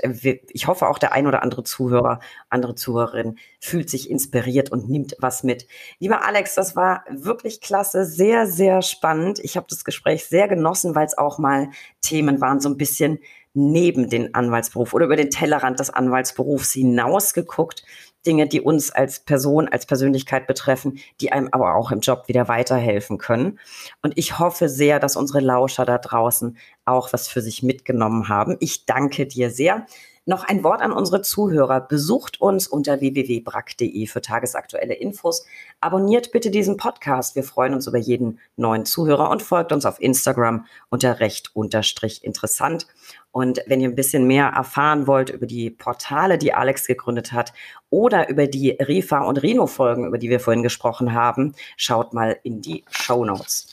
ich 0.50 0.66
hoffe 0.66 0.88
auch 0.88 0.98
der 0.98 1.12
ein 1.12 1.26
oder 1.26 1.42
andere 1.42 1.64
Zuhörer, 1.64 2.20
andere 2.48 2.74
Zuhörerin 2.74 3.38
fühlt 3.61 3.90
sich 3.90 4.11
inspiriert 4.11 4.70
und 4.70 4.88
nimmt 4.88 5.16
was 5.18 5.42
mit. 5.42 5.66
Lieber 5.98 6.24
Alex, 6.24 6.55
das 6.55 6.76
war 6.76 7.05
wirklich 7.11 7.61
klasse, 7.61 8.05
sehr, 8.05 8.46
sehr 8.46 8.82
spannend. 8.82 9.38
Ich 9.38 9.57
habe 9.57 9.66
das 9.68 9.84
Gespräch 9.84 10.26
sehr 10.26 10.48
genossen, 10.48 10.94
weil 10.94 11.07
es 11.07 11.16
auch 11.16 11.38
mal 11.38 11.70
Themen 12.00 12.40
waren, 12.40 12.61
so 12.61 12.68
ein 12.68 12.76
bisschen 12.76 13.18
neben 13.55 14.09
den 14.09 14.34
Anwaltsberuf 14.34 14.94
oder 14.94 15.07
über 15.07 15.16
den 15.16 15.30
Tellerrand 15.30 15.78
des 15.78 15.90
Anwaltsberufs 15.90 16.72
hinausgeguckt. 16.72 17.84
Dinge, 18.26 18.46
die 18.46 18.60
uns 18.60 18.90
als 18.90 19.20
Person, 19.20 19.68
als 19.68 19.86
Persönlichkeit 19.86 20.46
betreffen, 20.46 20.98
die 21.20 21.32
einem 21.32 21.48
aber 21.52 21.74
auch 21.74 21.90
im 21.90 22.00
Job 22.00 22.28
wieder 22.28 22.48
weiterhelfen 22.48 23.18
können. 23.18 23.58
Und 24.02 24.16
ich 24.16 24.38
hoffe 24.38 24.68
sehr, 24.68 25.00
dass 25.00 25.16
unsere 25.16 25.40
Lauscher 25.40 25.84
da 25.84 25.98
draußen 25.98 26.56
auch 26.84 27.12
was 27.12 27.28
für 27.28 27.40
sich 27.40 27.62
mitgenommen 27.62 28.28
haben. 28.28 28.56
Ich 28.60 28.86
danke 28.86 29.26
dir 29.26 29.50
sehr. 29.50 29.86
Noch 30.24 30.44
ein 30.44 30.62
Wort 30.62 30.82
an 30.82 30.92
unsere 30.92 31.20
Zuhörer. 31.20 31.80
Besucht 31.80 32.40
uns 32.40 32.68
unter 32.68 33.00
www.brack.de 33.00 34.06
für 34.06 34.20
tagesaktuelle 34.20 34.94
Infos. 34.94 35.44
Abonniert 35.80 36.30
bitte 36.30 36.52
diesen 36.52 36.76
Podcast. 36.76 37.34
Wir 37.34 37.42
freuen 37.42 37.74
uns 37.74 37.88
über 37.88 37.98
jeden 37.98 38.38
neuen 38.54 38.86
Zuhörer 38.86 39.30
und 39.30 39.42
folgt 39.42 39.72
uns 39.72 39.84
auf 39.84 40.00
Instagram 40.00 40.64
unter 40.90 41.18
recht 41.18 41.50
unterstrich 41.56 42.22
interessant. 42.22 42.86
Und 43.32 43.62
wenn 43.66 43.80
ihr 43.80 43.88
ein 43.88 43.96
bisschen 43.96 44.28
mehr 44.28 44.46
erfahren 44.46 45.08
wollt 45.08 45.30
über 45.30 45.46
die 45.46 45.70
Portale, 45.70 46.38
die 46.38 46.54
Alex 46.54 46.86
gegründet 46.86 47.32
hat 47.32 47.52
oder 47.90 48.28
über 48.28 48.46
die 48.46 48.70
Rifa 48.70 49.22
und 49.22 49.42
Rino 49.42 49.66
Folgen, 49.66 50.06
über 50.06 50.18
die 50.18 50.30
wir 50.30 50.38
vorhin 50.38 50.62
gesprochen 50.62 51.14
haben, 51.14 51.56
schaut 51.76 52.12
mal 52.12 52.38
in 52.44 52.60
die 52.60 52.84
Show 52.90 53.24
Notes. 53.24 53.71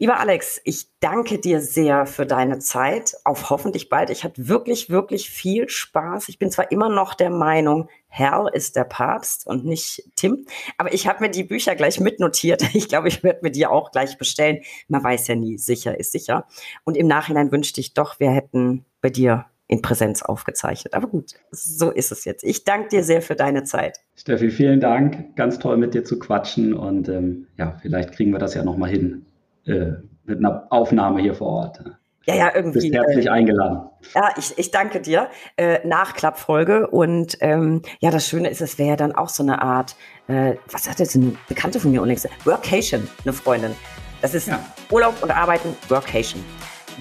Lieber 0.00 0.18
Alex, 0.18 0.62
ich 0.64 0.86
danke 1.00 1.38
dir 1.38 1.60
sehr 1.60 2.06
für 2.06 2.24
deine 2.24 2.58
Zeit. 2.58 3.16
Auf 3.24 3.50
hoffentlich 3.50 3.90
bald. 3.90 4.08
Ich 4.08 4.24
hatte 4.24 4.48
wirklich, 4.48 4.88
wirklich 4.88 5.28
viel 5.28 5.68
Spaß. 5.68 6.30
Ich 6.30 6.38
bin 6.38 6.50
zwar 6.50 6.72
immer 6.72 6.88
noch 6.88 7.12
der 7.12 7.28
Meinung, 7.28 7.90
Herr 8.08 8.46
ist 8.54 8.76
der 8.76 8.84
Papst 8.84 9.46
und 9.46 9.66
nicht 9.66 10.02
Tim, 10.16 10.46
aber 10.78 10.94
ich 10.94 11.06
habe 11.06 11.22
mir 11.22 11.30
die 11.30 11.44
Bücher 11.44 11.74
gleich 11.74 12.00
mitnotiert. 12.00 12.62
Ich 12.72 12.88
glaube, 12.88 13.08
ich 13.08 13.22
werde 13.22 13.40
mir 13.42 13.50
die 13.50 13.66
auch 13.66 13.90
gleich 13.90 14.16
bestellen. 14.16 14.62
Man 14.88 15.04
weiß 15.04 15.28
ja 15.28 15.34
nie, 15.34 15.58
sicher 15.58 16.00
ist 16.00 16.12
sicher. 16.12 16.46
Und 16.84 16.96
im 16.96 17.06
Nachhinein 17.06 17.52
wünschte 17.52 17.82
ich 17.82 17.92
doch, 17.92 18.18
wir 18.18 18.30
hätten 18.30 18.86
bei 19.02 19.10
dir 19.10 19.44
in 19.68 19.82
Präsenz 19.82 20.22
aufgezeichnet. 20.22 20.94
Aber 20.94 21.08
gut, 21.08 21.34
so 21.50 21.90
ist 21.90 22.10
es 22.10 22.24
jetzt. 22.24 22.42
Ich 22.42 22.64
danke 22.64 22.88
dir 22.88 23.04
sehr 23.04 23.20
für 23.20 23.36
deine 23.36 23.64
Zeit. 23.64 23.98
Steffi, 24.16 24.50
vielen 24.50 24.80
Dank. 24.80 25.36
Ganz 25.36 25.58
toll 25.58 25.76
mit 25.76 25.92
dir 25.92 26.04
zu 26.04 26.18
quatschen 26.18 26.72
und 26.72 27.10
ähm, 27.10 27.48
ja, 27.58 27.78
vielleicht 27.82 28.12
kriegen 28.12 28.32
wir 28.32 28.38
das 28.38 28.54
ja 28.54 28.64
nochmal 28.64 28.88
hin 28.88 29.26
äh, 29.70 29.92
mit 30.24 30.38
einer 30.38 30.66
Aufnahme 30.70 31.20
hier 31.20 31.34
vor 31.34 31.48
Ort. 31.48 31.82
Ja, 32.26 32.34
ja, 32.34 32.54
irgendwie. 32.54 32.90
Bist 32.90 32.94
herzlich 32.94 33.26
äh, 33.26 33.30
eingeladen. 33.30 33.80
Ja, 34.14 34.30
ich, 34.36 34.56
ich 34.58 34.70
danke 34.70 35.00
dir. 35.00 35.28
Äh, 35.56 35.86
Nachklappfolge. 35.86 36.86
Und 36.88 37.38
ähm, 37.40 37.82
ja, 38.00 38.10
das 38.10 38.26
Schöne 38.26 38.50
ist, 38.50 38.60
es 38.60 38.78
wäre 38.78 38.90
ja 38.90 38.96
dann 38.96 39.14
auch 39.14 39.28
so 39.28 39.42
eine 39.42 39.62
Art, 39.62 39.96
äh, 40.28 40.54
was 40.70 40.88
hat 40.88 40.98
jetzt 40.98 41.16
eine 41.16 41.32
Bekannte 41.48 41.80
von 41.80 41.90
mir 41.90 42.02
unlängst? 42.02 42.28
Workation, 42.44 43.08
eine 43.24 43.32
Freundin. 43.32 43.74
Das 44.20 44.34
ist 44.34 44.48
ja. 44.48 44.60
Urlaub 44.90 45.22
und 45.22 45.30
Arbeiten, 45.30 45.74
Workation. 45.88 46.44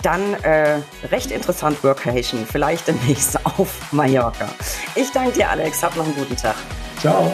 Dann 0.02 0.34
äh, 0.44 0.78
recht 1.12 1.32
interessant 1.32 1.84
Workation, 1.84 2.46
vielleicht 2.46 2.88
demnächst 2.88 3.46
auf 3.58 3.92
Mallorca. 3.92 4.48
Ich 4.96 5.12
danke 5.12 5.34
dir, 5.34 5.50
Alex. 5.50 5.84
Hab 5.84 5.96
noch 5.98 6.06
einen 6.06 6.16
guten 6.16 6.38
Tag. 6.38 6.56
Ciao. 7.00 7.30